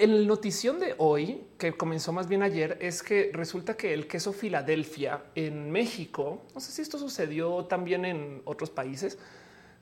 [0.00, 4.32] el notición de hoy, que comenzó más bien ayer, es que resulta que el queso
[4.32, 9.18] Filadelfia en México, no sé si esto sucedió también en otros países,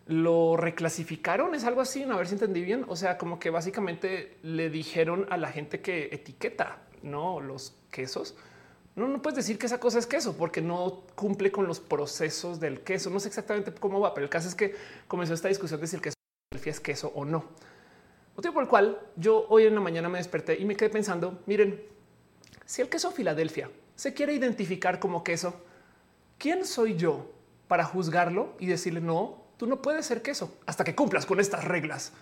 [0.06, 2.84] lo reclasificaron, es algo así, a ver si entendí bien.
[2.88, 8.36] O sea, como que básicamente le dijeron a la gente que etiqueta no los quesos.
[8.94, 12.60] No, no puedes decir que esa cosa es queso porque no cumple con los procesos
[12.60, 13.10] del queso.
[13.10, 14.74] No sé exactamente cómo va, pero el caso es que
[15.08, 16.16] comenzó esta discusión de si el queso
[16.64, 17.44] es queso o no.
[18.36, 21.42] Motivo por el cual yo hoy en la mañana me desperté y me quedé pensando,
[21.46, 21.82] miren,
[22.64, 25.54] si el queso Filadelfia se quiere identificar como queso,
[26.38, 27.30] ¿quién soy yo
[27.66, 31.64] para juzgarlo y decirle no, Tú no puedes ser queso hasta que cumplas con estas
[31.64, 32.12] reglas.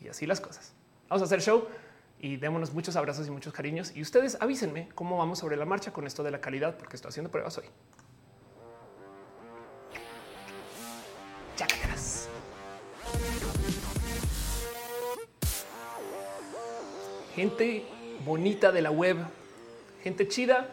[0.00, 0.72] Y así las cosas.
[1.08, 1.66] Vamos a hacer show
[2.18, 3.92] y démonos muchos abrazos y muchos cariños.
[3.94, 7.10] Y ustedes avísenme cómo vamos sobre la marcha con esto de la calidad, porque estoy
[7.10, 7.64] haciendo pruebas hoy.
[17.34, 17.82] Gente
[18.26, 19.16] bonita de la web,
[20.02, 20.68] gente chida,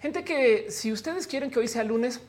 [0.00, 2.22] gente que si ustedes quieren que hoy sea lunes,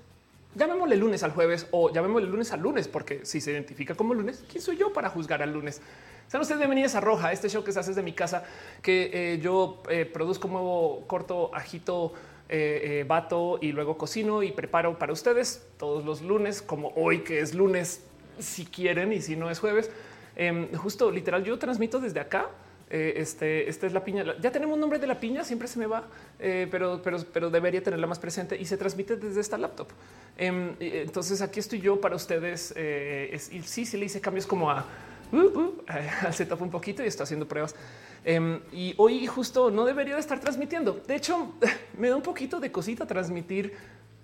[0.55, 4.43] llamémosle lunes al jueves o llamémosle lunes al lunes, porque si se identifica como lunes,
[4.51, 5.81] ¿quién soy yo para juzgar al lunes?
[6.27, 8.43] Sean ustedes bienvenidos a Roja, este show que se hace desde mi casa,
[8.81, 12.11] que eh, yo eh, produzco nuevo corto, ajito,
[12.49, 17.39] eh, vato y luego cocino y preparo para ustedes todos los lunes, como hoy que
[17.39, 18.03] es lunes,
[18.37, 19.89] si quieren y si no es jueves.
[20.35, 22.49] Em, justo literal, yo transmito desde acá
[22.89, 24.23] eh, este, esta es la piña.
[24.41, 26.07] Ya tenemos nombre de la piña, siempre se me va,
[26.39, 29.87] eh, pero, pero, pero debería tenerla más presente y se transmite desde esta laptop.
[30.37, 32.73] Em, entonces aquí estoy yo para ustedes.
[32.75, 34.85] Eh, sí, sí le hice cambios como a
[35.31, 35.83] uh, uh,
[36.25, 37.75] al setup un poquito y está haciendo pruebas.
[38.25, 41.01] Em, y hoy justo no debería de estar transmitiendo.
[41.07, 41.53] De hecho,
[41.97, 43.73] me da un poquito de cosita transmitir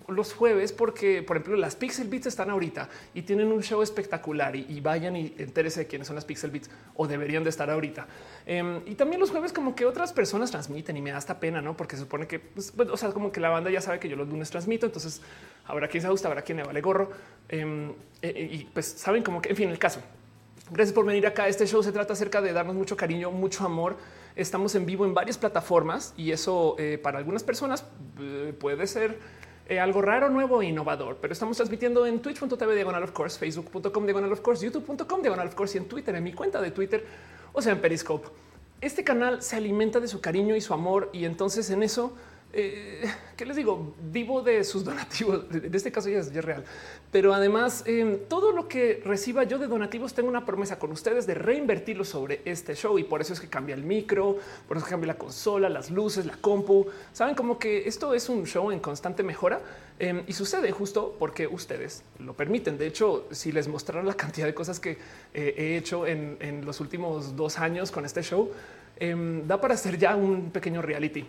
[0.08, 4.54] los jueves porque, por ejemplo, las Pixel Beats están ahorita y tienen un show espectacular
[4.56, 8.06] y, vayan y entérese de quiénes son las Pixel Beats o deberían de estar ahorita.
[8.46, 11.60] Em, y también los jueves como que otras personas transmiten y me da esta pena,
[11.60, 11.76] ¿no?
[11.76, 14.16] Porque se supone que, pues, o sea, como que la banda ya sabe que yo
[14.16, 15.22] los lunes transmito, entonces
[15.66, 17.10] habrá quien se gusta, habrá quien le vale gorro.
[17.48, 17.90] Em,
[18.22, 20.00] e, e, y pues saben como que, en fin, el caso.
[20.70, 21.46] Gracias por venir acá.
[21.46, 23.96] Este show se trata acerca de darnos mucho cariño, mucho amor.
[24.34, 27.84] Estamos en vivo en varias plataformas y eso eh, para algunas personas
[28.20, 29.18] eh, puede ser
[29.68, 31.18] eh, algo raro, nuevo e innovador.
[31.20, 35.54] Pero estamos transmitiendo en twitch.tv diagonal of course, facebook.com diagonal of course, youtube.com diagonal of
[35.54, 37.04] course y en Twitter, en mi cuenta de Twitter,
[37.52, 38.28] o sea, en Periscope.
[38.80, 42.12] Este canal se alimenta de su cariño y su amor y entonces en eso
[42.56, 43.94] eh, ¿qué les digo?
[44.10, 45.44] Vivo de sus donativos.
[45.52, 46.64] En este caso ya es, real.
[47.12, 51.26] Pero además, eh, todo lo que reciba yo de donativos, tengo una promesa con ustedes
[51.26, 52.98] de reinvertirlo sobre este show.
[52.98, 56.24] Y por eso es que cambia el micro, por eso cambia la consola, las luces,
[56.24, 56.86] la compu.
[57.12, 59.60] Saben como que esto es un show en constante mejora
[59.98, 62.78] em, y sucede justo porque ustedes lo permiten.
[62.78, 64.96] De hecho, si les mostraron la cantidad de cosas que
[65.34, 68.50] eh, he hecho en, en, los últimos dos años con este show,
[68.98, 71.26] em, da para hacer ya un pequeño reality.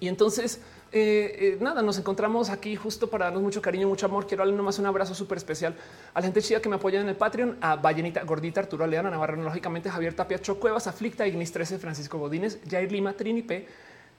[0.00, 0.60] Y entonces,
[0.92, 4.26] eh, eh, nada, nos encontramos aquí justo para darnos mucho cariño, mucho amor.
[4.26, 5.74] Quiero darle nomás un abrazo súper especial
[6.14, 9.10] a la gente chida que me apoya en el Patreon, a Vallenita Gordita, Arturo Leana,
[9.10, 13.66] Navarra, lógicamente Javier Tapia, Chocuevas, Aflicta, Ignis 13, Francisco Godínez, Jair Lima, Trini P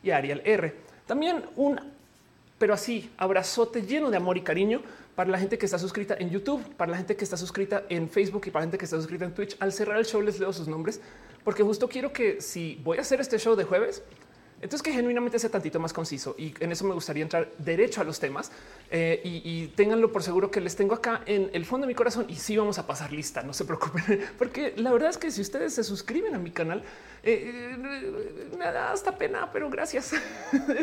[0.04, 0.76] y Ariel R.
[1.08, 1.80] También un,
[2.58, 4.82] pero así, abrazote lleno de amor y cariño
[5.16, 8.10] para la gente que está suscrita en YouTube, para la gente que está suscrita en
[8.10, 9.58] Facebook y para la gente que está suscrita en Twitch.
[9.60, 11.02] Al cerrar el show les leo sus nombres,
[11.44, 14.04] porque justo quiero que si voy a hacer este show de jueves,
[14.62, 18.04] entonces que genuinamente sea tantito más conciso y en eso me gustaría entrar derecho a
[18.04, 18.52] los temas
[18.92, 22.26] eh, y, ténganlo por seguro que les tengo acá en el fondo de mi corazón
[22.28, 25.42] y sí vamos a pasar lista, no se preocupen, porque la verdad es que si
[25.42, 26.84] ustedes se suscriben a mi canal,
[27.24, 30.14] eh, eh, me da hasta pena, pero gracias.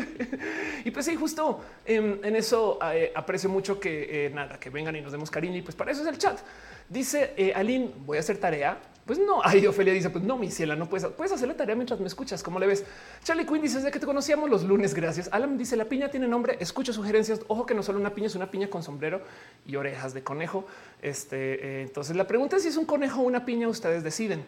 [0.84, 2.78] y pues sí, justo en, eso
[3.14, 6.08] aprecio mucho que nada, que vengan y nos demos cariño y pues para eso es
[6.08, 6.38] el chat.
[6.88, 10.76] Dice Aline, voy a hacer tarea pues no, ahí Ofelia dice, pues no, mi ciela,
[10.76, 12.42] no puedes, puedes hacer la tarea mientras me escuchas.
[12.42, 12.84] ¿Cómo le ves?
[13.22, 15.28] Charlie Quinn dice, de que te conocíamos los lunes, gracias.
[15.32, 17.40] Alan dice, la piña tiene nombre, escucho sugerencias.
[17.46, 19.22] Ojo que no solo una piña, es una piña con sombrero
[19.64, 20.66] y orejas de conejo.
[21.00, 24.44] Este, eh, entonces la pregunta es si es un conejo o una piña, ustedes deciden.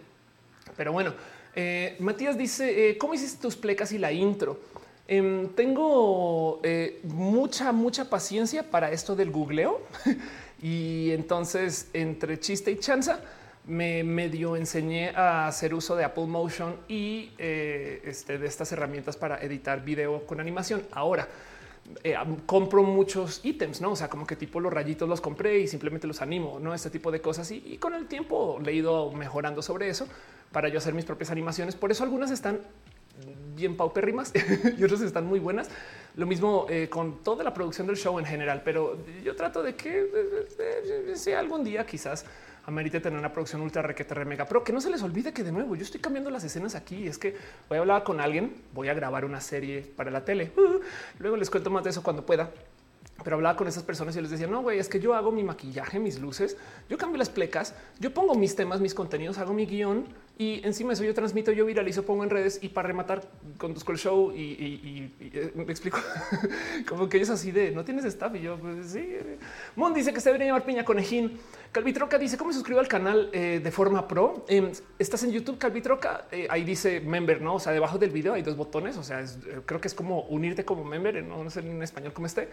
[0.77, 1.15] Pero bueno,
[1.55, 4.59] eh, Matías dice, eh, ¿cómo hiciste tus plecas y la intro?
[5.07, 6.61] Em, tengo
[7.05, 9.81] mucha, mucha paciencia para esto del googleo.
[10.63, 13.21] y entonces, entre chiste y chanza,
[13.69, 19.17] me medio enseñé a hacer uso de Apple Motion y eh, este, de estas herramientas
[19.17, 20.83] para editar video con animación.
[20.91, 21.29] Ahora
[22.03, 22.15] eh,
[22.47, 23.93] compro muchos ítems, no?
[23.93, 26.89] O sea, como que tipo los rayitos los compré y simplemente los animo, no este
[26.89, 27.51] tipo de cosas.
[27.51, 30.09] Y, con el tiempo le he ido mejorando sobre eso
[30.51, 31.77] para yo hacer mis propias animaciones.
[31.77, 32.61] Por eso algunas están
[33.55, 34.33] bien paupérrimas
[34.79, 35.69] y otras están muy buenas.
[36.17, 39.75] Lo mismo eh, con toda la producción del show en general, pero yo trato de
[39.75, 40.07] que
[41.15, 42.25] sea algún día quizás
[42.69, 44.63] amerite tener una producción ultra requete mega pro.
[44.63, 47.09] Que no se les olvide que de nuevo yo estoy cambiando las escenas aquí.
[47.09, 47.35] Es que
[47.69, 50.53] voy a hablar con alguien, voy a grabar una serie para la tele.
[50.57, 50.81] Uh,
[51.19, 52.51] luego les cuento más de eso cuando pueda
[53.25, 55.43] pero hablaba con esas personas y les decía, no, güey, es que yo hago mi
[55.43, 56.57] maquillaje, mis luces,
[56.89, 60.07] yo cambio las plecas, yo pongo mis temas, mis contenidos, hago mi guion
[60.39, 63.23] y encima de eso yo transmito, yo viralizo, pongo en redes y para rematar
[63.59, 65.99] conduzco el show y, eh, me explico
[66.89, 69.17] como que ellos así de no tienes staff y yo pues sí.
[69.75, 71.41] Mon dice que se debería llamar Piña Conejín.
[71.73, 74.47] Calvitroca dice cómo suscribo al canal eh, de forma pro.
[74.49, 76.27] Em, estás en YouTube, Calvitroca.
[76.31, 77.57] Eh, ahí dice member, no?
[77.57, 78.97] O sea, debajo del video hay dos botones.
[78.97, 79.25] O sea,
[79.67, 81.23] creo que es como unirte como member.
[81.25, 82.49] No, no sé en español cómo esté.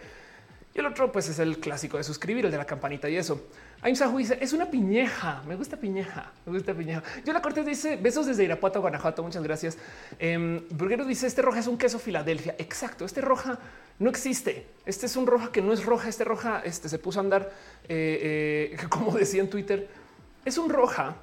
[0.76, 3.46] Y el otro, pues es el clásico de suscribir, el de la campanita y eso.
[3.80, 5.42] Aimsahu dice es una piñeja.
[5.48, 6.32] Me gusta piñeja.
[6.44, 7.02] Me gusta piñeja.
[7.24, 9.22] Yo la corte dice besos desde Irapuato, Guanajuato.
[9.22, 9.78] Muchas gracias.
[10.18, 12.56] Eh, Burguero dice este roja es un queso Filadelfia.
[12.58, 13.06] Exacto.
[13.06, 13.58] Este roja
[13.98, 14.66] no existe.
[14.84, 16.10] Este es un roja que no es roja.
[16.10, 17.50] Este roja este se puso a andar,
[17.88, 19.88] eh, eh, como decía en Twitter,
[20.44, 21.16] es un roja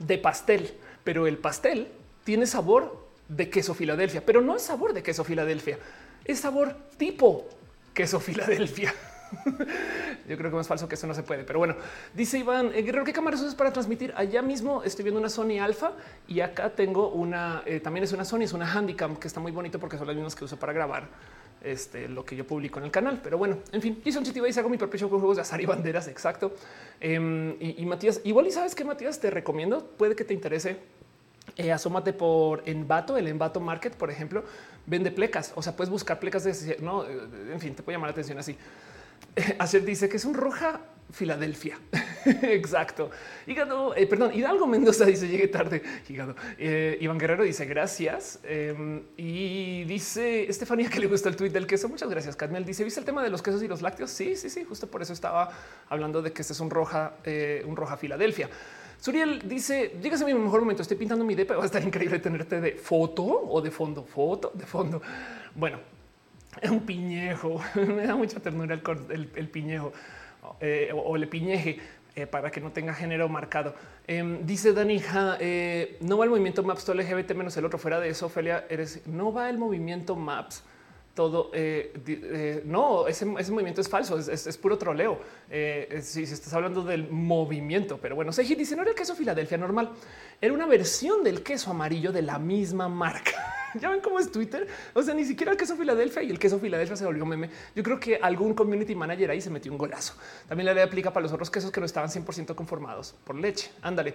[0.00, 0.74] de pastel,
[1.04, 1.86] pero el pastel
[2.24, 5.78] tiene sabor de queso Filadelfia, pero no es sabor de queso Filadelfia,
[6.24, 7.48] es sabor tipo
[7.92, 8.94] queso Filadelfia.
[10.28, 11.76] Yo creo que más falso que eso no se puede, pero bueno,
[12.14, 14.12] dice Iván eh, Guerrero, ¿qué cámaras usas para transmitir?
[14.16, 15.92] Allá mismo estoy viendo una Sony Alpha
[16.28, 19.52] y acá tengo una, eh, también es una Sony, es una Handicam que está muy
[19.52, 21.08] bonito porque son las mismas que uso para grabar
[21.64, 23.20] este, lo que yo publico en el canal.
[23.22, 25.60] Pero bueno, en fin, y son y hago mi propio show con juegos de azar
[25.60, 26.08] y banderas.
[26.08, 26.54] Exacto.
[27.00, 30.78] Em, y, Matías, igual y sabes que Matías te recomiendo, puede que te interese.
[31.56, 34.44] Eh, asómate por Envato, el Envato Market, por ejemplo,
[34.86, 35.52] vende plecas.
[35.54, 38.56] O sea, puedes buscar plecas de no, en fin, te puede llamar la atención así.
[39.58, 40.80] Ayer dice que es un roja
[41.10, 41.78] Filadelfia.
[42.24, 43.10] Exacto.
[43.46, 45.82] Hígado, eh, perdón, Hidalgo Mendoza dice llegué tarde.
[46.08, 46.34] Hígado.
[46.58, 48.40] Eh, Iván Guerrero dice gracias.
[48.44, 51.88] Em, y dice Estefanía que le gusta el tweet del queso.
[51.88, 52.34] Muchas gracias.
[52.36, 54.10] Cadmel dice: ¿Viste el tema de los quesos y los lácteos?
[54.10, 54.64] Sí, sí, sí.
[54.64, 55.50] Justo por eso estaba
[55.88, 58.48] hablando de que este es un roja, eh, un roja Filadelfia.
[59.02, 60.80] Suriel dice: Llegas a mi mejor momento.
[60.80, 61.56] Estoy pintando mi depa.
[61.56, 64.04] Va a estar increíble tenerte de foto o de fondo.
[64.04, 65.02] Foto de fondo.
[65.56, 65.80] Bueno,
[66.60, 67.60] es un piñejo.
[67.74, 69.92] Me da mucha ternura el, piñejo
[70.60, 71.80] eh, o, el piñeje.
[72.14, 73.74] Eh, para que no tenga género marcado.
[74.06, 77.80] Em, dice Danija, eh, no va el movimiento Maps, todo LGBT menos el otro.
[77.80, 80.62] Fuera de eso, Ophelia, eres no va el movimiento Maps
[81.14, 81.50] todo.
[81.52, 85.20] Eh, eh, no, ese, movimiento es falso, es, puro troleo.
[85.50, 89.58] Eh, si, estás hablando del movimiento, pero bueno, Seji dice no era el queso Filadelfia
[89.58, 89.90] normal,
[90.40, 93.32] era una versión del queso amarillo de la misma marca.
[93.80, 94.66] ya ven cómo es Twitter.
[94.94, 97.50] O sea, ni siquiera el queso Filadelfia y el queso Filadelfia se volvió meme.
[97.74, 100.14] Yo creo que algún community manager ahí se metió un golazo.
[100.48, 103.70] También la ley aplica para los otros quesos que no estaban 100% conformados por leche.
[103.82, 104.14] Ándale.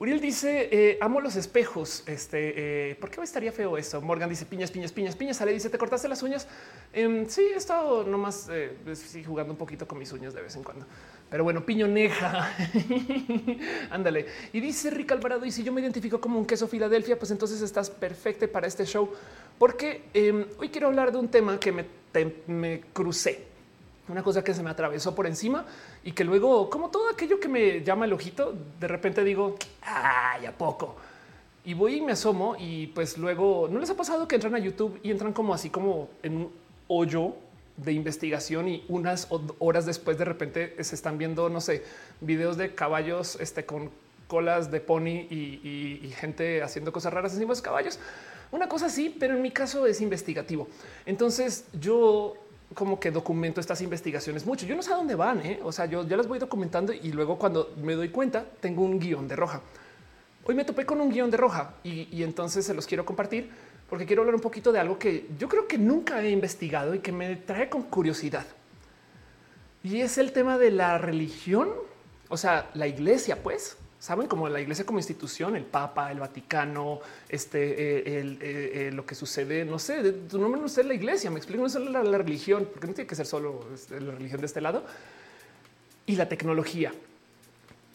[0.00, 2.04] Uriel dice eh, amo los espejos.
[2.06, 4.00] Este, eh, ¿por qué me estaría feo eso?
[4.00, 5.36] Morgan dice piñas, piñas, piñas, piñas.
[5.36, 6.46] Sale dice te cortaste las uñas.
[6.92, 8.76] Eh, sí, he estado nomás eh,
[9.26, 10.86] jugando un poquito con mis uñas de vez en cuando,
[11.28, 12.54] pero bueno, piñoneja.
[13.90, 14.26] Ándale.
[14.52, 15.44] Y dice Rick Alvarado.
[15.44, 18.86] Y si yo me identifico como un queso Filadelfia, pues entonces estás perfecto para este
[18.86, 19.10] show,
[19.58, 21.84] porque em, hoy quiero hablar de un tema que me,
[22.46, 23.47] me crucé
[24.08, 25.64] una cosa que se me atravesó por encima
[26.04, 30.46] y que luego, como todo aquello que me llama el ojito, de repente digo, ay,
[30.46, 30.96] a poco.
[31.64, 34.58] Y voy y me asomo y pues luego, ¿no les ha pasado que entran a
[34.58, 36.52] YouTube y entran como así como en un
[36.86, 37.34] hoyo
[37.76, 39.28] de investigación y unas
[39.58, 41.84] horas después de repente se están viendo, no sé,
[42.20, 43.90] videos de caballos este, con
[44.26, 47.98] colas de pony y, gente haciendo cosas raras encima de los caballos?
[48.50, 50.68] Una cosa así, pero en mi caso es investigativo.
[51.06, 52.34] Entonces yo
[52.74, 54.66] como que documento estas investigaciones mucho.
[54.66, 55.60] Yo no sé a dónde van, ¿eh?
[55.62, 58.98] o sea, yo ya las voy documentando y luego cuando me doy cuenta tengo un
[58.98, 59.62] guion de roja.
[60.44, 63.50] Hoy me topé con un guion de roja y, entonces se los quiero compartir
[63.88, 67.00] porque quiero hablar un poquito de algo que yo creo que nunca he investigado y
[67.00, 68.46] que me trae con curiosidad.
[69.82, 71.70] Y es el tema de la religión,
[72.28, 77.00] o sea, la iglesia, pues saben como la iglesia como institución, el Papa, el Vaticano,
[77.28, 80.94] este, eh, el, eh, eh, lo que sucede, no sé, tu nombre no es la
[80.94, 84.00] iglesia, me explico, no es la, la, religión, porque no tiene que ser solo este,
[84.00, 84.84] la religión de este lado.
[86.06, 86.92] Y la tecnología,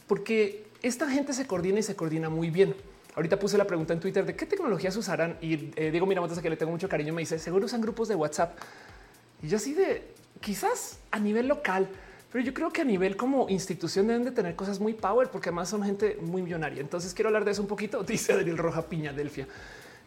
[0.07, 2.75] porque esta gente se coordina y se coordina muy bien.
[3.15, 6.49] Ahorita puse la pregunta en Twitter de qué tecnologías usarán y digo, mira, a que
[6.49, 8.57] le tengo mucho cariño, me dice seguro usan grupos de WhatsApp
[9.41, 10.03] y yo así de
[10.41, 11.87] quizás a nivel local
[12.33, 15.49] pero yo creo que a nivel como institución deben de tener cosas muy power porque
[15.49, 16.81] además son gente muy millonaria.
[16.81, 18.01] Entonces quiero hablar de eso un poquito.
[18.03, 19.47] Dice Adriel Roja Piña Delfia.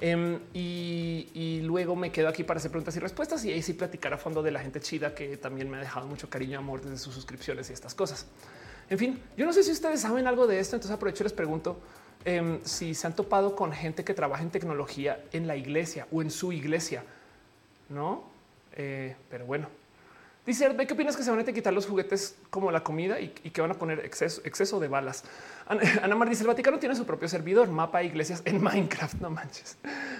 [0.00, 4.12] Em, y, luego me quedo aquí para hacer preguntas y respuestas y ahí sí platicar
[4.12, 6.82] a fondo de la gente chida que también me ha dejado mucho cariño y amor
[6.82, 8.26] desde sus suscripciones y estas cosas.
[8.90, 11.32] En fin, yo no sé si ustedes saben algo de esto, entonces aprovecho y les
[11.32, 11.78] pregunto
[12.24, 16.22] em, si se han topado con gente que trabaja en tecnología en la iglesia o
[16.22, 17.04] en su iglesia,
[17.88, 18.24] ¿no?
[18.72, 19.68] Eh, pero bueno,
[20.46, 23.60] Dice, ¿qué opinas que se van a quitar los juguetes como la comida y, que
[23.60, 25.24] van a poner exceso, exceso de balas?
[25.66, 29.28] Ana Mar dice, el Vaticano tiene su propio servidor, mapa de iglesias en Minecraft, no
[29.28, 29.76] manches.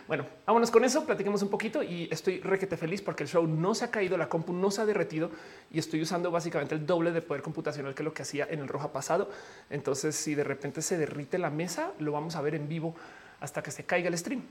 [0.09, 3.73] Bueno, vámonos con eso, platiquemos un poquito y estoy requete feliz porque el show no
[3.77, 5.31] se ha caído, la compu no se ha derretido
[5.71, 8.67] y estoy usando básicamente el doble de poder computacional que lo que hacía en el
[8.67, 9.31] roja pasado.
[9.71, 12.97] Entonces, si de repente se derrite la mesa, lo vamos a ver en vivo
[13.39, 14.43] hasta que se caiga el stream.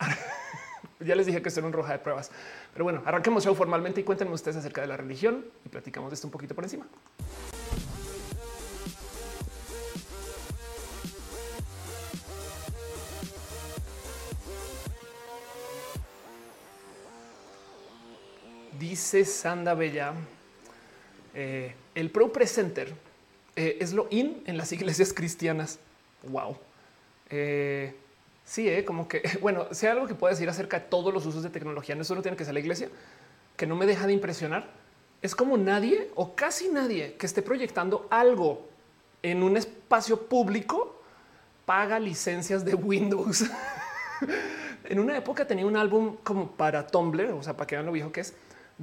[1.04, 2.30] ya les dije que esto era un roja de pruebas.
[2.72, 6.14] Pero bueno, arranquemos show formalmente y cuéntenme ustedes acerca de la religión y platicamos de
[6.14, 6.86] esto un poquito por encima.
[18.78, 20.12] Dice Sanda Bella,
[21.34, 22.92] eh, el Pro Presenter
[23.54, 25.78] eh, es lo in en las iglesias cristianas.
[26.24, 26.56] Wow.
[27.30, 27.94] Eh,
[28.44, 28.84] Sí, ¿eh?
[28.84, 31.94] como que, bueno, si algo que puedo decir acerca de todos los usos de tecnología,
[31.94, 32.88] no solo tiene que ser la iglesia,
[33.56, 34.68] que no me deja de impresionar,
[35.20, 38.68] es como nadie o casi nadie que esté proyectando algo
[39.22, 41.00] en un espacio público
[41.64, 43.44] paga licencias de Windows.
[44.84, 47.92] en una época tenía un álbum como para Tumblr, o sea, para que vean lo
[47.92, 48.34] viejo que es,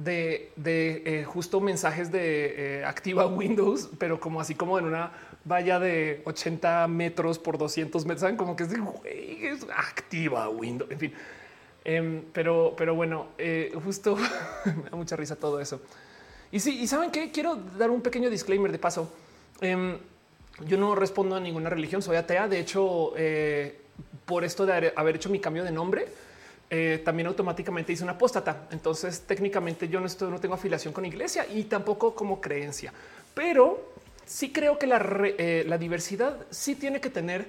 [0.04, 5.12] de, de eh, justo mensajes de eh, activa Windows, pero como así como en una
[5.44, 10.90] vaya de 80 metros por 200 metros, saben como que es, de, es activa Windows,
[10.90, 11.14] en fin.
[11.84, 14.16] Em, pero, pero bueno, eh, justo
[14.64, 15.80] me da mucha risa todo eso.
[16.52, 19.12] Y sí, y saben que quiero dar un pequeño disclaimer de paso.
[19.60, 19.98] Em,
[20.66, 22.48] yo no respondo a ninguna religión, soy atea.
[22.48, 23.14] De hecho,
[24.26, 26.06] por esto de haber hecho mi cambio de nombre,
[26.70, 28.68] eh, también automáticamente hice una apóstata.
[28.70, 32.92] Entonces, técnicamente yo no, estoy, no tengo afiliación con iglesia y tampoco como creencia,
[33.34, 33.92] pero
[34.24, 37.48] sí creo que la, eh, la diversidad sí tiene que tener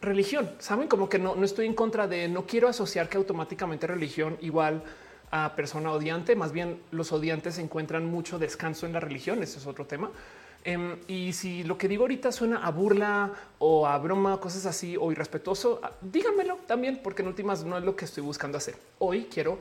[0.00, 0.52] religión.
[0.60, 4.38] Saben como que no, no estoy en contra de no quiero asociar que automáticamente religión
[4.40, 4.82] igual
[5.32, 6.36] a persona odiante.
[6.36, 9.42] Más bien los odiantes encuentran mucho descanso en la religión.
[9.42, 10.10] Ese es otro tema.
[10.64, 14.96] Em, y si lo que digo ahorita suena a burla o a broma, cosas así
[14.96, 18.74] o irrespetuoso, ah, díganmelo también, porque en últimas no es lo que estoy buscando hacer.
[18.98, 19.58] Hoy quiero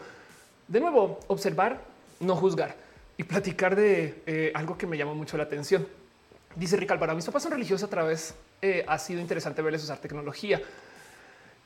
[0.67, 1.81] de nuevo observar,
[2.21, 2.75] no juzgar
[3.17, 5.85] y platicar de eh, algo que me llama mucho la atención.
[6.55, 9.97] Dice Ricardo, para mis papás son religiosos a través, eh, ha sido interesante verles usar
[9.97, 10.61] tecnología.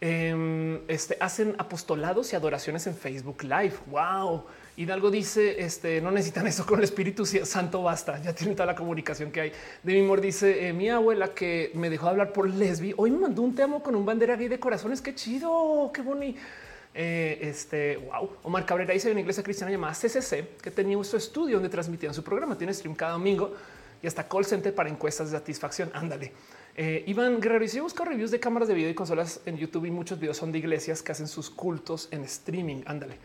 [0.01, 3.73] Em, este, hacen apostolados y adoraciones en Facebook Live.
[3.87, 4.45] Wow.
[4.77, 8.21] Hidalgo dice: este, no necesitan eso con el Espíritu Santo, basta.
[8.21, 9.51] Ya tienen toda la comunicación que hay.
[9.81, 13.17] De mi amor dice: eh, Mi abuela que me dejó hablar por lesbi, hoy me
[13.17, 15.01] mandó un te amo con un bandera gay de corazones.
[15.01, 16.39] Qué chido, qué bonito.
[16.93, 18.29] Eh, este wow.
[18.43, 22.23] Omar Cabrera dice: una iglesia cristiana llamada CCC que tenía un estudio donde transmitían su
[22.23, 22.55] programa.
[22.55, 23.55] Tiene stream cada domingo
[23.99, 25.89] y hasta call center para encuestas de satisfacción.
[25.95, 26.33] Ándale.
[26.75, 29.91] Eh, Iván Guerrero si busco reviews de cámaras de video y consolas en YouTube y
[29.91, 32.83] muchos videos son de iglesias que hacen sus cultos en streaming.
[32.85, 33.17] Ándale.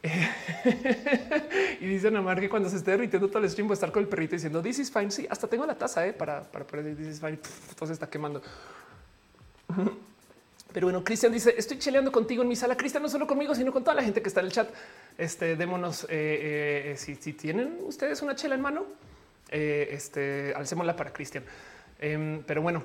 [1.80, 3.90] y dicen a Mar que cuando se esté derritiendo todo el stream voy a estar
[3.90, 5.10] con el perrito diciendo this is fine.
[5.10, 7.38] Sí, hasta tengo la taza eh, para, para poner this is fine.
[7.76, 8.40] todo se está quemando.
[10.72, 12.76] Pero bueno, Cristian dice: Estoy cheleando contigo en mi sala.
[12.76, 14.68] Cristian, no solo conmigo, sino con toda la gente que está en el chat.
[15.16, 18.84] Este démonos eh, si, si tienen ustedes una chela en mano,
[19.50, 21.42] eh, este, alcémosla para Cristian.
[21.98, 22.84] Em, pero bueno,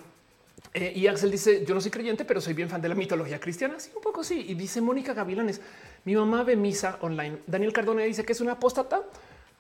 [0.74, 3.40] eh, y Axel dice: Yo no soy creyente, pero soy bien fan de la mitología
[3.40, 3.80] cristiana.
[3.80, 4.46] Sí, un poco sí.
[4.48, 5.62] Y dice Mónica Gavilanes:
[6.06, 7.38] Mi mamá ve misa online.
[7.48, 9.02] Daniel Cardone dice que es una apóstata.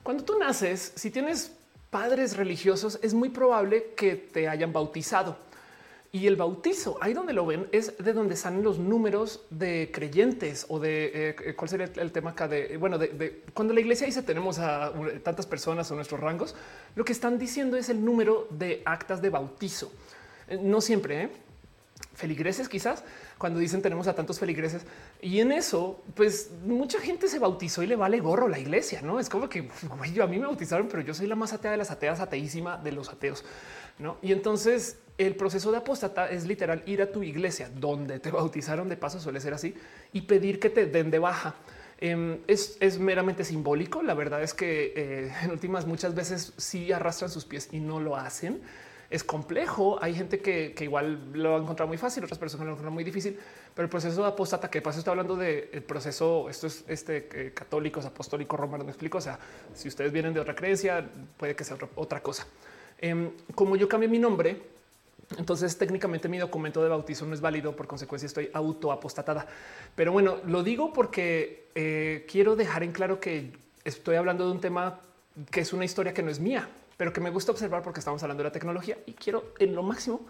[0.02, 1.52] Cuando tú naces, si tienes
[1.90, 5.38] padres religiosos, es muy probable que te hayan bautizado.
[6.16, 10.68] Y el bautizo, ahí donde lo ven, es de donde salen los números de creyentes
[10.70, 14.06] o de eh, eh, cuál sería el tema acá de bueno, de, cuando la iglesia
[14.06, 14.94] dice tenemos a
[15.24, 16.54] tantas personas o nuestros rangos,
[16.96, 19.92] lo que están diciendo es el número de actas de bautizo.
[20.54, 21.30] Eh, no siempre,
[22.16, 23.04] feligreses quizás
[23.38, 24.84] cuando dicen tenemos a tantos feligreses
[25.22, 29.20] y en eso pues mucha gente se bautizó y le vale gorro la iglesia, no
[29.20, 29.68] es como que
[30.14, 32.78] yo a mí me bautizaron, pero yo soy la más atea de las ateas, ateísima
[32.78, 33.44] de los ateos.
[34.00, 34.18] ¿no?
[34.22, 38.90] Y entonces el proceso de apóstata es literal ir a tu iglesia donde te bautizaron
[38.90, 39.76] de paso, suele ser así,
[40.12, 41.56] y pedir que te den de baja.
[42.00, 44.02] Em, es, meramente simbólico.
[44.02, 48.00] La verdad es que eh, en últimas muchas veces sí arrastran sus pies y no
[48.00, 48.62] lo hacen.
[49.14, 50.00] Es complejo.
[50.02, 53.04] Hay gente que, igual lo va a encontrar muy fácil, otras personas lo encuentran muy
[53.04, 53.38] difícil.
[53.76, 57.54] Pero el proceso de apóstata, que pasa, está hablando del proceso, esto es este eh,
[57.54, 59.20] católicos, apostólicos, romanos, me explico.
[59.20, 59.38] O sea,
[59.76, 62.48] si ustedes vienen de otra creencia, puede que sea otra cosa.
[62.98, 64.60] Em, como yo cambié mi nombre,
[65.38, 69.46] entonces técnicamente mi documento de bautizo no es válido, por consecuencia estoy autoapostatada.
[69.96, 73.52] Pero bueno, lo digo porque eh, quiero dejar en claro que
[73.84, 75.02] estoy hablando de un tema
[75.52, 78.22] que es una historia que no es mía, pero que me gusta observar porque estamos
[78.24, 80.26] hablando de la tecnología y quiero en lo máximo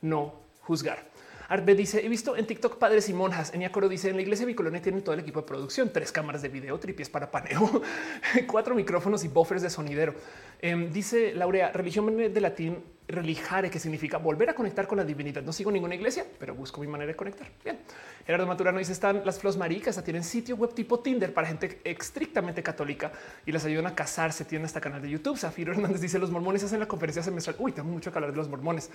[0.00, 1.13] no juzgar.
[1.48, 3.52] Arbe dice: He visto en TikTok padres y monjas.
[3.52, 6.42] En Iacoro dice: En la iglesia Bicolonia tienen todo el equipo de producción, tres cámaras
[6.42, 7.82] de video, tripies para paneo,
[8.46, 10.14] cuatro micrófonos y buffers de sonidero.
[10.60, 15.42] Em, dice Laurea: Religión de latín religare, que significa volver a conectar con la divinidad.
[15.42, 17.46] No sigo ninguna iglesia, pero busco mi manera de conectar.
[17.62, 17.78] Bien.
[18.24, 22.62] Gerardo Maturano dice: Están las flos maricas, tienen sitio web tipo Tinder para gente estrictamente
[22.62, 23.12] católica
[23.44, 24.44] y las ayudan a casarse.
[24.44, 25.38] Tienen hasta canal de YouTube.
[25.38, 27.56] Zafiro Hernández dice: Los mormones hacen la conferencia semestral.
[27.58, 28.90] Uy, tengo mucho que hablar de los mormones.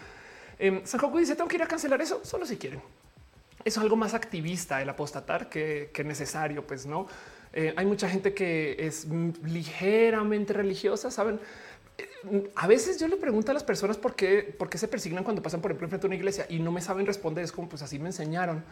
[0.59, 2.81] Eh, San dice: Tengo que ir a cancelar eso solo si quieren.
[3.65, 6.65] Eso es algo más activista el apostatar que, necesario.
[6.65, 7.07] Pues no
[7.53, 9.07] eh, hay mucha gente que es
[9.43, 11.39] ligeramente religiosa, saben?
[12.55, 15.41] a veces yo le pregunto a las personas por qué, por qué se persignan cuando
[15.41, 17.43] pasan, por ejemplo, frente a una iglesia y no me saben responder.
[17.43, 18.63] Es como pues así me enseñaron.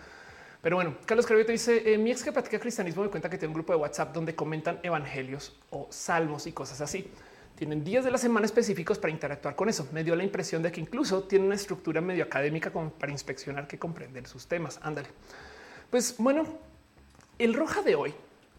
[0.62, 3.50] Pero bueno, Carlos Carvito dice eh, mi ex que practica cristianismo me cuenta que tiene
[3.50, 7.10] un grupo de WhatsApp donde comentan evangelios o salmos y cosas así.
[7.58, 9.90] Tienen días de la semana específicos para interactuar con eso.
[9.92, 13.68] Me dio la impresión de que incluso tiene una estructura medio académica como para inspeccionar
[13.68, 14.80] que comprender sus temas.
[14.84, 15.08] Ándale.
[15.90, 16.46] Pues bueno,
[17.40, 18.14] el roja de hoy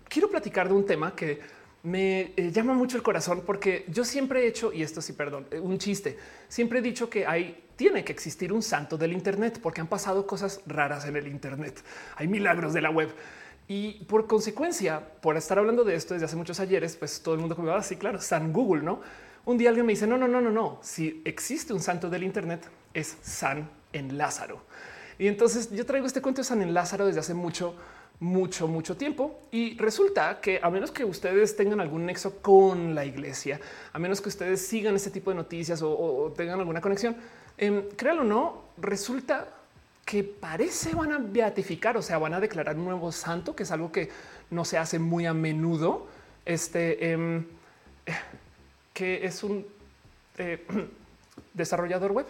[0.08, 1.38] quiero platicar de un tema que
[1.84, 5.46] me eh, llama mucho el corazón porque yo siempre he hecho, y esto sí, perdón,
[5.52, 9.60] eh, un chiste, siempre he dicho que hay, tiene que existir un santo del Internet
[9.62, 11.84] porque han pasado cosas raras en el Internet.
[12.16, 13.10] Hay milagros de la web.
[13.68, 17.40] Y por consecuencia, por estar hablando de esto desde hace muchos ayeres, pues todo el
[17.40, 19.00] mundo como, así, ah, claro, San Google, ¿no?
[19.44, 22.22] Un día alguien me dice, no, no, no, no, no, si existe un santo del
[22.22, 24.62] Internet, es San en Lázaro.
[25.18, 27.74] Y entonces yo traigo este cuento de San en Lázaro desde hace mucho,
[28.20, 29.38] mucho, mucho tiempo.
[29.50, 33.60] Y resulta que a menos que ustedes tengan algún nexo con la iglesia,
[33.92, 37.16] a menos que ustedes sigan ese tipo de noticias o, tengan alguna conexión,
[37.58, 39.57] eh, créanlo o no, resulta
[40.08, 43.70] que parece van a beatificar, o sea, van a declarar un nuevo santo, que es
[43.70, 44.08] algo que
[44.48, 46.06] no se hace muy a menudo.
[46.46, 47.44] Este em,
[48.94, 49.66] que es un
[50.38, 50.66] eh,
[51.52, 52.26] desarrollador web.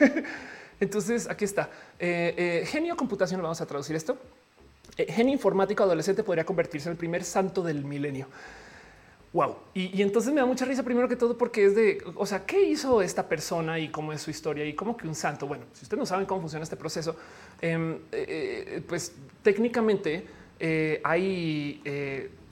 [0.80, 3.40] Entonces aquí está eh, eh, genio computación.
[3.40, 4.18] Vamos a traducir esto.
[4.96, 8.26] Genio informático adolescente podría convertirse en el primer santo del milenio.
[9.34, 9.56] Wow.
[9.74, 12.62] Y, entonces me da mucha risa primero que todo porque es de, o sea, ¿qué
[12.62, 15.48] hizo esta persona y cómo es su historia y cómo que un santo?
[15.48, 17.16] Bueno, si ustedes no saben cómo funciona este proceso,
[17.60, 19.12] em, eh, pues
[19.42, 20.24] técnicamente
[20.60, 21.82] eh, hay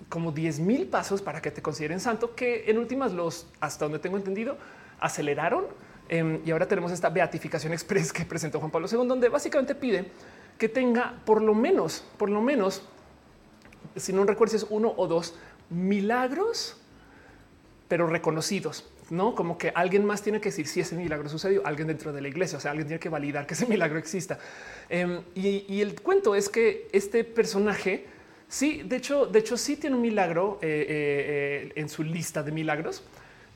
[0.09, 4.01] como 10 mil pasos para que te consideren santo que en últimas los, hasta donde
[4.01, 4.59] tengo entendido,
[4.99, 5.67] aceleraron.
[6.09, 10.07] Em, y ahora tenemos esta beatificación express que presentó Juan Pablo II, donde básicamente pide
[10.59, 12.83] que tenga por lo menos, por lo menos,
[13.97, 15.35] si no recuerdes, uno o dos
[15.73, 16.77] milagros,
[17.89, 18.89] pero reconocidos.
[19.11, 22.23] No como que alguien más tiene que decir si ese milagro sucedió, alguien dentro de
[22.23, 24.39] la iglesia, o sea, alguien tiene que validar que ese milagro exista.
[24.89, 28.07] Em, y, el cuento es que este personaje,
[28.49, 32.43] sí, de hecho, de hecho, sí tiene un milagro eh, eh, eh, en su lista
[32.43, 33.03] de milagros,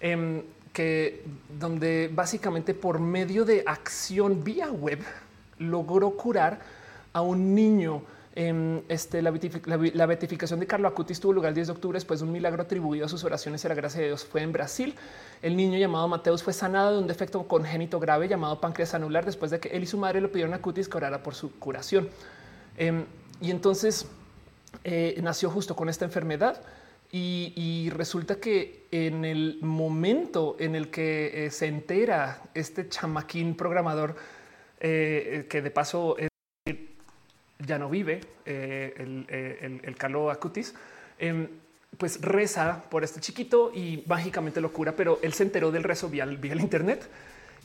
[0.01, 1.25] em, que
[1.59, 4.99] donde básicamente por medio de acción vía web
[5.59, 6.61] logró curar
[7.15, 8.03] a un niño.
[8.39, 12.27] Em, este, la, beatificación de Carlo Acutis tuvo lugar el 10 de octubre después de
[12.27, 14.27] un milagro atribuido a sus oraciones y a la gracia de Dios.
[14.27, 14.95] Fue en Brasil.
[15.41, 19.51] El niño llamado Mateus fue sanado de un defecto congénito grave llamado páncreas anular después
[19.51, 22.11] de que él y su madre le pidieron a Acutis que orara por su curación.
[22.77, 23.07] Em,
[23.41, 24.07] y entonces
[24.85, 26.61] eh, nació justo con esta enfermedad.
[27.11, 34.17] Y, resulta que en el momento en el que eh, se entera este chamaquín programador,
[34.81, 36.17] eh, que de paso
[37.65, 40.75] ya no vive, eh, el, eh, el, Carlo Acutis,
[41.19, 41.49] em,
[41.97, 46.09] pues reza por este chiquito y mágicamente lo cura, pero él se enteró del rezo
[46.09, 47.09] vía, vía el Internet.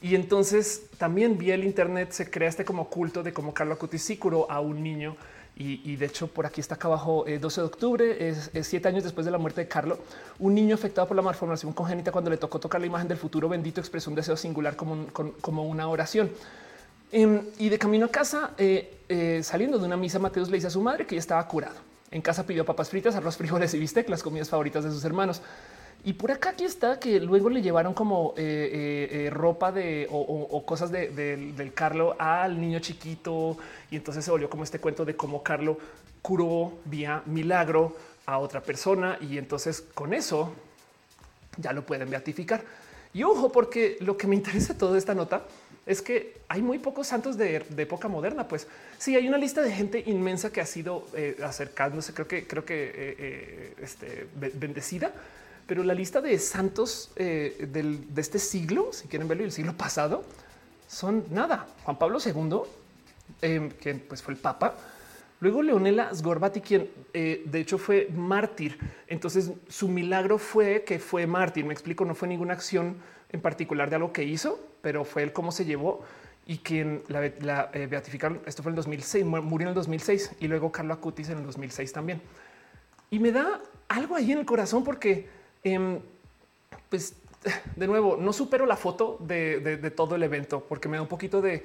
[0.01, 4.01] Y entonces también vía el Internet se crea este como culto de cómo Carlo Acutis
[4.01, 5.15] sí curó a un niño.
[5.63, 9.25] Y, de hecho, por aquí está acá abajo, 12 eh, de octubre, siete años después
[9.25, 9.99] de la muerte de Carlo,
[10.39, 13.47] un niño afectado por la malformación congénita cuando le tocó tocar la imagen del futuro
[13.47, 16.31] bendito expresó un deseo singular como, como una oración.
[17.11, 20.67] Em, y de camino a casa, eh, eh, saliendo de una misa, Mateus le dice
[20.67, 21.75] a su madre que ya estaba curado.
[22.09, 25.41] En casa pidió papas fritas, arroz, frijoles y bistec, las comidas favoritas de sus hermanos.
[26.03, 30.89] Y por acá aquí está que luego le llevaron como eh, ropa de o, cosas
[30.91, 33.57] del Carlo al niño chiquito.
[33.91, 35.77] Y entonces se volvió como este cuento de cómo Carlo
[36.23, 37.95] curó vía milagro
[38.25, 39.19] a otra persona.
[39.21, 40.53] Y entonces con eso
[41.57, 42.63] ya lo pueden beatificar.
[43.13, 45.43] Y ojo, porque lo que me interesa de toda esta nota
[45.85, 48.47] es que hay muy pocos santos de, época moderna.
[48.47, 48.67] Pues
[48.97, 52.65] sí, hay una lista de gente inmensa que ha sido eh, acercándose, creo que, creo
[52.65, 55.11] que eh, eh, este, bendecida,
[55.65, 60.23] pero la lista de santos de este siglo, si quieren verlo, el siglo pasado,
[60.87, 61.67] son nada.
[61.83, 62.61] Juan Pablo II,
[63.41, 64.75] em, que pues fue el Papa.
[65.39, 68.77] Luego Leonela Sgorbati, quien de hecho fue mártir.
[69.07, 71.63] Entonces su milagro fue que fue mártir.
[71.63, 72.97] Me explico, no fue ninguna acción
[73.31, 76.03] en particular de algo que hizo, pero fue el cómo se llevó.
[76.47, 77.23] y quien la,
[77.71, 78.41] eh, beatificaron.
[78.47, 81.45] Esto fue en el 2006, murió en el 2006 y luego Carlo Acutis en el
[81.45, 82.19] 2006 también.
[83.11, 85.29] Y me da algo ahí en el corazón porque,
[85.63, 85.99] em,
[86.89, 87.15] pues,
[87.75, 91.41] de nuevo, no supero la foto de, todo el evento porque me da un poquito
[91.41, 91.63] de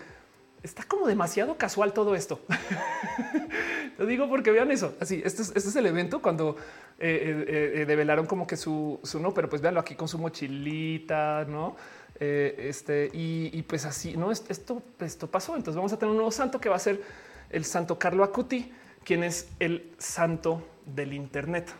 [0.66, 2.40] está como demasiado casual todo esto.
[3.98, 4.94] Lo digo porque vean eso.
[5.00, 6.56] Así, este es, este es el evento cuando
[6.98, 11.44] eh, eh, develaron como que su, su no, pero pues véanlo aquí con su mochilita,
[11.48, 11.76] no?
[12.18, 15.56] Eh, este y, pues así no esto, esto pasó.
[15.56, 17.02] Entonces vamos a tener un nuevo santo que va a ser
[17.50, 18.72] el santo Carlo Acuti,
[19.04, 21.72] quien es el santo del Internet.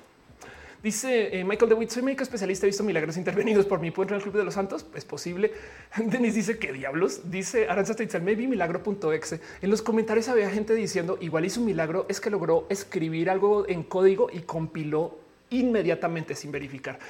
[0.86, 4.18] Dice eh, Michael DeWitt, soy médico especialista, he visto milagros intervenidos por mi ¿Puedo entrar
[4.18, 4.86] al club de los santos?
[4.94, 5.52] Es posible.
[5.96, 7.28] Denis dice que diablos.
[7.28, 9.40] Dice Aranza Teitzel, maybe milagro.exe.
[9.62, 13.68] En los comentarios había gente diciendo igual hizo un milagro, es que logró escribir algo
[13.68, 15.18] en código y compiló
[15.50, 17.00] inmediatamente sin verificar.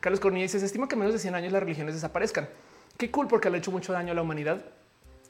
[0.00, 2.48] Carlos Cornilla dice, estima que menos de 100 años las religiones desaparezcan.
[2.96, 4.64] Qué cool porque le ha hecho mucho daño a la humanidad.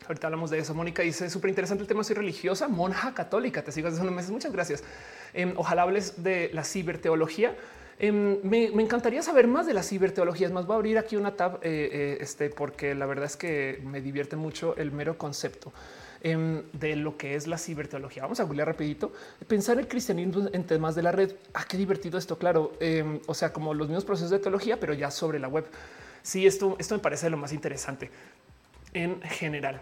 [0.06, 0.74] Ahorita hablamos de eso.
[0.74, 2.04] Mónica dice súper interesante el tema.
[2.04, 3.64] Soy religiosa, monja católica.
[3.64, 4.30] Te sigo desde unos meses.
[4.30, 4.84] Muchas gracias.
[5.34, 7.56] Em, ojalá hables de la ciberteología.
[7.98, 10.46] Em, me, encantaría saber más de la ciberteología.
[10.46, 13.36] Es más, voy a abrir aquí una tab eh, eh, este, porque la verdad es
[13.36, 15.72] que me divierte mucho el mero concepto
[16.22, 18.22] em, de lo que es la ciberteología.
[18.22, 19.12] Vamos a googlear rapidito.
[19.48, 21.32] Pensar el cristianismo en temas de la red.
[21.54, 22.38] Ah, qué divertido esto.
[22.38, 22.72] Claro.
[23.26, 25.66] o sea, como los mismos procesos de teología, pero ya sobre la web.
[26.22, 28.10] Sí, esto, esto me parece lo más interesante
[28.92, 29.80] en general.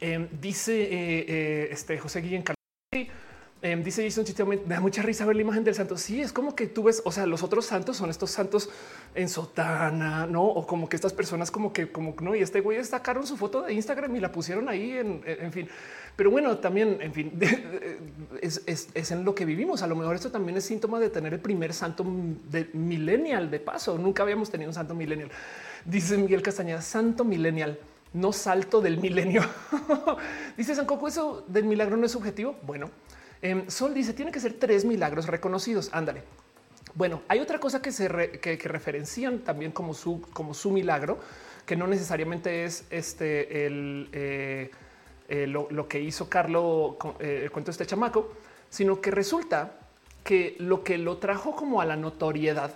[0.00, 2.44] Em, dice eh, este José Guillén
[3.60, 5.96] eh, dice Jason me da mucha risa ver la imagen del santo.
[5.96, 8.70] Sí, es como que tú ves, o sea, los otros santos son estos santos
[9.14, 10.44] en sotana, no?
[10.44, 12.36] O como que estas personas, como que, como no.
[12.36, 15.68] Y este güey sacaron su foto de Instagram y la pusieron ahí en, en fin.
[16.14, 17.32] Pero bueno, también, en fin,
[18.42, 19.82] es, es, en lo que vivimos.
[19.82, 22.04] A lo mejor esto también es síntoma de tener el primer santo
[22.50, 23.98] de millennial de paso.
[23.98, 25.30] Nunca habíamos tenido un santo millennial.
[25.84, 27.78] Dice Miguel Castañeda, santo millennial
[28.12, 29.42] no salto del milenio.
[30.56, 32.56] dice San Coco, eso del milagro no es subjetivo.
[32.62, 32.90] Bueno,
[33.42, 35.90] em, Sol dice tiene que ser tres milagros reconocidos.
[35.92, 36.22] Ándale.
[36.94, 41.18] Bueno, hay otra cosa que se referencian también como su, como su milagro,
[41.64, 44.70] que no necesariamente es este el, eh,
[45.28, 48.32] eh, lo, que hizo Carlos eh, el cuento de este chamaco,
[48.70, 49.74] sino que resulta
[50.24, 52.74] que lo que lo trajo como a la notoriedad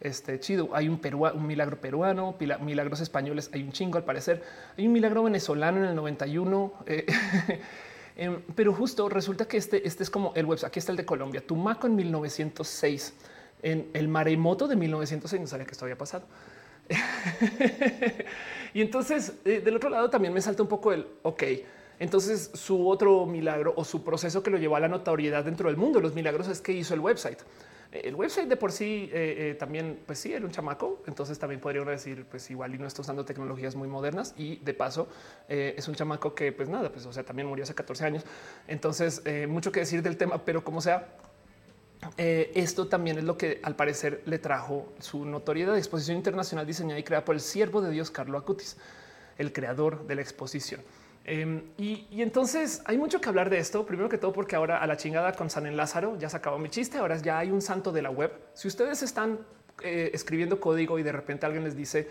[0.00, 0.70] este chido.
[0.72, 1.00] Hay un,
[1.34, 3.50] un milagro peruano, milagros españoles.
[3.54, 4.42] Hay un chingo al parecer.
[4.76, 6.72] Hay un milagro venezolano en el 91.
[8.16, 10.58] Em, pero justo resulta que este, este es como el web.
[10.64, 13.14] Aquí está el de Colombia, Tumaco en 1906,
[13.62, 15.40] en el maremoto de 1906.
[15.40, 16.26] No sabía que esto había pasado.
[18.74, 21.42] y entonces eh, del otro lado también me salta un poco el ok.
[21.98, 25.76] Entonces su otro milagro o su proceso que lo llevó a la notoriedad dentro del
[25.76, 27.38] mundo de los milagros es que hizo el website.
[27.92, 31.02] El website de por sí eh, eh, también, pues sí, era un chamaco.
[31.06, 34.34] Entonces también podría decir, pues igual y no está usando tecnologías muy modernas.
[34.38, 35.08] Y de paso,
[35.48, 38.24] eh, es un chamaco que, pues nada, pues o sea, también murió hace 14 años.
[38.66, 41.16] Entonces, mucho que decir del tema, pero como sea,
[42.16, 46.98] esto también es lo que al parecer le trajo su notoriedad de exposición internacional diseñada
[46.98, 48.78] y creada por el siervo de Dios Carlo Acutis,
[49.36, 50.80] el creador de la exposición.
[51.24, 53.86] Em, y, entonces hay mucho que hablar de esto.
[53.86, 56.68] Primero que todo, porque ahora a la chingada con San Lázaro ya se acabó mi
[56.68, 56.98] chiste.
[56.98, 58.32] Ahora ya hay un santo de la web.
[58.54, 59.38] Si ustedes están
[59.82, 62.08] eh, escribiendo código y de repente alguien les dice,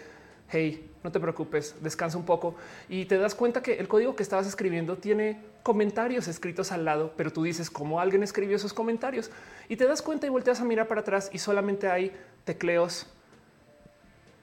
[0.50, 2.56] hey, no te preocupes, descansa un poco
[2.90, 7.14] y te das cuenta que el código que estabas escribiendo tiene comentarios escritos al lado,
[7.16, 9.32] pero tú dices cómo alguien escribió esos comentarios
[9.70, 12.12] y te das cuenta y volteas a mirar para atrás y solamente hay
[12.44, 13.08] tecleos,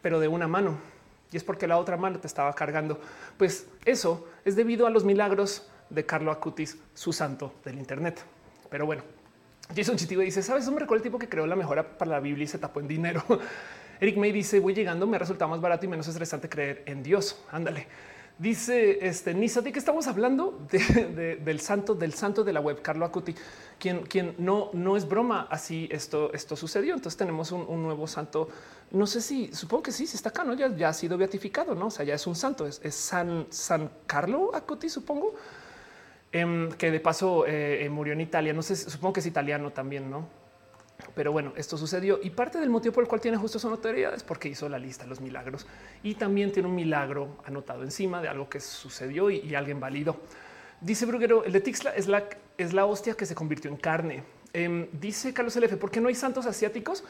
[0.02, 0.78] pero de una mano
[1.30, 3.00] y es porque la otra mano te estaba cargando.
[3.36, 8.24] Pues eso es debido a los milagros de Carlo Acutis, su santo del Internet.
[8.70, 9.02] Pero bueno,
[9.74, 12.20] Jason Chitivo dice: Sabes, eso me recuerda el tipo que creó la mejora para la
[12.20, 13.22] Biblia y se tapó en dinero.
[14.00, 17.44] Eric May dice: Voy llegando, me resulta más barato y menos estresante creer en Dios.
[17.50, 17.86] Ándale.
[18.38, 20.60] Dice este Nisa, ¿de qué estamos hablando?
[20.70, 23.34] del santo, del santo de la web, Carlo Acuti,
[23.80, 25.48] quien, quien no, no es broma.
[25.50, 26.94] Así esto, esto sucedió.
[26.94, 28.48] Entonces tenemos un, nuevo santo.
[28.92, 31.74] No sé si supongo que sí, si está acá, no ya, ya ha sido beatificado,
[31.74, 31.86] no?
[31.86, 35.34] O sea, ya es un santo, es, San, San Carlo Acuti, supongo
[36.30, 38.52] em, que de paso eh, eh, murió en Italia.
[38.52, 40.37] No sé, supongo que es italiano también, no?
[41.14, 44.14] Pero bueno, esto sucedió y parte del motivo por el cual tiene justo su notoriedad
[44.14, 45.66] es porque hizo la lista de los milagros
[46.02, 50.16] y también tiene un milagro anotado encima de algo que sucedió y, alguien válido.
[50.80, 52.24] Dice Bruguero, el de Tixla es la,
[52.56, 54.24] es la hostia que se convirtió en carne.
[54.52, 57.04] Em, dice Carlos LF, ¿por qué no hay santos asiáticos?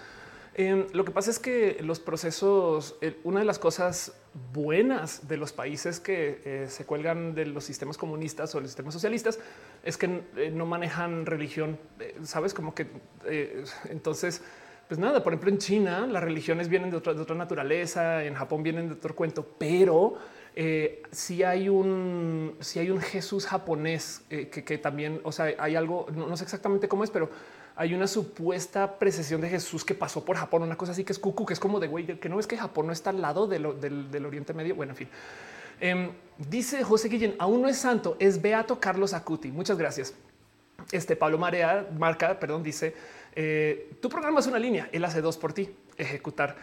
[0.61, 4.13] Em, lo que pasa es que los procesos, una de las cosas
[4.53, 8.93] buenas de los países que eh, se cuelgan de los sistemas comunistas o los sistemas
[8.93, 9.39] socialistas
[9.85, 12.89] es que eh, no manejan religión, eh, sabes, como que
[13.89, 14.43] entonces,
[14.89, 18.89] pues nada, por ejemplo, en China las religiones vienen de otra, naturaleza, en Japón vienen
[18.89, 20.17] de otro cuento, pero
[21.13, 26.37] si hay un, si hay un Jesús japonés que, también, o sea, hay algo, no
[26.37, 27.31] sé exactamente cómo es, pero
[27.79, 31.19] hay una supuesta precesión de Jesús que pasó por Japón, una cosa así que es
[31.21, 33.47] cucu, que es como de güey, que no es que Japón no está al lado
[33.47, 33.65] del,
[34.27, 34.75] Oriente Medio.
[34.75, 35.09] Bueno, en fin.
[35.81, 39.53] Em, dice José Guillén, aún no es santo, es Beato Carlos Acuti.
[39.53, 40.13] Muchas gracias.
[40.91, 42.97] Este Pablo Marea, marca, perdón, dice,
[43.37, 46.57] eh, tu programa es una línea, él hace dos por ti, ejecutar.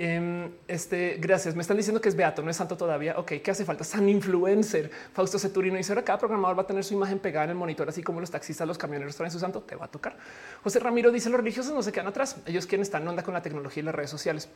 [0.00, 1.56] Em, este, gracias.
[1.56, 3.18] Me están diciendo que es beato, no es santo todavía.
[3.18, 3.82] Ok, ¿qué hace falta?
[3.82, 4.88] San influencer.
[5.12, 7.88] Fausto Ceturino dice ahora cada programador va a tener su imagen pegada en el monitor,
[7.88, 9.60] así como los taxistas, los camioneros traen su santo.
[9.62, 10.16] Te va a tocar.
[10.62, 12.36] José Ramiro dice los religiosos no se quedan atrás.
[12.46, 14.48] Ellos quieren estar en onda con la tecnología y las redes sociales.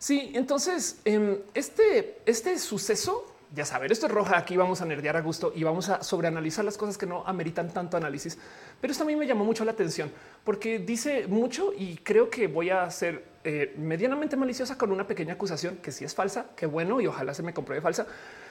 [0.00, 4.38] Sí, entonces em, este, este suceso ya saber, esto es roja.
[4.38, 7.72] Aquí vamos a nerdear a gusto y vamos a sobreanalizar las cosas que no ameritan
[7.72, 8.38] tanto análisis.
[8.80, 10.10] Pero esto a mí me llamó mucho la atención
[10.42, 15.34] porque dice mucho y creo que voy a ser eh, medianamente maliciosa con una pequeña
[15.34, 18.06] acusación que si es falsa, qué bueno y ojalá se me compruebe falsa.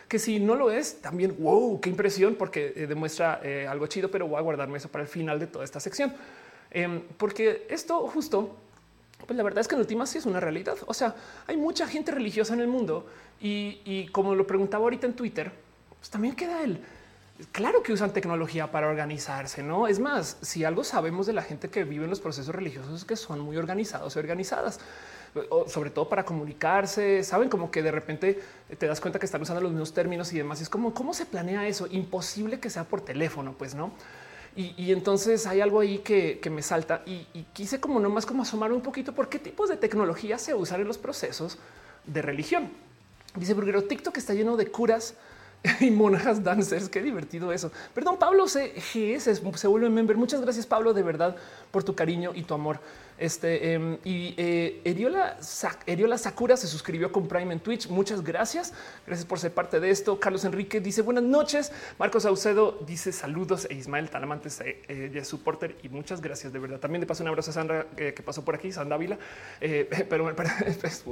[0.07, 4.09] Que si no lo es, también wow, qué impresión, porque eh, demuestra eh, algo chido,
[4.09, 6.13] pero voy a guardarme eso para el final de toda esta sección,
[6.71, 8.57] em, porque esto justo
[9.25, 10.75] pues la verdad es que en última sí es una realidad.
[10.87, 13.05] O sea, hay mucha gente religiosa en el mundo
[13.39, 15.51] y, como lo preguntaba ahorita en Twitter,
[15.99, 16.79] pues también queda el
[17.51, 21.69] claro que usan tecnología para organizarse, no es más, si algo sabemos de la gente
[21.69, 24.79] que vive en los procesos religiosos es que son muy organizados y organizadas,
[25.67, 27.23] sobre todo para comunicarse.
[27.23, 28.39] Saben como que de repente
[28.77, 30.61] te das cuenta que están usando los mismos términos y demás.
[30.61, 31.87] es como cómo se planea eso.
[31.91, 33.91] Imposible que sea por teléfono, pues no.
[34.55, 37.23] Y, entonces hay algo ahí que, me salta y,
[37.53, 40.87] quise como nomás como asomar un poquito por qué tipos de tecnología se usan en
[40.87, 41.57] los procesos
[42.05, 42.69] de religión.
[43.35, 45.13] Dice Burguero, TikTok está lleno de curas
[45.79, 46.89] y monjas dancers.
[46.89, 47.71] Qué divertido eso.
[47.93, 50.17] Perdón, Pablo CGS se vuelve member.
[50.17, 51.35] Muchas gracias, Pablo, de verdad,
[51.71, 52.79] por tu cariño y tu amor.
[53.19, 55.37] Este em, y eh, Eriola,
[56.17, 57.89] Sakura se suscribió con Prime en Twitch.
[57.89, 58.73] Muchas gracias.
[59.05, 60.19] Gracias por ser parte de esto.
[60.19, 61.71] Carlos Enrique dice buenas noches.
[61.97, 63.67] Marcos Saucedo dice saludos.
[63.69, 66.79] E Ismael Talamantes eh, eh, es supporter y muchas gracias de verdad.
[66.79, 69.17] También de paso un abrazo a Sandra que pasó por aquí, Sandra Ávila.
[70.09, 71.03] pero, pues,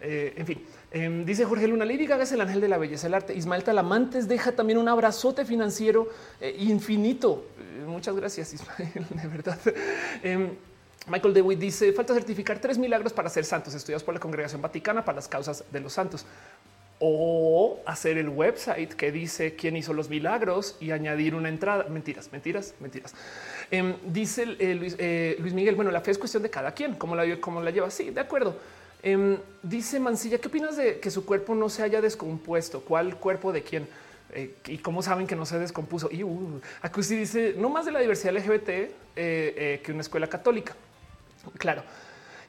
[0.00, 3.34] en fin, em, dice Jorge Luna, Lady es el ángel de la belleza, el arte.
[3.34, 6.08] Ismael Talamantes deja también un abrazote financiero
[6.58, 7.44] infinito.
[7.86, 9.58] muchas gracias, Ismael, de verdad.
[11.06, 15.04] Michael DeWitt dice falta certificar tres milagros para ser santos estudiados por la Congregación Vaticana
[15.04, 16.24] para las causas de los santos
[16.98, 21.84] o hacer el website que dice quién hizo los milagros y añadir una entrada.
[21.88, 23.14] Mentiras, mentiras, mentiras.
[23.70, 25.74] Em, dice eh, eh, Luis, Miguel.
[25.74, 26.94] Bueno, la fe es cuestión de cada quien.
[26.94, 27.90] ¿Cómo la, cómo la lleva?
[27.90, 28.56] Sí, de acuerdo.
[29.02, 32.80] Em, dice Mancilla, ¿qué opinas de que su cuerpo no se haya descompuesto?
[32.80, 33.86] ¿Cuál cuerpo de quién?
[34.32, 36.08] Eh, y cómo saben que no se descompuso.
[36.10, 36.60] Y uh,
[36.96, 38.68] dice no más de la diversidad LGBT
[39.14, 40.74] que una escuela católica.
[41.58, 41.82] Claro.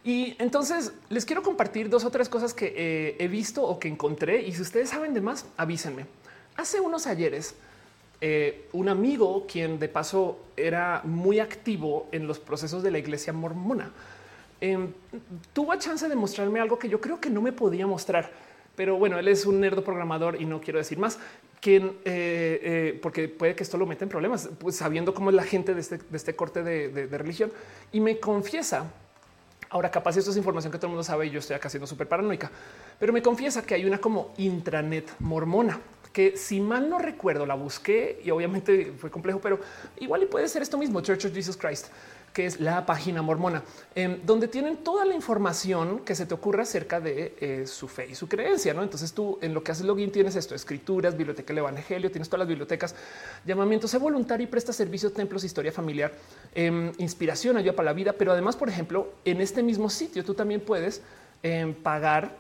[0.04, 3.88] Y entonces les quiero compartir dos o tres cosas que eh, he visto o que
[3.88, 4.42] encontré.
[4.44, 6.06] Y si ustedes saben de más, avísenme.
[6.58, 7.56] Hace unos ayeres,
[8.22, 13.34] eh, un amigo, quien de paso era muy activo en los procesos de la iglesia
[13.34, 13.92] mormona,
[14.62, 14.94] em,
[15.54, 18.32] tuvo chance de mostrarme algo que yo creo que no me podía mostrar.
[18.76, 21.18] Pero bueno, él es un nerdo programador y no quiero decir más.
[21.66, 25.44] Quien, eh, porque puede que esto lo meta en problemas, pues sabiendo cómo es la
[25.44, 27.52] gente de este, este corte de religión.
[27.92, 28.92] Y me confiesa
[29.70, 31.88] Ahora, capaz esto es información que todo el mundo sabe y yo estoy acá siendo
[31.88, 32.50] súper paranoica,
[33.00, 35.82] pero me confiesa que hay una como intranet mormona
[36.14, 39.60] que si mal no recuerdo la busqué y obviamente fue complejo, pero
[40.00, 41.88] igual y puede ser esto mismo, Church of Jesus Christ.
[42.36, 43.64] Que es la página mormona,
[43.96, 48.08] em, donde tienen toda la información que se te ocurra acerca de eh, su fe
[48.12, 48.74] y su creencia.
[48.74, 48.84] ¿no?
[48.84, 52.40] Entonces tú en lo que haces login tienes esto, escrituras, biblioteca del evangelio, tienes todas
[52.40, 52.94] las bibliotecas,
[53.46, 56.12] llamamientos, sé voluntario y presta servicio, templos, historia familiar,
[56.54, 58.12] em, inspiración, ayuda para la vida.
[58.12, 61.02] Pero además, por ejemplo, en este mismo sitio tú también puedes
[61.42, 62.36] em, pagar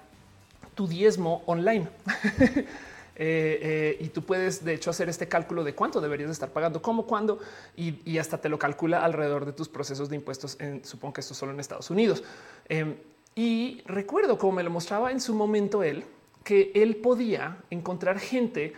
[0.75, 1.87] tu diezmo online.
[3.17, 6.81] Eh, eh, y tú puedes de hecho hacer este cálculo de cuánto deberías estar pagando,
[6.81, 7.39] cómo, cuándo
[7.75, 10.57] y, hasta te lo calcula alrededor de tus procesos de impuestos.
[10.59, 12.23] En, supongo que esto solo en Estados Unidos.
[12.67, 12.95] Em,
[13.35, 16.05] y recuerdo como me lo mostraba en su momento él,
[16.43, 18.73] que él podía encontrar gente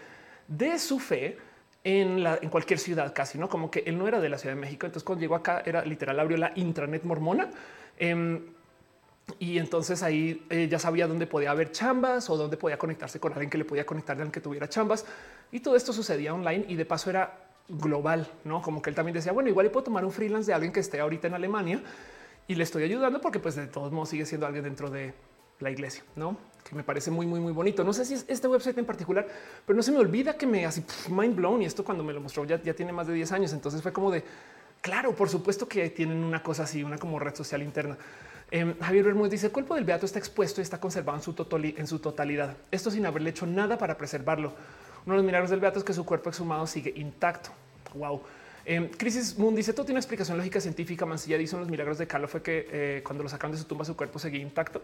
[0.48, 1.38] de su fe
[1.84, 4.86] en, cualquier ciudad casi, no como que él no era de la Ciudad de México.
[4.86, 7.50] Entonces cuando llegó acá era literal, abrió la intranet mormona.
[7.98, 8.42] Em,
[9.40, 13.34] y entonces ahí eh, ya sabía dónde podía haber chambas o dónde podía conectarse con
[13.34, 15.06] alguien que le podía conectar alguien que tuviera chambas.
[15.52, 19.14] Y todo esto sucedía online y de paso era global, no como que él también
[19.14, 21.82] decía, bueno, igual puedo tomar un freelance de alguien que esté ahorita en Alemania
[22.48, 25.14] y le estoy ayudando porque pues de todos modos sigue siendo alguien dentro de
[25.60, 26.38] la iglesia, no?
[26.64, 27.84] Que me parece muy, muy, muy bonito.
[27.84, 29.28] No sé si es este website en particular,
[29.66, 32.22] pero no se me olvida que me hace mind blown y esto cuando me lo
[32.22, 33.54] mostró ya, ya tiene más de 10 años.
[33.54, 34.24] Entonces fue como de
[34.82, 37.98] claro, por supuesto que tienen una cosa así, una como red social interna.
[38.50, 42.00] Em, Javier Bermúdez dice el cuerpo del beato está expuesto y está conservado en su,
[42.00, 42.56] totalidad.
[42.72, 44.54] Esto sin haberle hecho nada para preservarlo.
[45.06, 47.50] Uno de los milagros del beato es que su cuerpo exhumado sigue intacto.
[47.94, 48.22] Wow.
[48.66, 51.06] Eh, Crisis Moon dice todo tiene una explicación lógica científica.
[51.06, 53.84] Mancilla dice los milagros de Carlos fue que eh, cuando lo sacan de su tumba
[53.84, 54.82] su cuerpo seguía intacto.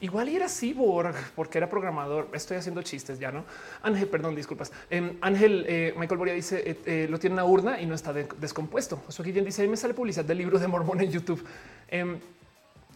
[0.00, 2.28] Igual era cyborg porque era programador.
[2.32, 3.44] Estoy haciendo chistes ya, no?
[3.82, 4.72] Ángel, perdón, disculpas.
[4.90, 9.02] Em, Ángel eh, Michael Boria dice eh, lo tiene una urna y no está descompuesto.
[9.08, 11.44] Eso aquí dice: me sale publicidad del libro de Mormón en YouTube.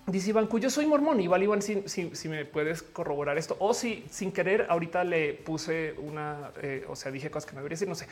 [0.06, 1.20] Dice Iván, yo soy mormón.
[1.20, 5.96] Igual, Iván, si, si, me puedes corroborar esto o si sin querer ahorita le puse
[5.98, 8.06] una, eh, o sea, dije cosas que no debería decir, no sé.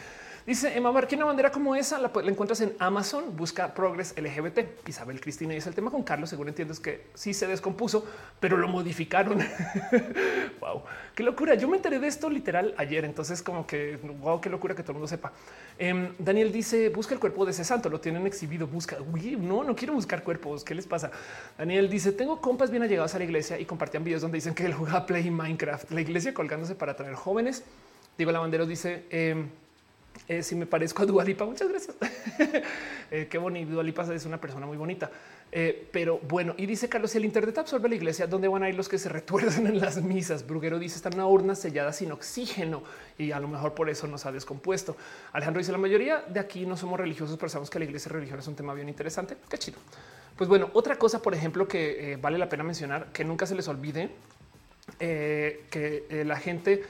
[0.45, 3.37] Dice Emma Marquina, una bandera como esa la, encuentras en Amazon.
[3.37, 4.89] Busca Progress LGBT.
[4.89, 6.31] Isabel Cristina dice el tema con Carlos.
[6.31, 8.05] Según entiendes que sí se descompuso,
[8.41, 9.39] pero lo modificaron.
[10.61, 10.83] wow,
[11.15, 11.55] qué locura.
[11.55, 13.05] Yo me enteré de esto literal ayer.
[13.05, 15.33] Entonces, como que wow, qué locura que todo el mundo sepa.
[15.79, 17.89] Em, Daniel dice busca el cuerpo de ese santo.
[17.89, 18.67] Lo tienen exhibido.
[18.67, 18.99] Busca.
[19.13, 20.65] Uy, no, no quiero buscar cuerpos.
[20.65, 21.13] ¿Qué les pasa?
[21.57, 24.65] Daniel dice: Tengo compas bien allegados a la iglesia y compartían videos donde dicen que
[24.65, 27.65] él juega Play Minecraft, la iglesia colgándose para atraer jóvenes.
[28.17, 29.49] Digo, la bandera dice: em,
[30.29, 31.97] eh, Si me parezco a Dualipa, muchas gracias.
[33.11, 33.73] eh, qué bonito.
[33.73, 35.11] Dualipa es una persona muy bonita.
[35.51, 38.69] Eh, pero bueno, y dice Carlos: si el Internet absorbe la iglesia, ¿dónde van a
[38.69, 40.47] ir los que se retuercen en las misas?
[40.47, 42.83] Bruguero dice: Está en una urna sellada sin oxígeno
[43.19, 44.97] y a lo mejor por eso nos ha descompuesto.
[45.33, 48.39] Alejandro dice: La mayoría de aquí no somos religiosos, pero sabemos que la iglesia religión
[48.39, 49.37] es un tema bien interesante.
[49.49, 49.79] Qué chido.
[50.37, 53.55] Pues bueno, otra cosa, por ejemplo, que eh, vale la pena mencionar, que nunca se
[53.55, 54.11] les olvide,
[54.99, 56.83] eh, que eh, la gente,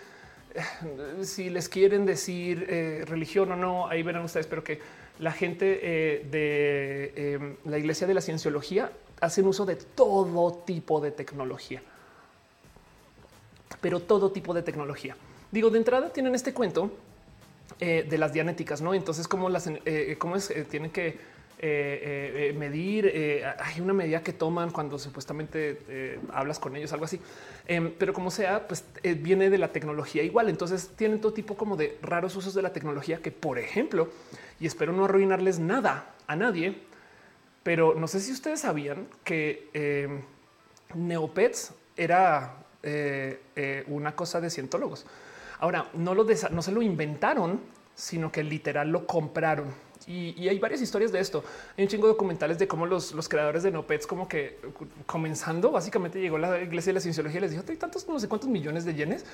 [1.23, 2.67] si les quieren decir
[3.07, 4.81] religión o no, ahí verán ustedes, pero que
[5.19, 5.65] la gente
[6.31, 11.83] de em, la iglesia de la cienciología hacen uso de todo tipo de tecnología,
[13.81, 15.17] pero todo tipo de tecnología.
[15.53, 16.91] Digo, de entrada tienen este cuento
[17.79, 18.95] de las dianéticas, no?
[18.95, 19.69] Entonces, cómo las,
[20.19, 21.19] cómo es, tienen que
[21.59, 23.07] eh, eh, eh, medir.
[23.59, 27.21] hay una medida que toman cuando supuestamente hablas con ellos, algo así.
[27.67, 28.85] Em, pero como sea, pues
[29.19, 30.49] viene de la tecnología igual.
[30.49, 34.09] Entonces tienen todo tipo como de raros usos de la tecnología que, por ejemplo,
[34.59, 36.83] y espero no arruinarles nada a nadie,
[37.63, 40.23] pero no sé si ustedes sabían que em,
[40.95, 42.57] Neopets era
[43.87, 45.07] una cosa de cientólogos.
[45.61, 47.61] Ahora no lo no se lo inventaron,
[47.95, 49.73] sino que literal lo compraron
[50.07, 51.45] y, hay varias historias de esto.
[51.77, 54.59] Hay un chingo de documentales de cómo los, creadores de No Pets, como que
[55.07, 58.29] comenzando, básicamente llegó la iglesia de la cienciología y les dijo: hay tantos, no sé
[58.29, 59.25] cuántos millones de yenes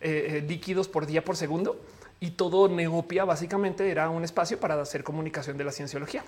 [0.00, 1.80] eh, eh, líquidos por día por segundo.
[2.20, 6.24] Y todo Neopia básicamente era un espacio para hacer comunicación de la cienciología.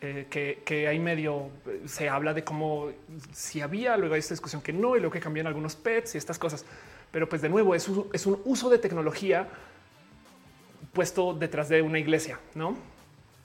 [0.00, 0.28] Eh,
[0.64, 1.50] que, hay medio
[1.84, 2.92] se habla de cómo
[3.32, 6.18] si había, luego hay esta discusión que no, y luego que cambian algunos pets y
[6.18, 6.64] estas cosas.
[7.10, 9.48] Pero pues de nuevo es es un uso de tecnología
[10.98, 12.76] puesto detrás de una iglesia, ¿no?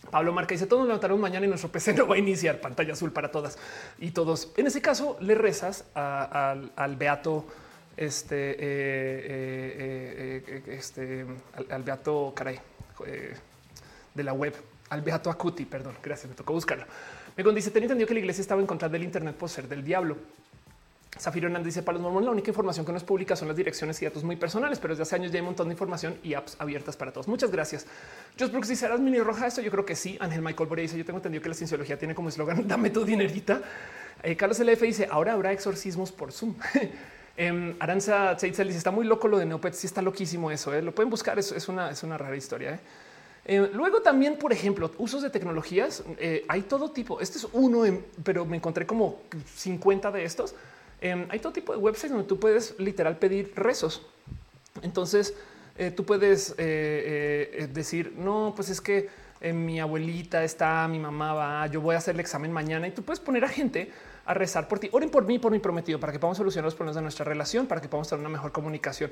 [0.09, 2.93] Pablo Marca dice, todos nos levantaron mañana y nuestro PC no va a iniciar pantalla
[2.93, 3.59] azul para todas.
[3.99, 7.45] Y todos, en ese caso, le rezas al beato,
[7.95, 11.27] este, eh, eh, eh, este,
[11.69, 12.59] al, beato, caray,
[14.15, 14.55] de la web,
[14.89, 16.85] al beato Acuti, perdón, gracias, me tocó buscarlo.
[17.37, 19.83] Me dice, tenía entendido que la iglesia estaba en contra del Internet por ser del
[19.83, 20.17] diablo.
[21.19, 23.58] Zafiro Hernández dice para los mormones la única información que no es pública son las
[23.58, 26.17] direcciones y datos muy personales, pero desde hace años ya hay un montón de información
[26.23, 27.27] y apps abiertas para todos.
[27.27, 27.85] Muchas gracias.
[28.40, 29.48] Josh Brooks dice eras mini roja.
[29.48, 30.17] Esto yo creo que sí.
[30.19, 33.06] Ángel Michael Borea dice yo tengo entendido que la cienciología tiene como eslogan dame tu
[33.06, 33.62] dinerita.
[34.23, 36.56] Eh, Carlos LF dice ahora habrá exorcismos por Zoom.
[37.37, 39.77] eh, Aranza Tzeitzel dice está muy loco lo de Neopets.
[39.77, 40.73] Sí está loquísimo eso.
[40.73, 40.81] Eh.
[40.81, 41.37] Lo pueden buscar.
[41.37, 42.73] Es, una, es una rara historia.
[42.73, 42.79] Eh.
[43.46, 46.04] Eh, luego también, por ejemplo, usos de tecnologías.
[46.17, 47.19] Eh, hay todo tipo.
[47.19, 47.83] Este es uno,
[48.23, 49.19] pero me encontré como
[49.56, 50.56] 50 de estos.
[51.04, 54.01] Em, hay todo tipo de websites donde tú puedes literal pedir rezos.
[54.81, 55.35] Entonces,
[55.77, 59.10] eh, tú puedes decir, no, pues es que
[59.54, 63.04] mi abuelita está, mi mamá va, yo voy a hacer el examen mañana y tú
[63.04, 63.91] puedes poner a gente
[64.25, 64.89] a rezar por ti.
[64.91, 67.67] Oren por mí, por mi prometido, para que podamos solucionar los problemas de nuestra relación,
[67.67, 69.12] para que podamos tener una mejor comunicación.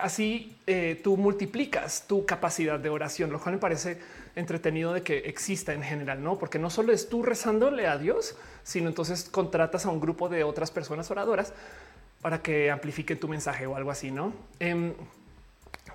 [0.00, 3.98] Así eh, tú multiplicas tu capacidad de oración, lo cual me parece
[4.38, 6.38] entretenido de que exista en general, no?
[6.38, 10.44] Porque no solo es tú rezándole a Dios, sino entonces contratas a un grupo de
[10.44, 11.52] otras personas oradoras
[12.20, 14.32] para que amplifiquen tu mensaje o algo así, no?
[14.58, 14.94] Em,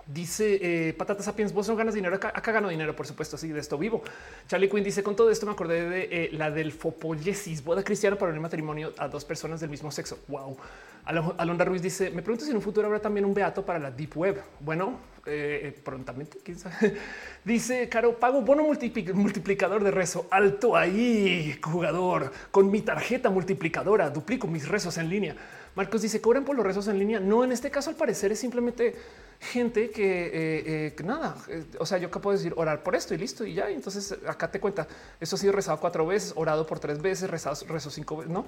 [0.05, 3.47] Dice eh, Patata Sapiens, vos no ganas dinero acá, acá gano dinero, por supuesto, así
[3.47, 4.03] de esto vivo.
[4.47, 8.17] Charlie Quinn dice con todo esto me acordé de eh, la del fopoyesis, boda cristiana
[8.17, 10.19] para un matrimonio a dos personas del mismo sexo.
[10.27, 10.57] Wow.
[11.05, 13.91] Alondra Ruiz dice, me pregunto si en un futuro habrá también un beato para la
[13.91, 14.41] deep web.
[14.59, 16.97] Bueno, eh, prontamente, quién sabe.
[17.45, 24.47] Dice Caro, pago bono multiplicador de rezo alto ahí, jugador, con mi tarjeta multiplicadora, duplico
[24.47, 25.35] mis rezos en línea.
[25.75, 27.19] Marcos dice, cobran por los rezos en línea.
[27.19, 28.95] No, en este caso al parecer es simplemente
[29.43, 33.13] gente que, eh, eh, nada, eh, o sea, yo acabo de decir orar por esto
[33.13, 33.69] y listo y ya.
[33.69, 34.87] Entonces acá te cuenta,
[35.19, 38.45] eso ha sido rezado cuatro veces, orado por tres veces, rezado, rezo cinco veces, ¿no?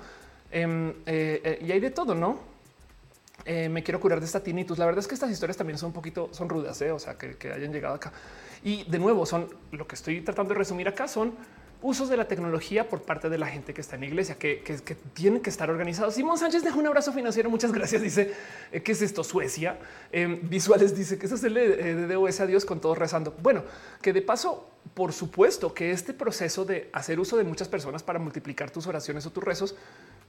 [0.51, 2.55] Em, y hay de todo, ¿no?
[3.45, 4.79] me quiero curar de esta tinnitus.
[4.79, 7.37] La verdad es que estas historias también son un poquito, son rudas, o sea, que,
[7.37, 8.11] que hayan llegado acá.
[8.63, 11.35] Y de nuevo, son lo que estoy tratando de resumir acá son
[11.85, 14.77] usos de la tecnología por parte de la gente que está en iglesia, que, que,
[14.77, 16.15] que tienen que estar organizados.
[16.15, 17.47] Simón Sánchez deja un abrazo financiero.
[17.47, 18.01] Muchas gracias.
[18.01, 18.33] Dice
[18.71, 19.77] eh, qué es esto, Suecia.
[20.11, 23.35] Em, visuales dice que eso le eh, de DOS a Dios con todos rezando.
[23.39, 23.63] Bueno,
[24.01, 28.17] que de paso, por supuesto que este proceso de hacer uso de muchas personas para
[28.17, 29.75] multiplicar tus oraciones o tus rezos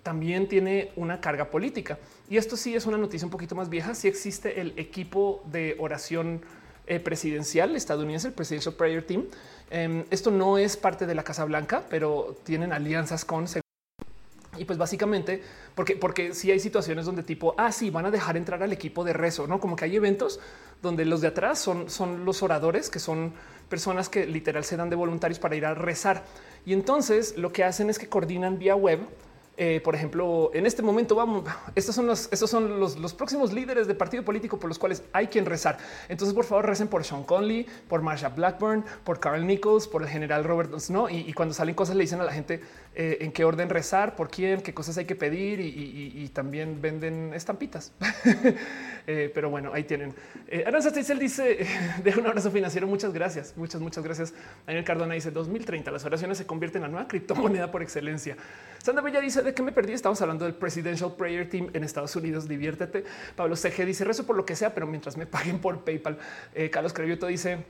[0.02, 1.98] también tiene una carga política.
[2.28, 3.94] Y esto sí es una noticia un poquito más vieja.
[3.94, 6.42] Si sí existe el equipo de oración
[6.88, 9.24] eh, presidencial estadounidense, el Presidential Prayer Team.
[9.70, 13.46] Em, esto no es parte de la Casa Blanca, pero tienen alianzas con
[14.58, 15.42] y pues básicamente,
[15.74, 19.04] porque, porque si hay situaciones donde tipo, ah, sí, van a dejar entrar al equipo
[19.04, 20.40] de rezo, no como que hay eventos
[20.82, 23.32] donde los de atrás son, son los oradores, que son
[23.68, 26.24] personas que literal se dan de voluntarios para ir a rezar.
[26.64, 29.00] Y entonces lo que hacen es que coordinan vía web
[29.58, 31.44] eh, por ejemplo, en este momento vamos,
[31.74, 35.28] estos son los, estos son los, próximos líderes de partido político por los cuales hay
[35.28, 35.78] quien rezar.
[36.08, 40.08] Entonces, por favor, recen por Sean Conley, por Marsha Blackburn, por Carl Nichols, por el
[40.08, 41.08] general Robert Snow.
[41.08, 42.60] Y, y cuando salen cosas, le dicen a la gente
[42.94, 47.32] eh, en qué orden rezar, por quién, qué cosas hay que pedir y, también venden
[47.34, 47.92] estampitas.
[49.08, 50.12] Eh, pero bueno, ahí tienen.
[50.66, 51.64] Aranza Teisel dice
[52.02, 52.88] de un abrazo financiero.
[52.88, 53.54] Muchas gracias.
[53.56, 54.34] Muchas, muchas gracias.
[54.66, 55.92] Daniel Cardona dice 2030.
[55.92, 58.36] Las oraciones se convierten en la nueva criptomoneda por excelencia.
[58.82, 59.92] Sandra Bella dice de qué me perdí.
[59.92, 62.46] Estamos hablando del Presidential Prayer Team en Estados Unidos.
[62.46, 63.04] Diviértete.
[63.34, 66.18] Pablo CG dice rezo por lo que sea, pero mientras me paguen por PayPal.
[66.54, 67.64] Eh, Carlos Crevioto dice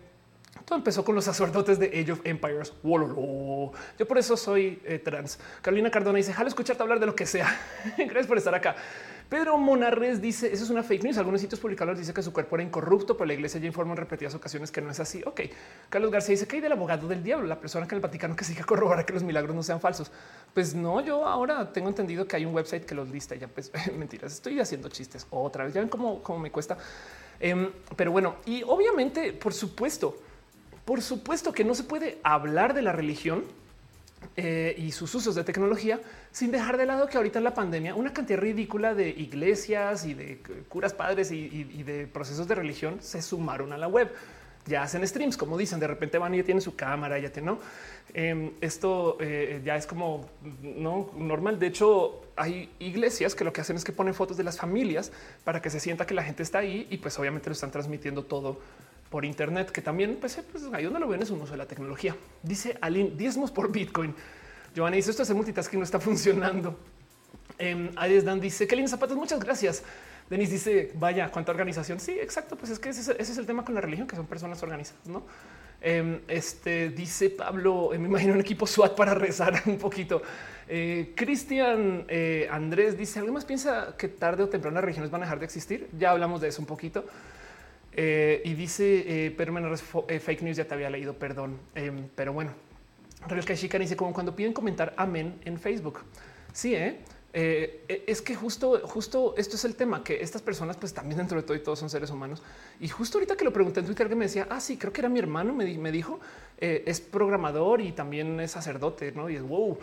[0.65, 2.73] todo empezó con los sacerdotes de Age of Empires.
[2.83, 5.39] Yo por eso soy eh, trans.
[5.63, 7.57] Carolina Cardona dice: Jalo escucharte hablar de lo que sea.
[7.99, 8.75] Gracias por estar acá.
[9.29, 11.19] Pedro Monarres dice eso es una fake news.
[11.19, 13.97] Algunos sitios publicados dice que su cuerpo era incorrupto, pero la iglesia ya informó en
[13.97, 15.23] repetidas ocasiones que no es así.
[15.27, 15.41] Ok.
[15.89, 18.37] Carlos García dice que hay del abogado del diablo, la persona que en el Vaticano
[18.37, 20.13] que siga corroborar que los milagros no sean falsos.
[20.55, 23.35] Pues no, yo ahora tengo entendido que hay un website que los lista.
[23.35, 24.33] Ya pues mentiras.
[24.33, 25.75] Estoy haciendo chistes otra vez.
[25.75, 26.79] Ya ven cómo, cómo me cuesta.
[27.41, 30.17] Em, pero bueno, y obviamente, por supuesto,
[30.85, 33.45] por supuesto que no se puede hablar de la religión
[34.37, 36.01] eh, y sus usos de tecnología
[36.33, 40.15] sin dejar de lado que ahorita en la pandemia una cantidad ridícula de iglesias y
[40.15, 44.11] de curas padres y, de procesos de religión se sumaron a la web.
[44.67, 47.55] Ya hacen streams, como dicen, de repente van y ya tienen su cámara, ya tienen,
[47.55, 47.61] ¿no?
[48.13, 50.29] Em, esto eh, ya es como
[50.61, 51.61] no normal.
[51.61, 55.13] De hecho, hay iglesias que lo que hacen es que ponen fotos de las familias
[55.45, 58.25] para que se sienta que la gente está ahí y pues obviamente lo están transmitiendo
[58.25, 58.59] todo
[59.11, 61.67] por Internet, que también pues, pues ahí donde lo ven es un uso de la
[61.67, 62.17] tecnología.
[62.43, 64.15] Dice Aline, diezmos por Bitcoin.
[64.75, 66.79] Giovanni dice esto es multitasking no está funcionando.
[67.59, 69.17] Eh, Dan dice que zapatos.
[69.17, 69.83] Muchas gracias.
[70.29, 72.01] Denis dice vaya cuánta organización.
[72.01, 72.57] Sí, exacto.
[72.57, 75.07] Pues es que ese, es el tema con la religión, que son personas organizadas.
[75.07, 75.23] No
[75.81, 77.95] em, este dice Pablo.
[77.95, 80.23] Eh, me imagino un equipo SWAT para rezar un poquito.
[80.69, 85.23] Eh, Cristian eh, Andrés dice algo más piensa que tarde o temprano las religiones van
[85.23, 85.89] a dejar de existir.
[85.97, 87.07] Ya hablamos de eso un poquito.
[87.99, 91.59] Eh, y dice, eh, pero menos eh, fake news ya te había leído, perdón.
[91.75, 92.53] Em, pero bueno,
[93.27, 96.01] Real Chica dice como cuando piden comentar amén en Facebook.
[96.53, 96.75] Sí,
[97.33, 101.47] es que justo, justo esto es el tema, que estas personas pues también dentro de
[101.47, 102.43] todo y todos son seres humanos.
[102.81, 105.03] Y justo ahorita que lo pregunté en Twitter que me decía, ah, sí, creo que
[105.03, 106.19] era mi hermano, me, me dijo,
[106.59, 109.29] es programador y también es sacerdote, ¿no?
[109.29, 109.79] Y es wow.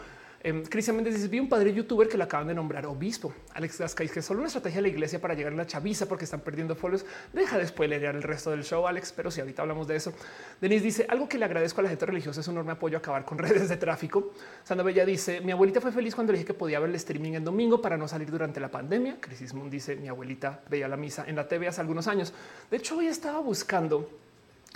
[0.45, 3.33] Eh, Cristian Méndez dice: Vi un padre youtuber que lo acaban de nombrar obispo.
[3.53, 6.05] Alex Gascay, que es solo una estrategia de la iglesia para llegar a la chaviza
[6.05, 7.05] porque están perdiendo folios.
[7.31, 10.13] Deja de spoilerear el resto del show, Alex, pero si ahorita hablamos de eso.
[10.59, 12.99] Denise dice: Algo que le agradezco a la gente religiosa es un enorme apoyo a
[12.99, 14.33] acabar con redes de tráfico.
[14.65, 17.33] Sandra Bella dice: Mi abuelita fue feliz cuando le dije que podía ver el streaming
[17.33, 19.15] en domingo para no salir durante la pandemia.
[19.21, 22.33] Crisis Moon dice: Mi abuelita veía la misa en la TV hace algunos años.
[22.69, 24.09] De hecho, hoy estaba buscando,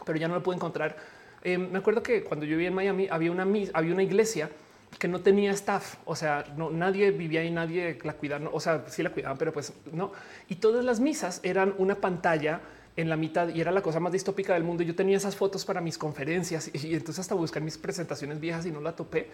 [0.05, 0.95] pero ya no lo puedo encontrar.
[1.43, 4.49] Eh, me acuerdo que cuando yo vivía en Miami había una, había una iglesia
[4.97, 8.85] que no tenía staff, o sea, no, nadie vivía y nadie la cuidaba, o sea,
[8.87, 10.11] sí la cuidaban, pero pues no.
[10.49, 12.61] Y todas las misas eran una pantalla
[12.95, 14.83] en la mitad y era la cosa más distópica del mundo.
[14.83, 18.71] Yo tenía esas fotos para mis conferencias y, entonces hasta buscar mis presentaciones viejas y
[18.71, 19.29] no la topé,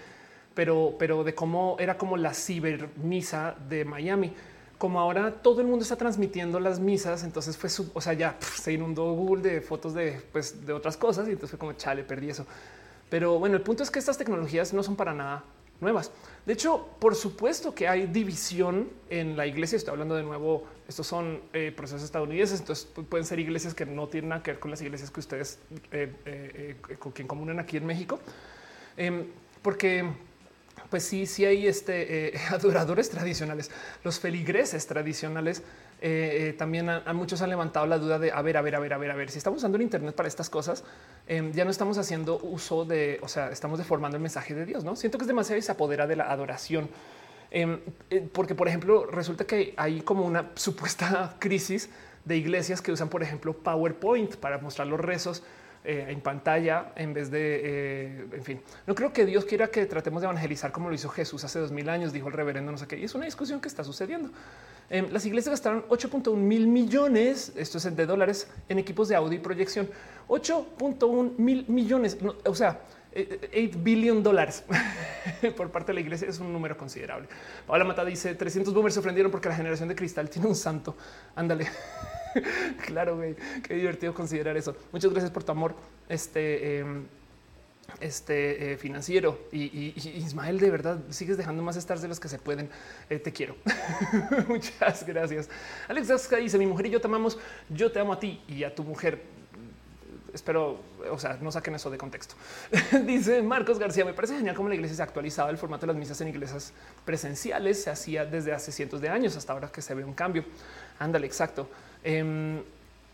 [0.53, 4.33] pero, pero de cómo era como la ciber misa de Miami.
[4.77, 8.35] Como ahora todo el mundo está transmitiendo las misas, entonces fue su, o sea, ya
[8.41, 12.03] se inundó Google de fotos de, pues, de otras cosas y entonces fue como chale,
[12.03, 12.45] perdí eso.
[13.13, 15.43] Pero bueno, el punto es que estas tecnologías no son para nada
[15.79, 16.11] nuevas.
[16.47, 19.75] De hecho, por supuesto que hay división en la iglesia.
[19.75, 24.07] Estoy hablando de nuevo, estos son eh, procesos estadounidenses, entonces pueden ser iglesias que no
[24.07, 25.59] tienen nada que ver con las iglesias que ustedes
[25.91, 28.19] eh, eh, con quien comunan aquí en México.
[28.97, 29.27] Em,
[29.61, 30.11] porque
[30.89, 33.69] pues sí, sí hay este, adoradores tradicionales,
[34.03, 35.61] los feligreses tradicionales
[36.05, 38.91] eh, eh, también muchos han levantado la duda de a ver, a ver, a ver,
[38.91, 40.83] a ver, a ver, si estamos usando el Internet para estas cosas,
[41.27, 44.83] em, ya no estamos haciendo uso de, o sea, estamos deformando el mensaje de Dios,
[44.83, 44.97] ¿no?
[44.97, 46.89] Siento que es demasiado y se apodera de la adoración.
[47.51, 47.79] Em,
[48.09, 51.89] eh, porque, por ejemplo, resulta que hay como una supuesta crisis
[52.25, 55.41] de iglesias que usan, por ejemplo, PowerPoint para mostrar los rezos
[55.85, 60.27] en pantalla en vez de, en fin, no creo que Dios quiera que tratemos de
[60.27, 62.97] evangelizar como lo hizo Jesús hace dos mil años, dijo el reverendo, no sé qué,
[62.97, 64.29] y es una discusión que está sucediendo.
[64.89, 69.37] Em, las iglesias gastaron 8.1 mil millones, esto es de dólares, en equipos de audio
[69.37, 69.89] y proyección.
[70.27, 72.79] 8.1 mil millones, o sea,
[73.11, 74.63] 8 eh, eh, billion dólares
[75.57, 77.27] por parte de la iglesia es un número considerable.
[77.67, 80.95] Paola Mata dice 300 boomers se ofendieron porque la generación de cristal tiene un santo.
[81.35, 81.67] Ándale.
[82.85, 83.21] claro.
[83.63, 84.75] Qué divertido considerar eso.
[84.91, 85.75] Muchas gracias por tu amor.
[86.09, 87.05] Este em,
[87.99, 92.39] este eh, financiero y, Ismael, de verdad sigues dejando más stars de los que se
[92.39, 92.69] pueden.
[93.09, 93.55] Eh, te quiero.
[94.47, 95.49] Muchas gracias.
[95.87, 97.37] Alex Zasca dice: Mi mujer y yo te amamos.
[97.69, 99.21] Yo te amo a ti y a tu mujer.
[100.33, 100.79] Espero,
[101.11, 102.35] o sea, no saquen eso de contexto.
[103.05, 105.49] dice Marcos García: Me parece genial cómo la iglesia se ha actualizado.
[105.49, 106.73] El formato de las misas en iglesias
[107.05, 110.45] presenciales se hacía desde hace cientos de años hasta ahora que se ve un cambio.
[110.99, 111.69] Ándale, exacto.
[112.03, 112.61] Em,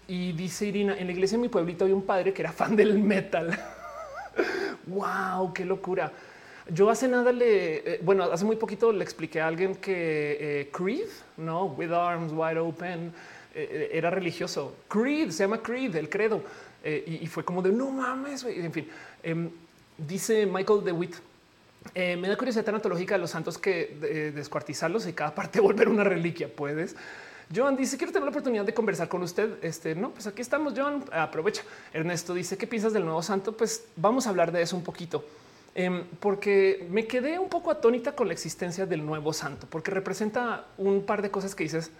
[0.07, 2.75] y dice Irina: En la iglesia de mi pueblito había un padre que era fan
[2.75, 3.57] del metal
[4.87, 6.11] wow, qué locura.
[6.71, 10.69] Yo hace nada le, eh, bueno, hace muy poquito le expliqué a alguien que eh,
[10.71, 13.11] Creed, no, with arms wide open,
[13.55, 14.75] eh, era religioso.
[14.87, 16.43] Creed se llama Creed, el credo.
[16.81, 18.45] Y, fue como de no mames.
[18.45, 18.87] En fin,
[19.21, 19.49] em,
[19.97, 21.15] dice Michael DeWitt.
[21.93, 26.47] me da curiosidad tanatológica de los santos que descuartizarlos y cada parte volver una reliquia.
[26.47, 26.95] Puedes.
[27.53, 29.57] Joan dice quiero tener la oportunidad de conversar con usted.
[29.63, 30.73] Este no, pues aquí estamos.
[30.77, 31.63] Joan aprovecha.
[31.93, 33.57] Ernesto dice qué piensas del nuevo santo.
[33.57, 35.25] Pues vamos a hablar de eso un poquito
[35.73, 40.65] em, porque me quedé un poco atónita con la existencia del nuevo santo, porque representa
[40.77, 41.91] un par de cosas que dices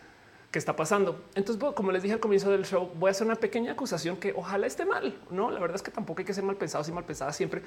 [0.52, 1.24] que está pasando.
[1.36, 4.34] Entonces, como les dije al comienzo del show, voy a hacer una pequeña acusación que
[4.36, 5.16] ojalá esté mal.
[5.30, 7.62] No, la verdad es que tampoco hay que ser mal pensados y mal pensadas siempre,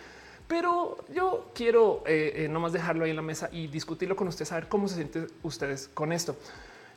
[0.49, 4.53] pero yo quiero eh, eh, nomás dejarlo ahí en la mesa y discutirlo con ustedes,
[4.53, 6.37] a ver cómo se sienten ustedes con esto.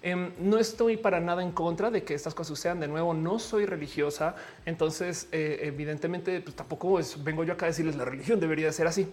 [0.05, 2.79] Em, no estoy para nada en contra de que estas cosas sucedan.
[2.79, 7.95] De nuevo, no soy religiosa, entonces eh, evidentemente pues, tampoco vengo yo acá a decirles
[7.95, 9.11] la religión debería ser así.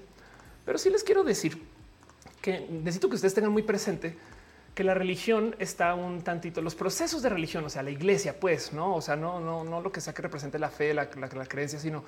[0.66, 1.62] Pero sí les quiero decir
[2.42, 4.18] que necesito que ustedes tengan muy presente
[4.74, 8.74] que la religión está un tantito, los procesos de religión, o sea, la iglesia, pues,
[8.74, 11.78] no, o sea, no, no, no lo que sea que represente la fe, la, creencia,
[11.78, 12.04] sino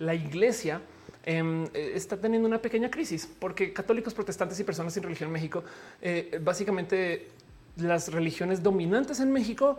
[0.00, 0.80] la iglesia
[1.24, 5.34] em, eh, está teniendo una pequeña crisis porque católicos, protestantes y personas sin religión en
[5.34, 5.62] México
[6.02, 7.28] eh, básicamente
[7.76, 9.78] las religiones dominantes en México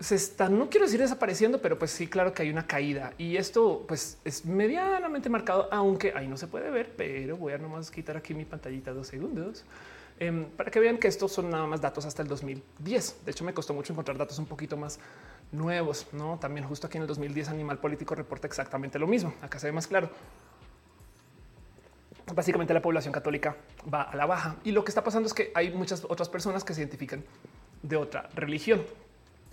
[0.00, 3.36] se están, no quiero decir desapareciendo, pero pues sí, claro que hay una caída y
[3.36, 7.90] esto pues es medianamente marcado, aunque ahí no se puede ver, pero voy a nomás
[7.90, 9.64] quitar aquí mi pantallita dos segundos
[10.18, 13.24] em, para que vean que estos son nada más datos hasta el 2010.
[13.24, 14.98] De hecho, me costó mucho encontrar datos un poquito más
[15.52, 16.38] nuevos, no?
[16.40, 19.34] También justo aquí en el 2010 Animal Político reporta exactamente lo mismo.
[19.40, 20.10] Acá se ve más claro
[22.34, 23.56] básicamente la población católica
[23.92, 24.56] va a la baja.
[24.64, 27.24] Y lo que está pasando es que hay muchas otras personas que se identifican
[27.82, 28.82] de otra religión.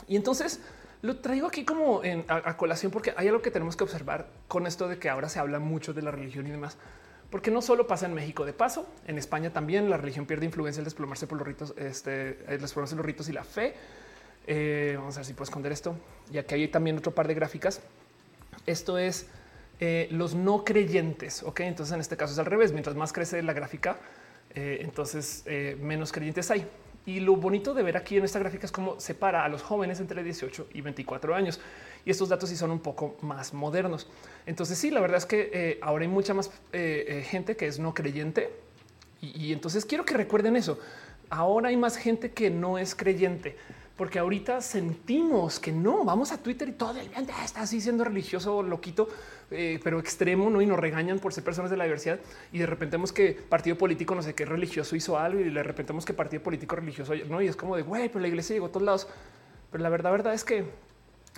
[0.07, 0.61] Y entonces
[1.01, 4.67] lo traigo aquí como en, a, colación porque hay algo que tenemos que observar con
[4.67, 6.77] esto de que ahora se habla mucho de la religión y demás.
[7.29, 10.81] Porque no solo pasa en México de paso, en España también la religión pierde influencia
[10.81, 13.75] al desplomarse por los ritos, este, el desplomarse los ritos y la fe.
[14.47, 15.95] Eh, vamos a ver si puedo esconder esto.
[16.31, 17.81] Y aquí hay también otro par de gráficas.
[18.65, 19.27] Esto es
[19.79, 21.41] eh, los no creyentes.
[21.43, 22.71] Ok, entonces en este caso es al revés.
[22.73, 23.97] Mientras más crece la gráfica,
[24.55, 26.65] Eh, entonces, eh, menos creyentes hay.
[27.05, 29.99] Y lo bonito de ver aquí en esta gráfica es cómo separa a los jóvenes
[29.99, 31.61] entre 18 y 24 años.
[32.03, 34.09] Y estos datos sí son un poco más modernos.
[34.47, 38.49] Entonces sí, la verdad es que ahora hay mucha más gente que es no creyente.
[39.21, 40.79] y entonces quiero que recuerden eso.
[41.29, 43.55] Ahora hay más gente que no es creyente
[43.99, 48.05] porque ahorita sentimos que no vamos a Twitter y todo el mundo está así siendo
[48.05, 49.09] religioso, loquito,
[49.51, 50.61] eh, pero extremo, no?
[50.61, 52.17] Y nos regañan por ser personas de la diversidad.
[52.53, 55.63] Y de repente vemos que partido político, no sé qué religioso hizo algo y de
[55.63, 57.41] repente vemos que partido político religioso, no?
[57.41, 59.07] Y es como de güey, pero la iglesia llegó a todos lados.
[59.69, 60.63] Pero la verdad, verdad es que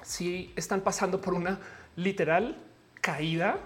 [0.03, 1.59] sí están pasando por una
[1.95, 2.59] literal
[3.01, 3.57] caída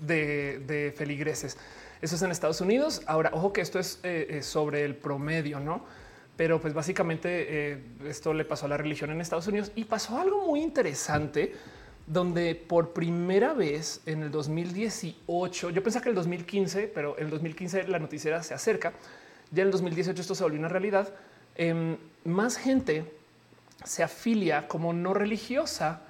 [0.00, 1.56] de, feligreses.
[2.02, 3.02] Eso es en Estados Unidos.
[3.06, 5.84] Ahora, ojo que esto es eh, sobre el promedio, no?
[6.40, 7.28] Pero pues básicamente
[7.72, 11.52] eh, esto le pasó a la religión en Estados Unidos y pasó algo muy interesante
[12.06, 17.30] donde por primera vez en el 2018, yo pensaba que el 2015, pero en el
[17.30, 18.94] 2015 la noticia se acerca,
[19.50, 21.12] ya en el 2018 esto se volvió una realidad,
[21.56, 23.04] em, más gente
[23.84, 26.04] se afilia como no religiosa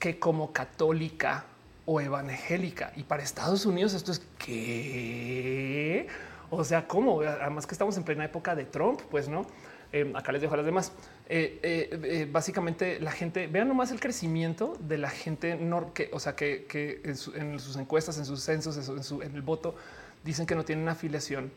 [0.00, 1.44] que como católica
[1.86, 2.92] o evangélica.
[2.96, 6.08] Y para Estados Unidos esto es que
[6.50, 7.20] o sea, ¿cómo?
[7.20, 9.46] Además que estamos en plena época de Trump, pues no.
[9.92, 10.92] Eh, acá les dejo a las demás.
[11.28, 15.56] Eh, eh, básicamente la gente, vean nomás el crecimiento de la gente,
[15.94, 18.76] que, o sea, que, en, sus encuestas, en sus censos,
[19.22, 19.76] en, el voto,
[20.24, 21.52] dicen que no tienen afiliación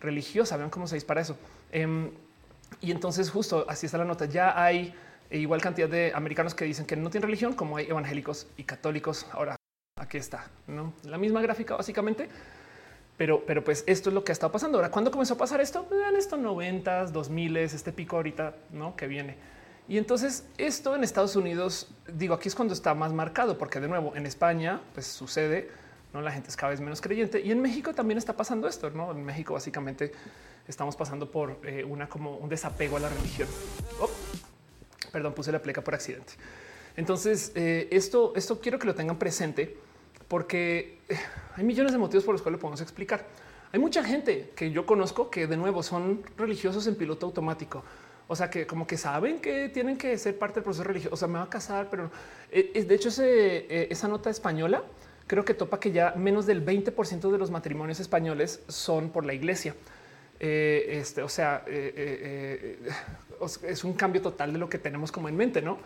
[0.00, 0.56] religiosa.
[0.56, 1.36] Vean cómo se dispara eso.
[1.72, 2.12] Em,
[2.80, 4.26] y entonces justo así está la nota.
[4.26, 4.94] Ya hay
[5.32, 9.26] igual cantidad de americanos que dicen que no tienen religión, como hay evangélicos y católicos.
[9.32, 9.56] Ahora,
[9.96, 10.92] aquí está, ¿no?
[11.02, 12.28] La misma gráfica básicamente
[13.20, 14.78] pero, pero pues esto es lo que ha estado pasando.
[14.78, 15.84] Ahora, ¿cuándo comenzó a pasar esto?
[15.84, 18.96] Pues en estos noventas, dos miles, este pico ahorita, ¿no?
[18.96, 19.36] Que viene.
[19.88, 23.88] Y entonces esto en Estados Unidos, digo, aquí es cuando está más marcado, porque de
[23.88, 25.68] nuevo en España pues sucede,
[26.14, 28.88] no la gente es cada vez menos creyente y en México también está pasando esto,
[28.88, 29.10] no?
[29.10, 30.12] En México básicamente
[30.66, 33.48] estamos pasando por eh, una como un desapego a la religión.
[34.00, 34.08] Oh,
[35.12, 36.32] perdón, puse la pleca por accidente.
[36.96, 39.76] Entonces eh, esto, esto quiero que lo tengan presente
[40.30, 41.18] porque eh,
[41.56, 43.26] hay millones de motivos por los cuales lo podemos explicar.
[43.72, 47.82] Hay mucha gente que yo conozco que de nuevo son religiosos en piloto automático.
[48.28, 51.14] O sea, que como que saben que tienen que ser parte del proceso religioso.
[51.14, 52.12] O sea, me va a casar, pero
[52.52, 54.84] eh, de hecho eh, esa nota española
[55.26, 59.34] creo que topa que ya menos del 20% de los matrimonios españoles son por la
[59.34, 59.74] iglesia.
[60.38, 62.84] este, o sea, es
[63.84, 65.78] un cambio total de lo que tenemos como en mente, ¿no?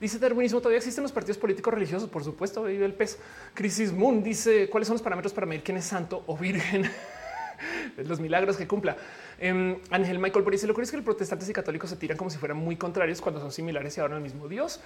[0.00, 3.18] Dice Darwinismo, todavía existen los partidos políticos religiosos, por supuesto, vive el pez.
[3.52, 6.90] Crisis Moon dice cuáles son los parámetros para medir quién es santo o virgen.
[7.98, 8.96] los milagros que cumpla.
[9.38, 12.16] Em, Ángel Michael por dice lo que es que los protestantes y católicos se tiran
[12.16, 14.80] como si fueran muy contrarios cuando son similares y ahora el mismo Dios.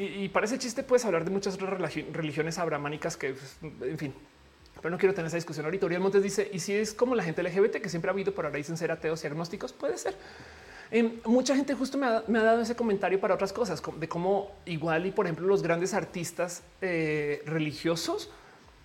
[0.00, 4.14] Y, para ese chiste puedes hablar de muchas otras religiones abramánicas que, pues, en fin,
[4.80, 5.86] pero no quiero tener esa discusión ahorita.
[5.86, 8.46] Uriel Montes dice, y si es como la gente LGBT que siempre ha habido, pero
[8.46, 10.14] ahora dicen ser ateos y agnósticos, puede ser.
[10.90, 15.06] Em, mucha gente justo me ha, dado ese comentario para otras cosas, de cómo igual
[15.06, 18.30] y por ejemplo los grandes artistas eh, religiosos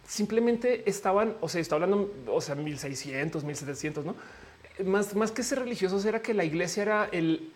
[0.06, 4.16] simplemente estaban, o sea, está hablando, o sea, 1600, 1700, no
[4.84, 7.52] más, más que ser religiosos era que la iglesia era el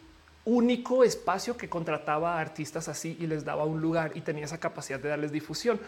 [0.46, 4.60] único espacio que contrataba a artistas así y les daba un lugar y tenía esa
[4.60, 5.80] capacidad de darles difusión.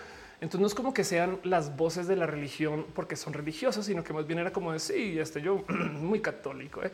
[0.41, 4.03] Entonces no es como que sean las voces de la religión porque son religiosos, sino
[4.03, 6.83] que más bien era como decir, sí, este yo muy católico.
[6.83, 6.91] ¿eh?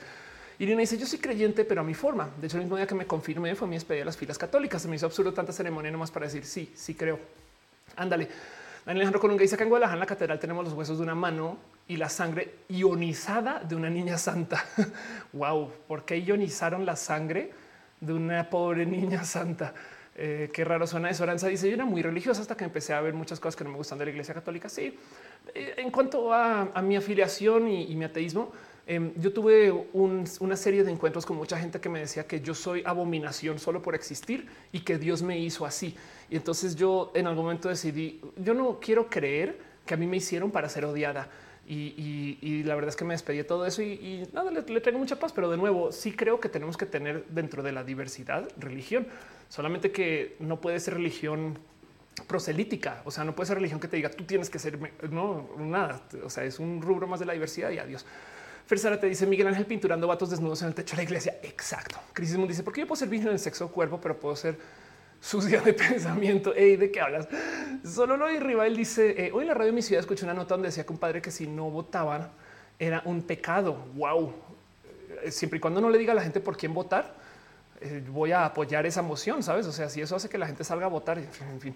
[0.59, 2.29] Irina dice: Yo soy creyente, pero a mi forma.
[2.39, 4.81] De hecho, el mismo día que me confirmé fue mi despedida de las filas católicas.
[4.81, 7.19] Se me hizo absurdo tanta ceremonia nomás para decir sí, sí creo.
[7.95, 8.27] Ándale.
[8.85, 11.15] Daniel Alejandro Colunga dice que en Guadalajara, en la catedral, tenemos los huesos de una
[11.15, 14.63] mano y la sangre ionizada de una niña santa.
[15.33, 17.51] wow, ¿por qué ionizaron la sangre
[17.99, 19.73] de una pobre niña santa?
[20.15, 21.23] Eh, qué raro suena eso.
[21.23, 23.71] Aranza dice: Yo era muy religiosa hasta que empecé a ver muchas cosas que no
[23.71, 24.69] me gustan de la iglesia católica.
[24.69, 24.97] Sí,
[25.53, 28.51] eh, en cuanto a, mi afiliación y mi ateísmo,
[28.87, 32.53] Em, yo tuve una serie de encuentros con mucha gente que me decía que yo
[32.53, 35.95] soy abominación solo por existir y que Dios me hizo así.
[36.29, 40.17] Y entonces yo en algún momento decidí, yo no quiero creer que a mí me
[40.17, 41.29] hicieron para ser odiada.
[41.67, 44.99] Y, la verdad es que me despedí de todo eso y, nada, le, le, traigo
[44.99, 45.33] mucha paz.
[45.33, 49.07] Pero de nuevo, sí creo que tenemos que tener dentro de la diversidad religión,
[49.49, 51.57] solamente que no puede ser religión
[52.27, 53.01] proselítica.
[53.05, 54.77] O sea, no puede ser religión que te diga tú tienes que ser
[55.09, 56.01] no nada.
[56.23, 58.05] O sea, es un rubro más de la diversidad y adiós.
[58.65, 61.37] Fersara te dice Miguel Ángel pinturando vatos desnudos en el techo de la iglesia.
[61.43, 61.97] Exacto.
[62.13, 64.57] Crisis dice: ¿Por qué yo puedo ser virgen en el sexo cuerpo, pero puedo ser
[65.21, 66.51] sucia de pensamiento?
[66.51, 67.27] ¿De qué hablas?
[67.83, 70.55] Solo lo Rival dice: eh, Hoy en la radio de mi ciudad escuché una nota
[70.55, 72.31] donde decía que un padre que si no votaban
[72.79, 73.85] era un pecado.
[73.93, 74.33] Wow.
[75.23, 77.13] Eh, siempre y cuando no le diga a la gente por quién votar,
[77.81, 79.67] eh, voy a apoyar esa moción, sabes?
[79.67, 81.75] O sea, si eso hace que la gente salga a votar, en fin.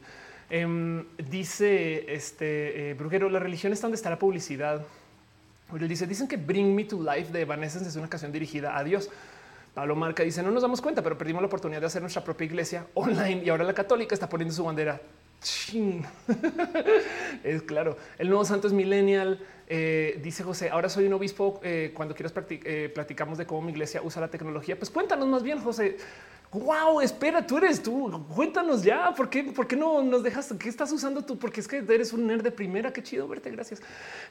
[0.50, 4.88] Em, dice este Bruguero: la religión es donde está la publicidad
[5.74, 8.84] Él dice, dicen que Bring Me to Life de Evanescence es una canción dirigida a
[8.84, 9.10] Dios.
[9.74, 12.46] Pablo Marca dice, no nos damos cuenta, pero perdimos la oportunidad de hacer nuestra propia
[12.46, 15.00] iglesia online y ahora la católica está poniendo su bandera.
[17.44, 17.98] es claro.
[18.18, 19.40] El nuevo santo es millennial.
[19.68, 21.62] Eh, dice José, ahora soy un obispo.
[21.64, 24.78] Eh, cuando quieras eh, platicamos de cómo mi iglesia usa la tecnología.
[24.78, 25.98] Pues cuéntanos más bien, José.
[26.52, 28.26] Wow, espera, tú eres tú.
[28.36, 29.14] Cuéntanos ya.
[29.14, 30.52] ¿Por qué, ¿Por qué no nos dejas?
[30.58, 31.38] ¿Qué estás usando tú?
[31.38, 32.92] Porque es que eres un nerd de primera.
[32.92, 33.52] Qué chido verte.
[33.52, 33.82] Gracias.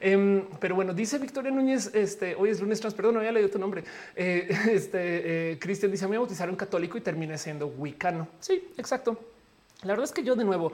[0.00, 1.94] Em, pero bueno, dice Victoria Núñez.
[1.94, 2.94] Este hoy es lunes trans.
[2.94, 3.84] Perdón, no había leído tu nombre.
[4.16, 8.26] este Cristian dice: Me voy a bautizar un católico y terminé siendo wicano.
[8.40, 9.18] Sí, exacto.
[9.82, 10.72] La verdad es que yo de nuevo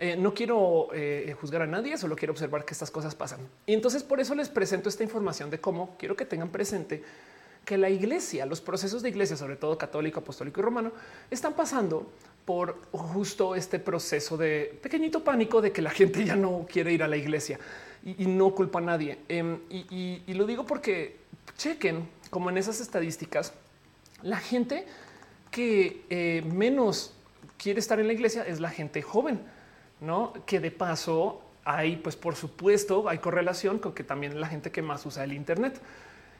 [0.00, 3.40] eh, no quiero eh, juzgar a nadie, solo quiero observar que estas cosas pasan.
[3.66, 7.04] Y entonces por eso les presento esta información de cómo quiero que tengan presente
[7.70, 10.90] que la iglesia, los procesos de iglesia, sobre todo católico, apostólico y romano,
[11.30, 12.10] están pasando
[12.44, 17.04] por justo este proceso de pequeñito pánico de que la gente ya no quiere ir
[17.04, 17.60] a la iglesia
[18.04, 19.18] y, no culpa a nadie.
[19.28, 21.18] Em, y, lo digo porque
[21.56, 23.52] chequen como en esas estadísticas,
[24.24, 24.84] la gente
[25.52, 27.14] que eh, menos
[27.56, 29.38] quiere estar en la iglesia es la gente joven
[30.00, 34.72] no que de paso hay, pues por supuesto, hay correlación con que también la gente
[34.72, 35.80] que más usa el Internet.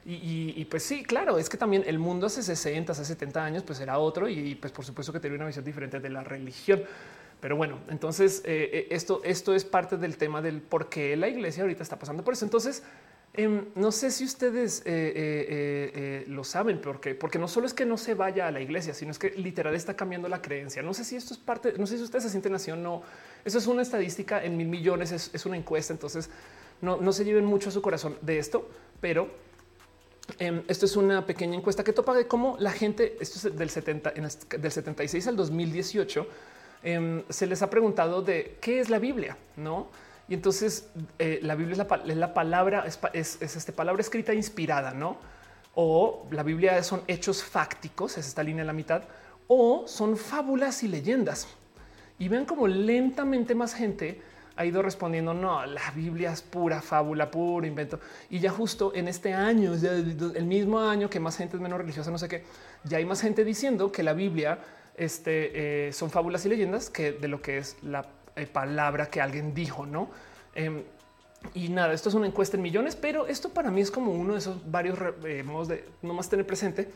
[0.03, 3.79] Y, pues sí, claro, es que también el mundo hace 60, hace 70 años, pues
[3.79, 6.83] era otro y pues por supuesto que tenía una visión diferente de la religión.
[7.39, 11.27] Pero bueno, entonces eh, eh, esto, esto es parte del tema del por qué la
[11.27, 12.45] iglesia ahorita está pasando por eso.
[12.45, 12.83] Entonces,
[13.33, 17.97] em, no sé si ustedes eh, lo saben, porque, porque no solo es que no
[17.97, 20.81] se vaya a la iglesia, sino es que literal está cambiando la creencia.
[20.81, 23.03] No sé si esto es parte, no sé si ustedes se sienten así o no
[23.45, 26.29] eso es una estadística en mil millones, es, una encuesta, entonces
[26.81, 29.29] no, se lleven mucho a su corazón de esto, pero
[30.39, 33.69] em, esto es una pequeña encuesta que topa de cómo la gente, esto es del
[33.69, 34.13] 70,
[34.57, 36.27] del 76 al 2018,
[36.83, 39.87] em, se les ha preguntado de qué es la Biblia, no?
[40.27, 41.77] Y entonces eh, la Biblia es
[42.17, 45.17] la, palabra, es, es, este palabra escrita inspirada, no?
[45.75, 49.03] O la Biblia son hechos fácticos, es esta línea en la mitad,
[49.47, 51.47] o son fábulas y leyendas
[52.21, 54.21] y ven como lentamente más gente
[54.61, 57.99] ha ido respondiendo, no, la Biblia es pura fábula, puro invento.
[58.29, 62.11] Y ya justo en este año, el mismo año que más gente es menos religiosa,
[62.11, 62.43] no sé qué,
[62.83, 64.59] ya hay más gente diciendo que la Biblia
[64.95, 68.05] este, eh, son fábulas y leyendas que de lo que es la
[68.35, 70.09] eh, palabra que alguien dijo, ¿no?
[70.55, 70.83] Em,
[71.55, 74.33] y nada, esto es una encuesta en millones, pero esto para mí es como uno
[74.33, 76.89] de esos varios eh, modos de no más tener presente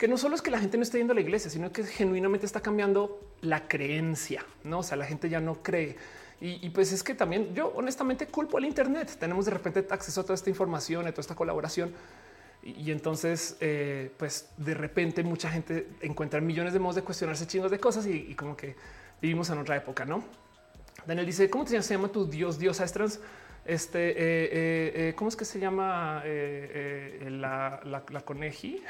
[0.00, 1.84] que no solo es que la gente no esté yendo a la iglesia, sino que
[1.84, 4.78] genuinamente está cambiando la creencia, no?
[4.78, 5.94] O sea, la gente ya no cree.
[6.42, 9.14] Y, pues es que también yo honestamente culpo al Internet.
[9.20, 11.92] Tenemos de repente acceso a toda esta información, a toda esta colaboración.
[12.62, 17.70] Y, entonces, eh, pues de repente mucha gente encuentra millones de modos de cuestionarse chingos
[17.70, 18.74] de cosas y, como que
[19.20, 20.24] vivimos en otra época, ¿no?
[21.06, 23.20] Daniel dice, ¿cómo se llama tu Dios, Dios trans?
[23.66, 28.82] Este, eh, eh, ¿cómo es que se llama la, la, coneji?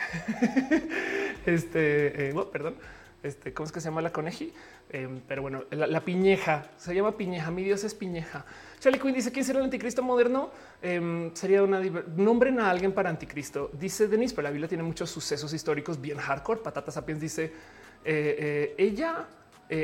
[1.47, 2.77] este, perdón,
[3.25, 4.53] este, ¿cómo es que se llama la coneji?
[4.93, 7.51] Em, pero bueno, la, piñeja se llama piñeja.
[7.51, 8.45] Mi Dios es piñeja.
[8.79, 10.51] Charlie Quinn dice quién será el anticristo moderno.
[10.83, 11.81] Em, sería una
[12.17, 13.71] nombren a alguien para anticristo.
[13.73, 16.61] Dice Denise, pero la Biblia tiene muchos sucesos históricos bien hardcore.
[16.61, 17.53] Patata Sapiens dice
[18.05, 19.27] ella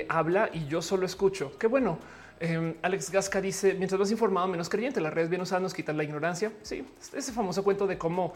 [0.08, 1.56] habla y yo solo escucho.
[1.58, 1.98] Qué bueno.
[2.38, 5.00] Em, Alex Gasca dice: Mientras más informado, menos creyente.
[5.00, 6.52] Las redes bien usadas nos quitan la ignorancia.
[6.62, 8.34] Sí, ese famoso cuento de cómo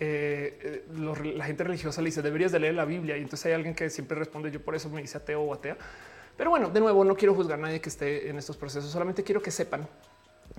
[0.00, 0.84] eh,
[1.34, 3.16] la gente religiosa le dice: Deberías de leer la Biblia.
[3.16, 5.76] Y entonces hay alguien que siempre responde: Yo por eso me dice ateo o atea.
[6.36, 8.90] Pero bueno, de nuevo, no quiero juzgar a nadie que esté en estos procesos.
[8.90, 9.88] Solamente quiero que sepan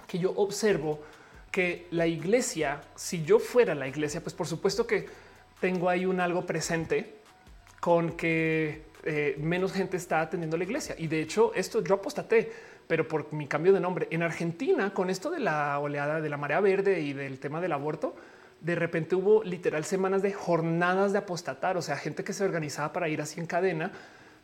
[0.08, 1.00] que yo observo
[1.52, 5.08] que la iglesia, si yo fuera la iglesia, pues por supuesto que
[5.60, 7.16] tengo ahí un algo presente
[7.80, 10.96] con que eh, menos gente está atendiendo la iglesia.
[10.98, 12.52] Y de hecho, esto yo apostaté
[12.90, 14.08] pero por mi cambio de nombre.
[14.10, 17.72] En Argentina, con esto de la oleada de la marea verde y del tema del
[17.72, 18.16] aborto,
[18.62, 22.92] de repente hubo literal semanas de jornadas de apostatar, o sea, gente que se organizaba
[22.92, 23.92] para ir así en cadena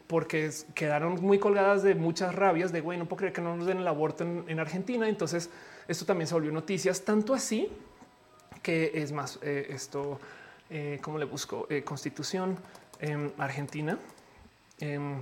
[0.07, 3.65] porque quedaron muy colgadas de muchas rabias de güey, no puedo creer que no nos
[3.65, 5.09] den el aborto en, Argentina.
[5.09, 5.49] Entonces,
[5.87, 7.69] esto también se volvió noticias, tanto así
[8.61, 10.19] que es más, eh, esto,
[10.69, 11.65] eh, ¿cómo le busco?
[11.69, 12.57] Eh, constitución
[12.99, 13.97] en Argentina.
[14.79, 15.21] Em,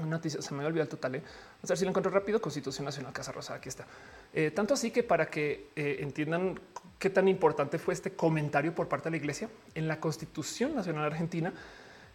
[0.00, 1.16] noticia, se me olvidó el total.
[1.16, 1.22] Eh.
[1.62, 2.40] A ver si lo encuentro rápido.
[2.40, 3.58] Constitución Nacional Casa Rosada.
[3.58, 3.86] Aquí está.
[4.32, 6.58] Eh, tanto así que para que eh, entiendan
[7.02, 11.04] qué tan importante fue este comentario por parte de la Iglesia en la Constitución Nacional
[11.04, 11.52] Argentina,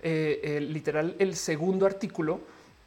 [0.02, 2.40] eh, literal, el segundo artículo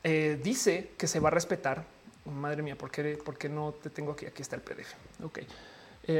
[0.02, 1.84] dice que se va a respetar.
[2.24, 4.24] Madre mía, ¿por qué, por no te tengo aquí?
[4.24, 4.94] Aquí está el PDF.
[5.22, 5.40] Ok.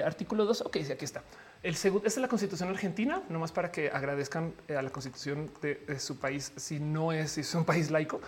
[0.04, 0.60] artículo 2.
[0.66, 1.22] Ok, aquí está.
[1.62, 6.18] El segundo, es la constitución argentina, nomás para que agradezcan a la constitución de, su
[6.18, 8.20] país si no es, es un país laico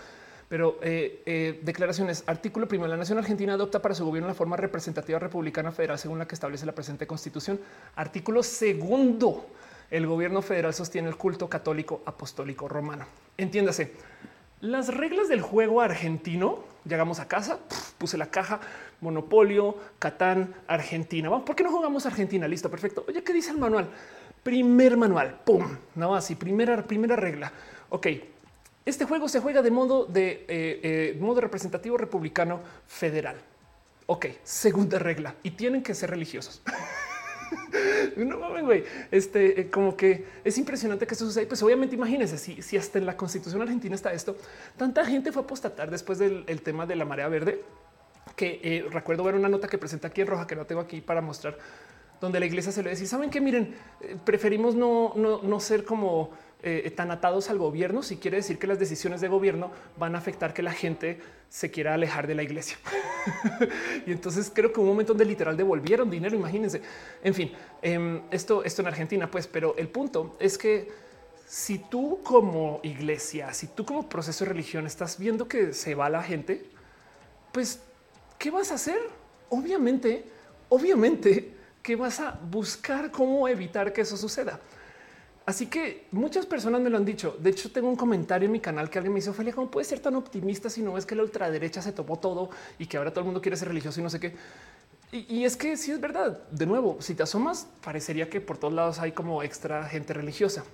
[0.53, 2.25] Pero eh, eh, declaraciones.
[2.27, 2.91] Artículo primero.
[2.91, 6.35] La Nación Argentina adopta para su gobierno la forma representativa republicana federal según la que
[6.35, 7.59] establece la presente constitución.
[7.97, 9.47] Artículo segundo.
[9.91, 13.07] El gobierno federal sostiene el culto católico apostólico romano.
[13.39, 13.95] Entiéndase.
[14.61, 17.59] Las reglas del juego argentino, llegamos a casa,
[17.97, 18.61] puse la caja,
[19.01, 21.31] Monopolio, Catán, Argentina.
[21.31, 22.47] ¿Por qué no jugamos Argentina?
[22.47, 23.07] Listo, perfecto.
[23.09, 23.89] Oye, ¿qué dice el manual?
[24.43, 27.51] Primer manual, pum, no así, primera, primera regla.
[27.89, 28.07] Ok,
[28.85, 33.37] este juego se juega de modo de eh, eh, modo representativo republicano federal.
[34.07, 36.63] Ok, segunda regla y tienen que ser religiosos.
[38.17, 38.85] no mames, güey.
[39.11, 41.47] Este, eh, como que es impresionante que esto suceda.
[41.47, 44.37] Pues obviamente, imagínense si, si hasta en la constitución argentina está esto.
[44.77, 47.63] Tanta gente fue a apostatar después del tema de la marea verde
[48.35, 51.21] que recuerdo ver una nota que presenta aquí en roja que no tengo aquí para
[51.21, 51.59] mostrar,
[52.21, 53.75] donde la iglesia se le decía: Saben que miren,
[54.25, 56.31] preferimos no, no, no ser como
[56.65, 60.19] eh, tan atados al gobierno, si quiere decir que las decisiones de gobierno van a
[60.19, 62.77] afectar que la gente se quiera alejar de la iglesia.
[64.07, 66.81] y entonces creo que un momento donde literal devolvieron dinero, imagínense.
[67.23, 67.53] En fin,
[67.83, 70.89] em, esto, esto en Argentina, pues, pero el punto es que
[71.47, 76.09] si tú como iglesia, si tú como proceso de religión estás viendo que se va
[76.09, 76.65] la gente,
[77.53, 77.81] pues,
[78.39, 78.99] ¿qué vas a hacer?
[79.51, 80.25] Obviamente,
[80.69, 84.61] obviamente que vas a buscar cómo evitar que eso suceda.
[85.45, 87.37] Así que muchas personas me lo han dicho.
[87.39, 89.89] De hecho, tengo un comentario en mi canal que alguien me dice, Ophelia, ¿cómo puedes
[89.89, 93.11] ser tan optimista si no ves que la ultraderecha se tomó todo y que ahora
[93.11, 94.35] todo el mundo quiere ser religioso y no sé qué?
[95.11, 96.39] Y, es que sí es verdad.
[96.51, 100.65] De nuevo, si te asomas, parecería que por todos lados hay como extra gente religiosa.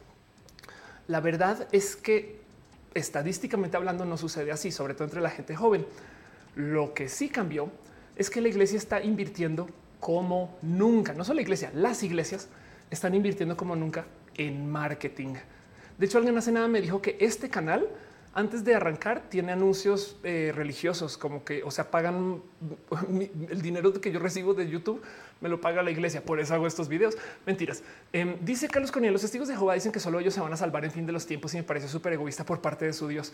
[1.08, 2.38] La verdad es que
[2.94, 5.86] estadísticamente hablando no sucede así, sobre todo entre la gente joven.
[6.54, 7.70] Lo que sí cambió
[8.16, 11.14] es que la iglesia está invirtiendo como nunca.
[11.14, 12.48] No solo la iglesia, las iglesias
[12.90, 14.04] están invirtiendo como nunca
[14.38, 15.34] en marketing.
[15.98, 17.86] De hecho, alguien hace nada me dijo que este canal
[18.34, 22.40] antes de arrancar tiene anuncios eh, religiosos, como que, o sea, pagan
[23.50, 25.02] el dinero que yo recibo de YouTube,
[25.40, 27.16] me lo paga la iglesia, por eso hago estos videos.
[27.46, 27.82] Mentiras.
[28.12, 30.56] Em, dice Carlos Conía, los testigos de Jehová dicen que solo ellos se van a
[30.56, 33.08] salvar en fin de los tiempos y me parece súper egoísta por parte de su
[33.08, 33.32] Dios.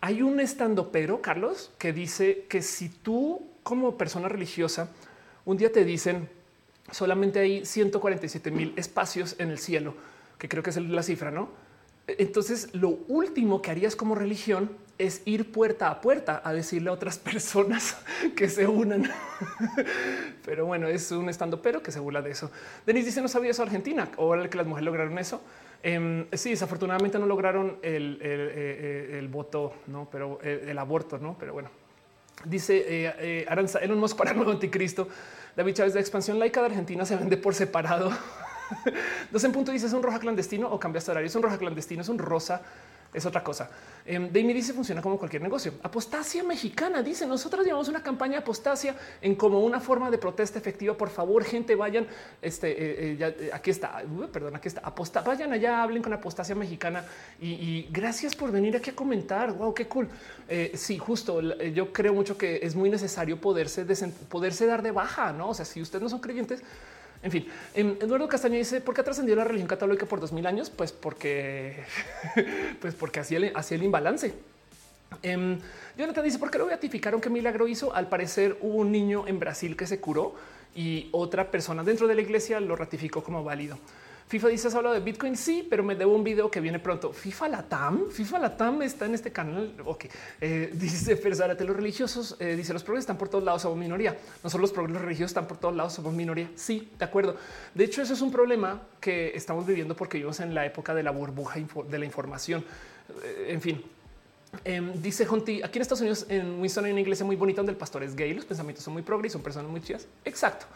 [0.00, 4.88] Hay un estando pero, Carlos, que dice que si tú como persona religiosa
[5.44, 6.28] un día te dicen
[6.90, 9.94] solamente hay 147 mil espacios en el cielo,
[10.38, 11.50] que creo que es la cifra, ¿no?
[12.06, 16.92] Entonces, lo último que harías como religión es ir puerta a puerta a decirle a
[16.92, 17.96] otras personas
[18.34, 19.10] que se unan.
[20.44, 22.50] Pero bueno, es un estando pero que se burla de eso.
[22.86, 25.42] Denis dice no sabía eso Argentina o que las mujeres lograron eso.
[25.82, 28.40] Em, sí, desafortunadamente no lograron el, el,
[29.14, 31.70] el, voto, no, pero el, aborto, no, pero bueno.
[32.44, 35.08] Dice eh, eh, Aranza Elon Musk para el nuevo anticristo.
[35.56, 38.10] David Chávez de expansión laica de Argentina se vende por separado.
[39.30, 41.26] Dos en punto dice es un roja clandestino o cambiaste horario.
[41.26, 42.62] Es un roja clandestino, es un rosa,
[43.12, 43.70] es otra cosa.
[44.04, 45.74] Eh, dice funciona como cualquier negocio.
[45.82, 50.58] Apostasia mexicana dice nosotros llevamos una campaña de apostasia en como una forma de protesta
[50.58, 50.96] efectiva.
[50.96, 52.06] Por favor, gente, vayan.
[52.42, 54.02] Este eh, eh, eh, aquí está,
[54.32, 54.80] perdón, aquí está.
[54.80, 57.04] Aposta, vayan allá, hablen con apostasia mexicana
[57.40, 59.52] y, gracias por venir aquí a comentar.
[59.52, 60.08] Wow, qué cool.
[60.74, 61.40] sí, justo.
[61.40, 63.84] Yo creo mucho que es muy necesario poderse,
[64.28, 65.32] poderse dar de baja.
[65.32, 66.62] No, o sea, si ustedes no son creyentes,
[67.22, 70.32] en fin, em, Eduardo Castaño dice por qué ha trascendido la religión católica por dos
[70.32, 70.70] mil años?
[70.70, 71.84] Pues porque,
[72.80, 74.34] pues porque hacía el, hacía el imbalance.
[75.22, 75.58] Eh,
[75.96, 77.92] Jonathan dice por qué lo beatificaron, qué milagro hizo.
[77.94, 80.34] Al parecer hubo un niño en Brasil que se curó
[80.74, 83.78] y otra persona dentro de la iglesia lo ratificó como válido.
[84.28, 85.36] FIFA dice, has hablado de Bitcoin?
[85.36, 87.14] Sí, pero me debo un video que viene pronto.
[87.14, 89.72] FIFA Latam, FIFA Latam está en este canal.
[89.86, 90.04] Ok,
[90.42, 94.18] eh, dice Ferzárate, los religiosos, eh, dice los progres están por todos lados, somos minoría.
[94.44, 96.50] No solo los progres religiosos están por todos lados, somos minoría.
[96.56, 97.36] Sí, de acuerdo.
[97.74, 101.02] De hecho, eso es un problema que estamos viviendo porque vivimos en la época de
[101.02, 101.58] la burbuja
[101.88, 102.62] de la información.
[103.24, 103.82] Eh, en fin,
[104.62, 107.72] em, dice Jonti, aquí en Estados Unidos, en Winston hay una iglesia muy bonita donde
[107.72, 110.06] el pastor es gay, los pensamientos son muy progres, son personas muy chidas.
[110.26, 110.66] Exacto.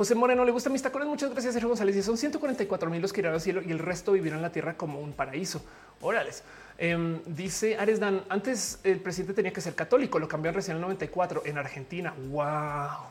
[0.00, 1.06] José Moreno le gusta mis tacones.
[1.06, 1.94] Muchas gracias, Sergio González.
[1.94, 4.72] Y son 144 mil los que irán al cielo y el resto vivirán la tierra
[4.72, 5.62] como un paraíso.
[6.00, 6.42] Órales.
[6.78, 10.78] Em, dice Ares Dan, antes el presidente tenía que ser católico, lo cambiaron recién en
[10.78, 12.14] el 94 en Argentina.
[12.30, 13.08] Wow,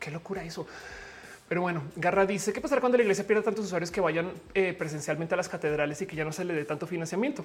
[0.00, 0.66] qué locura eso.
[1.48, 4.74] Pero bueno, Garra dice qué pasará cuando la iglesia pierda tantos usuarios que vayan eh,
[4.76, 7.44] presencialmente a las catedrales y que ya no se le dé tanto financiamiento.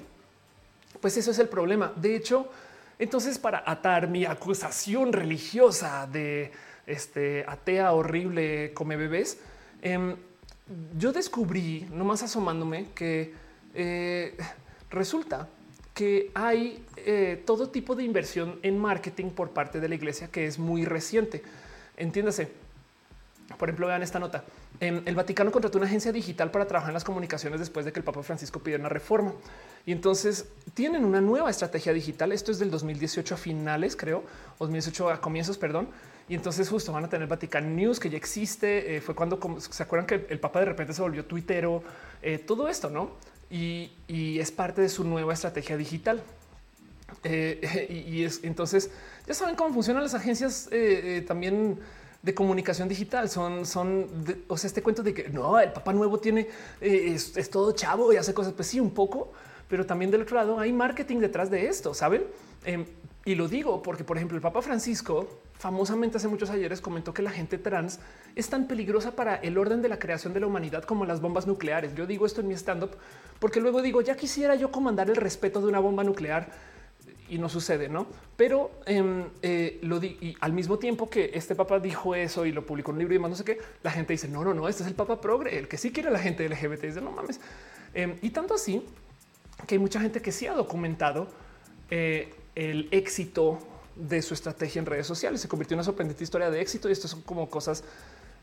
[1.00, 1.92] Pues eso es el problema.
[1.94, 2.50] De hecho,
[2.98, 6.50] entonces para atar mi acusación religiosa de
[6.90, 9.38] este atea horrible come bebés.
[9.82, 10.16] Em,
[10.98, 13.34] yo descubrí, nomás asomándome, que
[13.74, 14.36] eh,
[14.90, 15.48] resulta
[15.94, 20.46] que hay eh, todo tipo de inversión en marketing por parte de la iglesia que
[20.46, 21.42] es muy reciente.
[21.96, 22.48] Entiéndase.
[23.58, 24.44] Por ejemplo, vean esta nota.
[24.78, 27.98] em, el Vaticano contrató una agencia digital para trabajar en las comunicaciones después de que
[27.98, 29.34] el Papa Francisco pidiera una reforma.
[29.84, 32.32] Y entonces tienen una nueva estrategia digital.
[32.32, 34.22] Esto es del 2018 a finales, creo,
[34.60, 35.88] 2018 a comienzos, perdón.
[36.30, 38.94] Y entonces justo van a tener Vatican News, que ya existe.
[38.94, 41.82] Eh, fue cuando se acuerdan que el Papa de repente se volvió tuitero,
[42.22, 43.10] eh, todo esto, ¿no?
[43.50, 43.90] Y,
[44.38, 46.22] es parte de su nueva estrategia digital.
[47.24, 48.92] Eh, y, es entonces
[49.26, 50.70] ya saben cómo funcionan las agencias
[51.26, 51.80] también
[52.22, 53.28] de comunicación digital.
[53.28, 54.06] Son, son,
[54.46, 56.46] o sea, este cuento de que no, el Papa nuevo tiene,
[56.80, 59.32] es, es, todo chavo y hace cosas, pues sí, un poco,
[59.68, 62.22] pero también del otro lado hay marketing detrás de esto, saben?
[62.64, 62.86] Em,
[63.24, 67.20] y lo digo porque, por ejemplo, el Papa Francisco famosamente hace muchos ayeres comentó que
[67.20, 68.00] la gente trans
[68.34, 71.46] es tan peligrosa para el orden de la creación de la humanidad como las bombas
[71.46, 71.94] nucleares.
[71.94, 72.96] Yo digo esto en mi stand up
[73.38, 76.50] porque luego digo ya quisiera yo comandar el respeto de una bomba nuclear
[77.28, 78.06] y no sucede, no?
[78.36, 82.52] Pero em, eh, lo di y al mismo tiempo que este papa dijo eso y
[82.52, 84.54] lo publicó en un libro y demás, no sé qué, la gente dice no, no,
[84.54, 86.82] no, este es el papa progre, el que sí quiere a la gente LGBT.
[86.84, 87.38] Dice no mames.
[87.92, 88.82] Em, y tanto así
[89.66, 91.28] que hay mucha gente que sí ha documentado
[91.90, 93.58] eh, el éxito
[93.96, 95.40] de su estrategia en redes sociales.
[95.40, 97.84] Se convirtió en una sorprendente historia de éxito y esto son como cosas,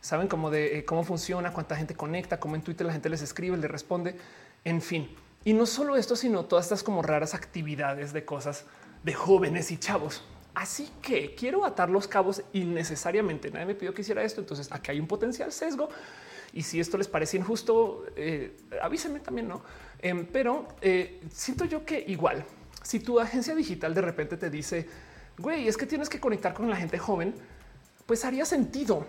[0.02, 3.22] saben, como de eh, cómo funciona, cuánta gente conecta, cómo en Twitter la gente les
[3.22, 4.16] escribe, le responde,
[4.64, 5.10] en fin.
[5.46, 8.66] Y no solo esto, sino todas estas como raras actividades de cosas
[9.04, 10.24] de jóvenes y chavos.
[10.54, 13.52] Así que quiero atar los cabos innecesariamente.
[13.52, 14.42] Nadie me pidió que hiciera esto.
[14.42, 15.88] Entonces aquí hay un potencial sesgo.
[16.52, 19.62] Y si esto les parece injusto, eh, avísenme también, no?
[20.00, 22.44] Em, pero eh, siento yo que igual,
[22.88, 24.88] si tu agencia digital de repente te dice,
[25.38, 27.36] güey, es que tienes que conectar con la gente joven,
[28.06, 29.06] pues haría sentido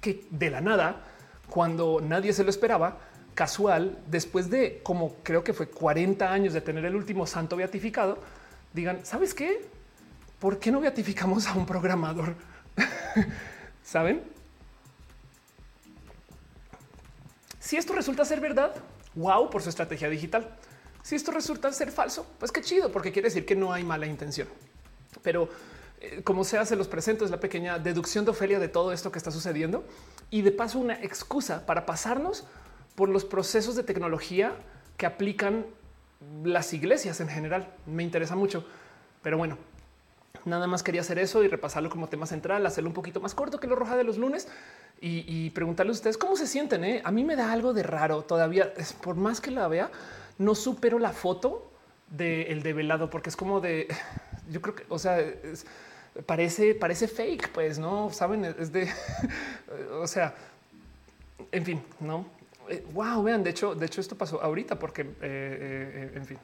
[0.00, 1.04] que de la nada,
[1.50, 2.98] cuando nadie se lo esperaba,
[3.34, 8.16] casual, después de como creo que fue 40 años de tener el último santo beatificado,
[8.72, 9.68] digan, ¿sabes qué?
[10.38, 12.34] ¿Por qué no beatificamos a un programador?
[13.84, 14.22] ¿Saben?
[17.58, 18.74] Si esto resulta ser verdad,
[19.16, 20.56] wow por su estrategia digital.
[21.02, 24.06] Si esto resulta ser falso, pues qué chido, porque quiere decir que no hay mala
[24.06, 24.48] intención.
[25.22, 25.48] Pero
[26.00, 29.12] eh, como sea, se los presento, es la pequeña deducción de Ofelia de todo esto
[29.12, 29.84] que está sucediendo
[30.30, 32.44] y de paso una excusa para pasarnos
[32.94, 34.54] por los procesos de tecnología
[34.96, 35.66] que aplican
[36.44, 37.68] las iglesias en general.
[37.86, 38.64] Me interesa mucho,
[39.22, 39.58] pero bueno,
[40.44, 43.58] nada más quería hacer eso y repasarlo como tema central, hacerlo un poquito más corto
[43.58, 44.48] que lo roja de los lunes
[45.02, 46.84] y, preguntarle a ustedes cómo se sienten.
[46.84, 47.02] Eh?
[47.04, 48.72] A mí me da algo de raro todavía,
[49.02, 49.90] por más que la vea,
[50.40, 51.70] no supero la foto
[52.08, 53.86] del develado porque es como de
[54.50, 55.22] yo creo que, o sea,
[56.26, 58.88] parece, parece fake, pues no saben, es de,
[60.00, 60.34] o sea,
[61.52, 62.26] en fin, no.
[62.92, 66.38] wow, eh, vean, de hecho, de hecho, esto pasó ahorita porque, eh, eh, en fin,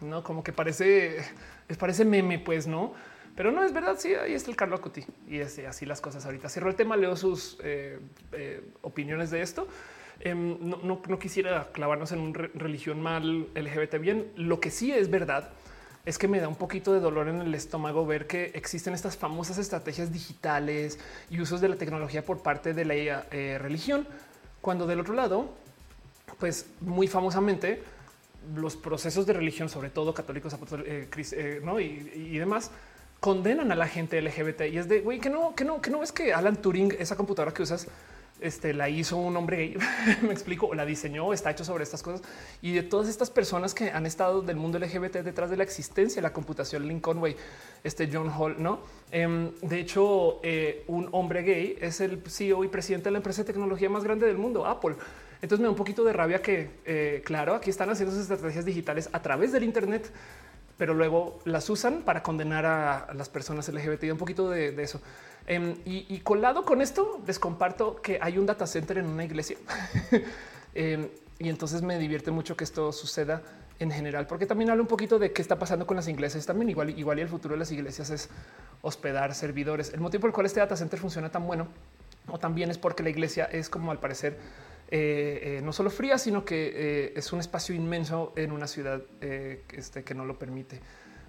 [0.00, 1.24] no como que parece,
[1.78, 2.92] parece meme, pues no,
[3.34, 3.96] pero no es verdad.
[3.98, 6.48] Sí, ahí está el Carlos Acuti y es así las cosas ahorita.
[6.48, 7.58] Cierro el tema, leo sus
[8.82, 9.68] opiniones de esto.
[10.20, 14.32] Em, no, no, quisiera clavarnos en una religión mal LGBT bien.
[14.36, 15.50] Lo que sí es verdad
[16.06, 19.16] es que me da un poquito de dolor en el estómago ver que existen estas
[19.16, 20.98] famosas estrategias digitales
[21.30, 24.06] y usos de la tecnología por parte de la eh, religión,
[24.60, 25.50] cuando del otro lado,
[26.38, 27.82] pues muy famosamente
[28.54, 30.54] los procesos de religión, sobre todo católicos,
[30.84, 31.80] eh, eh, ¿no?
[31.80, 32.70] y, demás,
[33.18, 36.02] condenan a la gente LGBT y es de güey que no, que no, que no
[36.02, 37.88] es que Alan Turing, esa computadora que usas,
[38.40, 39.76] este, la hizo un hombre gay,
[40.22, 42.22] me explico, la diseñó, está hecho sobre estas cosas.
[42.62, 46.16] Y de todas estas personas que han estado del mundo LGBT detrás de la existencia
[46.16, 47.36] de la computación, Lincoln Way,
[47.84, 48.80] este John Hall, ¿no?
[49.10, 53.42] Em, de hecho, eh, un hombre gay es el CEO y presidente de la empresa
[53.42, 54.96] de tecnología más grande del mundo, Apple.
[55.42, 58.64] Entonces me da un poquito de rabia que, eh, claro, aquí están haciendo sus estrategias
[58.64, 60.10] digitales a través del Internet,
[60.78, 65.00] pero luego las usan para condenar a las personas LGBT y un poquito de eso.
[65.46, 69.56] Em, y, colado con esto, les comparto que hay un data center en una iglesia.
[70.78, 73.42] Em, y entonces me divierte mucho que esto suceda
[73.78, 76.44] en general, porque también habla un poquito de qué está pasando con las iglesias.
[76.44, 78.28] También igual, igual y el futuro de las iglesias es
[78.82, 79.94] hospedar servidores.
[79.94, 81.68] El motivo por el cual este data center funciona tan bueno
[82.28, 84.36] o también es porque la iglesia es como al parecer
[84.90, 89.02] eh, eh, no solo fría, sino que eh, es un espacio inmenso en una ciudad
[89.20, 90.80] este, que no lo permite.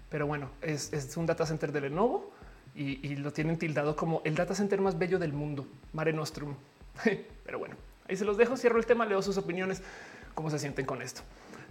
[0.10, 2.32] Pero bueno, es, es un data center de Lenovo
[2.78, 6.56] y, lo tienen tildado como el data center más bello del mundo, Mare Nostrum.
[7.46, 7.76] Pero bueno,
[8.08, 9.82] ahí se los dejo, cierro el tema, leo sus opiniones,
[10.36, 11.22] cómo se sienten con esto.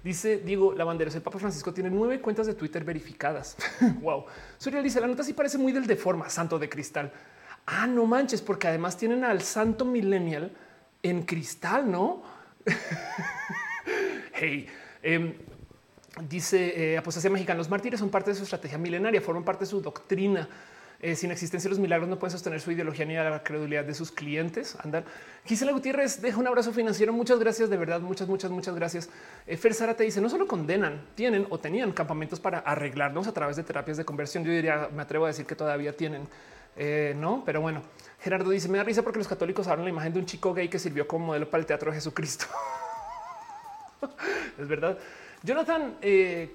[0.02, 3.56] Dice Diego Lavanderos, el Papa Francisco tiene nueve cuentas de Twitter verificadas.
[4.00, 4.24] wow.
[4.58, 7.12] Suriel dice, la nota sí parece muy del de forma, santo de cristal.
[7.66, 10.52] Ah, no manches, porque además tienen al santo millennial
[11.02, 12.22] en cristal, ¿no?
[14.32, 14.66] hey,
[15.02, 15.34] em,
[16.28, 19.70] dice eh, Apostasía Mexicana, los mártires son parte de su estrategia milenaria, forman parte de
[19.70, 20.48] su doctrina.
[21.06, 23.94] Eh, sin existencia de los milagros no pueden sostener su ideología ni la credulidad de
[23.94, 24.76] sus clientes.
[24.82, 25.04] Andar.
[25.44, 27.12] Gisela Gutiérrez deja un abrazo financiero.
[27.12, 28.00] Muchas gracias, de verdad.
[28.00, 29.08] Muchas, muchas, muchas gracias.
[29.46, 33.32] Eh, Fer Sara te dice, no solo condenan, tienen o tenían campamentos para arreglarnos a
[33.32, 34.42] través de terapias de conversión.
[34.42, 36.26] Yo diría, me atrevo a decir que todavía tienen.
[36.74, 37.82] Eh, no, pero bueno,
[38.18, 40.68] Gerardo dice: Me da risa porque los católicos hablan la imagen de un chico gay
[40.68, 42.46] que sirvió como modelo para el teatro de Jesucristo.
[44.58, 44.98] es verdad.
[45.44, 45.98] Jonathan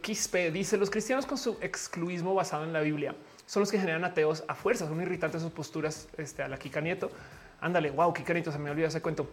[0.02, 3.16] Quispe dice: Los cristianos con su excluismo basado en la Biblia
[3.52, 4.88] son los que generan ateos a fuerza.
[4.88, 7.12] Son irritantes sus posturas este, a la Kika Nieto.
[7.60, 9.30] Ándale, wow, Kika Nieto, se me olvidó ese cuento.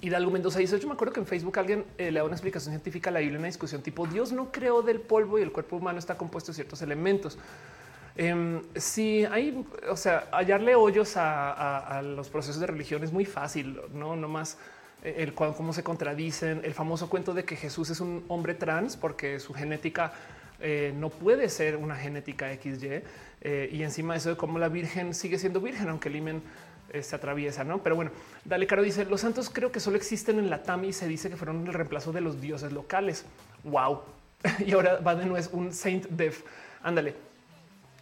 [0.00, 2.72] Hidalgo Mendoza dice: Yo me acuerdo que en Facebook alguien eh, le da una explicación
[2.72, 5.76] científica a la Biblia una discusión tipo Dios no creó del polvo y el cuerpo
[5.76, 7.36] humano está compuesto de ciertos elementos.
[8.16, 13.78] Eh, si hay, o sea, hallarle hoyos a, los procesos de religión es muy fácil,
[13.92, 14.56] no, no más
[15.02, 16.62] eh, el cómo se contradicen.
[16.64, 20.14] El famoso cuento de que Jesús es un hombre trans porque su genética
[20.60, 23.02] eh, no puede ser una genética XY
[23.40, 26.42] eh, y encima eso de cómo la Virgen sigue siendo virgen, aunque el imen
[27.00, 27.82] se atraviesa, no?
[27.82, 28.12] Pero bueno,
[28.44, 31.28] Dale Caro dice: Los santos creo que solo existen en la TAM y se dice
[31.28, 33.24] que fueron el reemplazo de los dioses locales.
[33.64, 34.02] Wow.
[34.64, 36.44] y ahora va de nuevo un Saint Def.
[36.82, 37.14] Ándale.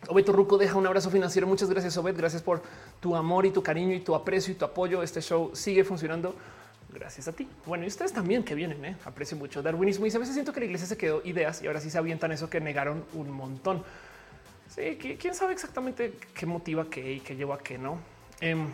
[0.08, 1.46] Obeto Ruco deja un abrazo financiero.
[1.46, 2.16] Muchas gracias, Obed.
[2.16, 2.62] Gracias por
[3.00, 5.02] tu amor y tu cariño y tu aprecio y tu apoyo.
[5.02, 6.34] Este show sigue funcionando.
[6.92, 7.48] Gracias a ti.
[7.64, 8.96] Bueno, y ustedes también que vienen, ¿eh?
[9.04, 10.06] aprecio mucho darwinismo.
[10.06, 12.32] Y a veces siento que la iglesia se quedó ideas y ahora sí se avientan
[12.32, 13.82] eso que negaron un montón.
[14.68, 17.98] Sí, quién sabe exactamente qué motiva qué y qué lleva a qué, no?
[18.40, 18.68] Em,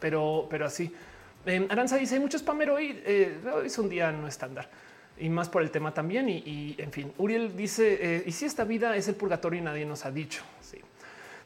[0.00, 0.92] pero, pero así.
[1.46, 3.02] Eh, Aranza dice: hay muchos spammer hoy.
[3.04, 4.68] Eh, hoy es un día no estándar
[5.18, 6.28] y más por el tema también.
[6.28, 9.84] Y, en fin, Uriel dice: eh, Y si esta vida es el purgatorio y nadie
[9.84, 10.42] nos ha dicho.
[10.60, 10.78] Sí.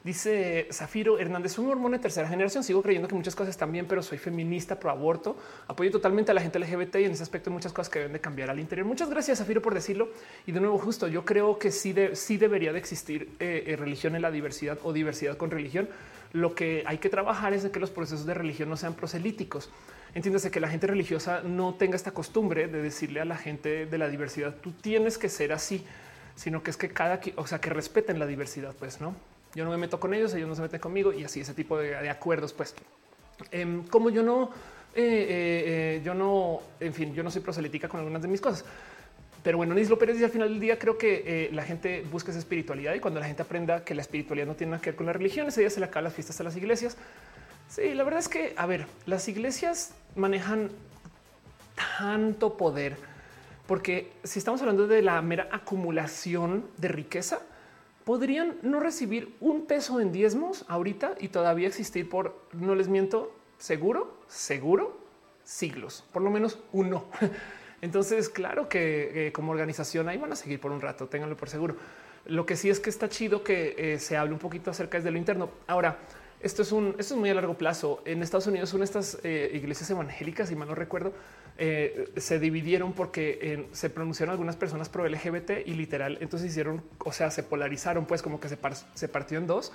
[0.08, 2.64] Dice Zafiro Hernández, un hormona de tercera generación.
[2.64, 5.36] Sigo creyendo que muchas cosas están bien, pero soy feminista pro aborto.
[5.66, 8.18] Apoyo totalmente a la gente LGBT y en ese aspecto muchas cosas que deben de
[8.22, 8.86] cambiar al interior.
[8.86, 10.08] Muchas gracias, Zafiro, por decirlo.
[10.46, 14.16] Y de nuevo, justo yo creo que sí, sí debería de existir eh, eh, religión
[14.16, 15.90] en la diversidad o diversidad con religión.
[16.32, 19.68] Lo que hay que trabajar es de que los procesos de religión no sean proselíticos.
[20.14, 23.98] Entiéndase que la gente religiosa no tenga esta costumbre de decirle a la gente de
[23.98, 25.84] la diversidad, tú tienes que ser así,
[26.34, 29.14] sino que es que cada, o sea, que respeten la diversidad, pues no.
[29.58, 31.76] Yo no me meto con ellos, ellos no se meten conmigo y así ese tipo
[31.76, 32.76] de, acuerdos, pues.
[33.50, 34.52] Em, como yo no,
[34.94, 38.40] eh, eh, eh, yo no, en fin, yo no soy proselítica con algunas de mis
[38.40, 38.64] cosas.
[39.42, 42.38] Pero bueno, Nislo Pérez dice al final del día creo que la gente busca esa
[42.38, 45.06] espiritualidad y cuando la gente aprenda que la espiritualidad no tiene nada que ver con
[45.06, 46.96] la religión, ese día se le acaban las fiestas a las iglesias
[47.68, 50.70] Sí, la verdad es que, a ver, las iglesias manejan
[51.98, 52.96] tanto poder
[53.66, 57.40] porque si estamos hablando de la mera acumulación de riqueza,
[58.08, 63.36] podrían no recibir un peso en diezmos ahorita y todavía existir por, no les miento,
[63.58, 64.98] seguro, seguro,
[65.44, 67.04] siglos, por lo menos uno.
[67.82, 71.76] Entonces, claro que como organización ahí van a seguir por un rato, ténganlo por seguro.
[72.24, 75.10] Lo que sí es que está chido que eh, se hable un poquito acerca de
[75.10, 75.50] lo interno.
[75.66, 75.98] Ahora,
[76.40, 78.00] esto es un, esto es muy a largo plazo.
[78.06, 81.12] En Estados Unidos, son estas eh, iglesias evangélicas, si mal no recuerdo,
[81.60, 86.18] eh, se dividieron porque se pronunciaron algunas personas pro LGBT y literal.
[86.20, 88.56] Entonces hicieron, o sea, se polarizaron, pues como que se,
[88.94, 89.72] se partió en dos,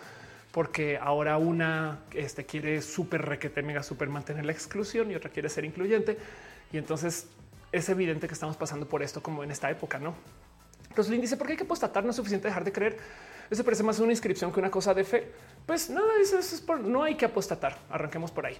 [0.53, 5.49] porque ahora una este, quiere súper requete, mega súper mantener la exclusión y otra quiere
[5.49, 6.17] ser incluyente.
[6.71, 7.27] Y entonces
[7.73, 10.15] es evidente que estamos pasando por esto como en esta época, no?
[10.95, 12.03] Roslyn dice: ¿Por qué hay que apostatar?
[12.03, 12.97] No es suficiente dejar de creer.
[13.53, 15.27] Eso parece más una inscripción que una cosa de fe.
[15.67, 17.77] Pues nada, eso, es por, no hay que apostatar.
[17.91, 18.57] Arranquemos por ahí.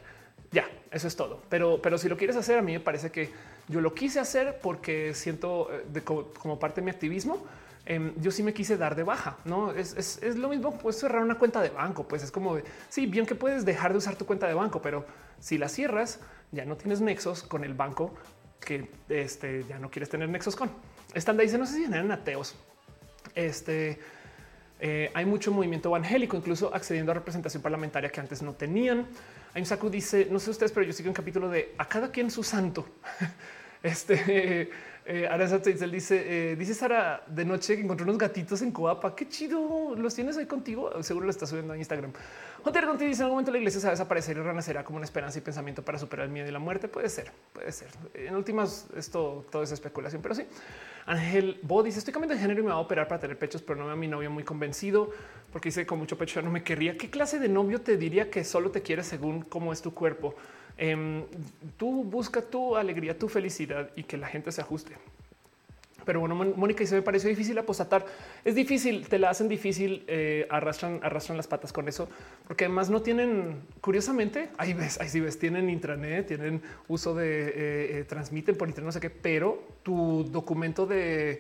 [0.52, 1.42] Ya, eso es todo.
[1.50, 3.32] Pero, pero si lo quieres hacer, a mí me parece que
[3.68, 7.44] yo lo quise hacer porque siento eh, como, parte de mi activismo.
[7.88, 10.78] Em, yo sí me quise dar de baja, no es, lo mismo.
[10.78, 13.94] Puedes cerrar una cuenta de banco, pues es como de, sí, bien que puedes dejar
[13.94, 15.08] de usar tu cuenta de banco, pero
[15.40, 16.20] si la cierras,
[16.52, 18.14] ya no tienes nexos con el banco
[18.60, 20.70] que este, ya no quieres tener nexos con.
[21.16, 22.56] Están de dice, no sé si generan ateos.
[23.34, 24.00] Este
[24.86, 29.08] eh, hay mucho movimiento evangélico, incluso accediendo a representación parlamentaria que antes no tenían.
[29.54, 32.12] Hay un saco dice, no sé ustedes, pero yo sigo un capítulo de a cada
[32.12, 32.86] quien su santo.
[33.82, 34.70] este
[35.06, 35.28] eh,
[35.82, 39.16] él dice, eh, dice Sara de noche que encontró unos gatitos en Coapa.
[39.16, 39.96] Qué chido.
[39.96, 41.04] Los tienes ahí contigo.
[41.04, 42.14] Seguro lo está subiendo a Instagram.
[42.66, 44.96] Hunter Conti dice en algún momento la iglesia se va a desaparecer y renacerá como
[44.98, 46.88] una esperanza y pensamiento para superar el miedo y la muerte.
[46.88, 47.90] Puede ser, puede ser.
[48.14, 50.46] En últimas, esto todo es especulación, pero sí.
[51.06, 53.62] Ángel Bo dice estoy cambiando de género y me va a operar para tener pechos,
[53.62, 55.12] pero no veo a mi novio muy convencido
[55.52, 56.98] porque dice con mucho pecho ya no me querría.
[56.98, 60.36] ¿Qué clase de novio te diría que solo te quiere según cómo es tu cuerpo?
[60.78, 61.24] Em,
[61.78, 64.94] tú busca tu alegría, tu felicidad y que la gente se ajuste.
[66.06, 68.06] Pero bueno, Mónica se me pareció difícil apostatar.
[68.44, 72.10] Es difícil, te la hacen difícil, eh, arrastran, arrastran las patas con eso,
[72.48, 77.48] porque además no tienen, curiosamente, ahí ves, ahí sí ves, tienen intranet, tienen uso de,
[77.48, 77.54] eh,
[78.00, 81.40] eh, transmiten por internet, no sé qué, pero tu documento de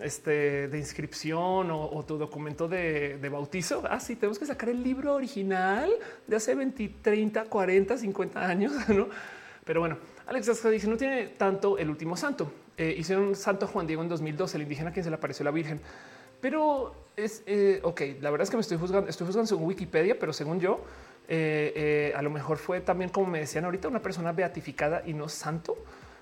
[0.00, 3.82] este, de inscripción o, tu documento de, bautizo.
[3.88, 5.90] Ah, tenemos que sacar el libro original
[6.26, 9.08] de hace 20, 30, 40, 50 años, ¿no?
[9.64, 12.52] Pero bueno, Alex dice, no tiene tanto el último santo.
[12.78, 15.50] Eh, hicieron santo Juan Diego en 2012, el indígena a quien se le apareció la
[15.50, 15.80] Virgen.
[16.40, 20.18] Pero es, eh, ok, la verdad es que me estoy juzgando, estoy juzgando según Wikipedia,
[20.18, 20.84] pero según yo,
[21.28, 25.28] eh, a lo mejor fue también, como me decían ahorita, una persona beatificada y no
[25.28, 25.76] santo.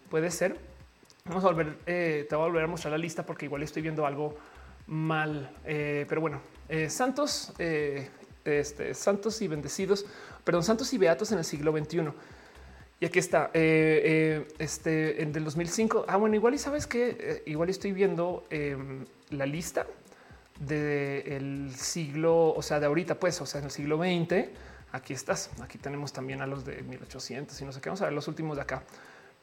[0.09, 0.57] Puede ser.
[1.27, 4.05] Vamos a volver, te voy a volver a mostrar la lista porque igual estoy viendo
[4.05, 4.37] algo
[4.87, 5.51] mal.
[5.65, 6.43] pero bueno,
[6.89, 7.53] santos,
[8.45, 10.05] este, santos y bendecidos,
[10.45, 12.11] perdón, santos y beatos en el siglo XXI.
[13.01, 16.07] Y aquí está, eh, eh, este en del 2005.
[16.09, 19.87] Ah, bueno, igual y sabes que eh, igual estoy viendo em, la lista
[20.61, 24.49] del siglo, o sea, de ahorita, pues, o sea, en el siglo XX.
[24.93, 25.51] Aquí estás.
[25.61, 27.89] Aquí tenemos también a los de 1800 y no sé qué.
[27.89, 28.83] Vamos a ver los últimos de acá,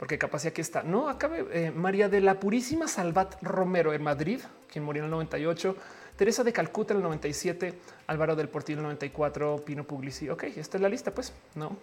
[0.02, 0.82] porque capaz aquí está.
[0.82, 1.30] No, acá
[1.76, 5.76] María de la Purísima Salvat Romero en Madrid, quien murió en el 98.
[6.16, 7.76] Teresa de Calcuta en el 97,
[8.08, 10.28] Álvaro del Portillo en el 94, Pino Puglisi.
[10.28, 11.78] Ok, esta es la lista, pues no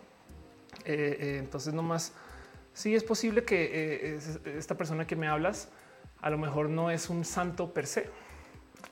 [0.85, 2.13] eh, eh, entonces, nomás
[2.73, 4.19] sí es posible que eh,
[4.57, 5.69] esta persona que me hablas
[6.21, 8.11] a lo mejor no es un santo per se.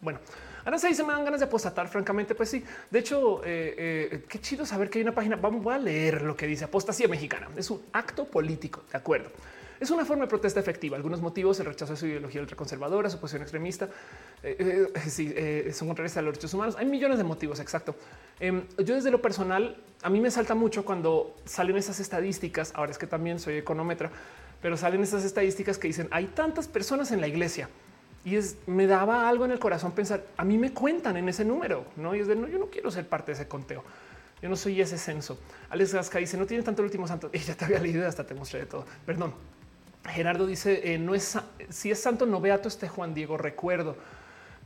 [0.01, 0.21] Bueno,
[0.67, 2.63] ahora se me dan ganas de apostatar, francamente, pues sí.
[2.91, 5.37] De hecho, qué chido saber que hay una página.
[5.37, 7.49] Vamos a leer lo que dice apostasía mexicana.
[7.57, 9.31] Es un acto político, de acuerdo.
[9.79, 10.97] Es una forma de protesta efectiva.
[10.97, 13.89] Algunos motivos, el rechazo de su ideología ultraconservadora, su posición extremista,
[14.43, 16.77] eh, eh, sí, eh, son contrarios a los derechos humanos.
[16.79, 17.95] Hay millones de motivos, exacto.
[18.41, 22.73] Em, yo desde lo personal, a mí me salta mucho cuando salen esas estadísticas.
[22.75, 24.11] Ahora es que también soy económetra,
[24.63, 27.69] pero salen esas estadísticas que dicen hay tantas personas en la iglesia
[28.27, 31.45] y es, me daba algo en el corazón pensar a mí me cuentan en ese
[31.45, 32.13] número, no?
[32.13, 33.85] Y es de no, yo no quiero ser parte de ese conteo.
[34.43, 35.39] Yo no soy ese censo.
[35.71, 38.27] Alex Gasca dice no tiene tanto el último santo y ya te había leído, hasta
[38.27, 38.85] te mostré de todo.
[39.07, 39.33] Perdón.
[40.09, 41.39] Gerardo dice eh, no es
[41.69, 43.97] si es santo no beato este Juan Diego recuerdo.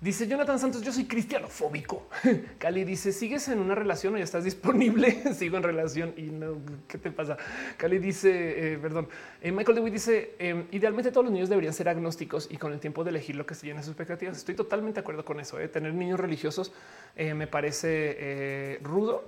[0.00, 2.08] Dice Jonathan Santos, yo soy cristianofóbico.
[2.58, 5.22] Cali dice, ¿sigues en una relación o ya estás disponible?
[5.34, 6.56] Sigo en relación y no,
[6.88, 7.36] ¿qué te pasa?
[7.76, 9.08] Cali dice, eh, perdón,
[9.42, 12.80] eh, Michael DeWitt dice, em, idealmente todos los niños deberían ser agnósticos y con el
[12.80, 14.38] tiempo de elegir lo que se llena sus expectativas.
[14.38, 15.58] Estoy totalmente de acuerdo con eso.
[15.68, 16.72] Tener niños religiosos
[17.16, 19.24] me parece rudo,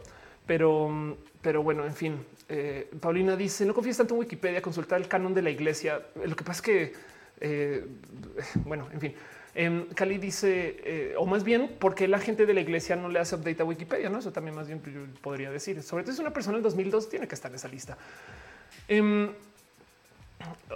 [0.47, 2.19] pero, pero bueno, en fin,
[2.49, 6.03] eh, Paulina dice, no confíes tanto en Wikipedia, consultar el canon de la iglesia.
[6.23, 6.93] Lo que pasa es que,
[7.41, 7.87] eh,
[8.67, 9.15] bueno, en fin.
[9.55, 13.19] Em, Cali dice, eh, o más bien, porque la gente de la iglesia no le
[13.19, 14.09] hace update a Wikipedia?
[14.09, 15.83] No, eso también más bien yo podría decir.
[15.83, 17.99] Sobre todo es una persona en 2002 tiene que estar en esa lista.
[18.89, 19.31] Em,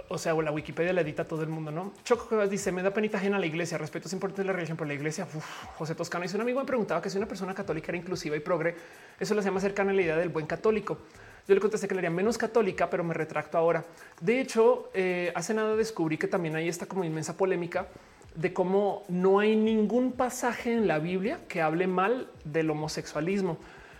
[0.09, 1.93] o sea, o la Wikipedia la edita todo el mundo, ¿no?
[2.03, 4.87] Choco dice, me da penita ajena a la iglesia, respeto es importante la religión por
[4.87, 5.27] la iglesia.
[5.75, 8.39] José Toscano dice, un amigo me preguntaba que si una persona católica era inclusiva y
[8.39, 8.75] progre,
[9.19, 10.99] eso le hacía más cercana a la idea del buen católico.
[11.47, 13.83] Yo le contesté que le haría menos católica, pero me retracto ahora.
[14.21, 17.87] De hecho, eh, hace nada descubrí que también hay esta como inmensa polémica
[18.37, 23.57] de cómo no hay ningún pasaje en la Biblia que hable mal del homosexualismo.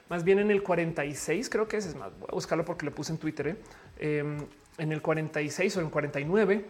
[0.10, 2.92] Más bien en el 46, creo que es, es más, voy a buscarlo porque le
[2.92, 3.48] puse en Twitter.
[3.48, 3.56] ¿eh?
[4.00, 4.38] Em,
[4.78, 6.66] en el 46 o en 49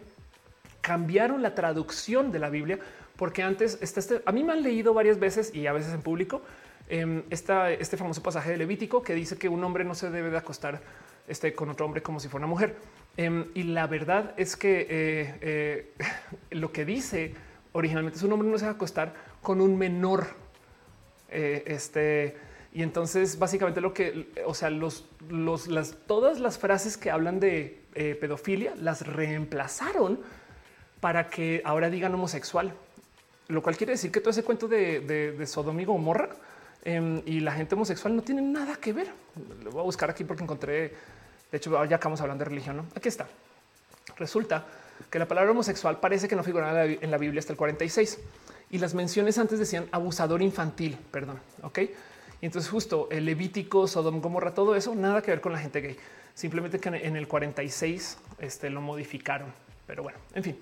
[0.81, 2.80] cambiaron la traducción de la Biblia
[3.18, 6.41] porque antes este, a mí me han leído varias veces y a veces en público
[6.89, 10.38] Em, este famoso pasaje de Levítico que dice que un hombre no se debe de
[10.38, 10.81] acostar
[11.27, 12.76] este, con otro hombre como si fuera una mujer.
[13.18, 15.94] Em, y la verdad es que eh, eh,
[16.52, 17.34] lo que dice
[17.77, 20.27] originalmente es un hombre no se va a acostar con un menor.
[21.29, 22.37] Eh, este,
[22.73, 27.39] y entonces básicamente lo que, o sea, los, los, las, todas las frases que hablan
[27.39, 27.81] de
[28.19, 30.19] pedofilia las reemplazaron
[30.99, 32.73] para que ahora digan homosexual,
[33.47, 35.77] lo cual quiere decir que todo ese cuento de, de, de Sodom
[36.87, 39.09] Em, y la gente homosexual no tiene nada que ver.
[39.61, 40.93] Lo voy a buscar aquí porque encontré,
[41.51, 42.77] de hecho, ya acabamos hablando de religión.
[42.77, 42.85] ¿no?
[42.95, 43.27] Aquí está.
[44.15, 44.65] Resulta
[45.10, 48.19] que la palabra homosexual parece que no figuraba en la Biblia hasta el 46
[48.69, 50.98] y las menciones antes decían abusador infantil.
[51.11, 51.40] Perdón.
[51.64, 51.80] Ok.
[52.40, 55.82] Y entonces, justo el Levítico, Sodom, Gomorra, todo eso, nada que ver con la gente
[55.82, 55.98] gay.
[56.34, 59.52] Simplemente que en el 46 este, lo modificaron.
[59.88, 60.57] Pero bueno, en fin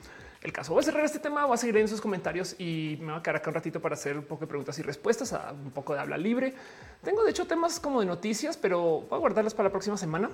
[0.45, 0.73] el caso.
[0.73, 3.23] Voy a cerrar este tema, voy a seguir en sus comentarios y me voy a
[3.23, 5.93] quedar acá un ratito para hacer un poco de preguntas y respuestas, a un poco
[5.93, 6.53] de habla libre.
[7.03, 10.29] Tengo de hecho temas como de noticias, pero voy a guardarlas para la próxima semana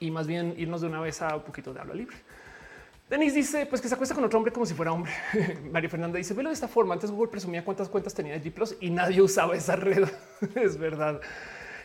[0.00, 2.16] y más bien irnos de una vez a un poquito de habla libre.
[3.08, 5.12] Denis dice pues que se acuesta con otro hombre como si fuera hombre.
[5.70, 6.94] María Fernanda dice velo de esta forma.
[6.94, 10.08] Antes Google presumía cuántas cuentas tenía de G y nadie usaba esa red.
[10.54, 11.20] es verdad.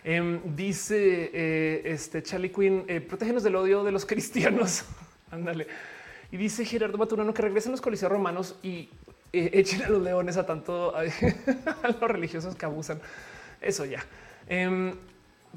[0.04, 4.86] Em, dice eh, este Charlie Quinn, eh, protégenos del odio de los cristianos.
[5.30, 5.68] Ándale.
[6.32, 8.90] Y dice Gerardo Maturano que regresen los coliseos romanos y
[9.34, 13.02] eh, echen a los leones a tanto a, los religiosos que abusan.
[13.60, 14.06] Eso ya.
[14.48, 14.94] Em,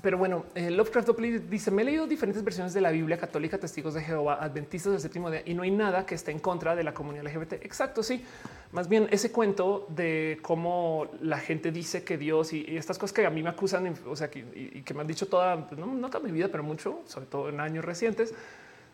[0.01, 1.11] pero bueno, eh, Lovecraft
[1.51, 5.01] dice: Me he leído diferentes versiones de la Biblia católica, testigos de Jehová, adventistas del
[5.01, 7.55] séptimo día, y no hay nada que esté en contra de la comunidad LGBT.
[7.65, 8.25] Exacto, sí.
[8.73, 13.27] Más bien ese cuento de cómo la gente dice que Dios y, estas cosas que
[13.27, 16.25] a mí me acusan, o sea, que, y, que me han dicho toda, no, toda
[16.25, 18.35] mi vida, pero mucho, sobre todo en años recientes,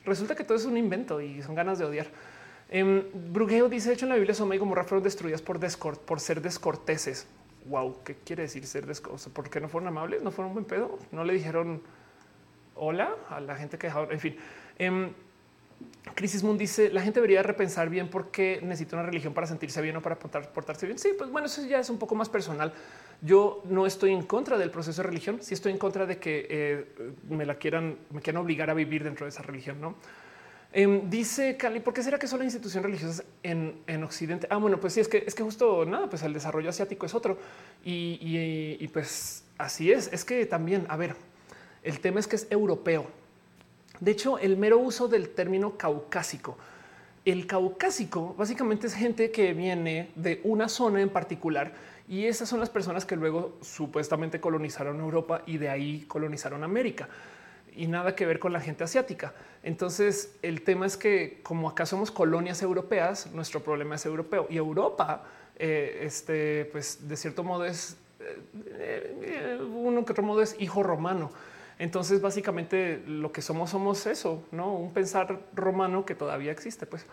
[0.04, 2.08] resulta que todo es un invento y son ganas de odiar.
[2.70, 3.10] Eh,
[3.70, 5.60] dice: De hecho, en la Biblia son y Gomorra fueron destruidas por,
[6.00, 7.28] por ser descorteses
[7.69, 9.32] wow, ¿qué quiere decir ser descoso?
[9.32, 10.23] ¿Por qué no fueron amables?
[10.23, 10.99] ¿No fueron buen pedo?
[11.12, 11.82] ¿No le dijeron
[12.74, 14.12] hola a la gente que dejaron?
[14.12, 14.36] En fin.
[14.78, 15.12] Eh,
[16.15, 19.81] Crisis Moon dice la gente debería repensar bien por qué necesita una religión para sentirse
[19.81, 20.99] bien o para portarse bien.
[20.99, 22.73] Sí, pues bueno, eso ya es un poco más personal.
[23.20, 26.47] Yo no estoy en contra del proceso de religión, sí estoy en contra de que
[26.51, 29.97] eh, me la quieran, me quieran obligar a vivir dentro de esa religión, no?
[30.70, 34.47] Em, dice Cali, ¿por qué será que solo hay instituciones religiosas en, Occidente?
[34.51, 37.15] Ah, bueno, pues sí, es que es que justo nada, pues el desarrollo asiático es
[37.15, 37.39] otro.
[37.85, 40.11] Y, pues así es.
[40.12, 41.16] Es que también, a ver,
[41.82, 43.07] el tema es que es europeo.
[44.01, 46.59] De hecho, el mero uso del término caucásico.
[47.24, 51.73] El caucásico básicamente es gente que viene de una zona en particular
[52.09, 57.09] y esas son las personas que luego supuestamente colonizaron Europa y de ahí colonizaron América
[57.78, 59.32] y nada que ver con la gente asiática.
[59.62, 64.56] Entonces, el tema es que como acá somos colonias europeas, nuestro problema es europeo y
[64.56, 65.22] Europa,
[65.56, 71.30] eh, este, pues de cierto modo es eh, uno que otro modo es hijo romano.
[71.78, 76.84] Entonces, básicamente lo que somos somos eso, no un pensar romano que todavía existe.
[76.84, 77.06] Pues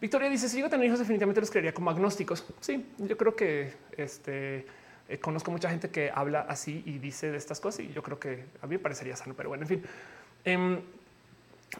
[0.00, 2.44] Victoria dice: Si yo tener hijos, definitivamente los creería como agnósticos.
[2.58, 4.66] Sí, yo creo que este
[5.10, 8.20] eh, conozco mucha gente que habla así y dice de estas cosas y yo creo
[8.20, 9.82] que a mí me parecería sano, pero bueno, en fin.
[10.44, 10.80] Em,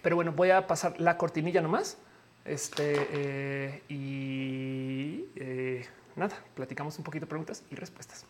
[0.02, 1.96] pero bueno, voy a pasar la cortinilla nomás.
[2.44, 5.86] Este eh, y eh,
[6.16, 8.26] nada, platicamos un poquito preguntas y respuestas.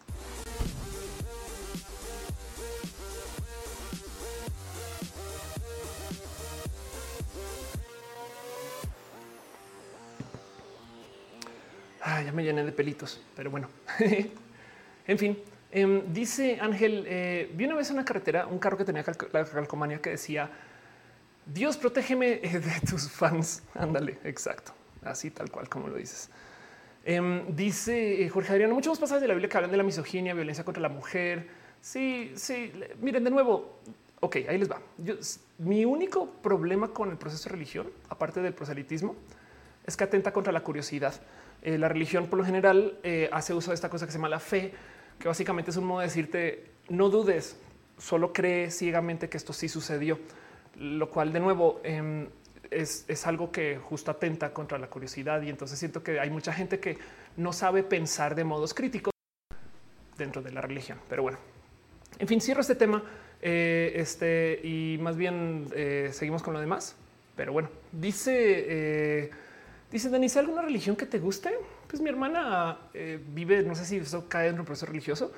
[12.02, 13.70] Ah, ya me llené de pelitos, pero bueno.
[15.10, 15.36] En fin,
[15.72, 19.44] em, dice Ángel, eh, vi una vez en una carretera un carro que tenía la
[19.44, 20.48] calcomanía que decía,
[21.44, 23.64] Dios protégeme de tus fans.
[23.74, 24.72] Ándale, exacto.
[25.02, 26.30] Así tal cual como lo dices.
[27.04, 30.32] Em, dice eh, Jorge Adriano, muchos pasajes de la Biblia que hablan de la misoginia,
[30.32, 31.48] violencia contra la mujer.
[31.80, 32.72] Sí, sí.
[33.00, 33.80] Miren de nuevo.
[34.20, 34.80] Ok, ahí les va.
[35.58, 39.16] mi único problema con el proceso de religión, aparte del proselitismo,
[39.84, 41.20] es que atenta contra la curiosidad.
[41.62, 42.96] Eh, la religión, por lo general,
[43.32, 44.72] hace uso de esta cosa que se llama la fe,
[45.20, 47.56] que básicamente es un modo de decirte no dudes,
[47.98, 50.18] solo cree ciegamente que esto sí sucedió,
[50.76, 52.28] lo cual de nuevo em,
[52.70, 56.80] es, algo que justo atenta contra la curiosidad y entonces siento que hay mucha gente
[56.80, 56.98] que
[57.36, 59.12] no sabe pensar de modos críticos
[60.16, 60.98] dentro de la religión.
[61.08, 61.38] Pero bueno,
[62.18, 63.02] en fin, cierro este tema
[63.42, 66.96] eh, este, y más bien eh, seguimos con lo demás.
[67.36, 69.30] Pero bueno, dice, eh,
[69.90, 71.50] dice Denise, ¿alguna religión que te guste?
[71.90, 75.32] Pues mi hermana eh, vive, no sé si eso cae en un proceso religioso,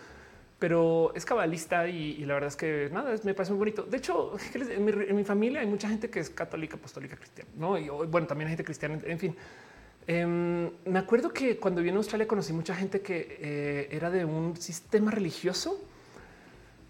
[0.59, 3.85] pero es cabalista y, la verdad es que nada, me parece muy bonito.
[3.85, 7.79] De hecho, en mi, familia hay mucha gente que es católica, apostólica, cristiana, ¿no?
[7.79, 9.35] Y bueno, también hay gente cristiana, en fin.
[10.07, 14.25] Em, me acuerdo que cuando vine a Australia conocí mucha gente que eh, era de
[14.25, 15.81] un sistema religioso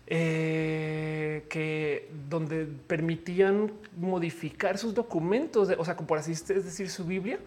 [0.08, 7.04] eh, que donde permitían modificar sus documentos, o sea, como por así es decir, su
[7.04, 7.38] Biblia.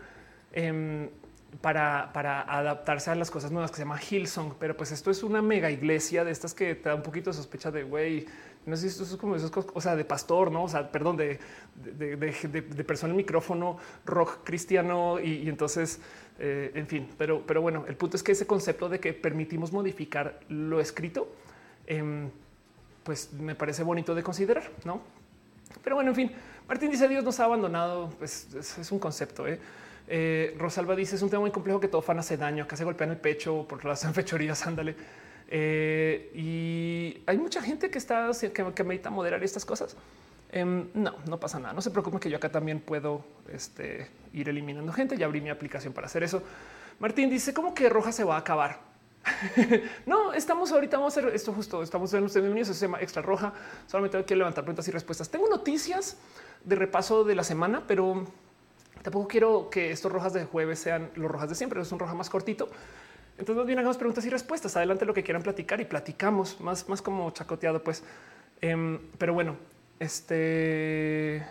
[1.61, 2.11] Para,
[2.41, 4.55] adaptarse a las cosas nuevas que se llama Hillsong.
[4.59, 7.35] Pero pues esto es una mega iglesia de estas que te da un poquito de
[7.35, 8.25] sospecha de güey.
[8.65, 10.63] No sé si esto es como esas cosas, o sea, de pastor, no?
[10.63, 11.39] O sea, perdón, de,
[12.87, 15.99] persona en micrófono, rock cristiano y, entonces,
[16.39, 17.07] eh, en fin.
[17.17, 21.31] Pero, bueno, el punto es que ese concepto de que permitimos modificar lo escrito,
[21.85, 22.31] em,
[23.03, 25.01] pues me parece bonito de considerar, no?
[25.83, 26.31] Pero bueno, en fin,
[26.67, 28.09] Martín dice Dios nos ha abandonado.
[28.17, 29.47] Pues es, un concepto.
[29.47, 29.59] ¿eh?
[30.07, 32.83] Eh, Rosalba dice es un tema muy complejo que todo fan hace daño, que se
[32.83, 34.65] golpean el pecho por las fechorías.
[34.65, 34.95] Ándale.
[35.47, 39.95] Eh, y hay mucha gente que está que, que medita moderar estas cosas.
[40.51, 41.73] Em, no, no pasa nada.
[41.73, 45.17] No se preocupen que yo acá también puedo este, ir eliminando gente.
[45.17, 46.41] Ya abrí mi aplicación para hacer eso.
[46.99, 48.79] Martín dice cómo que roja se va a acabar.
[50.05, 51.81] no, estamos ahorita, vamos a hacer esto justo.
[51.83, 52.75] Estamos en ustedes bienvenidos.
[52.75, 53.53] Se llama extra roja.
[53.87, 55.29] Solamente quiero levantar preguntas y respuestas.
[55.29, 56.17] Tengo noticias
[56.63, 58.25] de repaso de la semana, pero
[59.01, 62.13] Tampoco quiero que estos rojas de jueves sean los rojas de siempre, es un roja
[62.13, 62.69] más cortito.
[63.37, 64.75] Entonces más bien hagamos preguntas y respuestas.
[64.77, 68.03] Adelante lo que quieran platicar y platicamos más, más como chacoteado, pues.
[68.61, 69.57] Em, pero bueno,
[69.99, 71.45] este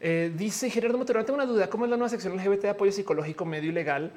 [0.00, 1.70] eh, dice Gerardo Motorán, tengo una duda.
[1.70, 4.12] ¿Cómo es la nueva sección LGBT de apoyo psicológico medio y legal?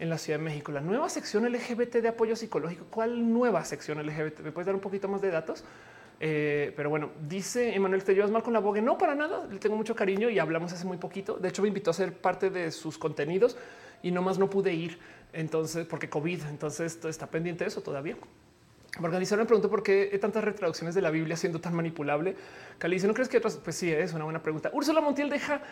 [0.00, 0.72] en la Ciudad de México.
[0.72, 2.86] La nueva sección LGBT de apoyo psicológico.
[2.90, 4.40] ¿Cuál nueva sección LGBT?
[4.40, 5.62] ¿Me puedes dar un poquito más de datos?
[6.22, 8.82] Eh, pero bueno, dice Emanuel, ¿te llevas mal con la Vogue?
[8.82, 9.46] No, para nada.
[9.46, 11.38] Le tengo mucho cariño y hablamos hace muy poquito.
[11.38, 13.56] De hecho, me invitó a ser parte de sus contenidos
[14.02, 14.98] y nomás no pude ir.
[15.32, 18.16] Entonces, porque COVID, entonces está pendiente de eso todavía.
[19.00, 22.36] Organizar me pregunto por qué tantas retraducciones de la Biblia siendo tan manipulable.
[22.78, 23.56] Cali dice, ¿no crees que otras?
[23.56, 24.70] Pues sí, es una buena pregunta.
[24.74, 25.62] Úrsula Montiel deja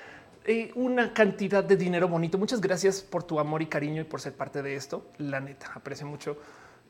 [0.44, 2.38] eh, una cantidad de dinero bonito.
[2.38, 5.04] Muchas gracias por tu amor y cariño y por ser parte de esto.
[5.18, 6.38] La neta, aprecio mucho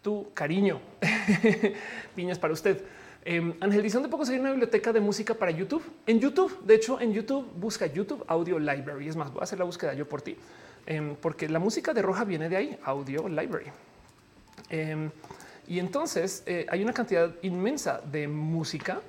[0.03, 0.81] tu cariño.
[2.15, 2.85] Piñas para usted.
[3.25, 5.83] Eh, Ángel dice, ¿dónde puedo conseguir una biblioteca de música para YouTube?
[6.07, 9.09] En YouTube, de hecho, en YouTube busca YouTube Audio Library.
[9.09, 10.37] Es más, voy a hacer la búsqueda yo por ti,
[10.87, 13.67] em, porque la música de Roja viene de ahí, Audio Library.
[14.71, 15.11] Em,
[15.67, 19.01] y entonces eh, hay una cantidad inmensa de música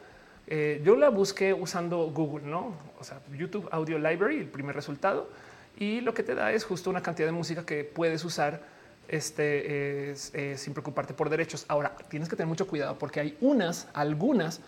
[0.51, 2.73] eh, yo la busqué usando Google, no?
[2.99, 5.29] O sea, YouTube Audio Library, el primer resultado,
[5.77, 8.63] y lo que te da es justo una cantidad de música que puedes usar
[9.09, 11.65] este, eh, sin preocuparte por derechos.
[11.67, 14.61] Ahora tienes que tener mucho cuidado porque hay unas, algunas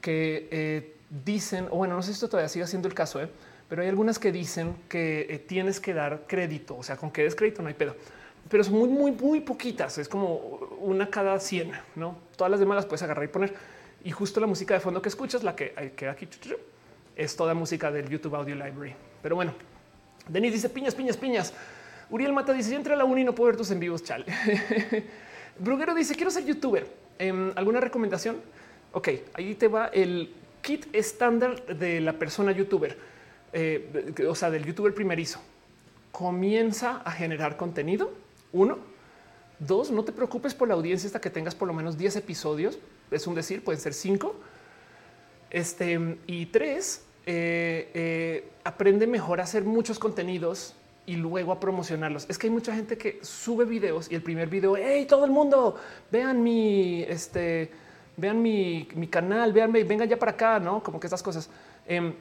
[0.00, 3.20] que eh, dicen, o bueno, no sé si esto todavía sigue siendo el caso,
[3.68, 7.34] pero hay algunas que dicen que tienes que dar crédito, o sea, con que des
[7.34, 7.94] crédito no hay pedo
[8.48, 9.98] pero son muy, muy, muy poquitas.
[9.98, 10.36] Es como
[10.80, 12.16] una cada 100, no?
[12.36, 13.54] Todas las demás las puedes agarrar y poner.
[14.04, 16.28] Y justo la música de fondo que escuchas, la que queda aquí,
[17.16, 18.94] es toda música del YouTube Audio Library.
[19.22, 19.52] Pero bueno,
[20.28, 21.52] Denis dice piñas, piñas, piñas.
[22.10, 24.02] Uriel Mata dice: Yo entré a la uni y no puedo ver tus en vivos.
[24.02, 24.24] Chale.
[25.58, 26.86] Bruguero dice: Quiero ser youtuber.
[27.18, 28.36] Em, ¿Alguna recomendación?
[28.92, 30.32] Ok, ahí te va el
[30.62, 32.96] kit estándar de la persona youtuber,
[33.52, 35.40] eh, o sea, del youtuber primerizo.
[36.12, 38.10] Comienza a generar contenido.
[38.52, 38.78] Uno,
[39.58, 42.78] dos, no te preocupes por la audiencia hasta que tengas por lo menos 10 episodios
[43.10, 44.34] es un decir, pueden ser cinco.
[45.50, 50.74] Este y tres, eh, eh, aprende mejor a hacer muchos contenidos
[51.08, 52.26] y luego a promocionarlos.
[52.28, 55.30] Es que hay mucha gente que sube videos y el primer video, hey, todo el
[55.30, 55.74] mundo,
[56.12, 57.70] vean mi, este,
[58.18, 61.48] vean mi, canal, veanme, vengan ya para acá, no como que estas cosas.
[61.86, 62.12] Em,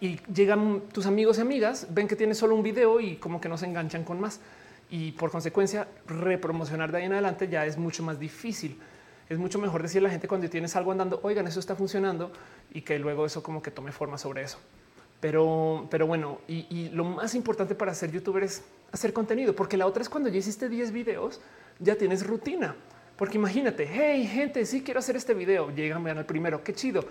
[0.00, 3.48] y llegan tus amigos y amigas, ven que tienes solo un video y como que
[3.48, 4.38] no se enganchan con más.
[4.90, 8.78] Y por consecuencia, repromocionar de ahí en adelante ya es mucho más difícil
[9.26, 12.30] es mucho mejor decir a la gente cuando tienes algo andando, oigan, eso está funcionando
[12.72, 14.58] y que luego eso como que tome forma sobre eso.
[15.24, 19.86] Pero, pero bueno, y, lo más importante para ser youtuber es hacer contenido, porque la
[19.86, 21.40] otra es cuando ya hiciste 10 videos,
[21.78, 22.76] ya tienes rutina.
[23.16, 25.70] Porque imagínate, hey, gente, sí quiero hacer este video.
[25.70, 27.06] Llegan, vean el primero, qué chido.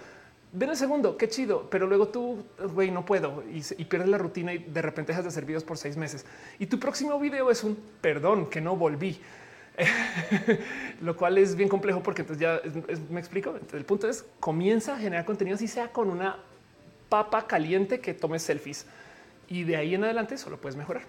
[0.52, 1.68] Ven el segundo, qué chido.
[1.72, 2.46] Pero luego tú,
[2.76, 5.64] güey, no puedo y, y, pierdes la rutina y de repente dejas de hacer videos
[5.64, 6.24] por seis meses.
[6.60, 9.20] Y tu próximo video es un perdón que no volví.
[11.02, 12.62] lo cual es bien complejo porque entonces ya
[13.10, 13.56] me explico.
[13.74, 16.38] el punto es comienza a generar contenido si sea con una
[17.14, 18.88] papa caliente que tome selfies
[19.48, 21.04] y de ahí en adelante solo puedes mejorar.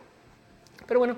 [0.87, 1.17] Pero bueno,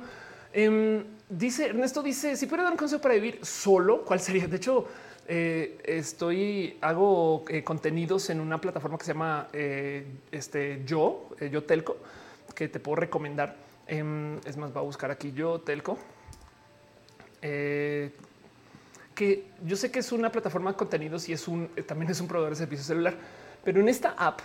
[0.52, 4.46] em, dice Ernesto dice si pudiera dar un consejo para vivir solo, ¿cuál sería?
[4.46, 4.86] De hecho,
[5.26, 11.64] eh, estoy hago eh, contenidos en una plataforma que se llama eh, este yo, yo
[11.64, 11.96] telco,
[12.54, 13.56] que te puedo recomendar.
[13.88, 15.98] Em, es más, va a buscar aquí yo telco
[19.14, 22.28] que yo sé que es una plataforma de contenidos y es un también es un
[22.28, 23.14] proveedor de servicio celular,
[23.64, 24.40] pero en esta app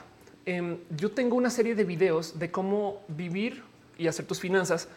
[0.45, 3.63] em, yo tengo una serie de videos de cómo vivir
[3.97, 4.87] y hacer tus finanzas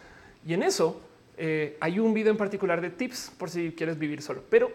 [0.45, 1.01] y en eso
[1.37, 4.71] eh, hay un video en particular de tips por si quieres vivir solo, pero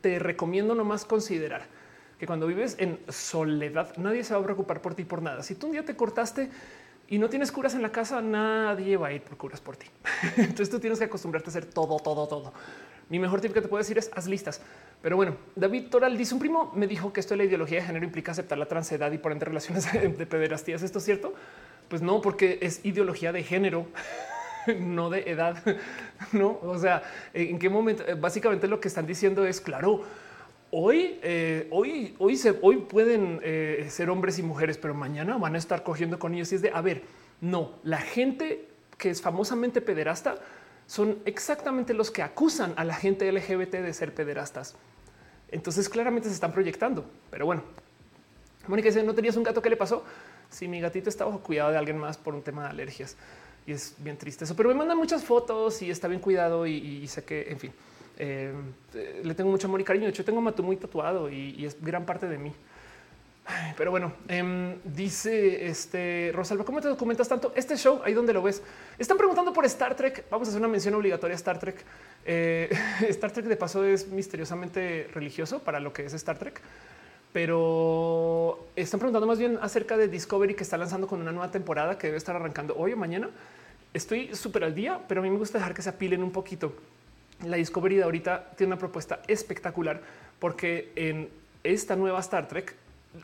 [0.00, 1.66] te recomiendo nomás considerar
[2.18, 5.42] que cuando vives en soledad nadie se va a preocupar por ti por nada.
[5.42, 6.50] Si tú un día te cortaste
[7.08, 9.86] y no tienes curas en la casa, nadie va a ir por curas por ti.
[10.36, 12.52] Entonces tú tienes que acostumbrarte a hacer todo, todo, todo.
[13.10, 14.62] Mi mejor tip que te puedo decir es haz listas.
[15.02, 17.86] Pero bueno, David Toral dice un primo me dijo que esto de la ideología de
[17.86, 20.82] género implica aceptar la transedad y por ende relaciones de pederastías.
[20.82, 21.34] ¿Esto es cierto?
[21.88, 23.86] Pues no, porque es ideología de género,
[24.78, 25.62] no de edad.
[26.32, 27.02] No, o sea,
[27.34, 30.04] en qué momento básicamente lo que están diciendo es claro
[30.76, 35.58] hoy, eh, hoy, hoy, hoy pueden eh, ser hombres y mujeres, pero mañana van a
[35.58, 36.50] estar cogiendo con ellos.
[36.50, 37.02] Y es de, a ver,
[37.40, 38.66] no, la gente
[38.98, 40.36] que es famosamente pederasta
[40.88, 44.74] son exactamente los que acusan a la gente LGBT de ser pederastas.
[45.50, 47.04] Entonces claramente se están proyectando.
[47.30, 47.62] Pero bueno,
[48.66, 49.62] Mónica dice, ¿no tenías un gato?
[49.62, 50.02] ¿Qué le pasó?
[50.50, 53.16] Si mi gatito está bajo cuidado de alguien más por un tema de alergias.
[53.64, 57.06] Y es bien triste eso, pero me mandan muchas fotos y está bien cuidado y
[57.06, 57.72] sé que, en fin.
[58.18, 58.52] Eh,
[59.22, 60.04] le tengo mucho amor y cariño.
[60.04, 62.52] De hecho, tengo Matu muy tatuado y, es gran parte de mí.
[63.76, 67.52] Pero bueno, em, dice este Rosalba, ¿cómo te documentas tanto?
[67.54, 68.62] Este show, ahí donde lo ves.
[68.98, 70.24] Están preguntando por Star Trek.
[70.30, 71.84] Vamos a hacer una mención obligatoria a Star Trek.
[72.24, 72.70] Eh,
[73.08, 76.60] Star Trek de paso es misteriosamente religioso para lo que es Star Trek,
[77.34, 81.98] pero están preguntando más bien acerca de Discovery que está lanzando con una nueva temporada
[81.98, 83.28] que debe estar arrancando hoy o mañana.
[83.92, 86.72] estoy súper al día, pero a mí me gusta dejar que se apilen un poquito.
[87.44, 90.00] La Discovery de ahorita tiene una propuesta espectacular
[90.38, 91.28] porque en
[91.62, 92.74] esta nueva Star Trek,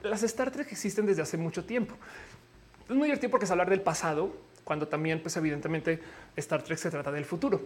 [0.02, 1.94] las Star Trek existen desde hace mucho tiempo.
[2.88, 4.34] Es muy divertido porque es hablar del pasado,
[4.64, 6.00] cuando también, pues evidentemente,
[6.36, 7.60] Star Trek se trata del futuro.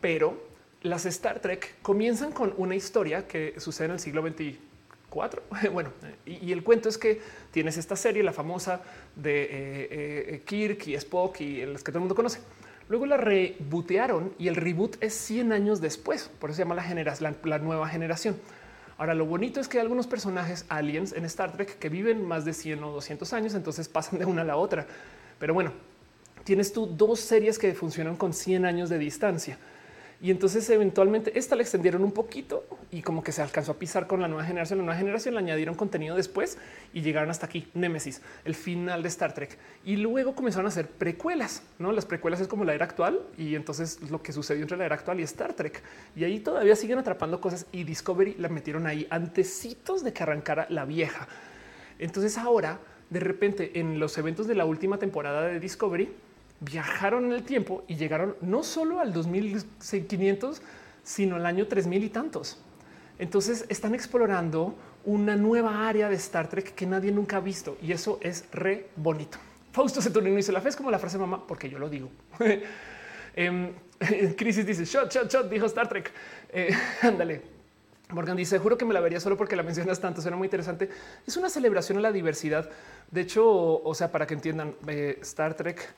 [0.00, 0.42] Pero
[0.82, 4.70] las Star Trek comienzan con una historia que sucede en el siglo XXI
[5.10, 5.42] cuatro.
[5.72, 5.92] Bueno,
[6.24, 7.20] y, el cuento es que
[7.50, 8.80] tienes esta serie, la famosa
[9.16, 9.48] de eh,
[9.90, 12.40] eh, Kirk y Spock y las que todo el mundo conoce.
[12.90, 16.28] Luego la rebootearon y el reboot es 100 años después.
[16.40, 18.36] Por eso se llama la, la, nueva generación.
[18.98, 22.44] Ahora, lo bonito es que hay algunos personajes aliens en Star Trek que viven más
[22.44, 24.88] de 100 o 200 años, entonces pasan de una a la otra.
[25.38, 25.72] Pero bueno,
[26.42, 29.56] tienes tú dos series que funcionan con 100 años de distancia.
[30.22, 34.06] Y entonces eventualmente esta la extendieron un poquito y como que se alcanzó a pisar
[34.06, 34.78] con la nueva generación.
[34.80, 36.58] La nueva generación le añadieron contenido después
[36.92, 39.56] y llegaron hasta aquí, Nemesis, el final de Star Trek.
[39.82, 41.90] Y luego comenzaron a hacer precuelas, ¿no?
[41.90, 44.94] Las precuelas es como la era actual y entonces lo que sucedió entre la era
[44.94, 45.82] actual y Star Trek.
[46.14, 50.66] Y ahí todavía siguen atrapando cosas y Discovery la metieron ahí antecitos de que arrancara
[50.68, 51.28] la vieja.
[51.98, 52.78] Entonces ahora,
[53.08, 56.12] de repente, en los eventos de la última temporada de Discovery,
[56.60, 60.62] viajaron en el tiempo y llegaron no solo al 2500,
[61.02, 62.58] sino al año 3000 y tantos.
[63.18, 64.74] Entonces están explorando
[65.04, 68.88] una nueva área de Star Trek que nadie nunca ha visto y eso es re
[68.96, 69.38] bonito.
[69.72, 72.10] Fausto Saturnino dice la fe es como la frase mamá, porque yo lo digo.
[73.36, 73.72] eh,
[74.36, 76.10] Crisis dice shot, shot, shot, dijo Star Trek.
[76.52, 77.42] Eh, ándale.
[78.08, 80.90] Morgan dice, juro que me la vería solo porque la mencionas tanto, suena muy interesante.
[81.24, 82.68] Es una celebración a la diversidad.
[83.08, 85.94] De hecho, o sea, para que entiendan, eh, Star Trek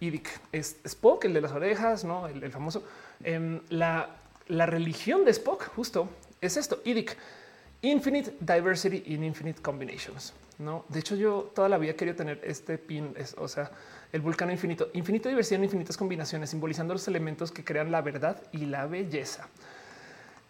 [0.00, 2.84] Idic es Spock, el de las orejas, no el, famoso.
[3.22, 4.16] Em, la,
[4.48, 6.08] la, religión de Spock, justo
[6.40, 7.16] es esto: Idic,
[7.82, 10.32] Infinite Diversity in Infinite Combinations.
[10.58, 13.70] No, de hecho, yo toda la vida quería tener este pin, es, o sea,
[14.12, 18.40] el vulcano infinito, infinita diversidad en infinitas combinaciones, simbolizando los elementos que crean la verdad
[18.52, 19.48] y la belleza.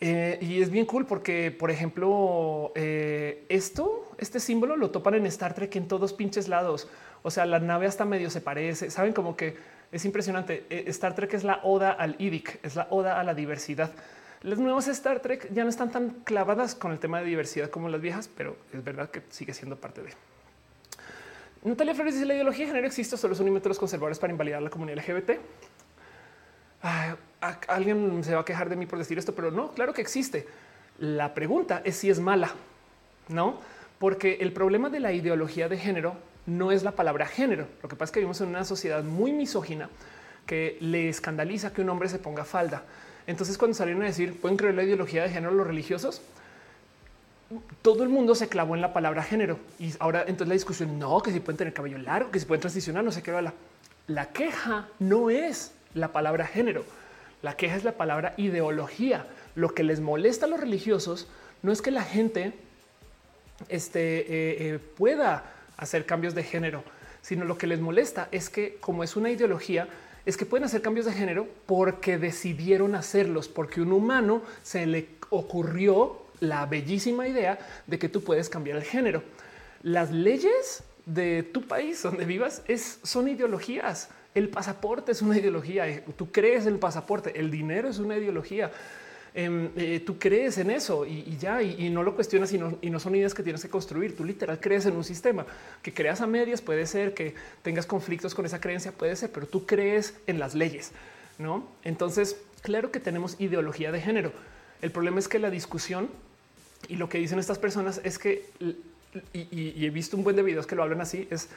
[0.00, 5.24] Eh, y es bien cool porque, por ejemplo, eh, esto, este símbolo lo topan en
[5.26, 6.88] Star Trek en todos pinches lados.
[7.26, 8.90] O sea, la nave hasta medio se parece.
[8.90, 9.56] Saben como que
[9.90, 10.66] es impresionante.
[10.68, 13.90] Eh, Star Trek es la oda al IDIC, es la oda a la diversidad.
[14.42, 17.88] Las nuevas Star Trek ya no están tan clavadas con el tema de diversidad como
[17.88, 20.10] las viejas, pero es verdad que sigue siendo parte de.
[21.62, 24.68] Natalia Flores dice la ideología de género existe, solo son métodos conservadores para invalidar la
[24.68, 25.30] comunidad LGBT.
[27.68, 30.46] alguien se va a quejar de mí por decir esto, pero no, claro que existe.
[30.98, 32.52] La pregunta es si es mala,
[33.28, 33.60] no?
[33.98, 37.66] Porque el problema de la ideología de género no es la palabra género.
[37.82, 39.88] Lo que pasa es que vivimos en una sociedad muy misógina
[40.46, 42.82] que le escandaliza que un hombre se ponga falda.
[43.26, 46.20] Entonces, cuando salieron a decir pueden creer la ideología de género los religiosos,
[47.82, 51.20] todo el mundo se clavó en la palabra género y ahora entonces la discusión no,
[51.22, 53.32] que si pueden tener cabello largo, que si pueden transicionar, no sé qué.
[53.32, 53.54] La,
[54.06, 56.84] la queja no es la palabra género,
[57.42, 59.26] la queja es la palabra ideología.
[59.54, 61.28] Lo que les molesta a los religiosos
[61.62, 62.52] no es que la gente
[63.68, 65.44] este, eh, eh, pueda
[65.76, 66.84] hacer cambios de género,
[67.22, 69.88] sino lo que les molesta es que como es una ideología,
[70.26, 75.08] es que pueden hacer cambios de género porque decidieron hacerlos, porque un humano se le
[75.30, 79.22] ocurrió la bellísima idea de que tú puedes cambiar el género.
[79.82, 84.08] Las leyes de tu país donde vivas es, son ideologías.
[84.34, 86.04] El pasaporte es una ideología.
[86.16, 87.38] Tú crees el pasaporte.
[87.38, 88.70] El dinero es una ideología.
[89.36, 92.88] Em, eh, tú crees en eso y, ya, y, no lo cuestionas y no, y
[92.88, 94.16] no son ideas que tienes que construir.
[94.16, 95.44] Tú literal crees en un sistema
[95.82, 99.46] que creas a medias, puede ser que tengas conflictos con esa creencia, puede ser, pero
[99.46, 100.92] tú crees en las leyes,
[101.38, 101.66] ¿no?
[101.82, 104.32] Entonces, claro que tenemos ideología de género.
[104.82, 106.10] El problema es que la discusión
[106.88, 108.46] y lo que dicen estas personas es que,
[109.32, 111.48] y, he visto un buen de videos que lo hablan así, es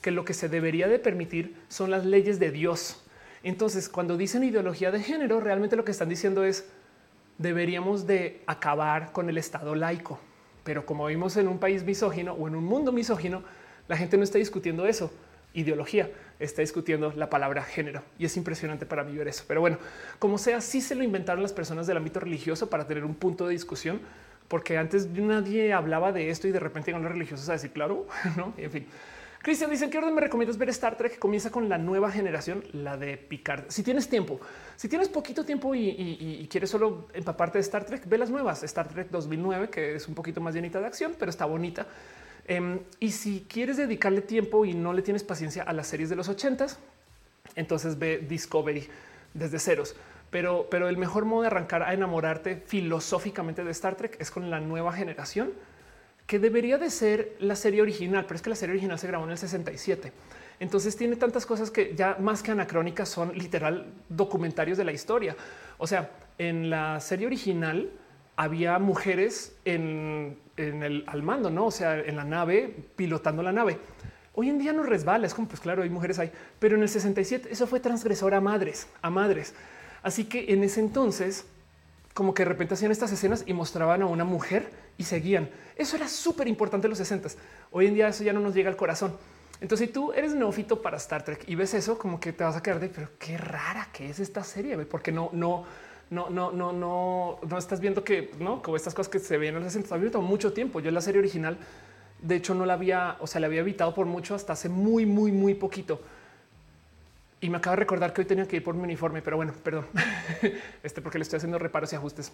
[0.00, 3.02] que lo que se debería de permitir son las leyes de Dios.
[3.42, 6.64] Entonces, cuando dicen ideología de género, realmente lo que están diciendo es
[7.38, 10.18] deberíamos de acabar con el Estado laico.
[10.64, 13.42] Pero como vimos en un país misógino o en un mundo misógino,
[13.88, 15.12] la gente no está discutiendo eso,
[15.54, 16.10] ideología,
[16.40, 18.02] está discutiendo la palabra género.
[18.18, 19.44] Y es impresionante para mí ver eso.
[19.46, 19.78] Pero bueno,
[20.18, 23.46] como sea, sí se lo inventaron las personas del ámbito religioso para tener un punto
[23.46, 24.00] de discusión,
[24.48, 28.06] porque antes nadie hablaba de esto y de repente llegan los religiosos a decir, claro,
[28.36, 28.86] no, en fin.
[29.46, 32.96] Cristian dicen qué orden me recomiendas ver Star Trek comienza con la nueva generación, la
[32.96, 33.66] de Picard.
[33.68, 34.40] Si tienes tiempo,
[34.74, 38.64] si tienes poquito tiempo y, quieres solo empaparte de Star Trek, ve las nuevas.
[38.64, 41.86] Star Trek 2009, que es un poquito más llenita de acción, pero está bonita.
[42.48, 46.16] Em, y si quieres dedicarle tiempo y no le tienes paciencia a las series de
[46.16, 46.80] los ochentas,
[47.54, 48.88] entonces ve Discovery
[49.32, 49.94] desde ceros.
[50.28, 54.50] Pero, pero el mejor modo de arrancar a enamorarte filosóficamente de Star Trek es con
[54.50, 55.52] la nueva generación
[56.26, 59.24] que debería de ser la serie original, pero es que la serie original se grabó
[59.24, 60.12] en el 67.
[60.58, 65.36] Entonces tiene tantas cosas que ya más que anacrónicas son literal documentarios de la historia.
[65.78, 67.90] O sea, en la serie original
[68.36, 71.66] había mujeres en, el al mando, no?
[71.66, 73.78] O sea, en la nave pilotando la nave.
[74.34, 76.88] Hoy en día no resbala, es como pues claro, hay mujeres ahí, pero en el
[76.88, 79.54] 67 eso fue transgresor a madres, a madres.
[80.02, 81.46] Así que en ese entonces,
[82.12, 85.50] como que de repente hacían estas escenas y mostraban a una mujer y seguían.
[85.76, 87.28] Eso era súper importante en los 60.
[87.70, 89.16] Hoy en día eso ya no nos llega al corazón.
[89.60, 92.56] Entonces, si tú eres neófito para Star Trek y ves eso, como que te vas
[92.56, 95.64] a quedar de, pero qué rara que es esta serie, porque no, no,
[96.10, 99.56] no, no, no, no, no estás viendo que no como estas cosas que se ven
[99.56, 100.80] en los 60 visto mucho tiempo.
[100.80, 101.56] Yo en la serie original,
[102.20, 105.06] de hecho, no la había, o sea, la había evitado por mucho hasta hace muy,
[105.06, 106.00] muy, muy poquito.
[107.40, 109.54] Y me acabo de recordar que hoy tenía que ir por mi uniforme, pero bueno,
[109.62, 109.86] perdón,
[110.82, 112.32] este porque le estoy haciendo reparos y ajustes.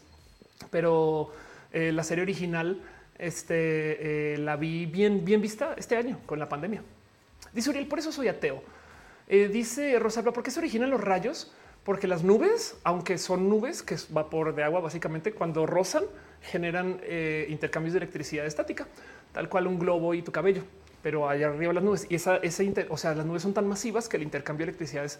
[0.71, 1.33] Pero
[1.73, 2.81] eh, la serie original,
[3.19, 6.83] este, eh, la vi bien, bien vista este año con la pandemia.
[7.53, 8.63] Dice Uriel, por eso soy ateo.
[9.29, 11.53] Eh, dice Rosalba, ¿por qué se originan los rayos?
[11.85, 16.05] Porque las nubes, aunque son nubes, que es vapor de agua, básicamente, cuando rozan,
[16.43, 17.01] generan
[17.49, 18.87] intercambios de electricidad estática,
[19.33, 20.63] tal cual un globo y tu cabello.
[21.03, 24.09] Pero allá arriba las nubes y esa, ese o sea, las nubes son tan masivas
[24.09, 25.19] que el intercambio de electricidad es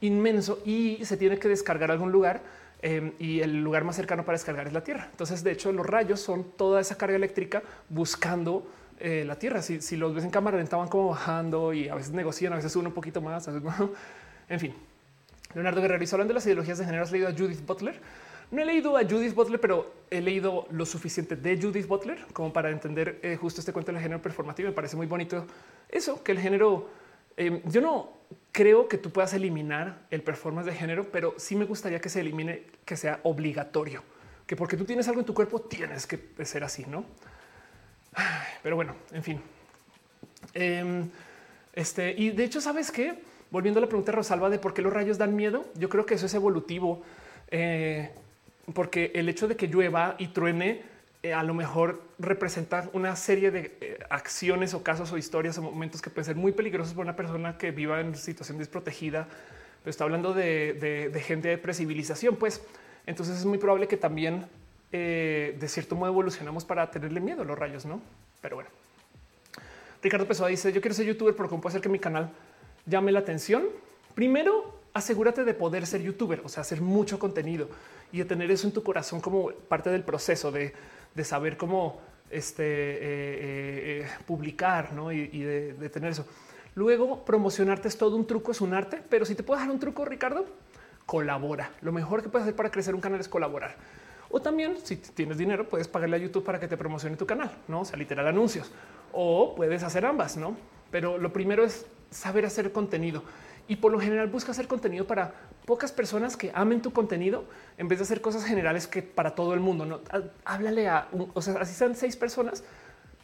[0.00, 2.42] inmenso y se tiene que descargar a algún lugar
[2.82, 5.08] em, y el lugar más cercano para descargar es la Tierra.
[5.10, 8.66] Entonces, de hecho, los rayos son toda esa carga eléctrica buscando
[8.98, 9.62] eh, la Tierra.
[9.62, 12.88] Si, los ves en cámara lenta como bajando y a veces negocian, a veces uno
[12.88, 13.48] un poquito más.
[14.48, 14.74] En fin,
[15.54, 18.00] Leonardo Guerrero, hablando de las ideologías de género, ¿has leído a Judith Butler?
[18.52, 22.52] No he leído a Judith Butler, pero he leído lo suficiente de Judith Butler como
[22.52, 24.68] para entender eh, justo este cuento del género performativo.
[24.68, 25.46] Me parece muy bonito
[25.88, 26.88] eso, que el género,
[27.36, 28.22] em, yo no
[28.52, 32.20] creo que tú puedas eliminar el performance de género, pero sí me gustaría que se
[32.20, 34.02] elimine, que sea obligatorio,
[34.46, 37.04] que porque tú tienes algo en tu cuerpo tienes que ser así, ¿no?
[38.62, 39.40] Pero bueno, en fin.
[40.54, 41.08] Em,
[41.72, 43.22] este, y de hecho, ¿sabes qué?
[43.50, 46.06] Volviendo a la pregunta de Rosalba de por qué los rayos dan miedo, yo creo
[46.06, 47.02] que eso es evolutivo,
[47.50, 48.10] eh,
[48.74, 50.82] porque el hecho de que llueva y truene
[51.22, 55.62] eh, a lo mejor representa una serie de eh, acciones o casos o historias o
[55.62, 59.28] momentos que pueden ser muy peligrosos para una persona que viva en situación desprotegida.
[59.82, 62.62] Pero está hablando de, de gente de presibilización, pues
[63.06, 64.46] entonces es muy probable que también
[64.94, 68.02] eh, de cierto modo evolucionamos para tenerle miedo a los rayos, no?
[68.42, 68.70] Pero bueno,
[70.02, 72.30] Ricardo Pessoa dice: Yo quiero ser youtuber, pero cómo puede ser que mi canal
[72.84, 73.64] llame la atención.
[74.14, 77.68] Primero, asegúrate de poder ser youtuber, o sea, hacer mucho contenido
[78.12, 80.74] y de tener eso en tu corazón como parte del proceso de,
[81.22, 85.12] saber cómo este, eh, eh, publicar ¿no?
[85.12, 86.26] y, de, de, tener eso.
[86.74, 89.78] Luego, promocionarte es todo un truco, es un arte, pero si te puedo dar un
[89.78, 90.46] truco, Ricardo,
[91.04, 91.70] colabora.
[91.82, 93.76] Lo mejor que puedes hacer para crecer un canal es colaborar.
[94.30, 97.50] O también, si tienes dinero, puedes pagarle a YouTube para que te promocione tu canal,
[97.68, 98.70] no o sea literal anuncios.
[99.12, 100.56] O puedes hacer ambas, no?
[100.90, 103.22] Pero lo primero es saber hacer contenido
[103.68, 105.34] y por lo general busca hacer contenido para
[105.64, 107.44] pocas personas que amen tu contenido
[107.78, 109.84] en vez de hacer cosas generales que para todo el mundo.
[109.84, 110.00] No
[110.44, 112.64] háblale a, o sea, así sean seis personas,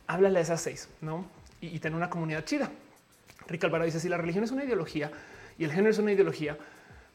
[0.06, 1.26] háblale a esas seis, no?
[1.60, 2.70] Y, y tener una comunidad chida.
[3.48, 5.10] Rick Alvaro dice: Si la religión es una ideología
[5.58, 6.56] y el género es una ideología,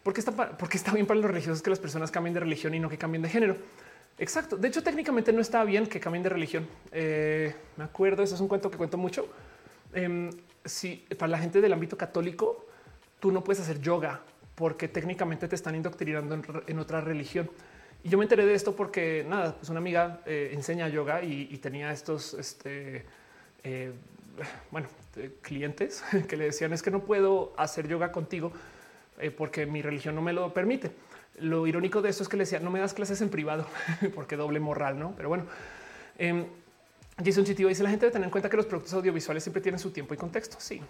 [0.03, 2.73] ¿por qué está, porque está bien para los religiosos que las personas cambien de religión
[2.73, 3.57] y no que cambien de género?
[4.17, 4.57] Exacto.
[4.57, 6.67] De hecho, técnicamente no está bien que cambien de religión.
[6.91, 9.27] Eh, me acuerdo, eso es un cuento que cuento mucho.
[9.93, 10.29] Em,
[10.65, 12.65] si para la gente del ámbito católico,
[13.23, 14.19] tú no puedes hacer yoga
[14.53, 17.49] porque técnicamente te están indoctrinando en, otra religión.
[18.03, 21.57] Y yo me enteré de esto porque nada, pues una amiga eh, enseña yoga y,
[21.59, 23.05] tenía estos, este,
[23.63, 23.93] eh,
[24.71, 24.89] bueno,
[25.41, 28.51] clientes que le decían es que no puedo hacer yoga contigo
[29.37, 30.91] porque mi religión no me lo permite.
[31.39, 33.65] Lo irónico de esto es que le decía no me das clases en privado
[34.15, 35.13] porque doble moral, no?
[35.15, 35.45] Pero bueno,
[36.17, 36.45] eh,
[37.23, 39.79] Jason Chitivo dice la gente debe tener en cuenta que los productos audiovisuales siempre tienen
[39.79, 40.57] su tiempo y contexto.
[40.59, 40.81] Sí.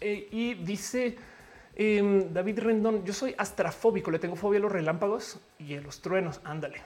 [0.00, 1.18] Eh, y dice
[1.74, 6.00] em, David Rendón, yo soy astrafóbico, le tengo fobia a los relámpagos y a los
[6.00, 6.40] truenos.
[6.44, 6.82] Ándale.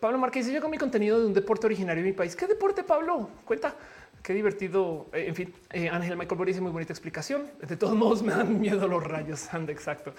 [0.00, 2.36] Pablo Márquez dice yo con mi contenido de un deporte originario de mi país.
[2.36, 3.30] ¿Qué deporte, Pablo?
[3.44, 3.74] Cuenta.
[4.22, 5.06] Qué divertido.
[5.12, 7.46] Eh, en fin, eh, Ángel Michael Boris dice muy bonita explicación.
[7.66, 9.52] De todos modos, me dan miedo los rayos.
[9.52, 10.12] Anda, exacto.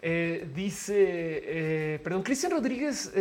[0.00, 3.12] Eh, dice, perdón, Cristian Rodríguez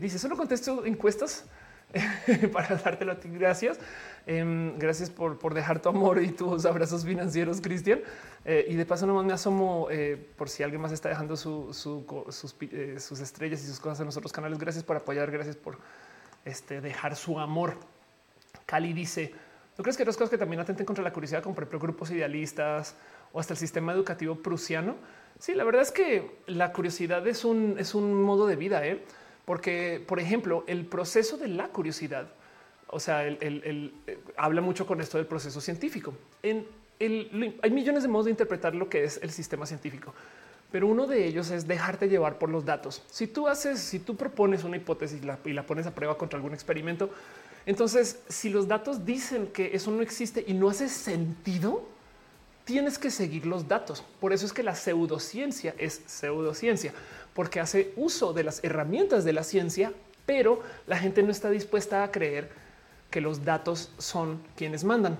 [0.00, 1.44] dice, solo contesto encuestas
[2.52, 3.28] para dártelo a ti.
[3.32, 3.78] Gracias.
[4.26, 8.00] Em, gracias por, por, dejar tu amor y tus abrazos financieros, Cristian.
[8.44, 9.88] y de paso, nomás me asomo
[10.36, 14.58] por si alguien más está dejando sus, sus, estrellas y sus cosas en los canales.
[14.58, 15.30] Gracias por apoyar.
[15.30, 15.78] Gracias por
[16.44, 17.76] este, dejar su amor.
[18.66, 19.32] Cali dice,
[19.76, 22.94] ¿no crees que otras cosas que también atenten contra la curiosidad, como grupos idealistas
[23.32, 24.96] o hasta el sistema educativo prusiano?
[25.38, 29.04] Sí, la verdad es que la curiosidad es un, es un modo de vida, ¿eh?
[29.44, 32.28] Porque, por ejemplo, el proceso de la curiosidad,
[32.88, 33.38] o sea, el,
[34.06, 36.14] eh, habla mucho con esto del proceso científico.
[36.42, 36.66] En
[37.62, 40.14] hay millones de modos de interpretar lo que es el sistema científico,
[40.70, 43.02] pero uno de ellos es dejarte llevar por los datos.
[43.10, 46.54] Si tú haces, si tú propones una hipótesis y la pones a prueba contra algún
[46.54, 47.10] experimento,
[47.66, 51.88] entonces si los datos dicen que eso no existe y no hace sentido,
[52.64, 54.04] tienes que seguir los datos.
[54.20, 56.92] Por eso es que la pseudociencia es pseudociencia,
[57.34, 59.92] porque hace uso de las herramientas de la ciencia,
[60.26, 62.50] pero la gente no está dispuesta a creer
[63.10, 65.18] que los datos son quienes mandan.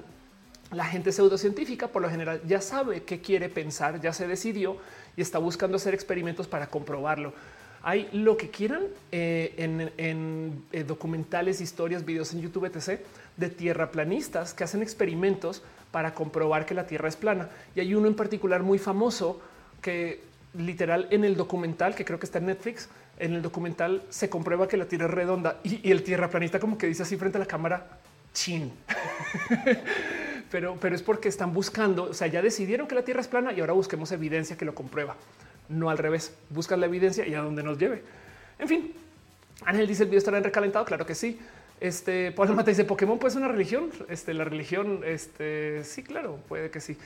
[0.72, 4.78] La gente pseudocientífica por lo general ya sabe qué quiere pensar, ya se decidió
[5.16, 7.34] y está buscando hacer experimentos para comprobarlo.
[7.82, 9.54] Hay lo que quieran eh,
[9.98, 13.00] en, eh, documentales, historias, videos en YouTube, etc.
[13.36, 15.62] de tierraplanistas que hacen experimentos
[15.92, 17.48] para comprobar que la Tierra es plana.
[17.76, 19.40] Y hay uno en particular muy famoso
[19.80, 20.22] que
[20.54, 22.88] literal en el documental, que creo que está en Netflix,
[23.18, 26.86] en el documental se comprueba que la Tierra es redonda y, el tierraplanista como que
[26.86, 27.86] dice así frente a la cámara,
[28.34, 28.72] chin.
[30.50, 33.52] pero, pero es porque están buscando, o sea, ya decidieron que la Tierra es plana
[33.52, 35.16] y ahora busquemos evidencia que lo comprueba.
[35.68, 38.02] No al revés, buscan la evidencia y a dónde nos lleve.
[38.58, 38.94] En fin,
[39.64, 40.84] Ángel dice el video estará en recalentado.
[40.84, 41.38] Claro que sí.
[41.82, 43.90] Este Paul Mata dice Pokémon puede ser una religión.
[44.08, 46.96] Este la religión, este sí, claro, puede que sí.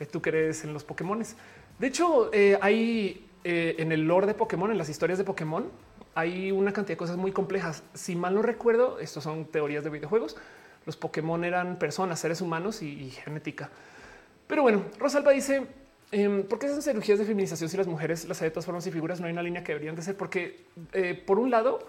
[0.00, 1.36] Eh, tú crees en los Pokémones.
[1.78, 5.70] De hecho, eh, hay eh, en el lore de Pokémon, en las historias de Pokémon,
[6.16, 7.84] hay una cantidad de cosas muy complejas.
[7.94, 10.36] Si mal no recuerdo, estos son teorías de videojuegos.
[10.84, 13.70] Los Pokémon eran personas, seres humanos y, genética.
[14.48, 15.64] Pero bueno, Rosalba dice
[16.10, 18.84] em, ¿Por qué esas cirugías de feminización si las mujeres las hay de todas formas
[18.88, 19.20] y figuras?
[19.20, 20.64] No hay una línea que deberían de ser porque
[21.24, 21.86] por un lado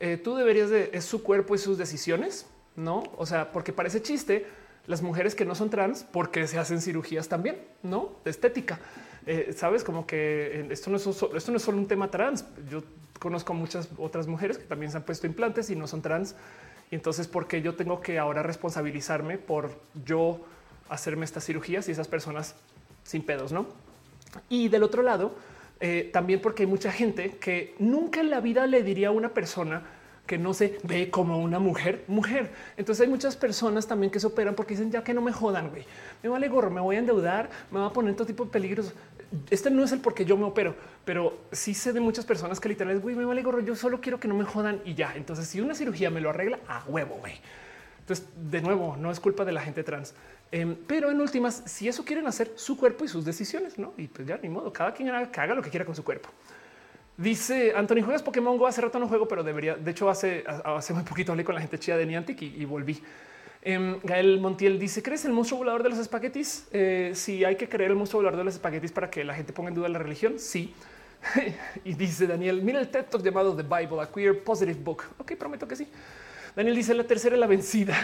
[0.00, 3.04] eh, tú deberías de es su cuerpo y sus decisiones, no?
[3.16, 4.46] O sea, porque parece chiste
[4.86, 8.80] las mujeres que no son trans porque se hacen cirugías también, no de estética.
[9.26, 12.44] Eh, Sabes como que esto no, es, esto no es solo un tema trans.
[12.68, 12.82] Yo
[13.18, 16.34] conozco muchas otras mujeres que también se han puesto implantes y no son trans.
[16.90, 19.70] Y entonces, ¿por qué yo tengo que ahora responsabilizarme por
[20.04, 20.40] yo
[20.88, 22.56] hacerme estas cirugías y esas personas
[23.04, 23.66] sin pedos, no?
[24.48, 25.34] Y del otro lado,
[25.80, 29.30] eh, también porque hay mucha gente que nunca en la vida le diría a una
[29.30, 29.82] persona
[30.26, 32.52] que no se ve como una mujer, mujer.
[32.76, 35.70] Entonces hay muchas personas también que se operan porque dicen ya que no me jodan,
[35.70, 35.84] güey.
[36.22, 38.92] Me vale gorro, me voy a endeudar, me va a poner todo tipo de peligros.
[39.50, 42.68] Este no es el porque yo me opero, pero sí sé de muchas personas que
[42.68, 45.14] literalmente, güey, me vale gorro, yo solo quiero que no me jodan y ya.
[45.16, 47.40] Entonces si una cirugía me lo arregla, a huevo, güey.
[48.00, 50.14] Entonces, de nuevo, no es culpa de la gente trans.
[50.52, 53.94] Em, pero en últimas, si eso quieren hacer su cuerpo y sus decisiones, no?
[53.96, 56.28] Y pues ya ni modo, cada quien haga, lo que quiera con su cuerpo.
[57.16, 58.66] Dice Anthony, juegas Pokémon Go.
[58.66, 59.76] Hace rato no juego, pero debería.
[59.76, 63.00] De hecho, hace, hace muy poquito hablé con la gente chida de Niantic y, volví.
[63.62, 66.66] Em, Gael Montiel dice: ¿Crees el monstruo volador de los espaguetis?
[66.72, 69.52] Eh, si hay que creer el monstruo volador de los espaguetis para que la gente
[69.52, 70.38] ponga en duda la religión.
[70.38, 70.74] Sí.
[71.84, 75.04] y dice Daniel: Mira el TED Talk llamado The Bible, a queer positive book.
[75.18, 75.86] Ok, prometo que sí.
[76.56, 77.94] Daniel dice: La tercera es la vencida.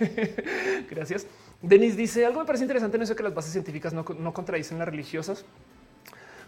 [0.90, 1.26] Gracias.
[1.66, 4.86] Denis dice algo me parece interesante en eso que las bases científicas no, contradicen las
[4.86, 5.46] religiosas.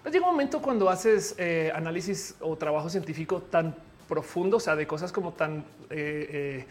[0.02, 3.74] Pues llega un momento cuando haces eh, análisis o trabajo científico tan
[4.09, 6.28] profundo, o sea, de cosas como tan, eh,
[6.60, 6.66] eh,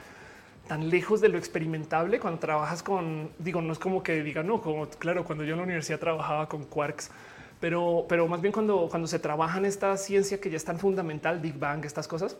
[0.67, 4.61] tan lejos de lo experimentable, cuando trabajas con, digo, no es como que diga, no,
[4.61, 7.09] como claro, cuando yo en la universidad trabajaba con quarks,
[7.59, 10.77] pero, pero más bien cuando, cuando se trabaja en esta ciencia que ya es tan
[10.79, 12.37] fundamental, Big Bang, estas cosas,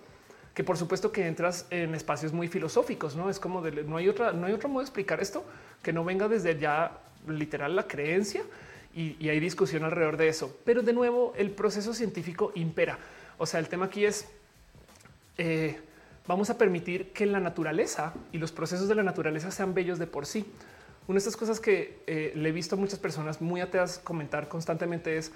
[0.55, 4.07] que por supuesto que entras en espacios muy filosóficos, no es como de, no hay
[4.07, 5.45] otra, no hay otro modo de explicar esto
[5.83, 8.41] que no venga desde ya literal la creencia
[8.95, 10.57] y, hay discusión alrededor de eso.
[10.63, 12.97] Pero de nuevo, el proceso científico impera.
[13.37, 14.29] O sea, el tema aquí es
[15.37, 15.77] eh,
[16.25, 20.07] vamos a permitir que la naturaleza y los procesos de la naturaleza sean bellos de
[20.07, 20.45] por sí.
[21.07, 24.47] Una de estas cosas que eh, le he visto a muchas personas muy ateas comentar
[24.47, 25.33] constantemente es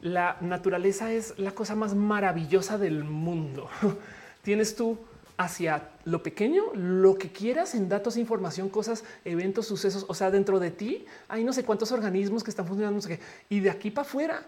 [0.00, 3.68] la naturaleza es la cosa más maravillosa del mundo.
[4.46, 4.96] tienes tú
[5.38, 10.06] hacia lo pequeño, lo que quieras en datos, información, cosas, eventos, sucesos.
[10.06, 13.16] O sea, dentro de ti hay no sé cuántos organismos que están funcionando, no sé
[13.16, 13.20] qué.
[13.48, 14.42] Y de aquí para afuera,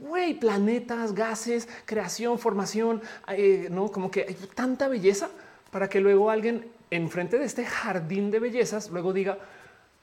[0.00, 5.28] güey, planetas, gases, creación, formación, eh, no como que hay tanta belleza
[5.70, 9.36] para que luego alguien enfrente de este jardín de bellezas luego diga,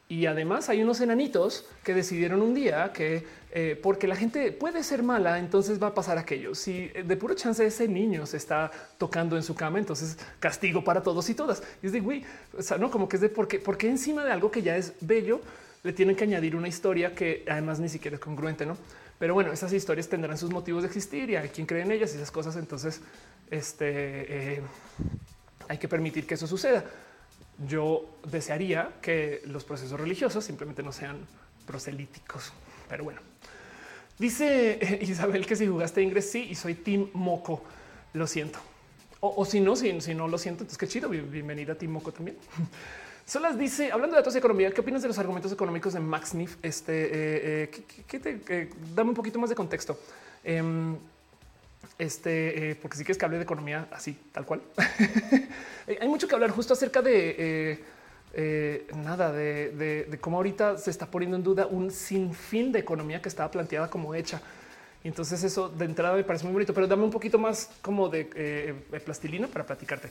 [0.08, 4.84] y además hay unos enanitos que decidieron un día que eh, porque la gente puede
[4.84, 6.54] ser mala, entonces va a pasar aquello.
[6.56, 10.84] Si eh, de puro chance ese niño se está tocando en su cama, entonces castigo
[10.84, 11.64] para todos y todas.
[11.82, 12.24] Y es de güey,
[12.58, 14.94] o sea, no como que es de porque, porque encima de algo que ya es
[15.02, 15.42] bello,
[15.84, 18.78] le tienen que añadir una historia que además ni siquiera es congruente, no?
[19.18, 22.14] Pero bueno, esas historias tendrán sus motivos de existir y hay quien cree en ellas
[22.14, 22.56] y esas cosas.
[22.56, 23.02] Entonces,
[23.50, 24.62] este eh,
[25.68, 26.84] hay que permitir que eso suceda
[27.68, 31.18] yo desearía que los procesos religiosos simplemente no sean
[31.66, 32.54] proselíticos.
[32.88, 33.22] Pero bueno,
[34.20, 37.64] dice Isabel que si jugaste Ingress, sí, y soy Team Moco.
[38.14, 38.60] Lo siento.
[39.22, 41.10] O, si no, si, no lo siento, entonces qué chido.
[41.10, 42.38] Bienvenida a Team Moco también.
[43.26, 46.34] Solas dice, hablando de datos de economía, ¿qué opinas de los argumentos económicos de Max
[46.34, 46.56] Niff?
[46.64, 47.72] Este, eh,
[48.12, 50.00] eh, dame un poquito más de contexto.
[50.44, 50.98] Em,
[51.98, 54.62] este, porque si quieres que hable de economía así, tal cual.
[56.02, 57.84] Hay mucho que hablar justo acerca de
[58.95, 63.49] nada, de, cómo ahorita se está poniendo en duda un sinfín de economía que estaba
[63.49, 64.41] planteada como hecha
[65.03, 68.10] y entonces eso de entrada me parece muy bonito, pero dame un poquito más como
[68.10, 68.73] de, eh,
[69.03, 70.10] plastilina para platicarte.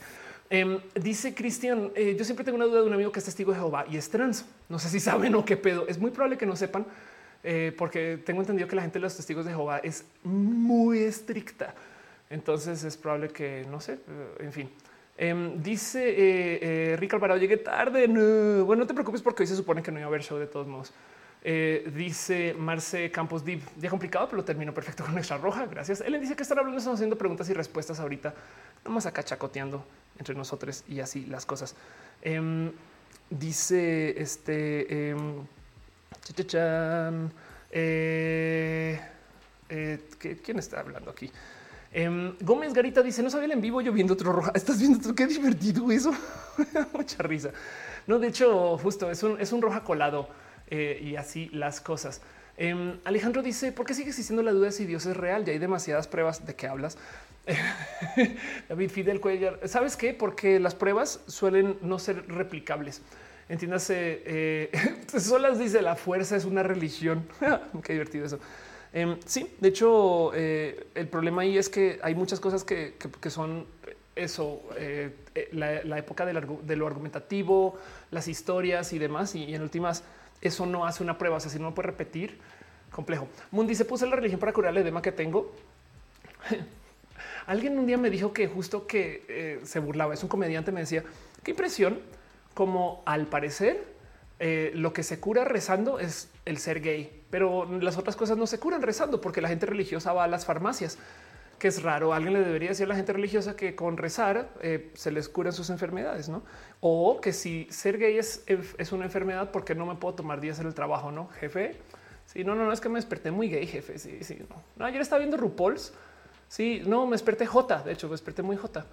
[0.48, 3.52] Em, dice Cristian, eh, yo siempre tengo una duda de un amigo que es testigo
[3.52, 4.46] de Jehová y es trans.
[4.68, 5.86] No sé si saben o qué pedo.
[5.88, 6.86] Es muy probable que no sepan,
[7.44, 11.74] eh, porque tengo entendido que la gente de los testigos de Jehová es muy estricta.
[12.30, 13.98] Entonces es probable que no sé,
[14.38, 14.70] en fin.
[15.18, 18.06] Em, dice eh, Rick Alvarado, llegué tarde.
[18.06, 20.46] Bueno, no te preocupes porque hoy se supone que no iba a haber show de
[20.46, 20.92] todos modos.
[21.42, 25.66] Eh, dice Marce Campos Div, ya complicado, pero termino perfecto con extra roja.
[25.66, 26.00] Gracias.
[26.00, 28.34] Él dice que están hablando, están haciendo preguntas y respuestas ahorita.
[28.84, 29.84] Vamos acá chacoteando
[30.18, 31.74] entre nosotros y así las cosas.
[32.22, 32.70] Em,
[33.28, 35.46] dice este em,
[37.70, 39.00] eh,
[39.68, 39.98] eh,
[40.44, 41.30] ¿Quién está hablando aquí?
[41.92, 44.52] Em, Gómez Garita dice: No sabía el en vivo yo viendo otro roja.
[44.54, 45.14] Estás viendo otro.
[45.14, 46.12] Qué divertido eso.
[46.92, 47.50] Mucha risa.
[48.06, 50.28] No, de hecho, justo es un, es un roja colado
[50.68, 52.20] eh, y así las cosas.
[52.56, 55.44] Em, Alejandro dice, ¿por qué sigue existiendo la duda si Dios es real?
[55.44, 56.98] Ya hay demasiadas pruebas de qué hablas.
[58.68, 60.12] David Fidel Cuellar, ¿sabes qué?
[60.12, 63.00] Porque las pruebas suelen no ser replicables.
[63.48, 64.70] Entiéndase, eh,
[65.18, 67.26] solas dice la fuerza es una religión.
[67.82, 68.38] qué divertido eso.
[68.92, 72.94] Em, sí, de hecho, eh, el problema ahí es que hay muchas cosas que,
[73.28, 73.66] son
[74.16, 74.62] eso,
[75.52, 77.78] la, época de lo argumentativo,
[78.10, 80.02] las historias y demás, y en últimas
[80.40, 81.36] eso no hace una prueba.
[81.36, 82.38] O sea, si no puede repetir,
[82.90, 83.28] complejo.
[83.50, 85.52] Mundi se puso la religión para curar el edema que tengo.
[87.46, 90.14] Alguien un día me dijo que justo que eh, se burlaba.
[90.14, 90.72] Es un comediante.
[90.72, 91.04] Me decía
[91.42, 92.00] qué impresión,
[92.54, 93.84] como al parecer
[94.38, 98.46] eh, lo que se cura rezando es el ser gay, pero las otras cosas no
[98.46, 100.98] se curan rezando porque la gente religiosa va a las farmacias
[101.58, 102.14] que es raro.
[102.14, 105.52] Alguien le debería decir a la gente religiosa que con rezar eh, se les curan
[105.52, 106.42] sus enfermedades, no?
[106.80, 110.60] O que si ser gay es, es una enfermedad, porque no me puedo tomar días
[110.60, 111.76] en el trabajo, no, jefe?
[112.26, 113.98] Sí, no, no, no es que me desperté muy gay, jefe.
[113.98, 114.38] Sí, sí,
[114.76, 114.84] no.
[114.84, 115.92] ayer estaba viendo RuPaul's.
[116.48, 117.82] Sí, no, me desperté J.
[117.82, 118.84] De hecho, me desperté muy J.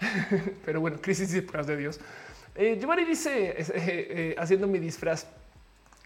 [0.64, 2.00] Pero bueno, crisis y pruebas de Dios.
[2.54, 5.26] Eh, Giovanni dice eh, eh, haciendo mi disfraz.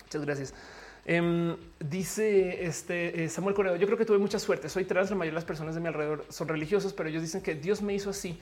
[0.04, 0.54] Muchas gracias.
[1.04, 4.68] Em, dice este eh, Samuel Correo, yo creo que tuve mucha suerte.
[4.68, 7.40] Soy trans, la mayoría de las personas de mi alrededor son religiosos, pero ellos dicen
[7.40, 8.38] que Dios me hizo así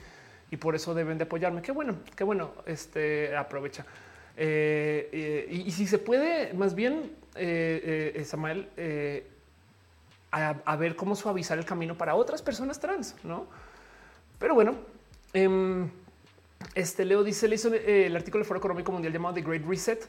[0.50, 1.62] y por eso deben de apoyarme.
[1.62, 2.52] Qué bueno, qué bueno.
[2.66, 3.86] Este aprovecha.
[4.36, 7.12] Eh, eh, y, si se puede, más bien,
[8.24, 8.68] Samuel,
[10.32, 13.46] a, ver cómo suavizar el camino para otras personas trans, no?
[14.38, 14.74] Pero bueno,
[15.32, 15.88] em,
[16.74, 20.06] este Leo dice: le hizo el artículo del Foro Económico Mundial llamado The Great Reset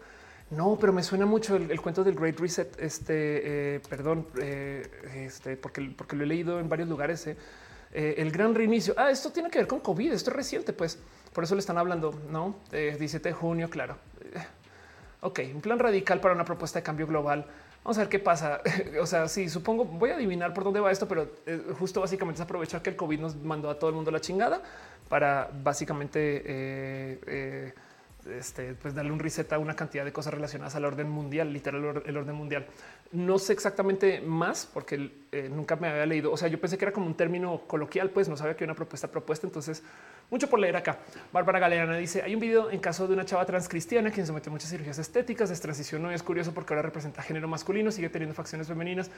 [0.50, 2.80] no, pero me suena mucho el, cuento del Great Reset.
[2.80, 7.28] Este, eh, perdón, eh, este, porque, porque lo he leído en varios lugares.
[7.28, 7.36] Eh.
[7.94, 8.94] el gran reinicio.
[8.98, 10.14] Ah, esto tiene que ver con COVID.
[10.14, 11.00] Esto es reciente, pues
[11.34, 12.18] por eso le están hablando.
[12.32, 13.98] No, 17 de junio, claro.
[15.20, 17.46] Ok, un plan radical para una propuesta de cambio global.
[17.84, 18.62] Vamos a ver qué pasa.
[19.02, 21.30] o sea, sí, supongo, voy a adivinar por dónde va esto, pero
[21.78, 24.62] justo básicamente es aprovechar que el COVID nos mandó a todo el mundo la chingada
[25.10, 27.74] para básicamente
[28.28, 32.04] este, pues darle un reset a una cantidad de cosas relacionadas al orden mundial, literal
[32.06, 32.66] el orden mundial.
[33.12, 36.32] No sé exactamente más porque eh, nunca me había leído.
[36.32, 38.76] O sea, yo pensé que era como un término coloquial, pues no sabía que una
[38.76, 39.48] propuesta propuesta.
[39.48, 39.82] Entonces,
[40.30, 41.00] mucho por leer acá.
[41.32, 44.50] Bárbara Galeana dice: Hay un video en caso de una chava trans cristiana quien somete
[44.50, 46.02] muchas cirugías estéticas, de transición.
[46.02, 49.10] No es curioso porque ahora representa género masculino, sigue teniendo facciones femeninas.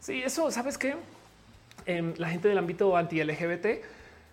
[0.00, 0.96] Sí, eso sabes que
[1.86, 3.66] em, la gente del ámbito anti LGBT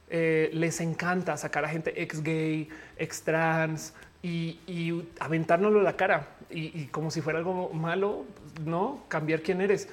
[0.07, 3.93] eh, les encanta sacar a gente ex gay, ex trans,
[4.25, 8.25] y, aventárnoslo a la cara y, como si fuera algo malo,
[8.63, 9.87] no cambiar quién eres.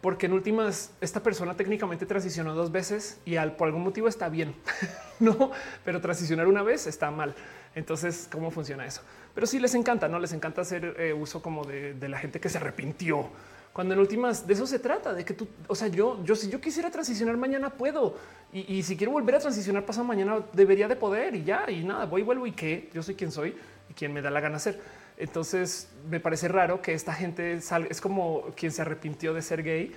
[0.00, 4.54] Porque en últimas, esta persona técnicamente transicionó dos veces y por algún motivo está bien,
[5.20, 5.50] no,
[5.84, 7.34] pero transicionar una vez está mal.
[7.74, 9.00] Entonces, ¿cómo funciona eso?
[9.34, 12.50] Pero sí les encanta, no les encanta hacer eh, uso como de, la gente que
[12.50, 13.30] se arrepintió.
[13.72, 16.48] Cuando en últimas de eso se trata, de que tú, o sea, yo, yo si
[16.48, 18.16] yo quisiera transicionar mañana puedo
[18.52, 21.82] y, y si quiero volver a transicionar pasado mañana debería de poder y ya y
[21.82, 24.56] nada, voy, vuelvo y qué, yo soy quien soy y quien me da la gana
[24.56, 24.80] hacer.
[25.16, 29.62] Entonces me parece raro que esta gente salga, es como quien se arrepintió de ser
[29.62, 29.94] gay.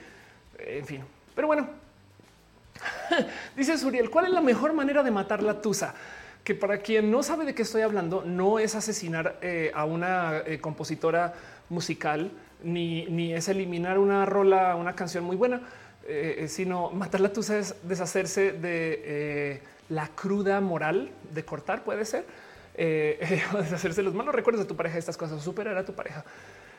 [0.60, 1.04] En fin,
[1.36, 1.68] pero bueno,
[3.56, 5.96] dice Suriel, ¿cuál es la mejor manera de matar la tusa?
[6.44, 10.40] Que para quien no sabe de qué estoy hablando, no es asesinar eh, a una
[10.46, 11.34] eh, compositora
[11.70, 12.32] musical,
[12.64, 15.62] ni, ni, es eliminar una rola, una canción muy buena,
[16.08, 22.26] eh, sino matar la tusa es deshacerse de la cruda moral de cortar, puede ser
[22.78, 26.24] eh, deshacerse los malos recuerdos de tu pareja, estas cosas, superar a tu pareja.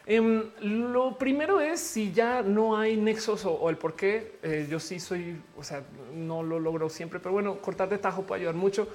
[0.07, 4.37] Em, lo primero es si ya no hay nexos o, el por qué.
[4.43, 5.83] Eh, yo sí soy, o sea,
[6.15, 8.89] no lo logro siempre, pero bueno, cortar de tajo puede ayudar mucho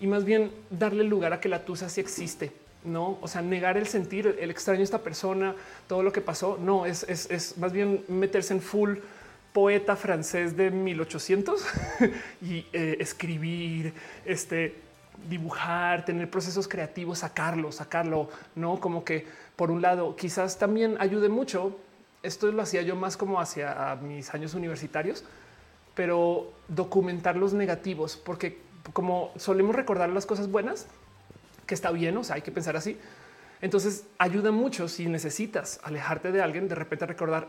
[0.00, 2.52] y más bien darle lugar a que la tusa sí existe.
[2.84, 5.56] No, o sea, negar el sentir, el extraño a esta persona,
[5.88, 6.58] todo lo que pasó.
[6.60, 8.98] No es, es, más bien meterse en full
[9.52, 11.64] poeta francés de 1800
[12.42, 14.76] y eh, escribir, este,
[15.28, 19.26] dibujar, tener procesos creativos, sacarlo, sacarlo, no como que
[19.56, 21.78] por un lado quizás también ayude mucho.
[22.22, 25.24] Esto lo hacía yo más como hacia mis años universitarios,
[25.94, 28.60] pero documentar los negativos, porque
[28.92, 30.86] como solemos recordar las cosas buenas,
[31.66, 32.98] que está bien, o sea, hay que pensar así.
[33.60, 37.48] Entonces ayuda mucho si necesitas alejarte de alguien, de repente recordar,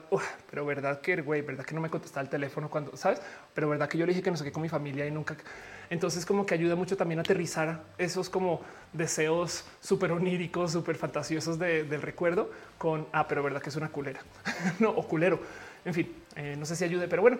[0.49, 3.19] pero verdad que güey, verdad que no me contestaba el teléfono cuando sabes,
[3.55, 5.35] pero verdad que yo le dije que no sé qué con mi familia y nunca.
[5.89, 8.61] Entonces como que ayuda mucho también a aterrizar esos como
[8.91, 14.21] deseos súper oníricos, súper fantasiosos del recuerdo con, ah, pero verdad que es una culera,
[14.79, 15.39] no, o culero.
[15.85, 17.37] En fin, eh, no sé si ayude, pero bueno,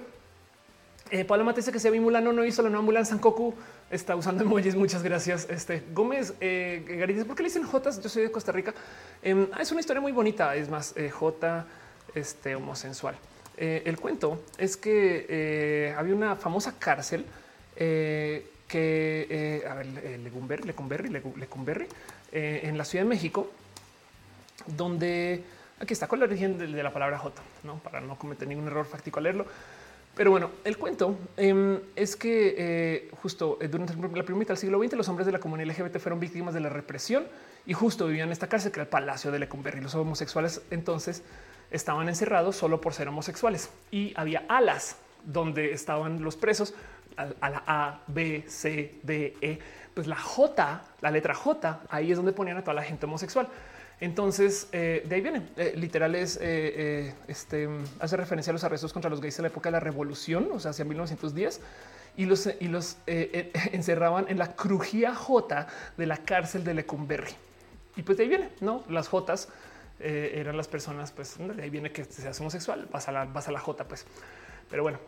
[1.14, 3.54] eh, Paula dice que se ve Mulano no hizo la nueva Mulan Sankoku.
[3.92, 4.76] Está usando emojis.
[4.76, 5.48] Muchas gracias.
[5.48, 8.02] Este Gómez eh, ¿por qué le dicen Jotas?
[8.02, 8.74] Yo soy de Costa Rica.
[9.22, 10.56] Em, ah, es una historia muy bonita.
[10.56, 11.68] Es más, eh, J
[12.16, 13.16] este, homosexual.
[13.58, 17.26] Eh, el cuento es que había una famosa cárcel
[17.76, 19.86] que, a ver,
[20.20, 21.88] Lecumberri, Lecumberri,
[22.32, 23.50] en la Ciudad de México,
[24.68, 25.44] donde
[25.80, 28.86] aquí está con la origen de, la palabra J, no para no cometer ningún error
[28.86, 29.46] fáctico al leerlo.
[30.16, 34.58] Pero bueno, el cuento em, es que eh, justo eh, durante la primera mitad del
[34.58, 37.26] siglo XX los hombres de la comunidad LGBT fueron víctimas de la represión
[37.66, 39.82] y justo vivían en esta cárcel que era el Palacio de Lecumberri.
[39.82, 41.24] Los homosexuales entonces
[41.72, 46.76] estaban encerrados solo por ser homosexuales y había alas donde estaban los presos
[47.18, 49.60] a la A, B, C, D, E.
[49.94, 53.48] Pues la J, la letra J, ahí es donde ponían a toda la gente homosexual.
[54.04, 55.48] Entonces, eh, de ahí viene.
[55.56, 57.70] Eh, literal es, eh, este,
[58.00, 60.60] hace referencia a los arrestos contra los gays en la época de la revolución, o
[60.60, 61.62] sea, hacia 1910,
[62.18, 67.32] y los, y los encerraban en la crujía J de la cárcel de Lecumberri.
[67.96, 68.84] Y pues de ahí viene, ¿no?
[68.90, 69.48] Las Jotas
[70.00, 73.52] eran las personas, pues de ahí viene que seas homosexual, vas a la, vas a
[73.52, 74.06] la J, pues.
[74.70, 75.00] Pero bueno,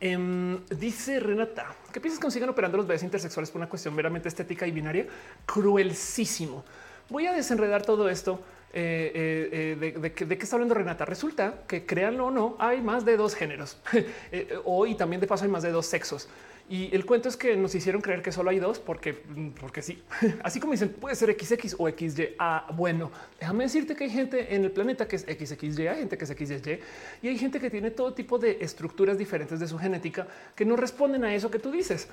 [0.00, 4.66] em, dice Renata, ¿qué piensas que operando los bebés intersexuales por una cuestión meramente estética
[4.66, 5.06] y binaria?
[5.46, 6.64] Cruelísimo.
[7.08, 8.40] Voy a desenredar todo esto.
[8.70, 11.04] Eh, eh, eh, de, qué está hablando Renata.
[11.04, 13.78] Resulta que créanlo o no, hay más de dos géneros
[14.64, 16.28] hoy también de paso hay más de dos sexos.
[16.70, 19.14] Y el cuento es que nos hicieron creer que solo hay dos porque,
[19.58, 20.02] porque sí.
[20.42, 22.36] Así como dicen, puede ser XX o XY.
[22.38, 26.18] Ah, bueno, déjame decirte que hay gente en el planeta que es XXY, hay gente
[26.18, 26.80] que es XY
[27.22, 30.76] y hay gente que tiene todo tipo de estructuras diferentes de su genética que no
[30.76, 32.08] responden a eso que tú dices.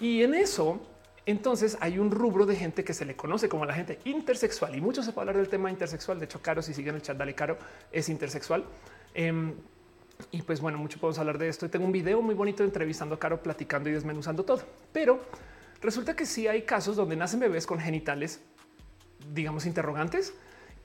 [0.00, 0.80] Y en eso
[1.24, 4.80] entonces hay un rubro de gente que se le conoce como la gente intersexual y
[4.80, 6.18] mucho se puede hablar del tema intersexual.
[6.18, 7.58] De hecho, Caro, si siguen el chat, dale Caro,
[7.92, 8.64] es intersexual.
[9.14, 9.54] Em,
[10.30, 11.66] y pues bueno, mucho podemos hablar de esto.
[11.66, 14.62] Y tengo un video muy bonito entrevistando a Caro, platicando y desmenuzando todo.
[14.92, 15.20] Pero
[15.80, 18.40] resulta que sí hay casos donde nacen bebés con genitales,
[19.32, 20.34] digamos, interrogantes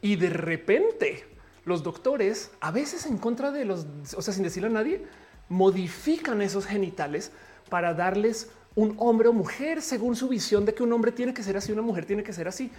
[0.02, 1.26] y de repente
[1.66, 3.86] los doctores, a veces en contra de los,
[4.16, 5.06] o sea, sin decirle a nadie,
[5.50, 7.32] modifican esos genitales
[7.70, 11.44] para darles un hombre o mujer según su visión de que un hombre tiene que
[11.44, 12.72] ser así, una mujer tiene que ser así.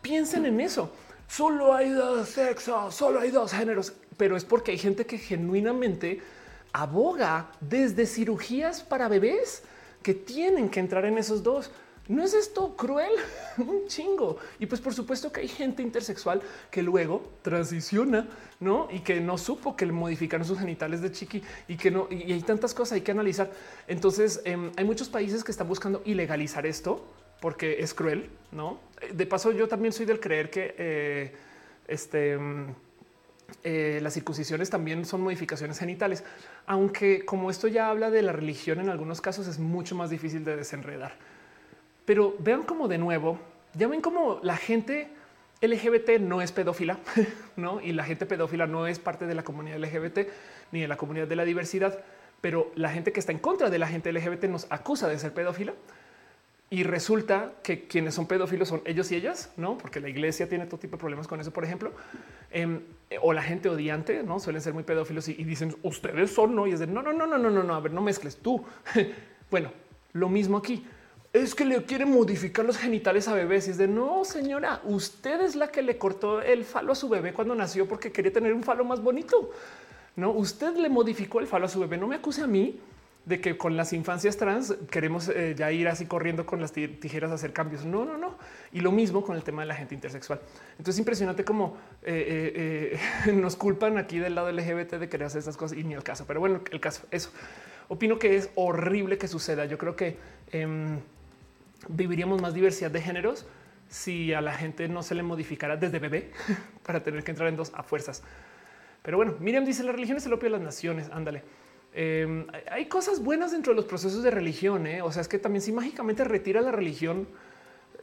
[0.00, 0.92] Piensen en eso.
[1.28, 6.20] Solo hay dos sexos, solo hay dos géneros, pero es porque hay gente que genuinamente
[6.72, 9.62] aboga desde cirugías para bebés
[10.02, 11.70] que tienen que entrar en esos dos.
[12.08, 13.12] ¿No es esto cruel?
[13.58, 14.38] Un chingo.
[14.58, 18.28] Y pues por supuesto que hay gente intersexual que luego transiciona,
[18.58, 18.88] ¿no?
[18.90, 22.32] Y que no supo que le modificaron sus genitales de chiqui y que no, y
[22.32, 23.50] hay tantas cosas hay que analizar.
[23.86, 27.06] Entonces em, hay muchos países que están buscando ilegalizar esto
[27.40, 28.80] porque es cruel, ¿no?
[29.12, 31.32] De paso yo también soy del creer que eh,
[31.86, 32.38] este...
[33.64, 36.24] Eh, las circuncisiones también son modificaciones genitales,
[36.66, 40.44] aunque como esto ya habla de la religión en algunos casos es mucho más difícil
[40.44, 41.14] de desenredar.
[42.04, 43.38] Pero vean como de nuevo,
[43.74, 45.08] ya ven como la gente
[45.60, 46.98] LGBT no es pedófila,
[47.56, 47.80] no?
[47.80, 50.28] Y la gente pedófila no es parte de la comunidad LGBT
[50.72, 52.00] ni de la comunidad de la diversidad,
[52.40, 55.32] pero la gente que está en contra de la gente LGBT nos acusa de ser
[55.32, 55.74] pedófila.
[56.72, 59.76] Y resulta que quienes son pedófilos son ellos y ellas, no?
[59.76, 61.92] Porque la iglesia tiene todo tipo de problemas con eso, por ejemplo,
[62.50, 62.80] em,
[63.20, 66.66] o la gente odiante, no suelen ser muy pedófilos y, dicen ustedes son, no?
[66.66, 68.64] Y es de no, no, no, no, no, no, no, a ver, no mezcles tú.
[69.50, 69.70] bueno,
[70.14, 70.82] lo mismo aquí
[71.34, 73.68] es que le quiere modificar los genitales a bebés.
[73.68, 77.10] Y es de no, señora, usted es la que le cortó el falo a su
[77.10, 79.50] bebé cuando nació porque quería tener un falo más bonito.
[80.16, 81.98] No, usted le modificó el falo a su bebé.
[81.98, 82.80] No me acuse a mí
[83.24, 87.30] de que con las infancias trans queremos eh, ya ir así corriendo con las tijeras
[87.30, 87.84] a hacer cambios.
[87.84, 88.36] No, no, no.
[88.72, 90.40] Y lo mismo con el tema de la gente intersexual.
[90.72, 95.56] Entonces, impresionante como eh, eh, nos culpan aquí del lado LGBT de querer hacer estas
[95.56, 96.24] cosas y ni el caso.
[96.26, 97.30] Pero bueno, el caso, eso.
[97.88, 99.66] Opino que es horrible que suceda.
[99.66, 100.16] Yo creo que
[100.50, 100.98] em,
[101.88, 103.46] viviríamos más diversidad de géneros
[103.88, 106.32] si a la gente no se le modificara desde bebé
[106.82, 108.22] para tener que entrar en dos a fuerzas.
[109.02, 111.08] Pero bueno, Miriam dice la religión es el opio de las naciones.
[111.12, 111.42] Ándale.
[111.94, 114.86] Em, hay cosas buenas dentro de los procesos de religión.
[114.86, 115.02] ¿eh?
[115.02, 117.28] O sea, es que también si mágicamente retira la religión,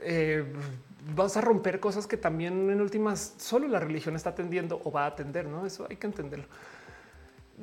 [0.02, 0.46] eh,
[1.16, 5.06] vas a romper cosas que también en últimas solo la religión está atendiendo o va
[5.06, 5.48] a atender.
[5.48, 6.46] No, eso hay que entenderlo.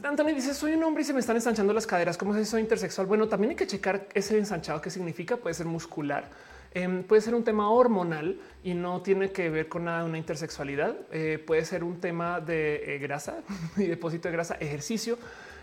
[0.03, 2.19] Anthony dice: Soy un hombre y se me están ensanchando las caderas.
[2.19, 3.07] ¿Cómo es eso intersexual?
[3.07, 5.37] Bueno, también hay que checar ese ensanchado que significa.
[5.37, 6.29] Puede ser muscular,
[6.75, 10.19] em, puede ser un tema hormonal y no tiene que ver con nada de una
[10.19, 10.97] intersexualidad.
[11.13, 13.39] Eh, puede ser un tema de grasa
[13.77, 15.19] y depósito de grasa, ejercicio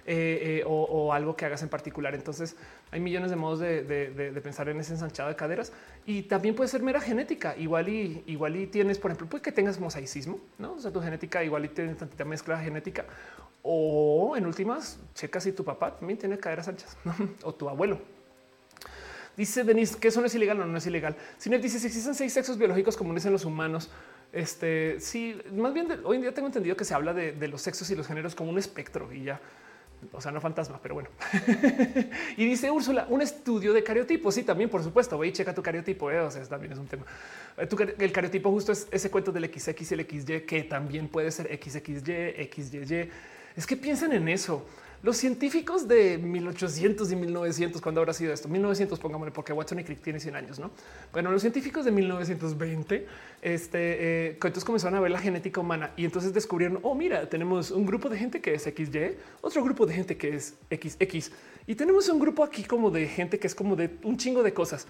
[0.05, 2.15] eh, eh, o, algo que hagas en particular.
[2.15, 2.55] Entonces
[2.91, 5.71] hay millones de modos de, pensar en ese ensanchado de caderas
[6.05, 7.55] y también puede ser mera genética.
[7.57, 10.73] Igual y igual y tienes, por ejemplo, pues que tengas mosaicismo, no?
[10.73, 13.05] O sea, tu genética igual y tienes tantita mezcla genética
[13.63, 16.97] o en últimas, checa si tu papá también tiene caderas anchas
[17.43, 17.99] o tu abuelo.
[19.35, 21.15] Dice Denise que eso no es ilegal o no, es ilegal.
[21.37, 23.89] Sino dice si existen seis sexos biológicos comunes en los humanos.
[24.31, 27.89] Este sí, más bien hoy en día tengo entendido que se habla de, los sexos
[27.89, 29.39] y los géneros como un espectro y ya
[30.11, 31.09] o sea, no fantasma, pero bueno.
[32.37, 34.31] y dice Úrsula, un estudio de cariotipo.
[34.31, 35.17] Sí, también, por supuesto.
[35.17, 36.11] Ve y checa tu cariotipo.
[36.11, 37.03] Eh, o sea, también es un tema.
[37.57, 37.67] Eh,
[37.99, 41.47] el cariotipo justo es ese cuento del XX y el XY, que también puede ser
[41.47, 43.09] XXY, XYY.
[43.55, 44.65] Es que piensan en eso.
[45.03, 48.47] Los científicos de 1800 y 1900, cuando habrá sido esto?
[48.47, 50.71] 1900, pongámosle, porque Watson y Crick tiene 100 años, ¿no?
[51.11, 53.05] Bueno, los científicos de 1920,
[53.41, 57.69] este, eh, entonces comenzaron a ver la genética humana y entonces descubrieron, oh, mira, tenemos
[57.71, 61.31] un grupo de gente que es XY, otro grupo de gente que es XX
[61.67, 64.53] y tenemos un grupo aquí como de gente que es como de un chingo de
[64.53, 64.87] cosas.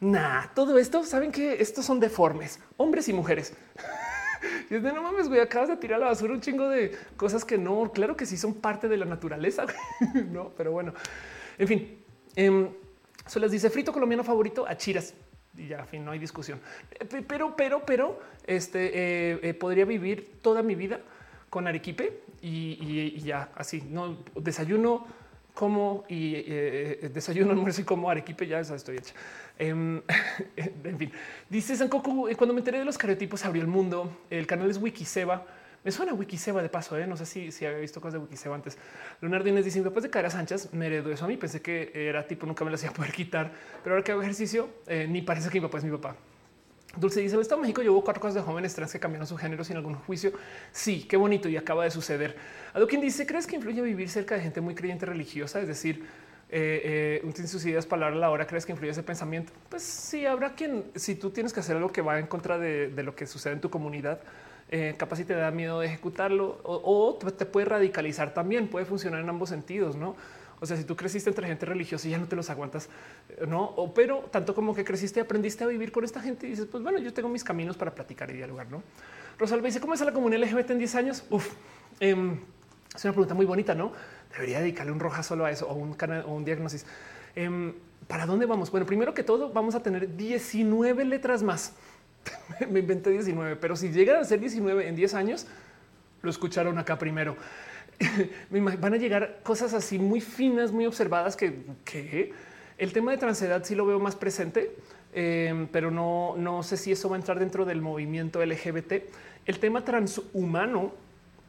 [0.00, 3.54] Nah, todo esto, saben que estos son deformes, hombres y mujeres.
[4.70, 6.96] Y es de no mames, güey, acabas de tirar a la basura un chingo de
[7.16, 9.66] cosas que no, claro que sí son parte de la naturaleza,
[10.30, 10.94] no, pero bueno,
[11.58, 11.98] en fin.
[12.36, 12.68] Eh,
[13.26, 15.14] se les dice frito colombiano favorito a chiras
[15.56, 16.60] y ya, fin, no hay discusión.
[17.28, 21.00] Pero, pero, pero, este eh, eh, podría vivir toda mi vida
[21.48, 23.82] con arequipe y, ya así.
[23.88, 25.06] No desayuno
[25.54, 28.46] como y eh, desayuno, almuerzo y como arequipe.
[28.46, 29.14] Ya estoy hecha.
[29.58, 30.02] Em,
[30.56, 31.12] en fin,
[31.48, 34.24] dice Sankoku, eh, cuando me enteré de los cariotipos abrió el mundo.
[34.30, 35.46] El canal es Wikiseba.
[35.84, 37.06] Me suena Wikiseba de paso, ¿eh?
[37.06, 38.78] no sé si, si había visto cosas de Wikiseba antes.
[39.20, 41.36] Leonardo Inés dice, después de caer a Sánchez, me heredó eso a mí.
[41.36, 43.52] Pensé que era tipo, nunca me lo hacía poder quitar,
[43.82, 46.16] pero ahora que hago ejercicio, eh, ni parece que mi papá es mi papá.
[46.96, 49.76] Dulce dice, Estado México llevó cuatro cosas de jóvenes trans que cambiaron su género sin
[49.76, 50.32] algún juicio.
[50.72, 52.36] Sí, qué bonito y acaba de suceder.
[52.88, 55.60] quien dice, ¿crees que influye vivir cerca de gente muy creyente religiosa?
[55.60, 56.04] Es decir,
[56.56, 59.52] eh, eh, sus ideas palabras a la hora crees que influye ese pensamiento.
[59.68, 62.92] Pues sí, habrá quien, si tú tienes que hacer algo que va en contra de,
[63.02, 64.20] lo que sucede en tu comunidad,
[64.70, 69.20] eh, capaz si te da miedo de ejecutarlo o, te puede radicalizar también, puede funcionar
[69.20, 70.14] en ambos sentidos, ¿no?
[70.60, 72.88] O sea, si tú creciste entre gente religiosa y ya no te los aguantas,
[73.48, 76.66] no, o, pero tanto como que creciste, aprendiste a vivir con esta gente y dices,
[76.70, 78.80] pues bueno, yo tengo mis caminos para platicar y dialogar, ¿no?
[79.40, 81.24] Rosalba dice, ¿cómo es la comunidad LGBT en 10 años?
[81.30, 81.52] Uf,
[81.98, 82.38] em,
[82.94, 83.92] es una pregunta muy bonita, ¿no?
[84.34, 86.86] Debería dedicarle un roja solo a eso o un canal o un diagnóstico.
[87.34, 87.72] Em,
[88.06, 88.70] ¿Para dónde vamos?
[88.70, 91.72] Bueno, primero que todo, vamos a tener 19 letras más.
[92.70, 95.46] Me inventé 19, pero si llegan a ser 19 en 10 años,
[96.22, 97.36] lo escucharon acá primero.
[98.50, 102.32] Van a llegar cosas así muy finas, muy observadas que,
[102.76, 104.74] el tema de transedad sí lo veo más presente,
[105.12, 108.94] em, pero no, no sé si eso va a entrar dentro del movimiento LGBT.
[109.46, 110.92] El tema transhumano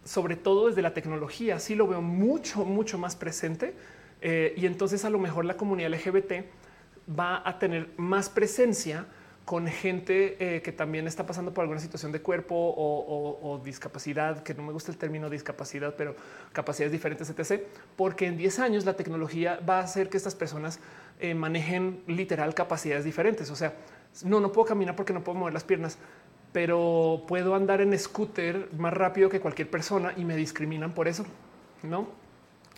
[0.06, 3.73] sobre todo desde la tecnología, sí lo veo mucho, mucho más presente.
[4.22, 6.45] Eh, y entonces a lo mejor la comunidad LGBT
[7.19, 9.06] va a tener más presencia
[9.45, 14.56] con gente eh, que también está pasando por alguna situación de cuerpo o, discapacidad, que
[14.56, 16.15] no me gusta el término discapacidad, pero
[16.52, 17.61] capacidades diferentes, etc.
[17.95, 20.80] Porque en 10 años la tecnología va a hacer que estas personas
[21.19, 23.52] eh, manejen literal capacidades diferentes.
[23.52, 23.76] O sea,
[24.23, 25.99] no, no puedo caminar porque no puedo mover las piernas,
[26.56, 31.26] pero puedo andar en scooter más rápido que cualquier persona y me discriminan por eso.
[31.84, 32.07] No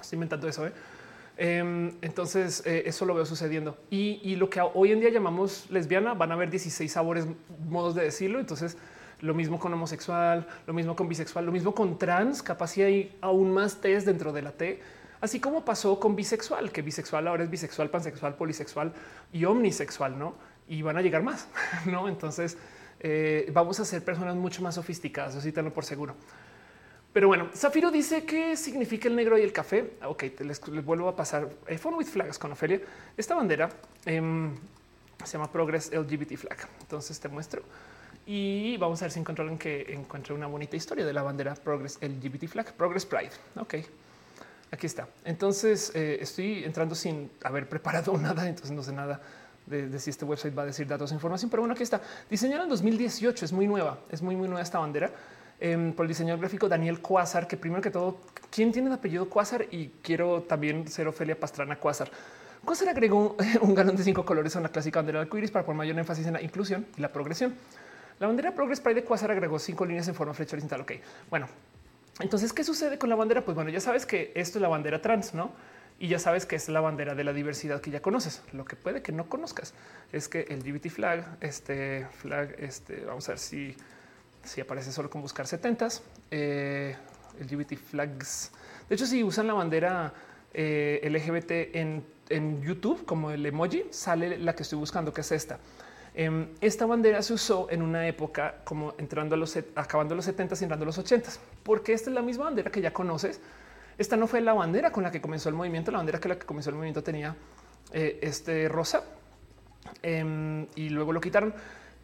[0.01, 0.65] estoy inventando eso.
[0.65, 0.71] ¿eh?
[1.37, 3.77] Em, entonces, eh, eso lo veo sucediendo.
[3.91, 7.27] Y, lo que hoy en día llamamos lesbiana, van a haber 16 sabores,
[7.69, 8.39] modos de decirlo.
[8.39, 8.79] Entonces,
[9.21, 13.15] lo mismo con homosexual, lo mismo con bisexual, lo mismo con trans, capaz si hay
[13.21, 14.81] aún más test dentro de la T.
[15.21, 18.91] Así como pasó con bisexual, que bisexual ahora es bisexual, pansexual, polisexual
[19.31, 20.33] y omnisexual, ¿no?
[20.67, 21.47] Y van a llegar más,
[21.85, 22.09] ¿no?
[22.09, 22.57] Entonces,
[22.99, 26.15] eh, vamos a ser personas mucho más sofisticadas, así tenlo por seguro.
[27.13, 29.93] Pero bueno, Zafiro dice qué significa el negro y el café.
[30.05, 32.81] Ok, les, vuelvo a pasar iPhone with flags con Ofelia.
[33.15, 33.69] Esta bandera
[34.05, 34.55] em,
[35.23, 36.67] se llama Progress LGBT Flag.
[36.81, 37.63] Entonces te muestro
[38.27, 41.97] y vamos a ver si encontraron que encuentre una bonita historia de la bandera Progress
[42.01, 43.31] LGBT Flag, Progress Pride.
[43.55, 43.75] Ok,
[44.69, 45.07] aquí está.
[45.23, 49.21] Entonces eh, estoy entrando sin haber preparado nada, entonces no sé nada
[49.67, 52.01] de, si este website va a decir datos e información, pero bueno, aquí está.
[52.29, 55.11] Diseñada en 2018, es muy nueva, es muy, muy nueva esta bandera.
[55.59, 58.19] Em, por el diseñador gráfico Daniel Quasar, que primero que todo,
[58.51, 59.65] ¿quién tiene el apellido Quasar?
[59.71, 62.11] Y quiero también ser Ofelia Pastrana Quasar.
[62.63, 65.77] Quasar agregó un, galón de cinco colores a la clásica bandera de iris para poner
[65.77, 67.55] mayor énfasis en la inclusión y la progresión.
[68.19, 70.81] La bandera Progress Pride de Quasar agregó cinco líneas en forma flecha horizontal.
[70.81, 70.93] Ok,
[71.29, 71.47] bueno,
[72.19, 73.45] entonces, ¿qué sucede con la bandera?
[73.45, 75.51] Pues bueno, ya sabes que esto es la bandera trans, ¿no?
[75.99, 78.43] Y ya sabes que es la bandera de la diversidad que ya conoces.
[78.53, 79.73] Lo que puede que no conozcas
[80.11, 83.75] es que el LGBT flag, este flag, este, vamos a ver si
[84.47, 85.87] si aparece solo con buscar 70
[86.31, 86.95] eh,
[87.39, 88.51] LGBT flags.
[88.89, 90.13] De hecho, si usan la bandera
[90.53, 95.31] eh, LGBT en, en, YouTube como el emoji, sale la que estoy buscando, que es
[95.31, 95.59] esta.
[96.15, 100.55] Em, esta bandera se usó en una época como entrando a los acabando los 70
[100.59, 101.29] y entrando a los 80
[101.61, 103.39] porque esta es la misma bandera que ya conoces.
[103.97, 105.91] Esta no fue la bandera con la que comenzó el movimiento.
[105.91, 107.35] La bandera que la que comenzó el movimiento tenía
[107.93, 109.03] eh, este rosa
[110.03, 111.53] em, y luego lo quitaron,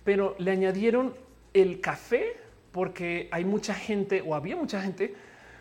[0.04, 1.14] pero le añadieron
[1.54, 2.38] el café
[2.72, 5.14] porque hay mucha gente o había mucha gente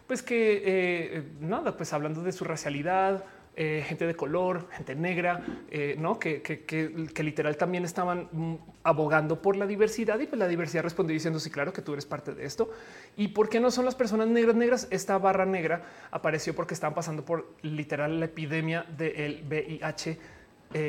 [0.07, 5.45] pues que eh, nada, pues hablando de su racialidad, eh, gente de color, gente negra,
[5.71, 10.49] eh, no que, que, literal también estaban mm, abogando por la diversidad y pues la
[10.49, 12.71] diversidad respondió diciendo sí, claro que tú eres parte de esto.
[13.17, 14.89] Y por qué no son las personas negras negras?
[14.91, 20.19] Esta barra negra apareció porque estaban pasando por literal la epidemia del VIH,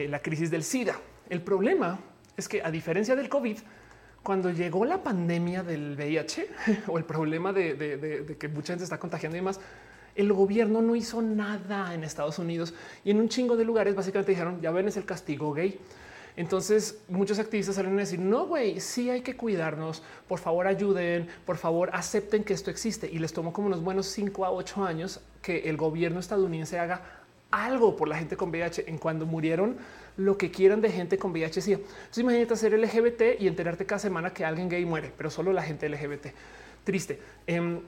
[0.07, 0.95] la crisis del SIDA.
[1.29, 1.99] El problema
[2.37, 3.57] es que a diferencia del COVID,
[4.23, 6.47] cuando llegó la pandemia del VIH
[6.87, 9.59] o el problema de, que mucha gente está contagiando y demás,
[10.15, 12.73] el gobierno no hizo nada en Estados Unidos
[13.03, 15.79] y en un chingo de lugares básicamente dijeron ya ven es el castigo gay.
[16.35, 21.27] Entonces muchos activistas salen a decir no güey, sí hay que cuidarnos, por favor ayuden,
[21.45, 24.83] por favor acepten que esto existe y les tomó como unos buenos cinco a ocho
[24.83, 27.23] años que el gobierno estadounidense haga
[27.53, 29.77] algo por la gente con VIH en cuando murieron
[30.17, 31.61] lo que quieran de gente con VIH.
[31.61, 31.73] Sí.
[31.73, 35.61] Entonces imagínate ser LGBT y enterarte cada semana que alguien gay muere, pero solo la
[35.61, 36.27] gente LGBT.
[36.83, 37.19] Triste.
[37.47, 37.79] Em,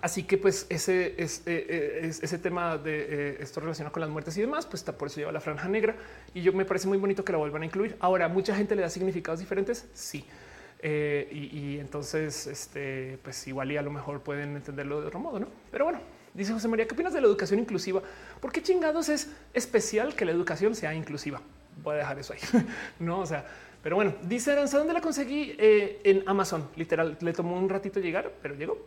[0.00, 4.10] así que pues ese, es, eh, eh, ese tema de eh, esto relacionado con las
[4.10, 5.96] muertes y demás, pues está por eso lleva la franja negra
[6.32, 7.96] y yo me parece muy bonito que la vuelvan a incluir.
[8.00, 9.86] Ahora, mucha gente le da significados diferentes.
[9.92, 10.24] Sí.
[10.82, 15.48] y, entonces, este, pues igual y a lo mejor pueden entenderlo de otro modo, no?
[15.70, 16.00] Pero bueno,
[16.34, 18.00] Dice José María, ¿qué opinas de la educación inclusiva?
[18.40, 21.42] ¿Por qué chingados es especial que la educación sea inclusiva?
[21.82, 22.40] Voy a dejar eso ahí.
[22.98, 23.44] no, o sea,
[23.82, 25.54] pero bueno, dice Aranza, ¿dónde la conseguí?
[25.58, 27.18] En Amazon, literal.
[27.20, 28.78] Le tomó un ratito llegar, pero llegó.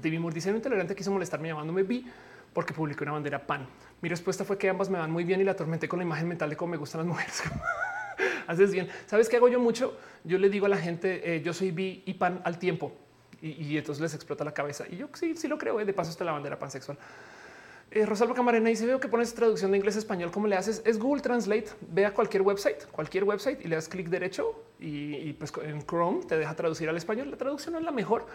[0.00, 2.06] Divimur dice, un intolerante quiso molestarme llamándome vi
[2.52, 3.66] porque publicó una bandera pan.
[4.00, 6.28] Mi respuesta fue que ambas me van muy bien y la atormenté con la imagen
[6.28, 7.42] mental de cómo me gustan las mujeres.
[8.46, 8.88] Haces bien.
[9.06, 9.96] ¿Sabes qué hago yo mucho?
[10.24, 12.92] Yo le digo a la gente, eh, yo soy bi y pan al tiempo
[13.42, 14.84] y, entonces les explota la cabeza.
[14.90, 15.80] Y yo sí, sí lo creo.
[15.80, 15.84] ¿eh?
[15.84, 16.98] De paso está la bandera pansexual.
[17.90, 20.30] Eh, Rosalba Camarena dice veo que pones traducción de inglés a español.
[20.30, 20.82] ¿Cómo le haces?
[20.84, 21.70] Es Google Translate.
[21.80, 26.24] Ve a cualquier website, cualquier website y le das clic derecho y, pues en Chrome
[26.24, 27.30] te deja traducir al español.
[27.30, 28.26] La traducción no es la mejor,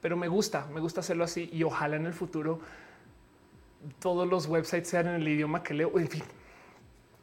[0.00, 2.60] pero me gusta, me gusta hacerlo así y ojalá en el futuro
[3.98, 5.98] todos los websites sean en el idioma que leo.
[5.98, 6.22] En fin,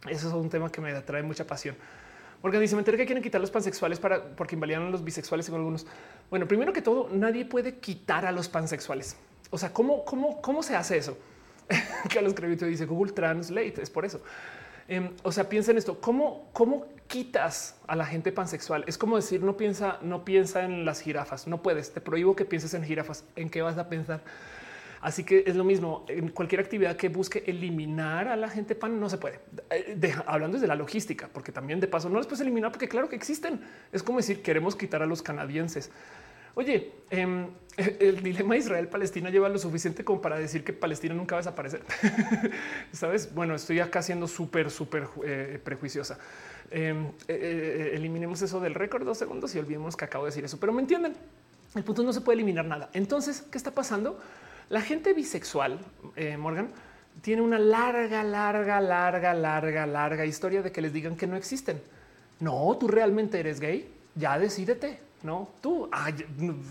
[0.10, 1.76] eso es un tema que me atrae mucha pasión.
[2.42, 5.60] Porque dice, que quieren quitar los pansexuales para porque invalidan a los bisexuales y con
[5.60, 5.88] algunos.
[6.30, 9.18] Bueno, primero que todo, nadie puede quitar a los pansexuales.
[9.50, 11.18] O sea, ¿cómo, cómo, cómo se hace eso?
[12.10, 14.22] que a los créditos dice Google Translate, es por eso.
[14.88, 16.00] Em, o sea, piensa en esto.
[16.00, 18.84] ¿Cómo, ¿Cómo quitas a la gente pansexual?
[18.88, 21.48] Es como decir, no piensa, no piensa en las jirafas.
[21.48, 21.94] No puedes.
[21.94, 23.26] Te prohíbo que pienses en jirafas.
[23.36, 24.22] ¿En qué vas a pensar?
[25.02, 29.00] Así que es lo mismo en cualquier actividad que busque eliminar a la gente pan
[29.00, 29.40] no se puede.
[29.70, 33.08] Eh, hablando desde la logística, porque también de paso no les puedes eliminar porque claro
[33.08, 33.62] que existen.
[33.92, 35.92] Es como decir queremos quitar a los canadienses.
[36.58, 41.42] Oye, em, el dilema Israel-Palestina lleva lo suficiente como para decir que Palestina nunca va
[41.42, 41.84] a desaparecer.
[42.92, 43.32] Sabes?
[43.32, 46.18] Bueno, estoy acá siendo súper, súper eh, prejuiciosa.
[46.72, 50.60] Em, eh, eliminemos eso del récord dos segundos y olvidemos que acabo de decir eso,
[50.60, 51.16] pero me entienden.
[51.76, 52.90] El punto no se puede eliminar nada.
[52.94, 54.20] Entonces, ¿qué está pasando?
[54.70, 55.78] La gente bisexual,
[56.16, 56.70] eh, Morgan,
[57.22, 61.80] tiene una larga, larga, larga, larga, larga historia de que les digan que no existen.
[62.40, 63.94] No, tú realmente eres gay.
[64.16, 65.06] Ya decídete.
[65.24, 65.90] No, tú,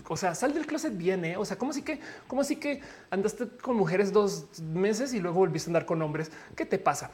[0.07, 1.35] o sea, sal del closet bien, ¿eh?
[1.35, 5.39] o sea, como así que, como así que andaste con mujeres dos meses y luego
[5.39, 6.31] volviste a andar con hombres.
[6.55, 7.11] ¿Qué te pasa?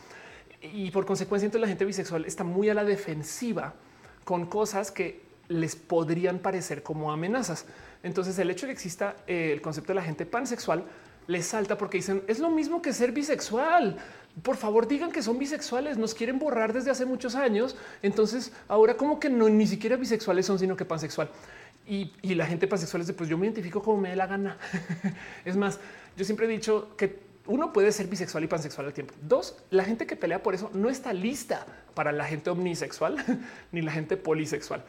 [0.62, 3.74] Y por consecuencia, entonces la gente bisexual está muy a la defensiva
[4.24, 7.66] con cosas que les podrían parecer como amenazas.
[8.04, 10.86] Entonces el hecho de que exista eh, el concepto de la gente pansexual
[11.28, 13.98] les salta porque dicen es lo mismo que ser bisexual.
[14.42, 15.98] Por favor, digan que son bisexuales.
[15.98, 17.76] Nos quieren borrar desde hace muchos años.
[18.02, 21.30] Entonces ahora como que no ni siquiera bisexuales son, sino que pansexual.
[21.88, 24.28] Y, y la gente pansexual es de pues yo me identifico como me dé la
[24.28, 24.58] gana.
[25.46, 25.80] es más,
[26.16, 29.14] yo siempre he dicho que uno puede ser bisexual y pansexual al tiempo.
[29.22, 33.18] Dos, la gente que pelea por eso no está lista para la gente omnisexual
[33.72, 34.84] ni la gente polisexual.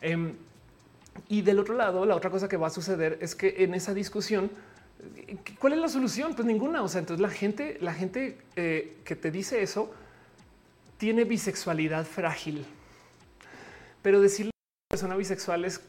[0.00, 0.34] Em,
[1.28, 3.92] y del otro lado, la otra cosa que va a suceder es que en esa
[3.92, 4.50] discusión,
[5.58, 6.34] ¿cuál es la solución?
[6.34, 6.82] Pues ninguna.
[6.82, 9.92] O sea, entonces la gente, la gente eh, que te dice eso
[10.96, 12.66] tiene bisexualidad frágil,
[14.02, 15.80] pero decirle a una persona bisexual es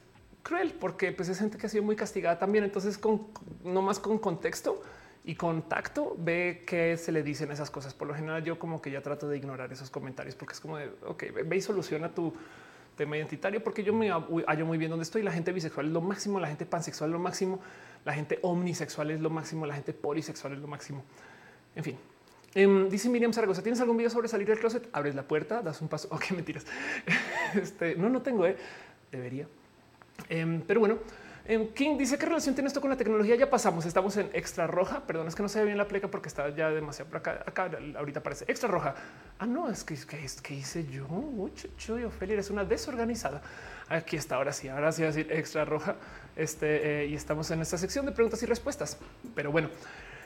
[0.43, 2.63] cruel porque pues, es gente que ha sido muy castigada también.
[2.63, 3.27] Entonces, con,
[3.63, 4.81] no más con contexto
[5.23, 7.93] y con tacto, ve que se le dicen esas cosas.
[7.93, 10.77] Por lo general, yo como que ya trato de ignorar esos comentarios porque es como
[10.77, 12.33] de, ok, ve y soluciona tu
[12.99, 15.23] tema identitario, porque yo me hallo muy bien donde estoy.
[15.23, 17.61] La gente bisexual es lo máximo, la gente pansexual es lo máximo,
[18.03, 21.01] la gente omnisexual es lo máximo, la gente polisexual es lo máximo.
[21.75, 21.97] En fin,
[22.55, 24.89] em, dice Miriam Zaragoza, ¿tienes algún video sobre salir del closet?
[24.91, 26.09] Abres la puerta, das un paso.
[26.11, 26.65] Ok, mentiras.
[27.55, 28.57] Este, no, no tengo, eh.
[29.11, 29.47] debería.
[30.27, 30.99] Em, pero bueno,
[31.73, 33.35] King dice qué relación tiene esto con la tecnología.
[33.35, 35.01] Ya pasamos, estamos en extra roja.
[35.07, 37.43] Perdón, es que no se ve bien la pleca porque está ya demasiado por acá.
[37.43, 38.93] Acá ahorita parece extra roja.
[39.39, 41.07] Ah, no, es que, es que hice yo.
[41.07, 41.51] Uy,
[42.03, 43.41] Ophelia, eres una desorganizada.
[43.87, 45.95] Aquí está, ahora sí, ahora sí decir extra roja.
[46.35, 48.99] Este eh, y estamos en esta sección de preguntas y respuestas.
[49.33, 49.69] Pero bueno,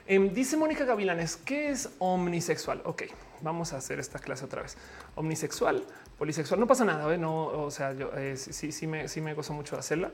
[0.05, 2.81] em, dice Mónica Gavilanes, ¿qué es omnisexual?
[2.83, 3.03] Ok,
[3.41, 4.75] vamos a hacer esta clase otra vez.
[5.15, 5.85] Omnisexual
[6.17, 6.59] polisexual.
[6.59, 7.17] No pasa nada, ¿eh?
[7.17, 10.11] no, o sea, yo eh, sí, sí me, sí me gozo mucho de hacerla.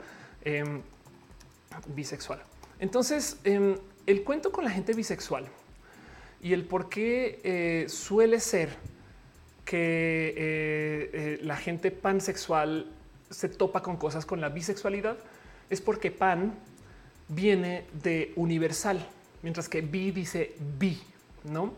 [1.88, 2.42] Bisexual.
[2.78, 3.76] Entonces, em,
[4.06, 5.46] el cuento con la gente bisexual
[6.42, 8.70] y el por qué eh, suele ser
[9.64, 12.90] que la gente pansexual
[13.30, 15.16] se topa con cosas con la bisexualidad
[15.70, 16.54] es porque pan
[17.28, 19.06] viene de universal,
[19.42, 21.00] mientras que bi dice bi,
[21.44, 21.72] ¿no?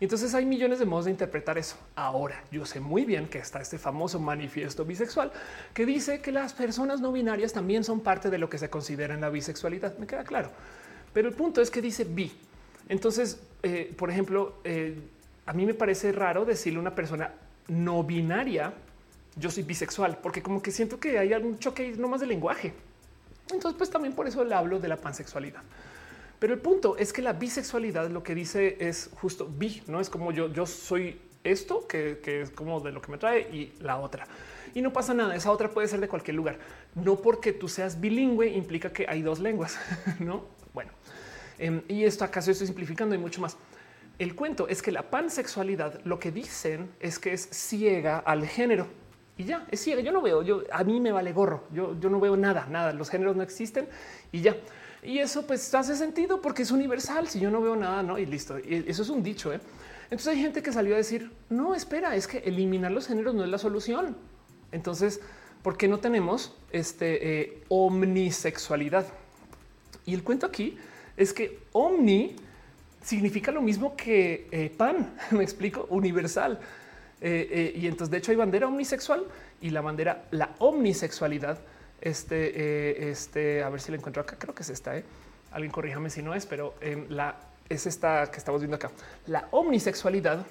[0.00, 1.76] Entonces hay millones de modos de interpretar eso.
[1.96, 5.32] Ahora, yo sé muy bien que está este famoso manifiesto bisexual
[5.74, 9.14] que dice que las personas no binarias también son parte de lo que se considera
[9.14, 9.98] en la bisexualidad.
[9.98, 10.50] Me queda claro.
[11.12, 12.32] Pero el punto es que dice bi.
[12.88, 14.96] Entonces, eh, por ejemplo, eh,
[15.46, 17.32] a mí me parece raro decirle a una persona
[17.66, 18.72] no binaria,
[19.36, 22.72] yo soy bisexual, porque como que siento que hay algún choque no más de lenguaje.
[23.52, 25.62] Entonces, pues también por eso le hablo de la pansexualidad.
[26.38, 30.08] Pero el punto es que la bisexualidad lo que dice es justo bi, no es
[30.08, 33.98] como yo, yo soy esto que, es como de lo que me trae y la
[33.98, 34.26] otra.
[34.74, 35.34] Y no pasa nada.
[35.34, 36.58] Esa otra puede ser de cualquier lugar.
[36.94, 39.78] No porque tú seas bilingüe implica que hay dos lenguas,
[40.20, 40.44] no?
[40.74, 40.92] Bueno,
[41.58, 43.56] em, y esto acaso estoy simplificando y mucho más.
[44.18, 48.88] El cuento es que la pansexualidad lo que dicen es que es ciega al género
[49.36, 50.02] y ya es ciega.
[50.02, 51.64] Yo no veo, yo a mí me vale gorro.
[51.72, 52.92] Yo, yo no veo nada, nada.
[52.92, 53.88] Los géneros no existen
[54.32, 54.56] y ya.
[55.02, 57.28] Y eso pues hace sentido porque es universal.
[57.28, 58.58] Si yo no veo nada, no, y listo.
[58.58, 59.52] Y eso es un dicho.
[59.52, 59.60] ¿eh?
[60.04, 63.44] Entonces hay gente que salió a decir, no, espera, es que eliminar los géneros no
[63.44, 64.16] es la solución.
[64.72, 65.20] Entonces,
[65.62, 69.06] ¿por qué no tenemos este eh, omnisexualidad?
[70.04, 70.76] Y el cuento aquí
[71.16, 72.36] es que omni
[73.02, 76.58] significa lo mismo que eh, pan, me explico, universal.
[77.20, 79.24] y entonces, de hecho, hay bandera omnisexual
[79.60, 81.58] y la bandera, la omnisexualidad
[82.00, 84.36] este, eh, este, a ver si la encuentro acá.
[84.38, 84.96] Creo que es esta.
[84.96, 85.04] ¿eh?
[85.50, 87.36] Alguien corríjame si no es, pero em, la
[87.68, 88.90] es esta que estamos viendo acá.
[89.26, 90.46] La omnisexualidad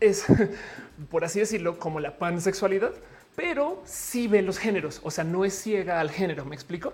[0.00, 0.24] es,
[1.10, 2.92] por así decirlo, como la pansexualidad,
[3.36, 5.00] pero sí ve los géneros.
[5.02, 6.44] O sea, no es ciega al género.
[6.44, 6.92] Me explico.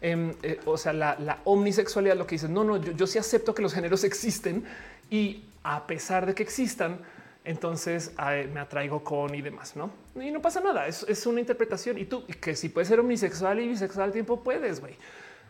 [0.00, 3.54] Em, eh, o sea, la, omnisexualidad lo que dice, no, no, yo, yo sí acepto
[3.54, 4.64] que los géneros existen
[5.10, 6.98] y a pesar de que existan,
[7.44, 8.12] entonces
[8.52, 9.90] me atraigo con y demás, ¿no?
[10.14, 11.98] Y no pasa nada, es, una interpretación.
[11.98, 14.96] Y tú, que si puedes ser omnisexual y bisexual al tiempo, puedes, güey.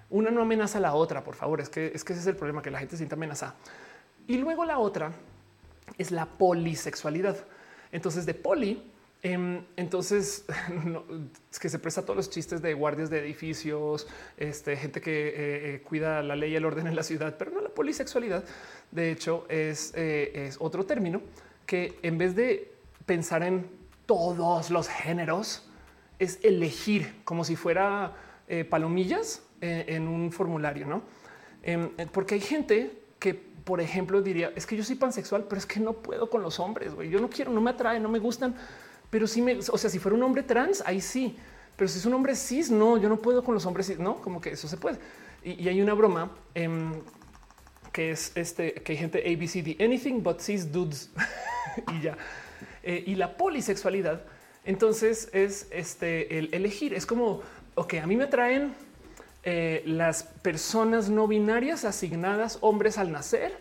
[0.08, 2.36] Una no amenaza a la otra, por favor, es que, es que ese es el
[2.36, 3.54] problema, que la gente se siente amenazada.
[4.26, 5.12] Y luego la otra
[5.98, 7.36] es la polisexualidad.
[7.92, 8.82] Entonces de poli,
[9.22, 10.44] em, entonces
[11.50, 14.06] es que se presta todos los chistes de guardias de edificios,
[14.36, 17.50] este, gente que eh, eh, cuida la ley y el orden en la ciudad, pero
[17.50, 18.44] no la polisexualidad.
[18.90, 21.22] De hecho, es, eh, es otro término
[21.70, 22.74] que en vez de
[23.06, 23.70] pensar en
[24.04, 25.70] todos los géneros,
[26.18, 28.16] es elegir como si fuera
[28.48, 31.02] eh, palomillas eh, en un formulario, ¿no?
[31.62, 35.60] Em, eh, porque hay gente que, por ejemplo, diría, es que yo soy pansexual, pero
[35.60, 37.08] es que no puedo con los hombres, güey.
[37.08, 38.56] Yo no quiero, no me atrae, no me gustan,
[39.08, 41.36] pero sí me, o sea, si fuera un hombre trans, ahí sí,
[41.76, 44.20] pero si es un hombre cis, no, yo no puedo con los hombres cis, no,
[44.20, 44.98] como que eso se puede.
[45.44, 46.94] Y, hay una broma em,
[47.92, 51.10] que es este, que hay gente ABCD, anything but cis dudes.
[51.92, 52.16] y ya.
[52.82, 54.22] Eh, y la polisexualidad
[54.64, 56.94] Entonces es este el elegir.
[56.94, 57.42] Es como,
[57.74, 58.74] ok, a mí me traen
[59.42, 63.56] eh, las personas no binarias asignadas hombres al nacer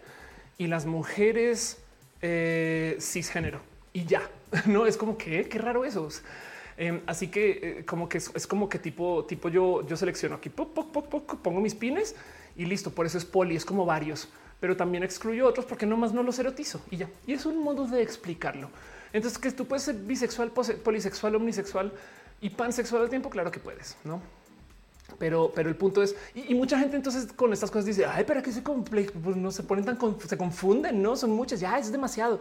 [0.58, 1.82] y las mujeres
[2.22, 3.62] eh, cisgénero
[3.94, 4.30] y ya
[4.66, 6.10] no es como que qué raro eso.
[6.78, 10.50] Em, así que eh, como que es, como que tipo, tipo yo, yo selecciono aquí,
[10.50, 12.16] pongo mis pines
[12.60, 12.92] y listo.
[12.92, 14.28] Por eso es poli, es como varios,
[14.60, 17.10] pero también excluyo otros porque nomás no los erotizo y ya.
[17.26, 18.70] Y es un modo de explicarlo.
[19.14, 21.92] Entonces, que tú puedes ser bisexual, polisexual, omnisexual
[22.42, 23.30] y pansexual al tiempo.
[23.30, 24.22] Claro que puedes, no?
[25.18, 28.44] Pero, pero el punto es, y, mucha gente entonces con estas cosas dice, ay, pero
[28.44, 31.92] que se complejo, pues no se ponen tan, se confunden, no son muchas, ya es
[31.92, 32.40] demasiado.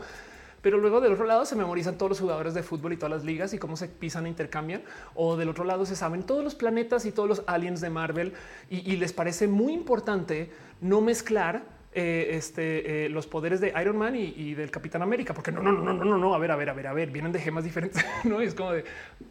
[0.63, 3.25] Pero luego del otro lado se memorizan todos los jugadores de fútbol y todas las
[3.25, 4.83] ligas y cómo se pisan e intercambian.
[5.15, 8.33] O del otro lado se saben todos los planetas y todos los aliens de Marvel
[8.69, 14.15] y les parece muy importante no mezclar eh, este, eh, los poderes de Iron Man
[14.15, 16.69] y, del Capitán América, porque no, no, no, no, no, no, a ver, a ver,
[16.69, 18.85] a ver, a ver, vienen de gemas diferentes, no es como de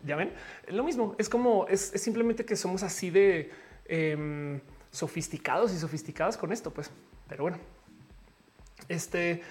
[0.04, 0.34] ya ven
[0.70, 1.16] lo mismo.
[1.20, 3.52] Es como es, simplemente que somos así de
[3.86, 4.60] em,
[4.90, 6.90] sofisticados y sofisticadas con esto, pues,
[7.30, 7.58] pero bueno,
[8.90, 9.44] este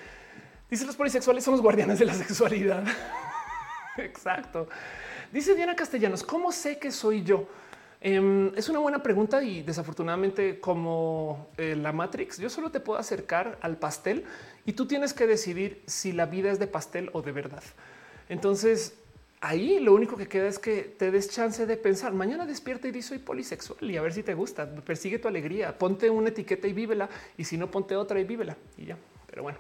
[0.71, 2.85] dice los polisexuales son los guardianes de la sexualidad.
[3.97, 4.69] Exacto.
[5.33, 7.49] Dice Diana Castellanos, ¿cómo sé que soy yo?
[8.01, 12.99] Em, es una buena pregunta y desafortunadamente como eh, la Matrix, yo solo te puedo
[12.99, 14.25] acercar al pastel
[14.65, 17.63] y tú tienes que decidir si la vida es de pastel o de verdad.
[18.29, 18.95] Entonces
[19.41, 22.13] ahí lo único que queda es que te des chance de pensar.
[22.13, 24.69] Mañana despierta y di soy polisexual y a ver si te gusta.
[24.85, 25.77] Persigue tu alegría.
[25.77, 27.09] Ponte una etiqueta y vívela.
[27.37, 28.57] Y si no, ponte otra y vívela.
[28.77, 28.97] Y ya.
[29.27, 29.59] Pero bueno,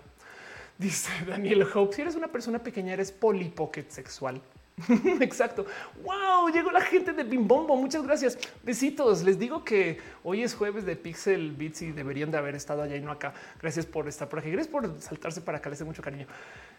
[0.78, 4.40] dice Daniel Hope: si eres una persona pequeña, eres polipocket sexual.
[5.20, 5.64] Exacto.
[6.02, 7.76] Wow, llegó la gente de Bimbombo.
[7.76, 8.38] Muchas gracias.
[8.62, 9.22] Besitos.
[9.22, 12.96] Les digo que hoy es jueves de Pixel Beats y deberían de haber estado allá
[12.96, 13.32] y no acá.
[13.60, 14.50] Gracias por estar por aquí.
[14.50, 15.70] Gracias por saltarse para acá.
[15.70, 16.26] Les doy mucho cariño.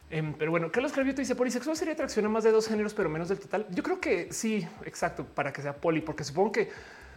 [0.09, 3.09] Em, pero bueno, Carlos Cravioto dice polisexual sería atracción a más de dos géneros, pero
[3.09, 3.65] menos del total.
[3.71, 6.69] Yo creo que sí, exacto, para que sea poli, porque supongo que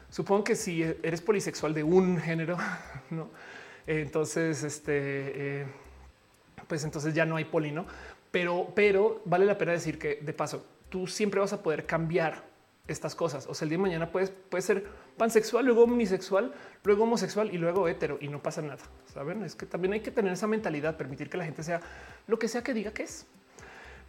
[0.09, 2.59] supongo que si eres polisexual de un género,
[3.11, 3.31] no,
[3.87, 4.93] entonces este,
[5.61, 5.67] eh,
[6.71, 7.85] pues entonces ya no hay poli, no?
[8.31, 12.49] pero, pero vale la pena decir que de paso tú siempre vas a poder cambiar
[12.89, 13.47] estas cosas.
[13.47, 14.85] O sea, el día de mañana puedes, puede ser
[15.17, 16.53] pansexual, luego omnisexual,
[16.83, 18.83] luego homosexual y luego hetero y no pasa nada.
[19.13, 21.81] Saben, es que también hay que tener esa mentalidad, permitir que la gente sea
[22.27, 23.27] lo que sea que diga que es.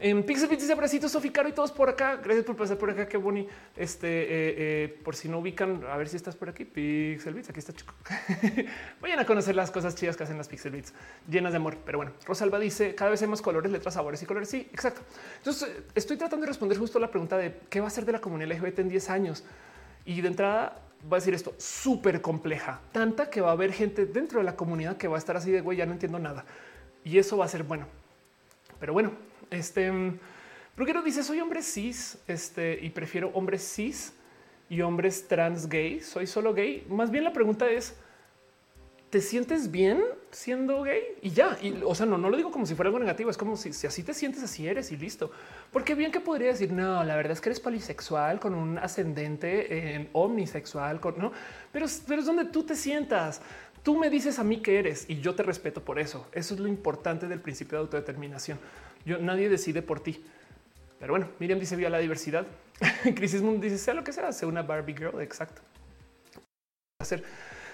[0.03, 2.15] En Pixel dice abracito, Sofi Caro y todos por acá.
[2.15, 3.07] Gracias por pasar por acá.
[3.07, 3.51] Qué bonito.
[3.75, 6.65] Este, eh, eh, por si no ubican, a ver si estás por aquí.
[6.65, 7.93] Pixel Aquí está chico.
[9.01, 10.83] Vayan a conocer las cosas chidas que hacen las Pixel
[11.29, 11.77] llenas de amor.
[11.85, 14.49] Pero bueno, Rosalba dice cada vez hay más colores, letras, sabores y colores.
[14.49, 15.01] Sí, exacto.
[15.37, 18.21] Entonces estoy tratando de responder justo la pregunta de qué va a ser de la
[18.21, 19.43] comunidad LGBT en 10 años.
[20.03, 24.07] Y de entrada va a decir esto súper compleja, tanta que va a haber gente
[24.07, 26.43] dentro de la comunidad que va a estar así de güey, ya no entiendo nada.
[27.03, 27.85] Y eso va a ser bueno.
[28.79, 29.11] Pero bueno,
[29.51, 29.91] este
[30.75, 34.13] Bruguero dice: Soy hombre cis este, y prefiero hombres cis
[34.69, 36.01] y hombres trans gay.
[36.01, 36.85] Soy solo gay.
[36.89, 37.95] Más bien la pregunta es:
[39.11, 40.01] ¿te sientes bien
[40.31, 41.03] siendo gay?
[41.21, 43.37] Y ya, y, o sea, no, no lo digo como si fuera algo negativo, es
[43.37, 45.31] como si, si, así te sientes, así eres y listo.
[45.71, 49.95] Porque bien que podría decir, no, la verdad es que eres polisexual con un ascendente
[49.95, 51.33] en omnisexual, no,
[51.73, 53.41] pero, pero es donde tú te sientas.
[53.83, 56.27] Tú me dices a mí que eres y yo te respeto por eso.
[56.31, 58.59] Eso es lo importante del principio de autodeterminación.
[59.05, 60.23] Yo nadie decide por ti.
[60.99, 62.45] Pero bueno, Miriam dice vía la diversidad.
[63.15, 65.21] Crisis Moon dice sea lo que sea, sea una Barbie girl.
[65.21, 65.61] Exacto.
[66.99, 67.23] Hacer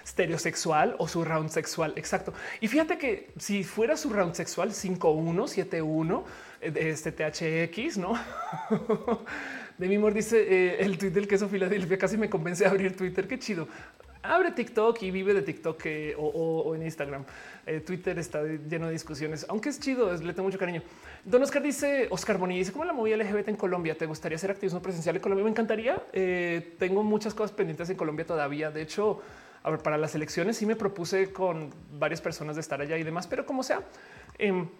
[0.04, 1.92] estereosexual o su round sexual.
[1.96, 2.32] Exacto.
[2.60, 6.24] Y fíjate que si fuera su round sexual 5171
[6.62, 8.18] eh, este THX, no?
[9.78, 12.96] de mi amor dice eh, el tweet del queso Filadelfia casi me convence a abrir
[12.96, 13.28] Twitter.
[13.28, 13.68] Qué chido
[14.22, 17.24] abre TikTok y vive de TikTok eh, o, en Instagram.
[17.66, 20.82] Eh, Twitter está lleno de discusiones, aunque es chido, le tengo mucho cariño.
[21.24, 23.96] Don Oscar dice, Oscar Boni dice, ¿cómo la movida LGBT en Colombia?
[23.96, 25.44] ¿Te gustaría hacer activismo presencial en Colombia?
[25.44, 26.02] Me encantaría.
[26.12, 28.70] Eh, tengo muchas cosas pendientes en Colombia todavía.
[28.70, 29.20] De hecho,
[29.82, 33.44] para las elecciones sí me propuse con varias personas de estar allá y demás, pero
[33.44, 33.82] como sea,
[34.38, 34.70] en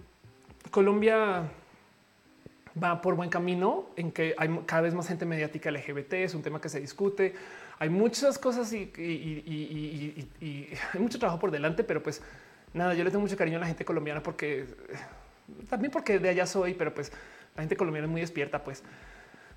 [0.71, 1.51] Colombia
[2.83, 6.43] va por buen camino en que hay cada vez más gente mediática LGBT, es un
[6.43, 7.35] tema que se discute
[7.79, 8.93] hay muchas cosas y,
[10.93, 12.23] hay mucho trabajo por delante, pero pues
[12.73, 14.67] nada, yo le tengo mucho cariño a la gente colombiana porque
[15.69, 17.13] también porque de allá soy, pero pues
[17.57, 18.83] la gente colombiana es muy despierta, pues.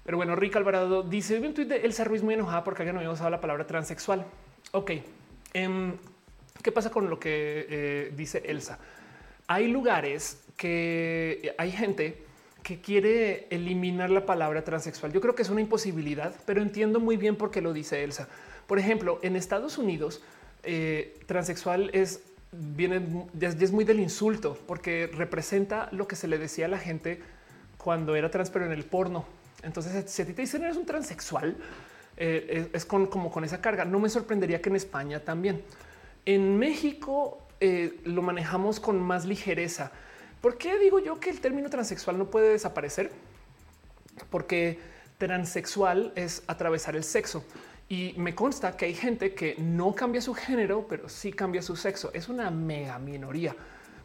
[0.04, 3.02] Pero bueno, Rick Alvarado dice un tweet de Elsa Ruiz muy enojada porque alguien no
[3.02, 4.26] había usado la palabra transexual.
[4.72, 4.92] Ok,
[5.54, 5.94] em,
[6.64, 8.80] ¿qué pasa con lo que eh, dice Elsa?
[9.48, 12.24] Hay lugares que hay gente
[12.64, 15.12] que quiere eliminar la palabra transexual.
[15.12, 18.28] Yo creo que es una imposibilidad, pero entiendo muy bien por qué lo dice Elsa.
[18.68, 20.22] Por ejemplo, en Estados Unidos,
[20.64, 22.22] eh, transexual es
[22.52, 27.22] viene es muy del insulto porque representa lo que se le decía a la gente
[27.78, 29.26] cuando era trans, pero en el porno.
[29.64, 31.56] Entonces, si a ti te dicen eres un transexual,
[32.18, 33.86] eh, es, con, como con esa carga.
[33.86, 35.64] No me sorprendería que en España también.
[36.26, 39.92] En México eh, lo manejamos con más ligereza.
[40.42, 43.12] ¿Por qué digo yo que el término transexual no puede desaparecer?
[44.30, 44.80] Porque
[45.20, 47.46] transexual es atravesar el sexo.
[47.88, 51.76] Y me consta que hay gente que no cambia su género, pero sí cambia su
[51.76, 52.10] sexo.
[52.14, 53.56] Es una mega minoría,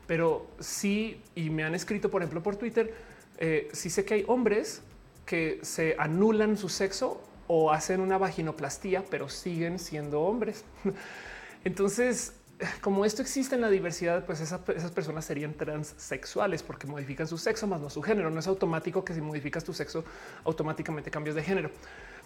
[0.07, 2.93] pero sí, y me han escrito, por ejemplo, por Twitter,
[3.39, 4.83] eh, sí sé que hay hombres
[5.25, 10.65] que se anulan su sexo o hacen una vaginoplastía, pero siguen siendo hombres.
[11.65, 12.33] Entonces,
[12.81, 17.67] como esto existe en la diversidad, pues esas personas serían transexuales porque modifican su sexo
[17.67, 18.31] más no su género.
[18.31, 20.05] No es automático que si modificas tu sexo
[20.45, 21.71] automáticamente cambias de género.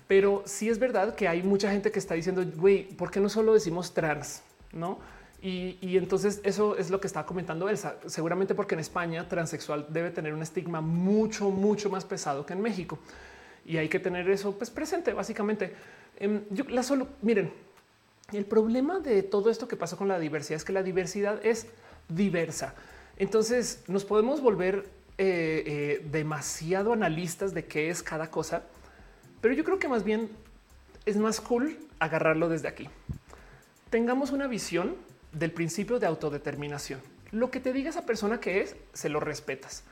[0.07, 3.29] Pero sí es verdad que hay mucha gente que está diciendo, güey, ¿por qué no
[3.29, 4.43] solo decimos trans?
[4.73, 4.99] No?
[5.43, 7.97] Y, entonces eso es lo que está comentando Elsa.
[8.07, 12.61] Seguramente porque en España transexual debe tener un estigma mucho, mucho más pesado que en
[12.61, 12.99] México.
[13.65, 15.75] Y hay que tener eso pues, presente, básicamente.
[16.19, 17.53] Em, yo, la solo, miren,
[18.33, 21.67] el problema de todo esto que pasa con la diversidad es que la diversidad es
[22.09, 22.75] diversa.
[23.17, 24.89] Entonces nos podemos volver
[25.19, 28.63] eh, eh, demasiado analistas de qué es cada cosa,
[29.41, 30.31] pero yo creo que más bien
[31.07, 32.89] es más cool agarrarlo desde aquí.
[33.91, 34.97] Tengamos una visión
[35.33, 37.01] del principio de autodeterminación.
[37.31, 39.85] Lo que te diga esa persona que es, se lo respetas.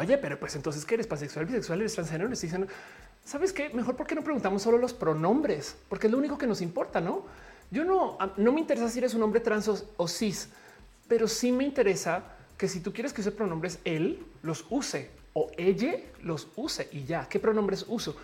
[0.00, 2.66] Oye, pero pues entonces que eres pansexual, bisexual, eres transgénero, dicen,
[3.24, 3.68] ¿sabes qué?
[3.70, 7.24] Mejor porque no preguntamos solo los pronombres, porque es lo único que nos importa, ¿no?
[7.70, 10.48] Yo no, no me interesa si eres un hombre trans o, cis,
[11.08, 12.22] pero sí me interesa
[12.56, 17.04] que si tú quieres que use pronombres él, los use o ella los use y
[17.04, 17.28] ya.
[17.28, 18.16] ¿Qué pronombres uso?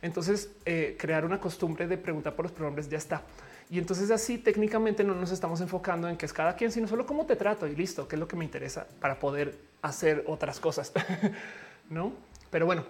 [0.00, 3.22] Entonces, eh, crear una costumbre de preguntar por los pronombres ya está.
[3.70, 7.06] Y entonces así técnicamente no nos estamos enfocando en que es cada quien, sino solo
[7.06, 10.60] cómo te trato y listo, que es lo que me interesa para poder hacer otras
[10.60, 10.92] cosas.
[11.90, 12.12] no,
[12.50, 12.84] pero bueno,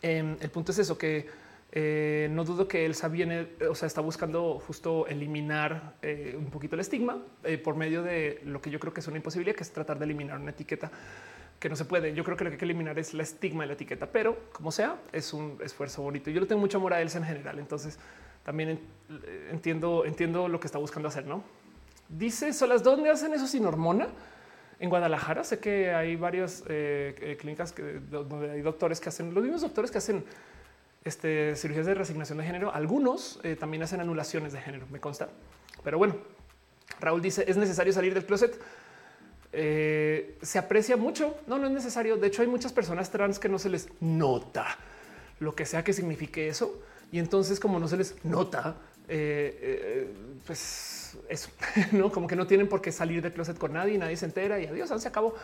[0.00, 1.28] em, el punto es eso que
[1.74, 6.74] eh, no dudo que Elsa viene, o sea, está buscando justo eliminar eh, un poquito
[6.74, 9.62] el estigma eh, por medio de lo que yo creo que es una imposibilidad, que
[9.62, 10.90] es tratar de eliminar una etiqueta
[11.58, 12.12] que no se puede.
[12.12, 14.36] Yo creo que lo que hay que eliminar es la estigma de la etiqueta, pero
[14.52, 16.30] como sea, es un esfuerzo bonito.
[16.30, 17.98] Yo le tengo mucho amor a Elsa en general, entonces
[18.42, 18.78] también
[19.50, 21.26] entiendo, entiendo lo que está buscando hacer.
[21.26, 21.42] No
[22.06, 24.08] dice Solas, ¿dónde hacen eso sin hormona?
[24.78, 26.64] En Guadalajara sé que hay varias
[27.38, 27.74] clínicas
[28.10, 30.22] donde hay doctores que hacen los mismos doctores que hacen
[31.04, 32.74] este, cirugías de resignación de género.
[32.74, 35.28] Algunos eh, también hacen anulaciones de género, me consta.
[35.82, 36.16] Pero bueno,
[37.00, 38.58] Raúl dice, ¿es necesario salir del closet?
[39.52, 41.36] Eh, se aprecia mucho.
[41.46, 42.16] No, no es necesario.
[42.16, 44.78] De hecho, hay muchas personas trans que no se les nota
[45.40, 46.80] lo que sea que signifique eso.
[47.10, 48.76] Y entonces, como no se les nota,
[49.08, 50.08] eh,
[50.46, 51.50] pues eso,
[51.92, 54.60] no como que no tienen por qué salir del closet con nadie, nadie se entera
[54.60, 55.34] y adiós, se acabó.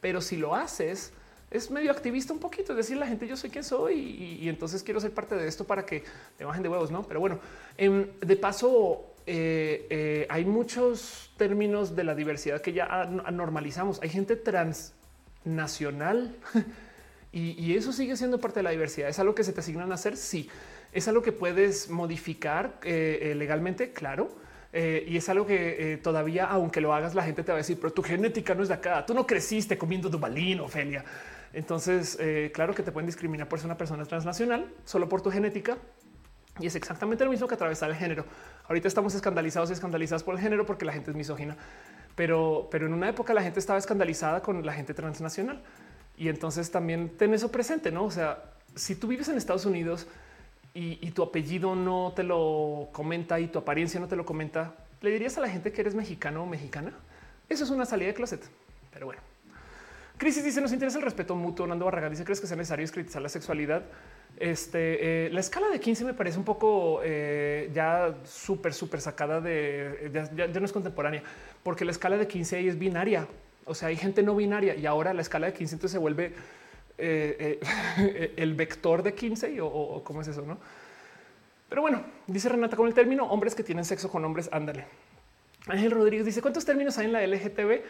[0.00, 1.12] Pero si lo haces,
[1.50, 3.94] es medio activista un poquito, es decir, la gente yo soy quien soy
[4.40, 6.02] y, entonces quiero ser parte de esto para que
[6.36, 7.04] te bajen de huevos, no?
[7.04, 7.38] Pero bueno,
[7.76, 14.00] em, de paso, eh, eh, hay muchos términos de la diversidad que ya normalizamos.
[14.02, 16.34] Hay gente transnacional
[17.32, 19.08] y, y, eso sigue siendo parte de la diversidad.
[19.08, 20.16] Es algo que se te asignan a hacer.
[20.16, 20.50] Sí,
[20.92, 23.92] es algo que puedes modificar eh, legalmente.
[23.92, 24.44] Claro.
[24.72, 27.94] y es algo que todavía, aunque lo hagas, la gente te va a decir, pero
[27.94, 29.06] tu genética no es de acá.
[29.06, 31.02] Tú no creciste comiendo dubalín, Ofelia.
[31.52, 35.30] Entonces, eh, claro que te pueden discriminar por ser una persona transnacional solo por tu
[35.30, 35.78] genética.
[36.58, 38.24] Y es exactamente lo mismo que atravesar el género.
[38.68, 41.56] Ahorita estamos escandalizados y escandalizados por el género porque la gente es misógina,
[42.14, 45.62] pero, pero en una época la gente estaba escandalizada con la gente transnacional.
[46.16, 48.04] Y entonces también ten eso presente, ¿no?
[48.04, 48.42] O sea,
[48.74, 50.06] si tú vives en Estados Unidos
[50.72, 54.74] y, y tu apellido no te lo comenta y tu apariencia no te lo comenta,
[55.02, 56.92] ¿le dirías a la gente que eres mexicano o mexicana?
[57.50, 58.42] Eso es una salida de closet.
[58.92, 59.35] Pero bueno.
[60.18, 61.66] Crisis dice nos interesa el respeto mutuo.
[61.66, 63.82] Nando Barragán dice crees que sea necesario escritizar la sexualidad.
[64.38, 69.40] Este, eh, la escala de 15 me parece un poco eh, ya súper, súper sacada
[69.40, 71.22] de ya, no es contemporánea,
[71.62, 73.26] porque la escala de 15 ahí es binaria.
[73.64, 76.32] O sea, hay gente no binaria y ahora la escala de 15 entonces se vuelve
[76.96, 77.60] eh,
[78.36, 80.58] el vector de 15 o, o, cómo es eso, no?
[81.68, 84.48] Pero bueno, dice Renata con el término hombres que tienen sexo con hombres.
[84.52, 84.86] Ándale.
[85.66, 87.82] Ángel Rodríguez dice cuántos términos hay en la LGTB.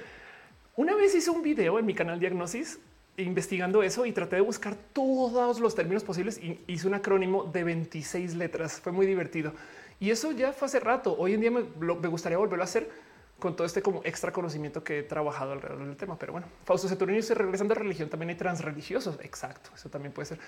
[0.77, 2.79] Una vez hice un video en mi canal Diagnosis
[3.17, 7.65] investigando eso y traté de buscar todos los términos posibles y hice un acrónimo de
[7.65, 8.79] 26 letras.
[8.79, 9.55] Fue muy divertido.
[9.99, 11.17] Y eso ya fue hace rato.
[11.19, 11.63] Hoy en día me,
[12.09, 12.91] gustaría volverlo a hacer
[13.39, 16.19] con todo este como extra conocimiento que he trabajado alrededor del tema.
[16.19, 18.11] Pero bueno, Fausto Saturnino se regresando a religión.
[18.11, 19.19] También hay transreligiosos.
[19.23, 19.71] Exacto.
[19.75, 20.39] Eso también puede ser.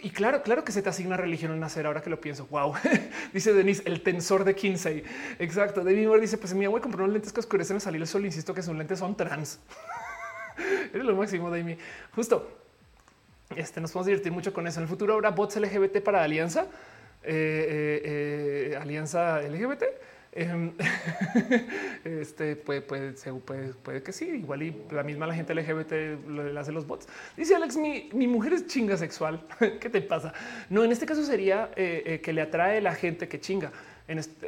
[0.00, 1.86] Y claro, claro que se te asigna religión al nacer.
[1.86, 2.74] Ahora que lo pienso, wow,
[3.32, 5.04] dice Denise, el tensor de Kinsey.
[5.38, 5.84] Exacto.
[5.84, 8.24] David Moore dice: Pues mi abuelo compró unos lentes que oscurecen al salir el sol.
[8.24, 9.60] Insisto que son lentes, son trans.
[10.92, 11.76] Eres lo máximo, Dami.
[12.14, 12.58] Justo.
[13.56, 14.80] Este, nos podemos divertir mucho con eso.
[14.80, 16.62] En el futuro habrá bots LGBT para Alianza,
[17.22, 19.84] eh, eh, eh, Alianza LGBT.
[20.34, 20.72] Em,
[22.04, 23.12] este puede, puede,
[23.82, 25.92] puede, que sí, igual y la misma la gente LGBT
[26.28, 27.06] le hace los bots.
[27.36, 29.44] Dice Alex, mi, mi mujer es chinga sexual.
[29.80, 30.32] ¿Qué te pasa?
[30.70, 33.72] No, en este caso sería que le atrae la gente que chinga.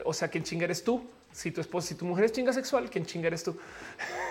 [0.04, 1.02] O sea, quien chinga eres tú.
[1.32, 3.58] Si tu esposa, si tu mujer es chinga sexual, quien chinga eres tú.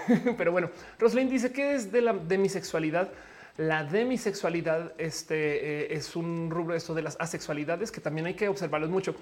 [0.38, 3.11] Pero bueno, Roslyn dice que es de la de mi sexualidad.
[3.57, 8.47] La demisexualidad este, eh, es un rubro esto de las asexualidades que también hay que
[8.47, 9.15] observarlos mucho,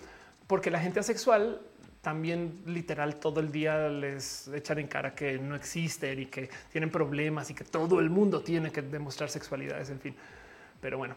[0.47, 1.59] porque la gente asexual
[2.01, 6.89] también literal todo el día les echan en cara que no existen y que tienen
[6.89, 10.15] problemas y que todo el mundo tiene que demostrar sexualidades, en fin.
[10.81, 11.15] Pero bueno,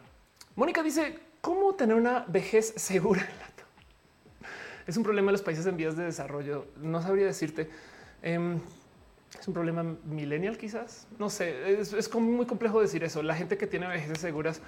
[0.57, 3.27] Mónica dice, ¿cómo tener una vejez segura?
[4.87, 6.67] Es un problema de los países en vías de desarrollo.
[6.77, 7.71] No sabría decirte.
[8.23, 8.61] Em,
[9.39, 11.07] es un problema millennial, quizás.
[11.19, 13.23] No sé, es, como muy complejo decir eso.
[13.23, 14.61] La gente que tiene vejeces seguras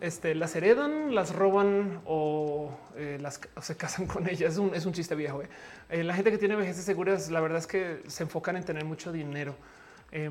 [0.00, 3.22] este, las heredan, las roban o, eh,
[3.62, 4.54] se casan con ellas.
[4.54, 5.42] Es un, es un chiste viejo.
[5.42, 5.48] Eh.
[5.90, 8.84] Eh, la gente que tiene vejeces seguras, la verdad es que se enfocan en tener
[8.84, 9.54] mucho dinero.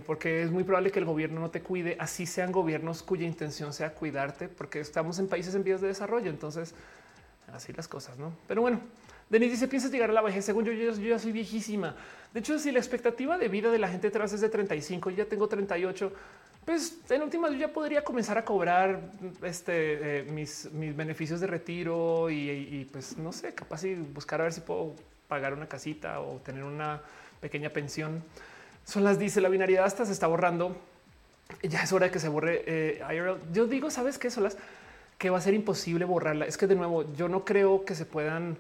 [0.06, 3.72] porque es muy probable que el gobierno no te cuide, así sean gobiernos cuya intención
[3.72, 6.30] sea cuidarte, porque estamos en países en vías de desarrollo.
[6.30, 6.74] Entonces,
[7.54, 8.34] así las cosas, ¿no?
[8.48, 8.80] Pero bueno,
[9.30, 10.46] Denis dice, ¿piensas llegar a la vejez?
[10.46, 11.96] Según yo, yo, ya soy viejísima.
[12.34, 15.16] De hecho, si la expectativa de vida de la gente atrás es de 35 y
[15.16, 16.12] ya tengo 38,
[16.66, 19.00] pues en últimas yo ya podría comenzar a cobrar
[19.44, 24.46] este, eh, mis, mis beneficios de retiro y, pues no sé, capaz y buscar a
[24.46, 24.96] ver si puedo
[25.28, 27.02] pagar una casita o tener una
[27.40, 28.24] pequeña pensión.
[28.84, 30.76] Son las dice la binariedad hasta se está borrando.
[31.62, 33.04] Ya es hora de que se borre eh,
[33.54, 34.30] Yo digo, ¿sabes qué?
[34.42, 34.58] las
[35.18, 36.46] que va a ser imposible borrarla.
[36.46, 38.58] Es que de nuevo, yo no creo que se puedan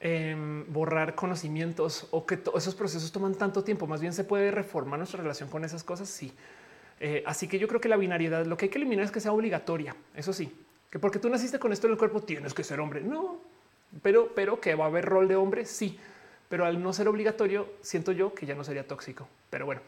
[0.00, 3.88] Em, borrar conocimientos o que esos procesos toman tanto tiempo.
[3.88, 6.08] Más bien se puede reformar nuestra relación con esas cosas.
[6.08, 6.32] Sí.
[7.00, 9.20] Eh, así que yo creo que la binariedad lo que hay que eliminar es que
[9.20, 9.94] sea obligatoria.
[10.14, 10.52] Eso sí,
[10.90, 13.00] que porque tú naciste con esto en el cuerpo tienes que ser hombre.
[13.00, 13.38] No,
[14.02, 15.64] pero, pero que va a haber rol de hombre.
[15.64, 15.98] Sí,
[16.48, 19.28] pero al no ser obligatorio, siento yo que ya no sería tóxico.
[19.50, 19.80] Pero bueno,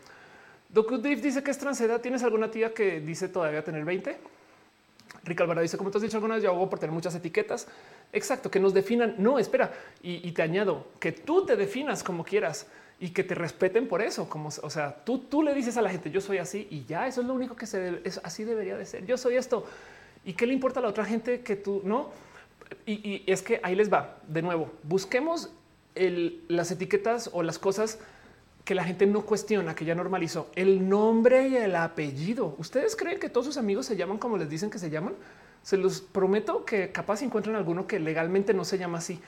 [0.68, 2.00] Doku dice que es transedad.
[2.00, 4.18] ¿Tienes alguna tía que dice todavía tener 20?
[5.24, 7.66] Rick Alvarado dice, como te has dicho alguna vez, yo hago por tener muchas etiquetas.
[8.12, 9.16] Exacto, que nos definan.
[9.18, 9.72] No, espera.
[10.02, 12.66] Y, te añado que tú te definas como quieras
[13.00, 14.28] y que te respeten por eso.
[14.28, 17.06] Como, o sea, tú, tú le dices a la gente, yo soy así y ya
[17.06, 19.06] eso es lo único que se debe, así debería de ser.
[19.06, 19.64] Yo soy esto.
[20.24, 22.10] ¿Y qué le importa a la otra gente que tú no?
[22.86, 24.70] Y, es que ahí les va de nuevo.
[24.82, 25.50] Busquemos
[25.96, 27.98] las etiquetas o las cosas
[28.64, 32.54] que la gente no cuestiona, que ya normalizó el nombre y el apellido.
[32.58, 35.14] ¿Ustedes creen que todos sus amigos se llaman como les dicen que se llaman?
[35.62, 39.20] Se los prometo que capaz encuentran alguno que legalmente no se llama así.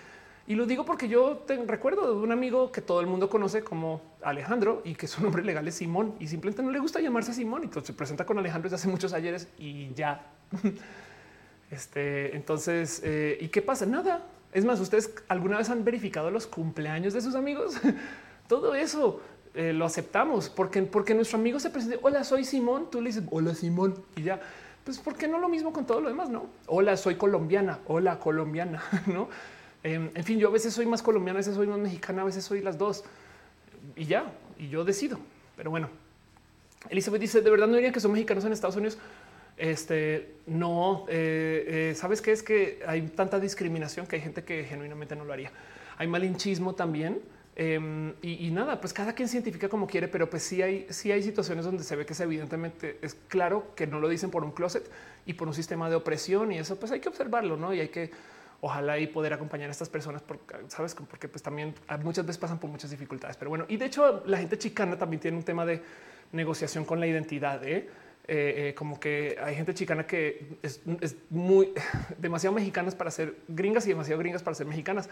[0.52, 4.02] Y lo digo porque yo recuerdo de un amigo que todo el mundo conoce como
[4.20, 7.62] Alejandro y que su nombre legal es Simón y simplemente no le gusta llamarse Simón
[7.62, 10.26] y entonces se presenta con Alejandro desde hace muchos ayeres y ya.
[11.70, 13.86] Este entonces, eh, ¿y qué pasa?
[13.86, 14.26] Nada.
[14.52, 17.76] Es más, ustedes alguna vez han verificado los cumpleaños de sus amigos.
[18.46, 19.22] Todo eso
[19.54, 21.96] eh, lo aceptamos porque, porque nuestro amigo se presenta.
[22.02, 22.90] Hola, soy Simón.
[22.90, 24.38] Tú le dices hola, Simón y ya.
[24.84, 26.28] Pues, ¿por qué no lo mismo con todo lo demás?
[26.28, 26.46] No.
[26.66, 27.78] Hola, soy colombiana.
[27.86, 28.82] Hola, colombiana.
[29.06, 29.30] No.
[29.84, 32.24] Em, en fin, yo a veces soy más colombiana, a veces soy más mexicana, a
[32.24, 33.04] veces soy las dos
[33.96, 34.32] y ya.
[34.58, 35.18] Y yo decido.
[35.56, 35.88] Pero bueno,
[36.88, 38.98] Elizabeth dice: De verdad no dirían que son mexicanos en Estados Unidos.
[39.56, 44.64] Este no eh, eh, sabes qué es que hay tanta discriminación que hay gente que
[44.64, 45.52] genuinamente no lo haría.
[45.98, 47.20] Hay malinchismo también.
[47.54, 51.22] Em, y, nada, pues cada quien científica como quiere, pero pues sí hay, sí hay
[51.22, 54.52] situaciones donde se ve que es evidentemente es claro que no lo dicen por un
[54.52, 54.90] closet
[55.26, 57.74] y por un sistema de opresión y eso pues hay que observarlo, ¿no?
[57.74, 58.10] Y hay que
[58.64, 62.58] ojalá y poder acompañar a estas personas porque sabes, porque pues también muchas veces pasan
[62.60, 63.36] por muchas dificultades.
[63.36, 65.82] Pero bueno, y de hecho la gente chicana también tiene un tema de
[66.30, 67.62] negociación con la identidad.
[67.64, 67.88] ¿eh?
[68.28, 71.72] Eh, eh, como que hay gente chicana que es, es muy
[72.18, 75.10] demasiado mexicanas para ser gringas y demasiado gringas para ser mexicanas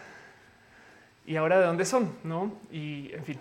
[1.25, 2.53] y ahora de dónde son, no?
[2.71, 3.39] Y en fin,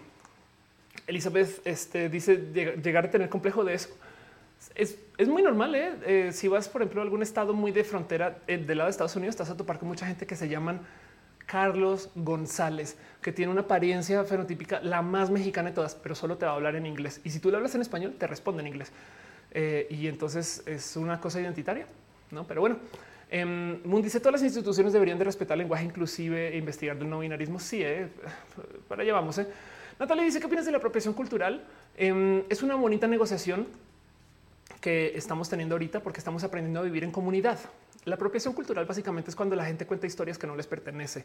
[1.07, 2.37] Elizabeth este, dice
[2.83, 3.91] llegar a tener complejo de eso.
[4.75, 4.99] Es,
[5.29, 5.75] muy normal.
[5.75, 5.93] ¿eh?
[6.05, 6.33] ¿eh?
[6.33, 9.17] si vas, por ejemplo, a algún estado muy de frontera eh, del lado de Estados
[9.17, 10.81] Unidos, estás a topar con mucha gente que se llaman
[11.47, 16.47] Carlos González, que tiene una apariencia fenotípica la más mexicana de todas, pero solo te
[16.47, 17.21] va a hablar en inglés.
[17.25, 18.93] Y si tú le hablas en español, te responde en inglés.
[19.51, 21.87] Eh, y entonces es una cosa identitaria,
[22.31, 22.47] no?
[22.47, 22.79] Pero bueno,
[23.31, 27.19] eh, dice todas las instituciones deberían de respetar el lenguaje inclusive e investigar del no
[27.19, 27.59] binarismo.
[27.59, 27.83] Sí,
[28.87, 29.41] para allá vamos.
[29.99, 31.65] Natalia dice qué opinas de la apropiación cultural.
[31.97, 33.67] Em, es una bonita negociación
[34.81, 37.59] que estamos teniendo ahorita porque estamos aprendiendo a vivir en comunidad.
[38.05, 41.25] La apropiación cultural básicamente es cuando la gente cuenta historias que no les pertenece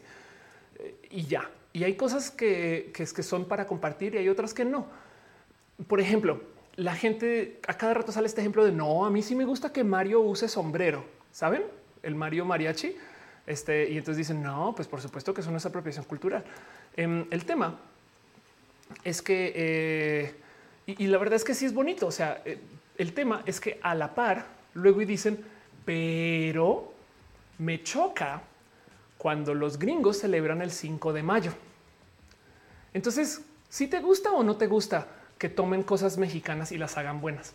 [0.78, 1.50] eh, y ya.
[1.72, 4.86] Y hay cosas que, que, son para compartir y hay otras que no.
[5.88, 6.42] Por ejemplo,
[6.76, 9.72] la gente a cada rato sale este ejemplo de no, a mí sí me gusta
[9.72, 11.64] que Mario use sombrero, ¿saben?
[12.02, 12.96] El Mario mariachi.
[13.46, 16.44] Este, y entonces dicen, no, pues por supuesto que eso no es apropiación cultural.
[16.96, 17.78] Em, el tema
[19.04, 20.34] es que, eh,
[20.86, 22.58] y, la verdad es que sí es bonito, o sea, eh,
[22.98, 25.44] el tema es que a la par, luego y dicen,
[25.84, 26.92] pero
[27.58, 28.42] me choca
[29.18, 31.52] cuando los gringos celebran el 5 de mayo.
[32.92, 35.06] Entonces, si te gusta o no te gusta
[35.38, 37.54] que tomen cosas mexicanas y las hagan buenas.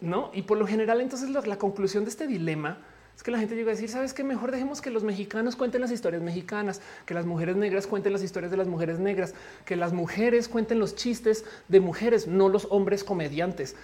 [0.00, 2.78] No, y por lo general, entonces la, conclusión de este dilema
[3.16, 5.80] es que la gente llega a decir, sabes que mejor dejemos que los mexicanos cuenten
[5.80, 9.34] las historias mexicanas, que las mujeres negras cuenten las historias de las mujeres negras,
[9.64, 13.76] que las mujeres cuenten los chistes de mujeres, no los hombres comediantes,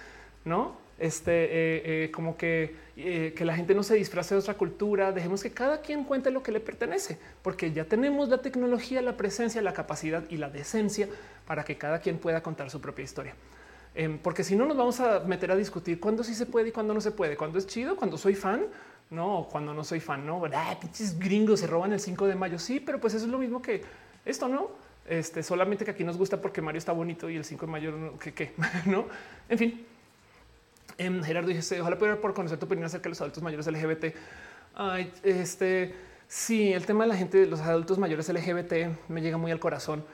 [0.43, 0.75] no?
[0.99, 5.11] Este eh, eh, como que, eh, que la gente no se disfrace de otra cultura.
[5.11, 9.17] Dejemos que cada quien cuente lo que le pertenece, porque ya tenemos la tecnología, la
[9.17, 11.07] presencia, la capacidad y la decencia
[11.47, 13.33] para que cada quien pueda contar su propia historia.
[13.95, 16.71] Em, porque si no, nos vamos a meter a discutir cuándo sí se puede y
[16.71, 18.61] cuándo no se puede, cuándo es chido, cuando soy fan,
[19.11, 22.57] no, cuando no soy fan, no, ah, pinches gringos se roban el 5 de mayo.
[22.57, 23.83] Sí, pero pues eso es lo mismo que
[24.25, 24.71] esto, no?
[25.05, 28.17] Este solamente que aquí nos gusta porque Mario está bonito y el 5 de mayo,
[28.19, 28.53] que qué,
[28.85, 29.07] no?
[29.49, 29.85] En fin,
[30.97, 34.15] em, Gerardo dice: Ojalá pudiera por conocer tu opinión acerca de los adultos mayores LGBT.
[34.75, 35.93] Ay, este
[36.27, 39.59] sí, el tema de la gente de los adultos mayores LGBT me llega muy al
[39.59, 40.05] corazón.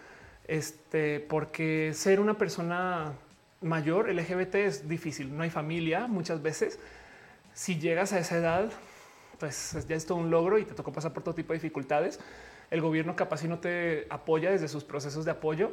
[0.48, 3.14] Este, porque ser una persona
[3.62, 5.36] mayor LGBT es difícil.
[5.38, 6.80] No hay familia muchas veces.
[7.54, 8.72] Si llegas a esa edad,
[9.40, 12.20] pues ya es todo un logro y te tocó pasar por todo tipo de dificultades.
[12.70, 15.72] El gobierno capaz si no te apoya desde sus procesos de apoyo.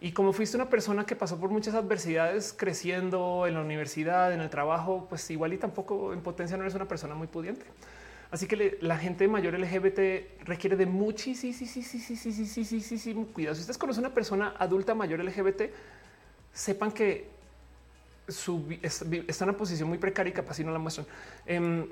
[0.00, 4.40] Y como fuiste una persona que pasó por muchas adversidades creciendo en la universidad, en
[4.40, 7.64] el trabajo, pues igual y tampoco en potencia no eres una persona muy pudiente.
[8.30, 11.54] Así que la gente mayor LGBT requiere de muchísimo
[13.32, 13.54] cuidado.
[13.54, 15.70] Si ustedes conocen a una persona adulta mayor LGBT,
[16.52, 17.28] sepan que
[18.82, 19.04] está
[19.44, 21.06] en una posición muy precaria y capaz si no la muestran.
[21.46, 21.88] Eh,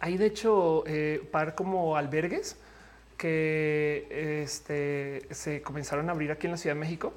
[0.00, 2.56] hay de hecho eh, par como albergues
[3.16, 7.14] que este, se comenzaron a abrir aquí en la Ciudad de México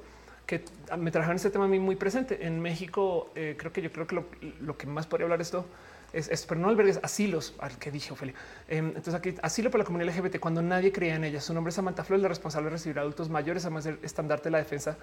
[0.48, 0.64] que
[0.96, 2.46] me trajeron este tema a mí muy presente.
[2.46, 4.24] En México eh, creo que yo creo que
[4.60, 5.66] lo, que más podría hablar esto
[6.10, 8.34] es, pero no albergues, asilos, al que dije Ophelia.
[8.66, 11.42] Em, entonces aquí asilo para la comunidad LGBT cuando nadie creía en ella.
[11.42, 14.52] Su nombre es Samantha Flores, la responsable de recibir adultos mayores, además del estandarte de
[14.52, 14.96] la defensa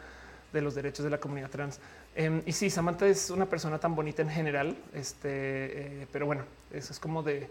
[0.55, 1.79] de los derechos de la comunidad trans.
[2.15, 6.43] Em, y sí, Samantha es una persona tan bonita en general, este, eh, pero bueno,
[6.71, 7.47] eso es como de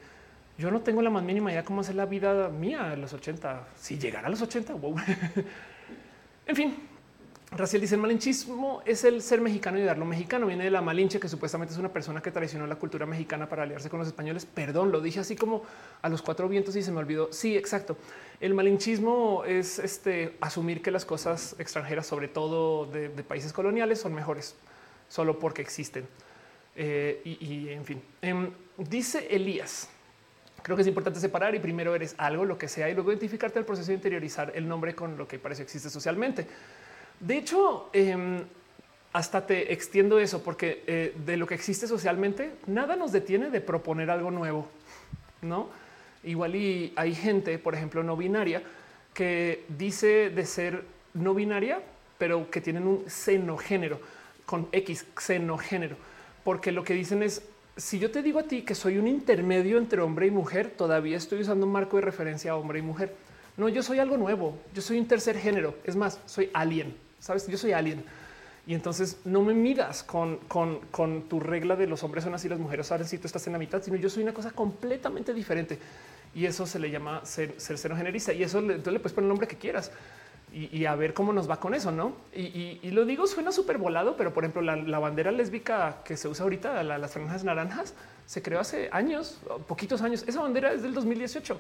[0.57, 3.69] yo no tengo la más mínima idea cómo hacer la vida mía a los 80,
[3.77, 4.75] si llegara a los 80.
[4.75, 4.97] Wow.
[6.47, 6.77] en fin,
[7.57, 10.47] Raciel dice el malinchismo es el ser mexicano y darlo mexicano.
[10.47, 13.63] Viene de la malinche, que supuestamente es una persona que traicionó la cultura mexicana para
[13.63, 14.45] aliarse con los españoles.
[14.45, 15.63] Perdón, lo dije así como
[16.03, 17.33] a los cuatro vientos y se me olvidó.
[17.33, 17.97] Sí, exacto.
[18.41, 24.15] El malinchismo es este asumir que las cosas extranjeras, sobre todo de, países coloniales, son
[24.15, 24.57] mejores
[25.09, 26.09] solo porque existen.
[26.75, 29.89] Eh, y, en fin, em, dice Elías.
[30.63, 33.59] Creo que es importante separar y primero eres algo, lo que sea, y luego identificarte
[33.59, 36.49] el proceso de interiorizar el nombre con lo que parece existe socialmente.
[37.21, 38.43] De hecho, em,
[39.15, 43.61] hasta te extiendo eso, porque eh, de lo que existe socialmente, nada nos detiene de
[43.61, 44.67] proponer algo nuevo,
[45.41, 45.69] ¿no?
[46.25, 48.63] Igual y hay gente, por ejemplo, no binaria,
[49.15, 50.85] que dice de ser
[51.15, 51.81] no binaria,
[52.19, 54.01] pero que tienen un xenogénero,
[54.47, 55.97] con X, xenogénero,
[56.43, 57.43] porque lo que dicen es,
[57.77, 61.17] si yo te digo a ti que soy un intermedio entre hombre y mujer, todavía
[61.17, 63.15] estoy usando un marco de referencia a hombre y mujer.
[63.57, 67.47] No, yo soy algo nuevo, yo soy un tercer género, es más, soy alien sabes,
[67.49, 68.05] yo soy alien.
[68.67, 72.59] Y entonces no me midas con, con, tu regla de los hombres son así, las
[72.59, 75.79] mujeres saben si tú estás en la mitad, sino yo soy una cosa completamente diferente.
[76.35, 77.79] Y eso se le llama ser, ser.
[78.37, 79.91] Y eso le, le puedes poner el nombre que quieras
[80.53, 82.13] y, a ver cómo nos va con eso, ¿no?
[82.33, 86.45] Y, lo digo, suena súper volado, pero por ejemplo, la, bandera lésbica que se usa
[86.45, 87.95] ahorita, las franjas naranjas,
[88.25, 90.25] se creó hace años, poquitos años.
[90.29, 91.59] Esa bandera es del 2018.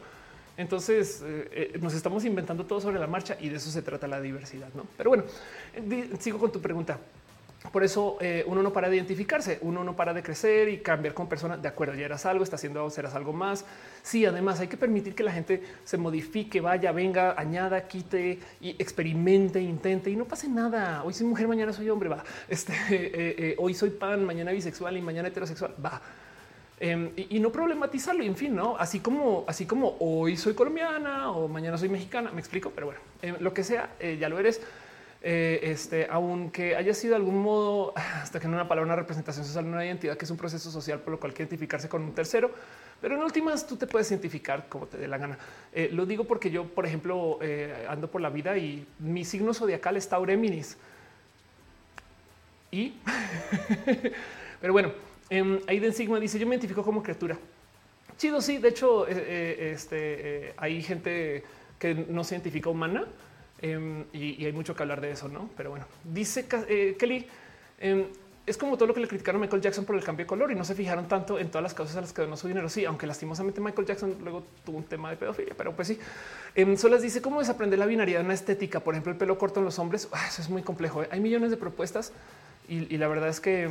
[0.56, 4.06] Entonces eh, eh, nos estamos inventando todo sobre la marcha y de eso se trata
[4.06, 4.68] la diversidad.
[4.74, 4.86] ¿no?
[4.96, 5.24] Pero bueno,
[6.18, 6.98] sigo con tu pregunta.
[7.72, 11.14] Por eso eh, uno no para de identificarse, uno no para de crecer y cambiar
[11.14, 11.62] con personas.
[11.62, 13.64] De acuerdo, ya eras algo, está haciendo, serás algo más.
[14.02, 18.70] Sí, además hay que permitir que la gente se modifique, vaya, venga, añada, quite y
[18.78, 21.02] experimente, intente y no pase nada.
[21.04, 22.22] Hoy soy mujer, mañana soy hombre, va.
[22.48, 26.02] Este, hoy soy pan, mañana bisexual y mañana heterosexual, va
[26.80, 28.24] Em, y, no problematizarlo.
[28.24, 32.30] Y en fin, no así como, así como hoy soy colombiana o mañana soy mexicana.
[32.32, 34.60] Me explico, pero bueno, em, lo que sea, eh, ya lo eres.
[35.22, 39.46] Eh, este, aunque haya sido de algún modo, hasta que no una palabra, una representación
[39.46, 42.12] social, una identidad que es un proceso social por lo cual que identificarse con un
[42.12, 42.50] tercero.
[43.00, 45.38] Pero en últimas tú te puedes identificar como te dé la gana.
[45.72, 47.38] Eh, lo digo porque yo, por ejemplo,
[47.88, 50.76] ando por la vida y mi signo zodiacal es Taureminis
[52.70, 52.94] Y,
[54.60, 54.92] pero bueno,
[55.30, 57.38] eh, Aiden Sigma dice: Yo me identifico como criatura.
[58.16, 58.58] Chido, sí.
[58.58, 61.42] De hecho, eh, eh, este, eh, hay gente
[61.78, 63.04] que no se identifica humana
[63.60, 65.50] em, y, hay mucho que hablar de eso, no?
[65.56, 67.26] Pero bueno, dice Kelly
[67.80, 68.06] em,
[68.46, 70.52] es como todo lo que le criticaron a Michael Jackson por el cambio de color
[70.52, 72.68] y no se fijaron tanto en todas las causas a las que donó su dinero.
[72.68, 75.98] Sí, aunque lastimosamente Michael Jackson luego tuvo un tema de pedofilia, pero pues sí.
[76.76, 78.80] Solas dice cómo desaprender la binaridad en una estética.
[78.80, 80.08] Por ejemplo, el pelo corto en los hombres.
[80.12, 81.04] Ah, eso es muy complejo.
[81.10, 82.12] Hay millones de propuestas
[82.68, 83.68] y, la verdad es que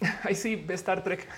[0.24, 1.26] ahí sí ve Star Trek.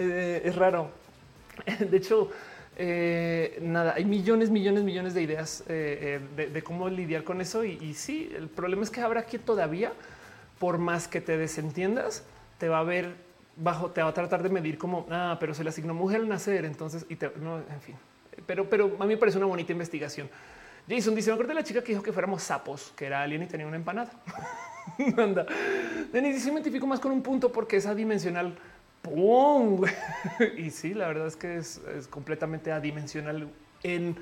[0.00, 0.92] Eh, es raro.
[1.80, 2.30] De hecho,
[2.76, 7.64] eh, nada, hay millones, millones, millones de ideas de, cómo lidiar con eso.
[7.64, 9.92] Y, y sí, el problema es que habrá que todavía
[10.58, 12.24] por más que te desentiendas,
[12.58, 13.14] te va a ver
[13.56, 16.28] bajo, te va a tratar de medir como, ah, pero se le asignó mujer al
[16.28, 17.96] nacer, entonces, y te, no, en fin.
[18.46, 20.28] Pero, pero a mí me parece una bonita investigación.
[20.88, 23.42] Jason dice, me acuerdo de la chica que dijo que fuéramos sapos, que era alien
[23.42, 24.10] y tenía una empanada.
[25.16, 25.46] Anda.
[26.12, 28.56] Denis dice, me identifico más con un punto porque es adimensional.
[30.56, 33.48] Y sí, la verdad es que es, es completamente adimensional
[33.82, 34.16] en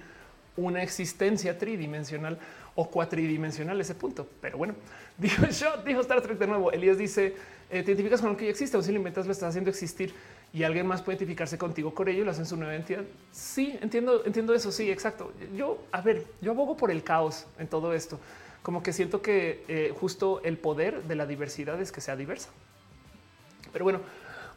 [0.56, 2.38] una existencia tridimensional
[2.74, 4.28] o cuatridimensional ese punto.
[4.40, 4.74] Pero bueno,
[5.18, 6.72] dijo yo, dijo Star Trek de nuevo.
[6.72, 7.34] Elías dice,
[7.70, 9.70] eh, te identificas con lo que ya existe o si lo inventas lo estás haciendo
[9.70, 10.14] existir
[10.52, 13.04] y alguien más puede identificarse contigo con ello y lo hacen su nueva entidad.
[13.32, 14.70] Sí, entiendo, entiendo eso.
[14.72, 15.32] Sí, exacto.
[15.54, 18.18] Yo, a ver, yo abogo por el caos en todo esto.
[18.66, 22.48] Como que siento que eh, justo el poder de la diversidad es que sea diversa.
[23.72, 24.00] Pero bueno,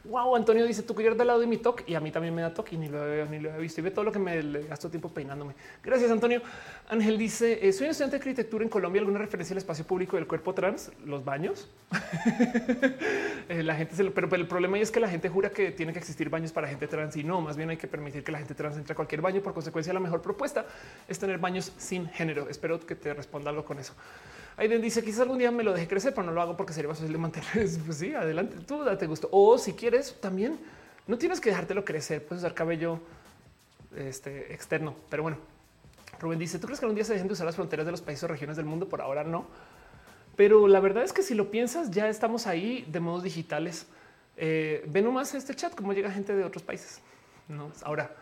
[0.06, 2.42] Wow, Antonio dice tu collar al lado de mi toque y a mí también me
[2.42, 4.20] da toque y ni lo veo ni lo he visto y ve todo lo que
[4.20, 5.56] me gasto tiempo peinándome.
[5.84, 6.42] Gracias, Antonio.
[6.88, 9.02] Ángel dice: eh, Soy un estudiante de arquitectura en Colombia.
[9.02, 10.92] ¿Alguna referencia al espacio público del cuerpo trans?
[11.06, 11.70] Los baños.
[13.50, 15.92] Eh, la gente se lo, pero, el problema es que la gente jura que tiene
[15.92, 18.38] que existir baños para gente trans y no, más bien hay que permitir que la
[18.38, 19.42] gente trans entre a cualquier baño.
[19.42, 20.68] Por consecuencia, la mejor propuesta
[21.08, 22.48] es tener baños sin género.
[22.48, 23.96] Espero que te responda algo con eso.
[24.60, 26.90] Aiden dice quizás algún día me lo deje crecer, pero no lo hago porque sería
[26.90, 27.50] más fácil de mantener.
[27.86, 29.30] Pues sí, adelante, tú date gusto.
[29.32, 30.60] O si quieres también,
[31.08, 33.00] no tienes que dejártelo crecer, puedes usar cabello
[33.96, 34.96] este, externo.
[35.10, 35.38] Pero bueno,
[36.20, 38.02] Rubén dice, ¿tú crees que algún día se dejen de usar las fronteras de los
[38.02, 38.90] países o regiones del mundo?
[38.90, 39.46] Por ahora no.
[40.36, 43.88] Pero la verdad es que si lo piensas, ya estamos ahí de modos digitales.
[44.36, 47.00] Eh, ve nomás este chat, cómo llega gente de otros países.
[47.48, 48.14] No, ahora,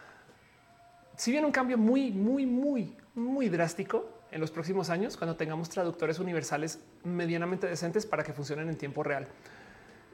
[1.15, 5.69] si viene un cambio muy, muy, muy, muy drástico, en los próximos años cuando tengamos
[5.69, 9.27] traductores universales medianamente decentes para que funcionen en tiempo real.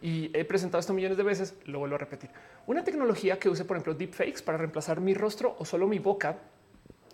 [0.01, 2.29] Y he presentado esto millones de veces, lo vuelvo a repetir.
[2.67, 6.39] Una tecnología que use, por ejemplo, deepfakes para reemplazar mi rostro o solo mi boca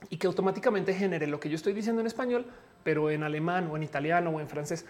[0.09, 2.45] y que automáticamente genere lo que yo estoy diciendo en español,
[2.83, 4.85] pero en alemán o en italiano o en francés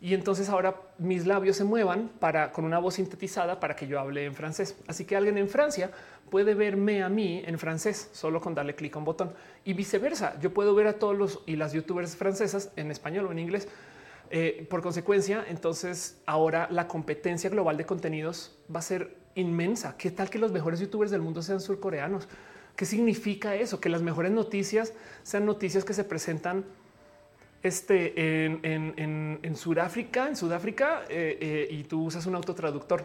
[0.00, 4.00] y entonces ahora mis labios se muevan para con una voz sintetizada para que yo
[4.00, 4.76] hable en francés.
[4.86, 5.90] Así que alguien en Francia
[6.30, 10.38] puede verme a mí en francés solo con darle clic a un botón y viceversa.
[10.40, 13.68] Yo puedo ver a todos los y las youtubers francesas en español o en inglés.
[14.30, 19.96] Eh, por consecuencia, entonces ahora la competencia global de contenidos va a ser inmensa.
[19.98, 22.28] ¿Qué tal que los mejores youtubers del mundo sean surcoreanos?
[22.76, 23.80] ¿Qué significa eso?
[23.80, 26.64] Que las mejores noticias sean noticias que se presentan
[27.62, 33.04] este, en, en, en, Sudáfrica, en Sudáfrica, eh, eh, y tú usas un autotraductor.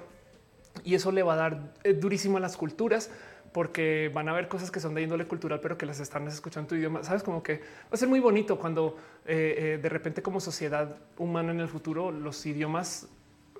[0.83, 3.09] Y eso le va a dar eh, durísimo a las culturas
[3.51, 6.65] porque van a haber cosas que son de índole cultural, pero que las están escuchando
[6.65, 7.03] en tu idioma.
[7.05, 11.61] Sabes como que va a ser muy bonito cuando de repente como sociedad humana en
[11.61, 13.07] el futuro los idiomas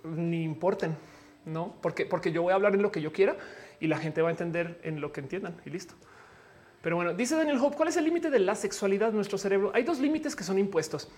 [0.03, 0.97] ni importen,
[1.45, 1.75] no?
[1.81, 3.37] Porque, porque yo voy a hablar en lo que yo quiera
[3.79, 5.95] y la gente va a entender en lo que entiendan y listo.
[6.85, 9.71] Pero bueno, dice Daniel Hope, ¿cuál es el límite de la sexualidad en nuestro cerebro?
[9.73, 11.09] Hay dos límites que son impuestos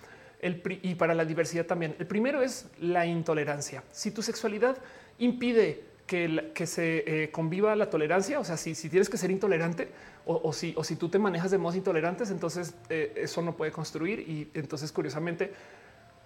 [0.64, 1.94] y para la diversidad también.
[1.98, 3.84] El primero es la intolerancia.
[3.92, 4.78] Si tu sexualidad
[5.18, 9.90] impide que, se eh, conviva la tolerancia, o sea, si, tienes que ser intolerante
[10.24, 13.70] o, si, o si tú te manejas de modos intolerantes, entonces eh, eso no puede
[13.70, 14.20] construir.
[14.20, 15.52] Y entonces, curiosamente,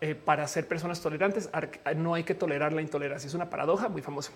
[0.01, 1.51] eh, para ser personas tolerantes
[1.97, 3.27] no hay que tolerar la intolerancia.
[3.27, 4.31] Es una paradoja muy famosa.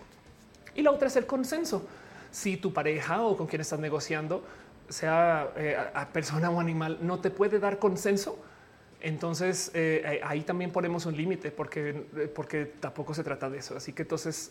[0.74, 1.86] Y la otra es el consenso.
[2.32, 4.44] Si tu pareja o con quien estás negociando
[4.88, 8.38] sea eh, a persona o animal, no te puede dar consenso,
[9.00, 13.76] entonces eh, ahí también ponemos un límite porque, eh, porque tampoco se trata de eso.
[13.76, 14.50] Así que entonces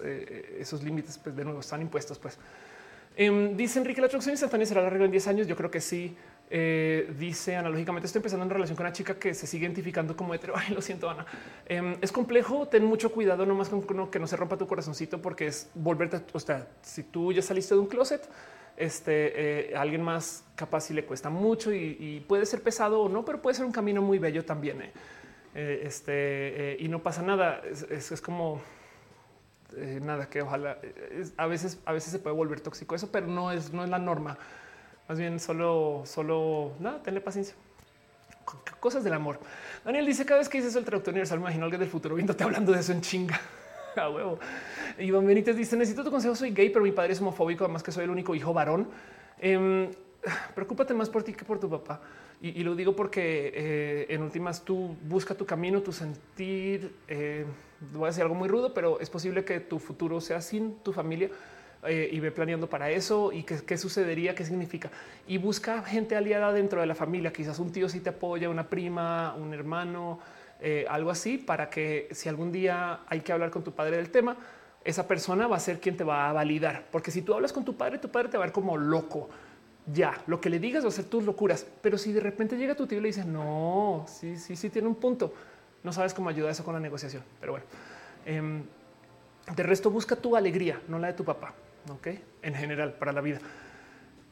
[0.59, 2.19] esos límites, pues de nuevo, están impuestos.
[2.19, 2.37] Pues
[3.15, 5.47] em, dice Enrique, la traducción instantánea será la en 10 años.
[5.47, 6.15] Yo creo que sí.
[7.17, 10.53] dice analógicamente, estoy empezando en relación con una chica que se sigue identificando como hetero.
[10.55, 11.25] Ay, lo siento, Ana.
[11.65, 12.67] Em, es complejo.
[12.67, 16.21] Ten mucho cuidado, nomás con que no se rompa tu corazoncito, porque es volverte.
[16.33, 18.21] O sea, si tú ya saliste de un closet,
[18.77, 23.23] este, eh, alguien más capaz si le cuesta mucho y, puede ser pesado o no,
[23.23, 24.81] pero puede ser un camino muy bello también.
[24.81, 24.91] Eh.
[25.55, 27.61] Eh, este, y no pasa nada.
[27.89, 28.61] Es, como
[30.01, 30.77] nada que ojalá
[31.37, 33.99] a veces, a veces se puede volver tóxico eso, pero no es, no es la
[33.99, 34.37] norma.
[35.07, 37.55] Más bien solo, solo nada, tenle paciencia.
[38.79, 39.39] cosas del amor.
[39.83, 42.43] Daniel dice cada vez que dices el traductor universal, me imagino alguien del futuro viéndote
[42.43, 43.39] hablando de eso en chinga.
[44.01, 44.39] A huevo.
[44.99, 46.35] Iván Benítez dice necesito tu consejo.
[46.35, 48.87] Soy gay, pero mi padre es homofóbico, además que soy el único hijo varón.
[49.39, 49.89] Eh,
[50.55, 52.01] preocúpate más por ti que por tu papá.
[52.41, 56.93] Y, lo digo porque eh, en últimas tú busca tu camino, tu sentir.
[57.07, 57.45] Eh,
[57.93, 60.91] voy a decir algo muy rudo, pero es posible que tu futuro sea sin tu
[60.91, 61.29] familia
[61.87, 64.91] eh, y ve planeando para eso y qué, sucedería, qué significa.
[65.27, 68.69] Y busca gente aliada dentro de la familia, quizás un tío si te apoya, una
[68.69, 70.19] prima, un hermano,
[70.89, 74.37] algo así, para que si algún día hay que hablar con tu padre del tema,
[74.83, 76.85] esa persona va a ser quien te va a validar.
[76.91, 79.29] Porque si tú hablas con tu padre, tu padre te va a ver como loco
[79.93, 81.65] ya lo que le digas va a ser tus locuras.
[81.81, 84.87] Pero si de repente llega tu tío y le dice no, sí, sí, sí, tiene
[84.87, 85.33] un punto,
[85.83, 87.23] no sabes cómo ayuda eso con la negociación.
[87.39, 87.65] Pero bueno,
[88.25, 88.63] em,
[89.55, 91.53] de resto busca tu alegría, no la de tu papá.
[91.89, 92.07] Ok,
[92.41, 93.39] en general para la vida.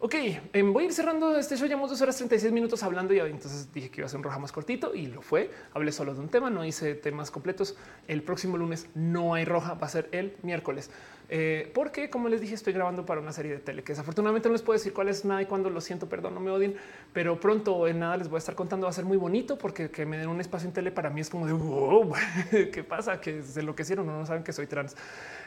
[0.06, 0.16] Ok,
[0.52, 1.66] em, voy a ir cerrando este show.
[1.66, 4.38] Llevamos dos horas 36 minutos hablando y entonces dije que iba a ser un roja
[4.38, 5.50] más cortito y lo fue.
[5.74, 7.78] Hablé solo de un tema, no hice temas completos.
[8.10, 10.92] El próximo lunes no hay roja, va a ser el miércoles.
[11.30, 14.54] Eh, porque, como les dije, estoy grabando para una serie de tele que desafortunadamente no
[14.54, 16.76] les puedo decir cuál es nada y cuando lo siento, perdón, no me odien,
[17.14, 18.88] pero pronto en nada les voy a estar contando.
[18.88, 21.22] Va a ser muy bonito porque que me den un espacio en tele para mí
[21.22, 24.98] es como de qué pasa, que se enloquecieron, no, no saben que soy trans.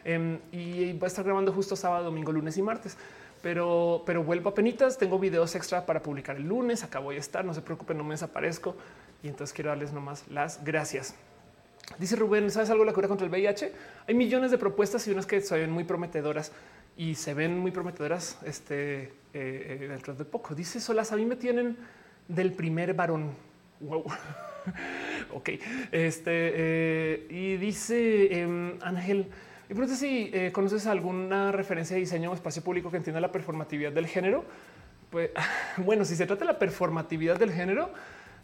[0.02, 2.96] Em, y va a estar grabando justo sábado, domingo, lunes y martes
[3.42, 4.98] pero, pero vuelvo a penitas.
[4.98, 6.82] Tengo videos extra para publicar el lunes.
[6.84, 7.44] Acá voy a estar.
[7.44, 8.76] No se preocupen, no me desaparezco.
[9.22, 11.14] Y entonces quiero darles nomás las gracias.
[11.98, 13.72] Dice Rubén, ¿sabes algo de la cura contra el VIH?
[14.08, 16.52] Hay millones de propuestas y unas que se ven muy prometedoras
[16.96, 20.54] y se ven muy prometedoras este, eh, eh, dentro de poco.
[20.54, 21.76] Dice Solas, a mí me tienen
[22.26, 23.30] del primer varón.
[23.80, 24.04] Wow.
[25.32, 25.50] ok.
[25.92, 29.28] Este, eh, y dice em, Ángel,
[29.68, 33.32] y pregunta si eh, conoces alguna referencia de diseño o espacio público que entienda la
[33.32, 34.44] performatividad del género.
[35.10, 35.30] Pues
[35.78, 37.90] bueno, si se trata de la performatividad del género,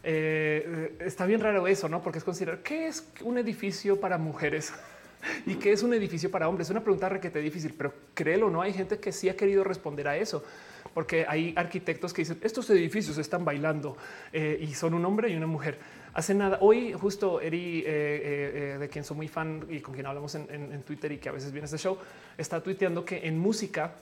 [0.03, 2.03] eh, está bien raro eso, no?
[2.03, 4.73] Porque es considerar qué es un edificio para mujeres
[5.47, 6.67] y qué es un edificio para hombres.
[6.67, 10.09] Es una pregunta requete difícil, pero créelo, no hay gente que sí ha querido responder
[10.09, 10.45] a eso,
[10.93, 13.97] porque hay arquitectos que dicen estos edificios están bailando
[14.33, 15.79] eh, y son un hombre y una mujer.
[16.15, 20.05] Hace nada, hoy justo Eri, eh, eh, de quien soy muy fan y con quien
[20.05, 21.97] hablamos en, Twitter y que a veces viene este show,
[22.37, 23.95] está tuiteando que en música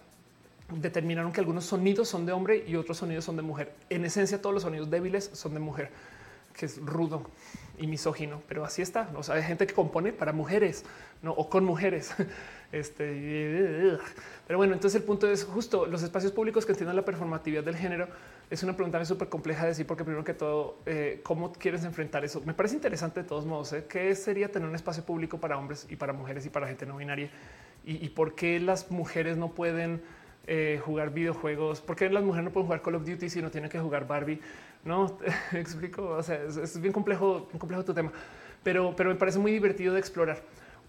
[0.74, 3.74] determinaron que algunos sonidos son de hombre y otros sonidos son de mujer.
[3.88, 5.90] En esencia, todos los sonidos débiles son de mujer,
[6.56, 7.30] que es rudo
[7.80, 9.10] y misógino, pero así está.
[9.14, 10.84] O sea, hay gente que compone para mujeres
[11.22, 11.32] ¿no?
[11.32, 12.14] o con mujeres.
[12.72, 13.98] Este,
[14.46, 17.74] pero bueno, entonces el punto es justo los espacios públicos que entiendan la performatividad del
[17.74, 18.06] género
[18.50, 22.24] es una pregunta súper compleja de decir, porque primero que todo, eh, ¿cómo quieres enfrentar
[22.24, 22.42] eso?
[22.44, 23.72] Me parece interesante de todos modos.
[23.72, 23.86] ¿eh?
[23.88, 26.96] ¿Qué sería tener un espacio público para hombres y para mujeres y para gente no
[26.96, 27.30] binaria?
[27.84, 30.02] ¿Y, por qué las mujeres no pueden
[30.46, 31.80] eh, jugar videojuegos?
[31.80, 34.06] ¿Por qué las mujeres no pueden jugar Call of Duty si no tienen que jugar
[34.06, 34.40] Barbie?
[34.84, 35.18] No,
[35.52, 38.12] explico, o sea, es, bien complejo, complejo tu tema,
[38.62, 40.42] pero, pero me parece muy divertido de explorar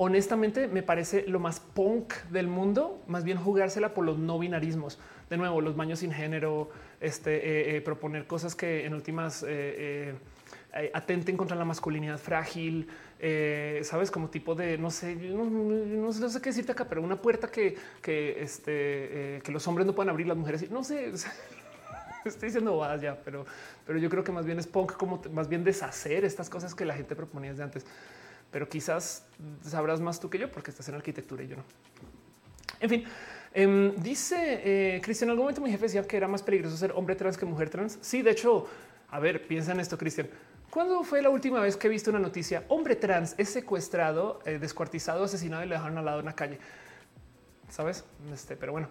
[0.03, 4.98] honestamente me parece lo más punk del mundo, más bien jugársela por los no binarismos.
[5.30, 10.16] De nuevo, los baños sin género, este, eh, eh, proponer cosas que en últimas eh,
[10.92, 12.88] atenten contra la masculinidad frágil,
[13.84, 17.76] sabes, como tipo de no sé, no, sé qué decirte acá, pero una puerta que,
[18.02, 21.11] que, este, que los hombres no pueden abrir, las mujeres, no sé.
[22.26, 23.45] Estoy diciendo bobadas ya, pero,
[23.92, 26.86] pero yo creo que más bien es punk, como más bien deshacer estas cosas que
[26.86, 27.86] la gente proponía desde antes
[28.50, 29.26] pero quizás
[29.61, 31.64] sabrás más tú que yo porque estás en arquitectura y yo no.
[32.80, 33.03] En fin,
[33.53, 36.94] em, dice eh, Cristian, en algún momento mi jefe decía que era más peligroso ser
[36.94, 38.00] hombre trans que mujer trans.
[38.00, 38.66] Sí, de hecho,
[39.10, 40.30] a ver, piensa en esto, Cristian.
[40.70, 42.64] ¿Cuándo fue la última vez que viste una noticia?
[42.70, 46.60] Hombre trans es secuestrado, eh, descuartizado, asesinado y le dejaron al lado de una calle.
[47.68, 48.06] Sabes?
[48.34, 48.88] Este, pero bueno,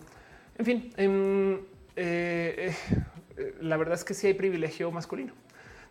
[0.59, 1.59] en fin, em,
[1.97, 2.75] eh,
[3.61, 5.33] la verdad es que sí hay privilegio masculino.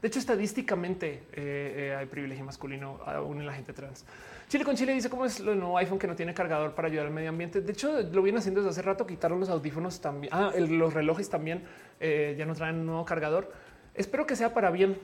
[0.02, 4.06] De hecho, estadísticamente eh, eh, hay privilegio masculino aún en la gente trans.
[4.48, 7.08] Chile con Chile dice cómo es lo nuevo iPhone que no tiene cargador para ayudar
[7.08, 7.62] al medio ambiente.
[7.62, 9.06] De hecho, lo vienen haciendo desde hace rato.
[9.06, 10.34] Quitaron los audífonos también.
[10.34, 11.64] Ah, los relojes también
[12.00, 13.52] eh, ya no traen un nuevo cargador.
[13.94, 14.98] Espero que sea para bien,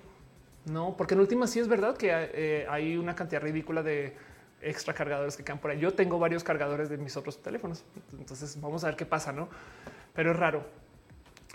[0.65, 0.95] no?
[0.97, 4.15] Porque en última sí es verdad que hay una cantidad ridícula de
[4.61, 5.79] extra cargadores que quedan por ahí.
[5.79, 7.83] Yo tengo varios cargadores de mis otros teléfonos,
[8.17, 9.49] entonces vamos a ver qué pasa, no?
[10.13, 10.84] Pero es raro.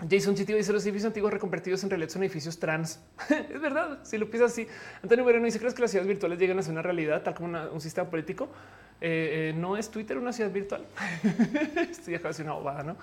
[0.09, 2.99] Jason Chitio dice los edificios antiguos reconvertidos en realidad son edificios trans.
[3.29, 3.99] es verdad.
[4.03, 4.67] Si lo piensas así,
[5.03, 7.57] Antonio Moreno dice: ¿Crees que las ciudades virtuales llegan a ser una realidad tal como
[7.71, 8.49] un sistema político?
[8.99, 10.85] Eh, eh, no es Twitter una ciudad virtual.
[11.89, 12.97] Estoy acá de una bobada, no?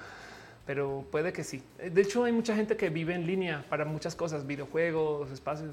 [0.67, 1.63] Pero puede que sí.
[1.79, 5.71] De hecho, hay mucha gente que vive en línea para muchas cosas, videojuegos, espacios.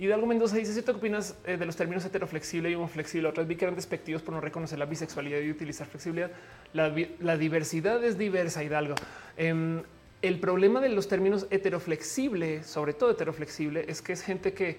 [0.00, 3.28] Y de algo Mendoza dice: ¿Cierto qué opinas eh, de los términos heteroflexible y homoflexible?
[3.28, 6.30] Otras vi que eran despectivos por no reconocer la bisexualidad y utilizar flexibilidad.
[6.72, 8.94] La, diversidad es diversa, Hidalgo.
[9.36, 9.82] Em,
[10.22, 14.78] el problema de los términos heteroflexible, sobre todo heteroflexible, es que es gente que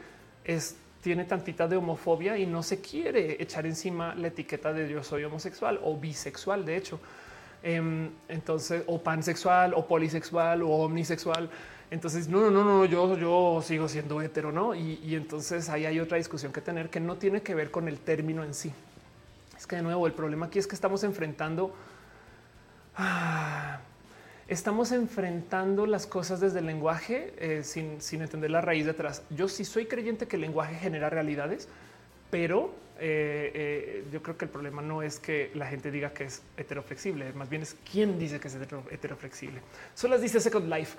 [1.03, 5.23] tiene tantita de homofobia y no se quiere echar encima la etiqueta de yo soy
[5.23, 6.99] homosexual o bisexual, de hecho.
[7.61, 11.47] Em, entonces, o pansexual, o polisexual, o omnisexual.
[11.91, 14.73] Entonces, no, no, no, no, yo, yo sigo siendo hetero, ¿no?
[14.73, 17.87] Y, y entonces ahí hay otra discusión que tener que no tiene que ver con
[17.87, 18.71] el término en sí.
[19.57, 21.75] Es que de nuevo, el problema aquí es que estamos enfrentando...
[22.95, 23.79] Ah,
[24.47, 29.23] estamos enfrentando las cosas desde el lenguaje eh, sin, sin, entender la raíz detrás.
[29.29, 31.69] Yo sí soy creyente que el lenguaje genera realidades,
[32.29, 36.25] pero eh, eh, yo creo que el problema no es que la gente diga que
[36.25, 39.61] es heteroflexible, más bien es quién dice que es heteroflexible.
[39.95, 40.97] Son las dice Second Life.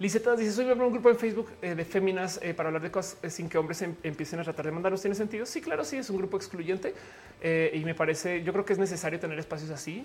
[0.00, 2.82] Liseta dice: Soy miembro de un grupo en Facebook eh, de féminas eh, para hablar
[2.82, 5.00] de cosas eh, sin que hombres em empiecen a tratar de mandarnos.
[5.00, 5.46] ¿Tiene sentido?
[5.46, 6.94] Sí, claro, sí, es un grupo excluyente
[7.74, 10.02] y me parece, yo creo que es necesario tener espacios así.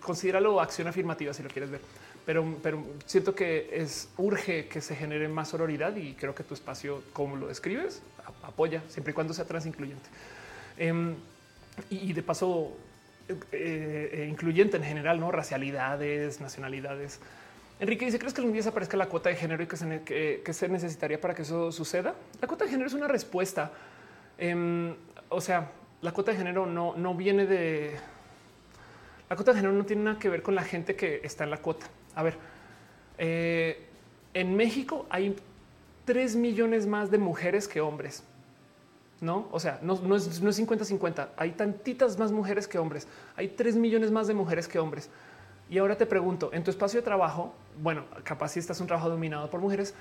[0.00, 1.82] considéralo acción afirmativa si lo quieres ver,
[2.24, 6.54] pero, pero siento que es urge que se genere más sororidad y creo que tu
[6.54, 8.00] espacio, como lo describes,
[8.42, 10.08] apoya siempre y cuando sea transincluyente.
[10.78, 11.16] Em,
[11.90, 12.74] y, y, de paso,
[14.26, 17.20] incluyente en general, no racialidades, nacionalidades.
[17.80, 20.52] Enrique dice, ¿crees que algún día se aparezca la cuota de género y que se,
[20.52, 22.14] se necesitaría para que eso suceda?
[22.40, 23.70] La cuota de género es una respuesta.
[24.36, 24.94] Em,
[25.28, 25.70] o sea,
[26.02, 27.96] la cuota de género no, no viene de...
[29.30, 31.50] La cuota de género no tiene nada que ver con la gente que está en
[31.50, 31.86] la cuota.
[32.16, 32.34] A ver,
[33.16, 33.86] eh,
[34.34, 35.36] en México hay
[36.04, 38.24] 3 millones más de mujeres que hombres.
[39.20, 41.28] No, o sea, no, no es 50-50.
[41.36, 43.06] Hay tantitas más mujeres que hombres.
[43.36, 45.10] Hay 3 millones más de mujeres que hombres.
[45.70, 49.08] Y ahora te pregunto, en tu espacio de trabajo, bueno, capaz si estás un trabajo
[49.10, 49.94] dominado por mujeres,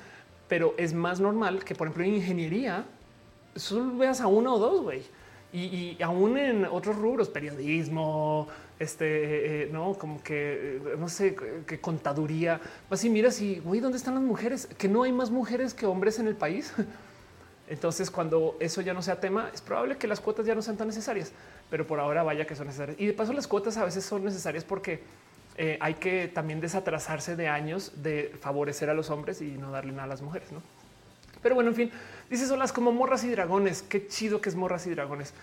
[0.48, 2.86] pero es más normal que, por ejemplo, en ingeniería,
[3.56, 5.04] solo veas a uno o dos, güey.
[5.54, 8.48] Y, aún en otros rubros, periodismo,
[8.80, 13.80] este, eh, no, como que, eh, no sé, que contaduría, vas y miras y, güey,
[13.80, 14.68] ¿dónde están las mujeres?
[14.78, 16.74] Que no hay más mujeres que hombres en el país.
[17.70, 20.78] Entonces, cuando eso ya no sea tema, es probable que las cuotas ya no sean
[20.78, 21.32] tan necesarias,
[21.70, 22.98] pero por ahora vaya que son necesarias.
[23.00, 25.02] Y de paso, las cuotas a veces son necesarias porque
[25.58, 29.92] eh, hay que también desatrasarse de años de favorecer a los hombres y no darle
[29.92, 30.62] nada a las mujeres, ¿no?
[31.42, 31.92] Pero bueno, en fin,
[32.30, 33.82] dice solas como morras y dragones.
[33.82, 35.34] Qué chido que es morras y dragones.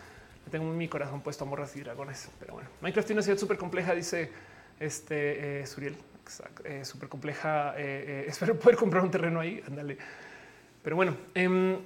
[0.50, 2.28] Tengo mi corazón puesto a morras y dragones.
[2.38, 4.30] Pero bueno, Minecraft tiene una ciudad súper compleja, dice
[4.78, 5.96] este eh, Suriel.
[6.64, 7.74] Eh, súper compleja.
[7.78, 9.62] espero poder comprar un terreno ahí.
[9.66, 9.98] Ándale.
[10.84, 11.78] Pero bueno, eh,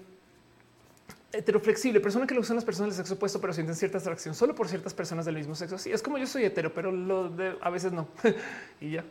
[1.33, 4.55] heteroflexible, persona que lo usan las personas del sexo opuesto, pero sienten cierta atracción solo
[4.55, 5.79] por ciertas personas del mismo sexo.
[5.79, 8.09] Sí, es como yo soy hetero, pero lo de, a veces no.
[8.81, 9.05] y ya.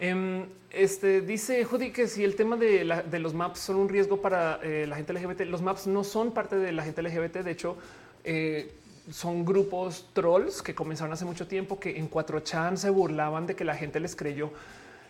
[0.00, 4.58] Em, este dice Judy que si el tema de, los maps son un riesgo para
[4.62, 7.38] eh, la gente LGBT, los maps no son parte de la gente LGBT.
[7.38, 7.76] De hecho,
[8.24, 8.74] eh,
[9.10, 13.64] son grupos trolls que comenzaron hace mucho tiempo que en 4chan se burlaban de que
[13.64, 14.50] la gente les creyó.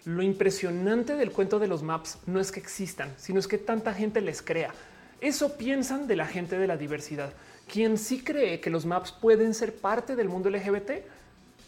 [0.04, 3.94] Lo impresionante del cuento de los maps no es que existan, sino es que tanta
[3.94, 4.74] gente les crea.
[5.20, 7.32] Eso piensan de la gente de la diversidad.
[7.70, 10.90] Quien sí cree que los maps pueden ser parte del mundo LGBT,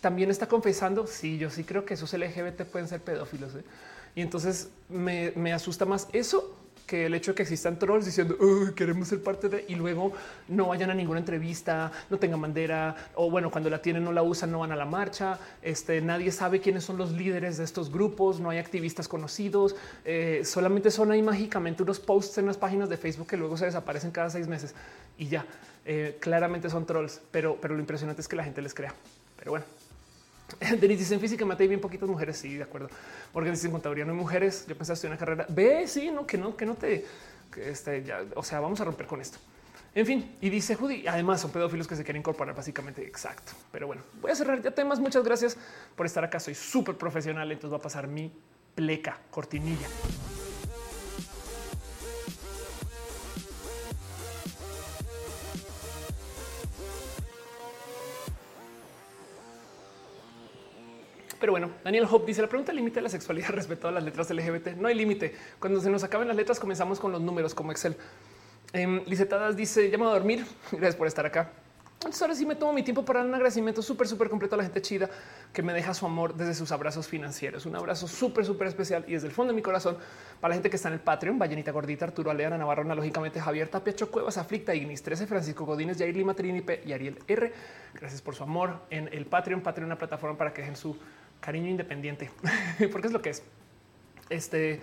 [0.00, 3.54] también está confesando, sí, yo sí creo que esos LGBT pueden ser pedófilos.
[3.54, 3.64] ¿eh?
[4.14, 8.36] Y entonces me, me asusta más eso que el hecho de que existan trolls diciendo
[8.74, 10.12] queremos ser parte de y luego
[10.48, 14.22] no vayan a ninguna entrevista, no tengan bandera o bueno, cuando la tienen no la
[14.22, 15.38] usan, no van a la marcha.
[15.62, 19.74] Este nadie sabe quiénes son los líderes de estos grupos, no hay activistas conocidos,
[20.04, 23.66] eh, solamente son ahí mágicamente unos posts en las páginas de Facebook que luego se
[23.66, 24.74] desaparecen cada seis meses
[25.18, 25.44] y ya
[25.84, 28.94] eh, claramente son trolls, pero, pero lo impresionante es que la gente les crea.
[29.36, 29.66] Pero bueno,
[30.80, 32.38] Denis dice en física hay bien poquitas mujeres.
[32.38, 32.88] Sí, de acuerdo.
[33.32, 34.66] Porque dice en contaduría no hay mujeres.
[34.66, 35.46] Yo pensé en una carrera.
[35.48, 37.04] Ve, sí, no, que no, que no te,
[37.56, 39.38] este, ya, o sea, vamos a romper con esto.
[39.94, 43.02] En fin, y dice Judy, además son pedófilos que se quieren incorporar básicamente.
[43.02, 43.52] Exacto.
[43.72, 45.00] Pero bueno, voy a cerrar ya temas.
[45.00, 45.56] Muchas gracias
[45.94, 46.38] por estar acá.
[46.38, 47.50] Soy súper profesional.
[47.50, 48.30] Entonces va a pasar mi
[48.74, 49.88] pleca cortinilla.
[61.38, 64.30] Pero bueno, Daniel Hope dice la pregunta límite de la sexualidad respecto a las letras
[64.30, 64.68] LGBT.
[64.76, 65.34] No hay límite.
[65.58, 67.96] Cuando se nos acaben las letras, comenzamos con los números como Excel.
[68.72, 70.44] Eh, Licetadas dice llamo a dormir.
[70.72, 71.50] Gracias por estar acá.
[71.96, 74.58] Entonces ahora sí me tomo mi tiempo para dar un agradecimiento súper, súper completo a
[74.58, 75.08] la gente chida
[75.52, 77.64] que me deja su amor desde sus abrazos financieros.
[77.64, 79.96] Un abrazo súper, súper especial y desde el fondo de mi corazón
[80.38, 83.68] para la gente que está en el Patreon, Vallenita Gordita, Arturo Aleana, Navarro, lógicamente Javier
[83.68, 87.52] Tapia, Cuevas, Aflicta, Ignis 13, Francisco Godínez, Jair Lima, Trinipe y Ariel R.
[87.94, 89.62] Gracias por su amor en el Patreon.
[89.62, 90.98] Patreon, una plataforma para que dejen su
[91.46, 92.28] cariño independiente,
[92.90, 93.42] porque es lo que es.
[94.28, 94.80] Este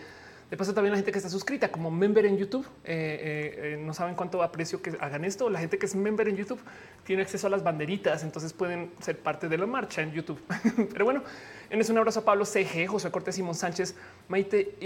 [0.49, 2.65] De paso, también la gente que está suscrita como member en YouTube.
[2.85, 5.49] Eh, no saben cuánto aprecio que hagan esto.
[5.49, 6.61] La gente que es member en YouTube
[7.03, 10.39] tiene acceso a las banderitas, entonces pueden ser parte de la marcha en YouTube.
[10.93, 11.23] Pero bueno,
[11.69, 13.95] en es un abrazo a Pablo CG, José Cortés, Simón Sánchez,
[14.29, 14.77] Maite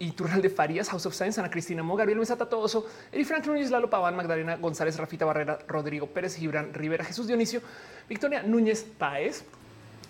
[0.00, 3.70] Iturral de Farías, House of Science, Ana Cristina Mo, Gabriel Mesata Todoso, Eri Frank Núñez,
[3.70, 7.60] Lalo Paván, Magdalena González, Rafita Barrera, Rodrigo Pérez, Gibran Rivera, Jesús Dionisio,
[8.08, 9.44] Victoria Núñez Páez,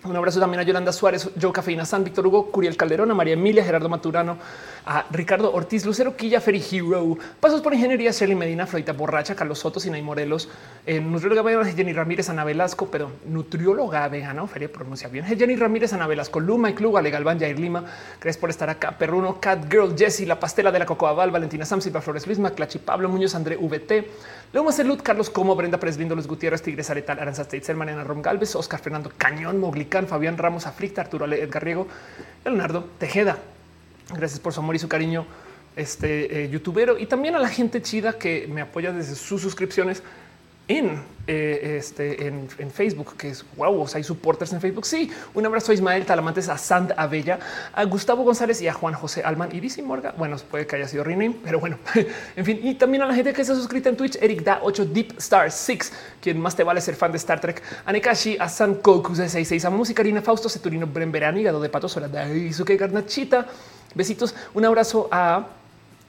[0.03, 3.35] un abrazo también a Yolanda Suárez, Joe Cafeína San, Víctor Hugo, Curiel Calderón, a María
[3.35, 4.39] Emilia, Gerardo Maturano,
[4.87, 9.59] a Ricardo Ortiz, Lucero Quilla, Ferry Hero, Pasos por Ingeniería, Shelly Medina, Floita Borracha, Carlos
[9.59, 10.49] Soto, Sinay Morelos,
[10.87, 15.93] eh, nutrióloga vegana, Jenny Ramírez, Ana Velasco, pero nutrióloga vegana, Feria pronuncia bien, Jenny Ramírez,
[15.93, 17.85] Ana Velasco, Luma y Club, Ale Galván, Jair Lima,
[18.21, 21.67] gracias por estar acá, Perruno, Cat Girl, Jessie, La Pastela de la Cocoa Val, Valentina
[21.67, 24.09] Sam, Silva Flores Luis, Maclachi, Pablo Muñoz, André VT,
[24.53, 27.47] Luma Salud, Carlos Como, Brenda Lindo, Los Gutiérrez, Tigres Aretal, Aranza
[27.77, 31.89] Mariana Rom Galvez, Oscar Fernando Cañón, Fabián Ramos, Aflicta, Arturo Edgar Riego,
[32.45, 33.39] Leonardo Tejeda.
[34.15, 35.27] Gracias por su amor y su cariño,
[35.77, 40.03] este eh, youtubero y también a la gente chida que me apoya desde sus suscripciones
[40.71, 44.87] en, eh, este, en, Facebook, que es wow, hay supporters en Facebook.
[44.87, 47.41] Sí, un abrazo a Ismael Talamantes, a Sand Abella,
[47.73, 50.15] a Gustavo González y a Juan José Alman y Dice Morga.
[50.17, 51.77] Bueno, puede que haya sido rename, pero bueno,
[52.37, 52.61] en fin.
[52.63, 55.51] Y también a la gente que está suscrita en Twitch, Eric Da 8 Deep Star
[55.51, 59.17] 6, quien más te vale ser fan de Star Trek, a Nekashi, a San Koku
[59.17, 63.49] 66, a Musicarina, Fausto Ceturino, Bren Verano, Hígado de Pato, Sora, Daisuke Garnachita.
[63.93, 65.49] Besitos, un abrazo a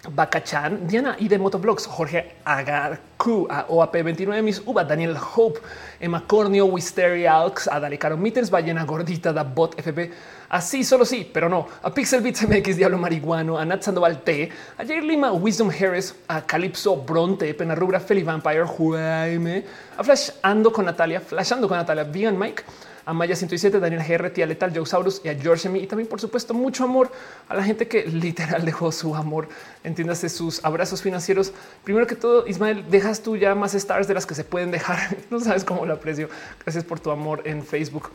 [0.10, 5.60] Bacachan, Diana y de Motovlogs, Jorge Agarcu, a OAP29, Miss Uba, Daniel Hope,
[6.00, 10.12] Emma Cornio, Wisteria Alx, a Dale Caro Mittens, Ballena Gordita, da Bot FP,
[10.50, 14.50] así solo sí, pero no, a Pixel Beats MX, Diablo Marihuano, a Nat Sandoval T,
[14.78, 19.64] a Jair Lima, Wisdom Harris, a Calypso Bronte, Pena Rubra, Feli Vampire, Juaime,
[19.98, 22.64] a Flash Ando con Natalia, Flashando con Natalia, Vegan Mike,
[23.06, 25.80] a Maya 107, Daniel GR, Tía Letal, Joe Saurus y a George M.
[25.80, 27.12] Y también, por supuesto, mucho amor
[27.50, 29.50] a la gente que literal dejó su amor,
[29.84, 31.54] entiéndase sus abrazos financieros.
[31.84, 35.00] Primero que todo, Ismael, dejas tú ya más stars de las que se pueden dejar.
[35.32, 36.30] No sabes cómo lo aprecio.
[36.64, 38.10] Gracias por tu amor en Facebook.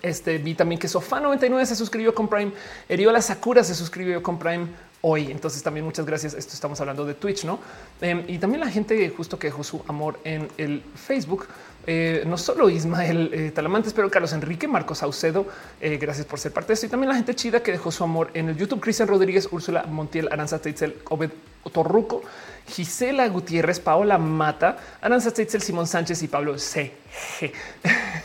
[0.00, 2.52] Este vi también que Sofá 99 se suscribió con Prime.
[2.88, 4.66] Eriola Sakura se suscribió con Prime
[5.02, 5.30] hoy.
[5.30, 6.34] Entonces también muchas gracias.
[6.34, 7.58] Esto estamos hablando de Twitch, ¿no?
[8.00, 11.46] Em, y también la gente justo que dejó su amor en el Facebook.
[11.86, 15.46] Eh, no solo Ismael eh, Talamantes, pero Carlos Enrique, Marcos Saucedo,
[15.80, 16.86] eh, gracias por ser parte de esto.
[16.86, 19.84] Y también la gente chida que dejó su amor en el YouTube, Cristian Rodríguez, Úrsula
[19.84, 21.30] Montiel, Aranza Teitzel, Obed
[21.72, 22.22] Torruco,
[22.68, 26.92] Gisela Gutiérrez, Paola Mata, Aranza Teitzel, Simón Sánchez y Pablo C.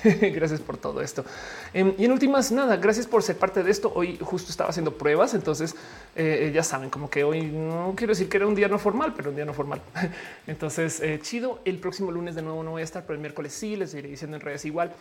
[0.03, 1.25] gracias por todo esto.
[1.73, 3.91] Em, y en últimas, nada, gracias por ser parte de esto.
[3.93, 5.75] Hoy justo estaba haciendo pruebas, entonces
[6.15, 9.29] ya saben, como que hoy no quiero decir que era un día no formal, pero
[9.29, 9.81] un día no formal.
[10.47, 11.59] entonces, chido.
[11.65, 14.09] El próximo lunes de nuevo no voy a estar, pero el miércoles sí, les iré
[14.09, 14.91] diciendo en redes igual.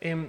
[0.00, 0.28] Em,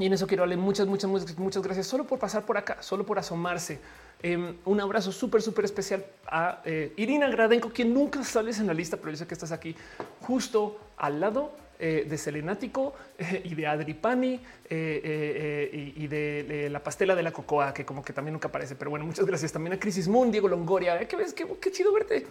[0.00, 3.04] y en eso quiero darle muchas, muchas, muchas gracias solo por pasar por acá, solo
[3.04, 3.78] por asomarse.
[4.22, 8.74] Em, un abrazo súper, súper especial a eh, Irina Gradenko, quien nunca sales en la
[8.74, 9.74] lista, pero yo sé que estás aquí
[10.20, 17.22] justo al lado eh, de Selenático eh, y de Adripani y, de, la pastela de
[17.22, 18.74] la cocoa, que como que también nunca aparece.
[18.76, 21.08] Pero bueno, muchas gracias también a Crisis Moon, Diego Longoria.
[21.08, 21.32] ¿Qué ves?
[21.32, 22.26] Qué, chido verte.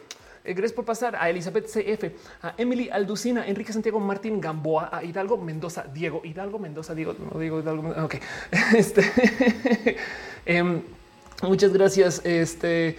[0.45, 5.37] gracias por pasar a Elizabeth CF, a Emily Alducina, Enrique Santiago Martín Gamboa, a Hidalgo
[5.37, 7.89] Mendoza, Diego Hidalgo Mendoza, Diego, no digo Hidalgo.
[8.03, 8.15] Ok,
[8.77, 9.97] este.
[10.45, 10.81] Em,
[11.41, 12.21] muchas gracias.
[12.25, 12.95] Este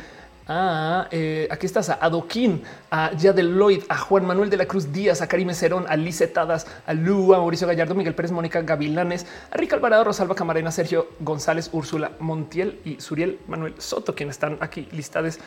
[0.52, 5.22] eh, aquí estás a Adoquín, a Yadel Lloyd, a Juan Manuel de la Cruz Díaz,
[5.22, 9.26] a Karime Cerón, a Lice Tadas, a Lu, a Mauricio Gallardo, Miguel Pérez, Mónica Gavilanes,
[9.52, 14.58] a Rica Alvarado, Rosalba Camarena, Sergio González, Úrsula Montiel y Suriel Manuel Soto, quienes están
[14.60, 15.38] aquí listados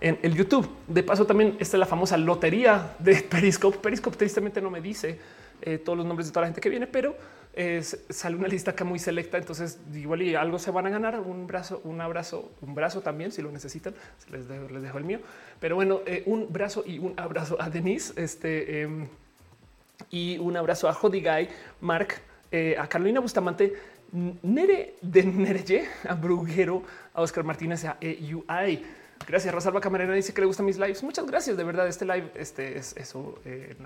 [0.00, 0.68] en el YouTube.
[0.86, 3.78] De paso, también está la famosa lotería de Periscope.
[3.78, 5.18] Periscope tristemente no me dice
[5.62, 7.16] eh, todos los nombres de toda la gente que viene, pero
[7.54, 9.38] es, sale una lista acá muy selecta.
[9.38, 13.32] Entonces, igual y algo se van a ganar un brazo, un abrazo, un brazo también
[13.32, 13.94] si lo necesitan.
[14.30, 15.20] Les dejo, les dejo el mío,
[15.60, 18.12] pero bueno, eh, un brazo y un abrazo a Denise.
[18.16, 19.08] Este em,
[20.10, 21.48] y un abrazo a Jody Guy,
[21.80, 22.14] Mark,
[22.50, 23.72] eh, a Carolina Bustamante,
[24.42, 26.82] Nere de Nereye, a Bruguero,
[27.14, 28.84] a Oscar Martínez, a EUI.
[29.26, 29.54] Gracias.
[29.54, 31.02] Rosalba Camarena dice que le gustan mis lives.
[31.02, 31.56] Muchas gracias.
[31.56, 33.38] De verdad, este live, este es eso.
[33.44, 33.76] Eh,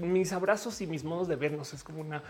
[0.00, 2.22] mis abrazos y mis modos de vernos es como una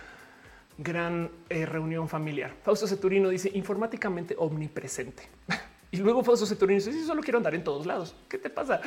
[0.79, 2.53] gran eh, reunión familiar.
[2.63, 5.29] Fausto Ceturino dice informáticamente omnipresente.
[5.91, 8.17] Y luego Fausto Ceturino dice, solo quiero andar en todos lados.
[8.29, 8.81] ¿Qué te pasa?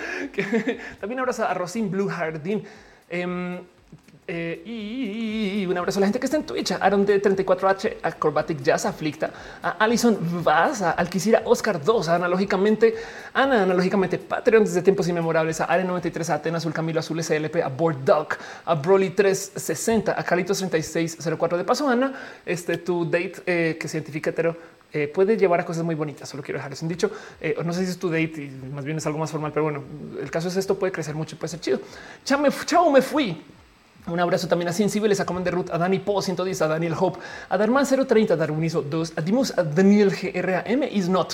[1.00, 2.66] También abraza a Rosin Blue Hardin.
[3.08, 3.62] Em,
[4.30, 7.98] eh, y, un abrazo a la gente que está en Twitch, a Aaron de 34H,
[8.04, 9.32] Acrobatic Jazz, Aflicta,
[9.64, 12.94] a Alison Vaz, a Alquisira Oscar 2, analógicamente,
[13.34, 17.70] Ana, analógicamente Patreon desde tiempos inmemorables, a Are93, a Atenas, Azul Camilo Azul SLP, a
[17.70, 21.58] Board Duck, a Broly 360, a Calitos 3604.
[21.58, 22.14] De paso, Ana,
[22.46, 24.58] este tu date eh, que se identifica hetero
[24.92, 26.28] eh, puede llevar a cosas muy bonitas.
[26.28, 27.12] Solo quiero dejarles un dicho.
[27.64, 29.84] No sé si es tu date y más bien es algo más formal, pero bueno,
[30.22, 31.80] el caso es esto puede crecer mucho y puede ser chido.
[32.26, 33.42] Chao, me fui.
[34.10, 37.20] Un abrazo también a Sensibles, a Commander Root, a Dani Po 110, a Daniel Hope,
[37.50, 41.34] a Darman 030, a Darwinizo 2, a Dimus, a Daniel GRAM is not,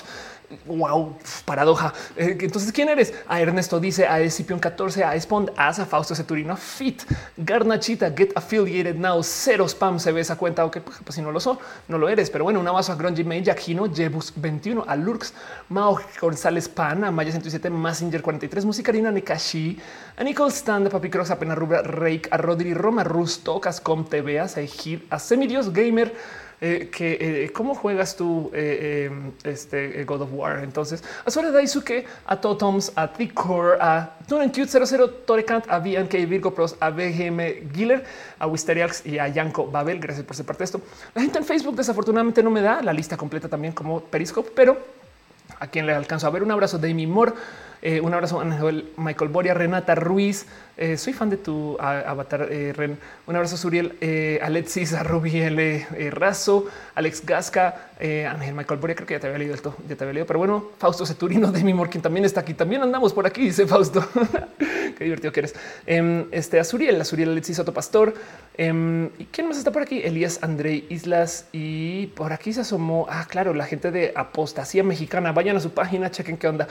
[0.65, 1.93] Wow, paradoja.
[2.15, 3.13] Eh, entonces, ¿quién eres?
[3.27, 7.03] A Ernesto dice, a Escipión 14, a Spond, a Fausto Ceturino, Fit,
[7.37, 11.31] Garnachita, Get Affiliated Now, cero spam, se ve esa cuenta, ok, pues, pues, si no
[11.31, 11.57] lo son,
[11.87, 15.33] no lo eres, pero bueno, un abrazo a Grungy May, Jaquino, Jebus 21, a Lurks,
[15.69, 19.79] Mao González Pan, a Maya 107, Massinger 43, Musicarina, Nekashi,
[20.17, 24.05] a Nicole Stand, a Papi Cross, a Pena Rubra, Rake, a Rodri Roma, Rusto, Cascom
[24.05, 26.13] TV, a Sehir, a Semidios Gamer,
[26.61, 29.11] eh, que eh, cómo juegas tú eh,
[29.43, 30.63] este God of War.
[30.63, 36.53] Entonces, a Sora Daisuke, a Totoms, a Ticor, a Cute 00, Torekant, a VNK Virgo
[36.53, 38.03] Pros, a BGM Giller,
[38.39, 39.99] a Wisteriax y a Yanko Babel.
[39.99, 40.81] Gracias por ser parte de esto.
[41.13, 44.77] La gente en Facebook desafortunadamente no me da la lista completa también como Periscope, pero
[45.59, 47.07] a quien le alcanzo a ver un abrazo de Amy
[47.83, 47.99] Moore.
[48.01, 48.45] un abrazo a
[48.97, 50.45] Michael Boria, Renata Ruiz,
[50.77, 52.97] eh, soy fan de tu avatar, eh, Ren.
[53.27, 58.95] Un abrazo, Suriel, eh, Alexis, a Rubiel, eh, Razo, Alex Gasca, Ángel Michael Boria.
[58.95, 61.51] Creo que ya te había leído esto, ya te había leído, pero bueno, Fausto Ceturino
[61.51, 62.53] de mi quien también está aquí.
[62.53, 64.05] También andamos por aquí, dice Fausto.
[64.97, 65.55] Qué divertido que eres.
[65.85, 68.13] Em, este a Suriel, a Suriel Alexis Soto Pastor.
[68.57, 70.01] Em, ¿Y quién más está por aquí?
[70.03, 71.47] Elías Andrei Islas.
[71.51, 73.07] Y por aquí se asomó.
[73.09, 75.31] Ah, claro, la gente de Apostasía Mexicana.
[75.31, 76.67] Vayan a su página, chequen qué onda.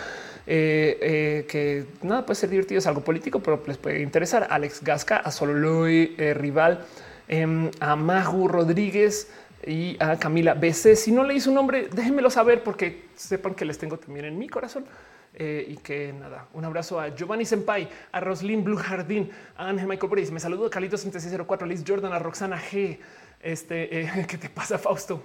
[0.46, 4.46] que nada puede ser divertido, es algo político, pero les puede interesar.
[4.50, 6.84] Alex Gasca, a Sololoy eh, Rival,
[7.28, 9.28] em, a Maju Rodríguez
[9.66, 10.96] y a Camila BC.
[10.96, 14.48] Si no leí su nombre, déjenmelo saber porque sepan que les tengo también en mi
[14.48, 14.84] corazón.
[15.34, 19.88] Eh, y que nada, un abrazo a Giovanni Senpai, a Roslyn Blue Jardín, a Ángel
[19.88, 22.98] Michael Boris, me saludo a Calito 7604, Liz Jordan, a Roxana G.
[23.40, 25.24] Este, eh, ¿qué te pasa, Fausto?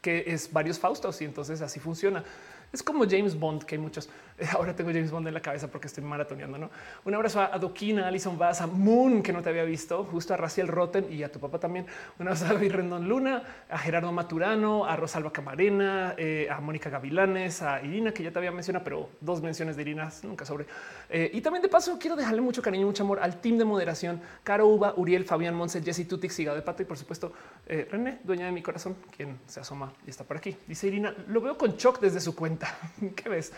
[0.00, 2.24] Que es varios Faustos y entonces así funciona.
[2.72, 4.08] Es como James Bond, que hay muchos.
[4.52, 6.58] Ahora tengo James Bond en la cabeza porque estoy maratoneando.
[6.58, 6.70] ¿no?
[7.04, 10.36] Un abrazo a Doquina, Alison Vaz, a Moon, que no te había visto, justo a
[10.36, 11.86] Raciel Rotten y a tu papá también.
[12.18, 16.90] Un abrazo a David Rendón Luna, a Gerardo Maturano, a Rosalba Camarena, eh, a Mónica
[16.90, 20.66] Gavilanes, a Irina, que ya te había mencionado, pero dos menciones de Irina nunca sobre.
[21.10, 24.20] Eh, y también de paso, quiero dejarle mucho cariño, mucho amor al team de moderación:
[24.44, 27.32] Caro Uba, Uriel, Fabián Monse, Jesse Tutix, Sigado de Pato y por supuesto
[27.66, 30.56] eh, René, dueña de mi corazón, quien se asoma y está por aquí.
[30.66, 32.78] Dice Irina, lo veo con shock desde su cuenta.
[33.16, 33.52] ¿Qué ves?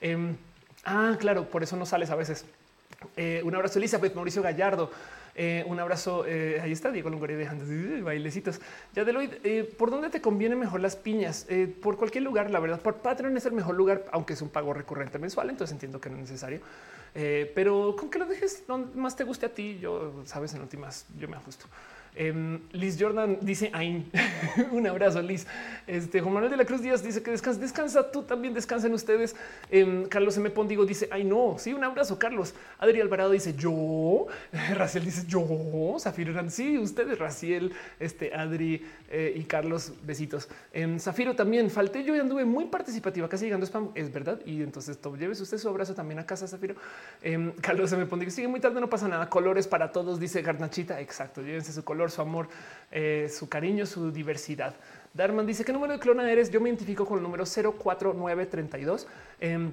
[0.00, 0.36] Em,
[0.84, 2.44] ah, claro, por eso no sales a veces.
[3.16, 4.90] Eh, un abrazo, Elizabeth, Mauricio Gallardo.
[5.38, 6.24] Eh, un abrazo.
[6.26, 7.64] Eh, ahí está Diego Longoria dejando
[8.02, 8.58] bailecitos.
[8.94, 11.46] Ya Deloitte, eh, ¿por dónde te conviene mejor las piñas?
[11.82, 12.80] por cualquier lugar, la verdad.
[12.80, 16.08] Por Patreon es el mejor lugar, aunque es un pago recurrente mensual, entonces entiendo que
[16.08, 16.60] no es necesario.
[17.54, 21.06] pero con que lo dejes donde más te guste a ti, yo sabes, en últimas,
[21.18, 21.66] yo me ajusto.
[22.16, 24.10] Em, Liz Jordan dice Ain.
[24.72, 25.46] un abrazo, Liz.
[25.86, 29.36] Este Juan Manuel de la Cruz Díaz dice que descansa, descansa tú también, descansen ustedes.
[29.70, 30.48] Em, Carlos M.
[30.48, 32.54] Pondigo dice Ay, no, sí, un abrazo, Carlos.
[32.78, 34.28] Adri Alvarado dice yo.
[34.74, 35.96] Raciel dice yo.
[36.00, 40.48] Zafiro Eran, sí, ustedes, Raciel, este Adri eh, y Carlos, besitos.
[40.72, 44.40] En Zafiro también falté yo y anduve muy participativa, casi llegando a spam, es verdad.
[44.46, 46.76] Y entonces lleves usted su abrazo también a casa, Zafiro.
[47.20, 48.06] Em, Carlos M.
[48.06, 49.28] Pondigo sigue muy tarde, no pasa nada.
[49.28, 50.98] Colores para todos, dice Garnachita.
[50.98, 52.48] Exacto, llévense su color su amor,
[52.90, 54.74] eh, su cariño, su diversidad.
[55.14, 56.50] Darman dice qué número de clona eres.
[56.50, 59.06] Yo me identifico con el número 04932.
[59.40, 59.70] Eh,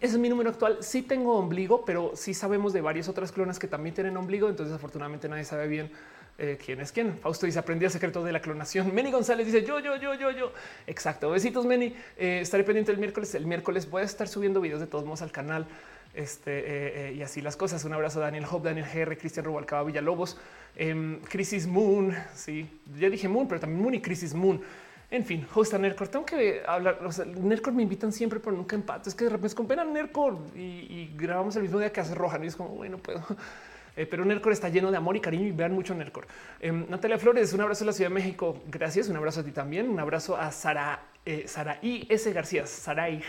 [0.00, 0.78] ese es mi número actual.
[0.80, 4.48] Sí tengo ombligo, pero sí sabemos de varias otras clonas que también tienen ombligo.
[4.48, 5.90] Entonces, afortunadamente, nadie sabe bien
[6.38, 7.18] eh, quién es quién.
[7.18, 8.94] Fausto dice aprendí el secreto de la clonación.
[8.94, 10.52] Meni González dice yo, yo, yo, yo, yo.
[10.86, 11.30] Exacto.
[11.30, 11.94] Besitos, Meni.
[12.16, 13.34] Eh, estaré pendiente el miércoles.
[13.34, 15.66] El miércoles voy a estar subiendo videos de todos modos al canal.
[16.14, 17.84] Este eh, eh, y así las cosas.
[17.84, 20.38] Un abrazo a Daniel Hope, Daniel GR, Cristian Rubalcaba Villalobos,
[20.76, 22.14] eh, Crisis Moon.
[22.34, 22.68] Sí,
[22.98, 24.60] ya dije Moon, pero también Moon y Crisis Moon.
[25.10, 26.08] En fin, host a Nercor.
[26.08, 26.98] Tengo que hablar.
[27.04, 29.08] O Nercor me invitan siempre, pero nunca empato.
[29.08, 32.38] Es que de repente pena Nercor y, grabamos el mismo día que hace Roja.
[32.42, 33.22] Y es como, bueno, puedo.
[33.94, 36.26] Eh, pero Nercor está lleno de amor y cariño y vean mucho Nercor.
[36.88, 38.62] Natalia Flores, un abrazo a la Ciudad de México.
[38.68, 39.10] Gracias.
[39.10, 39.86] Un abrazo a ti también.
[39.86, 40.98] Un abrazo a Sara,
[41.44, 42.06] Sara I.
[42.08, 42.32] S.
[42.32, 43.22] García, Sarai.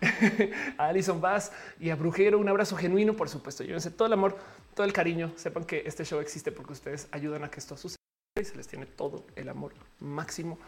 [0.78, 2.38] a Alison Bass y a Brujero.
[2.38, 3.64] Un abrazo genuino, por supuesto.
[3.64, 4.36] Llévense todo el amor,
[4.74, 5.32] todo el cariño.
[5.36, 7.96] Sepan que este show existe porque ustedes ayudan a que esto suceda
[8.40, 10.58] y se les tiene todo el amor máximo.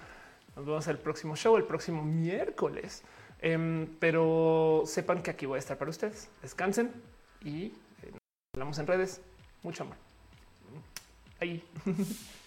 [0.57, 3.03] Nos vemos el próximo show, el próximo miércoles.
[3.41, 6.29] Em, pero sepan que aquí voy a estar para ustedes.
[6.43, 6.93] Descansen
[7.43, 7.67] y
[8.03, 8.13] eh,
[8.55, 9.21] hablamos en redes.
[9.63, 9.97] Mucho amor.
[11.41, 11.65] Ahí.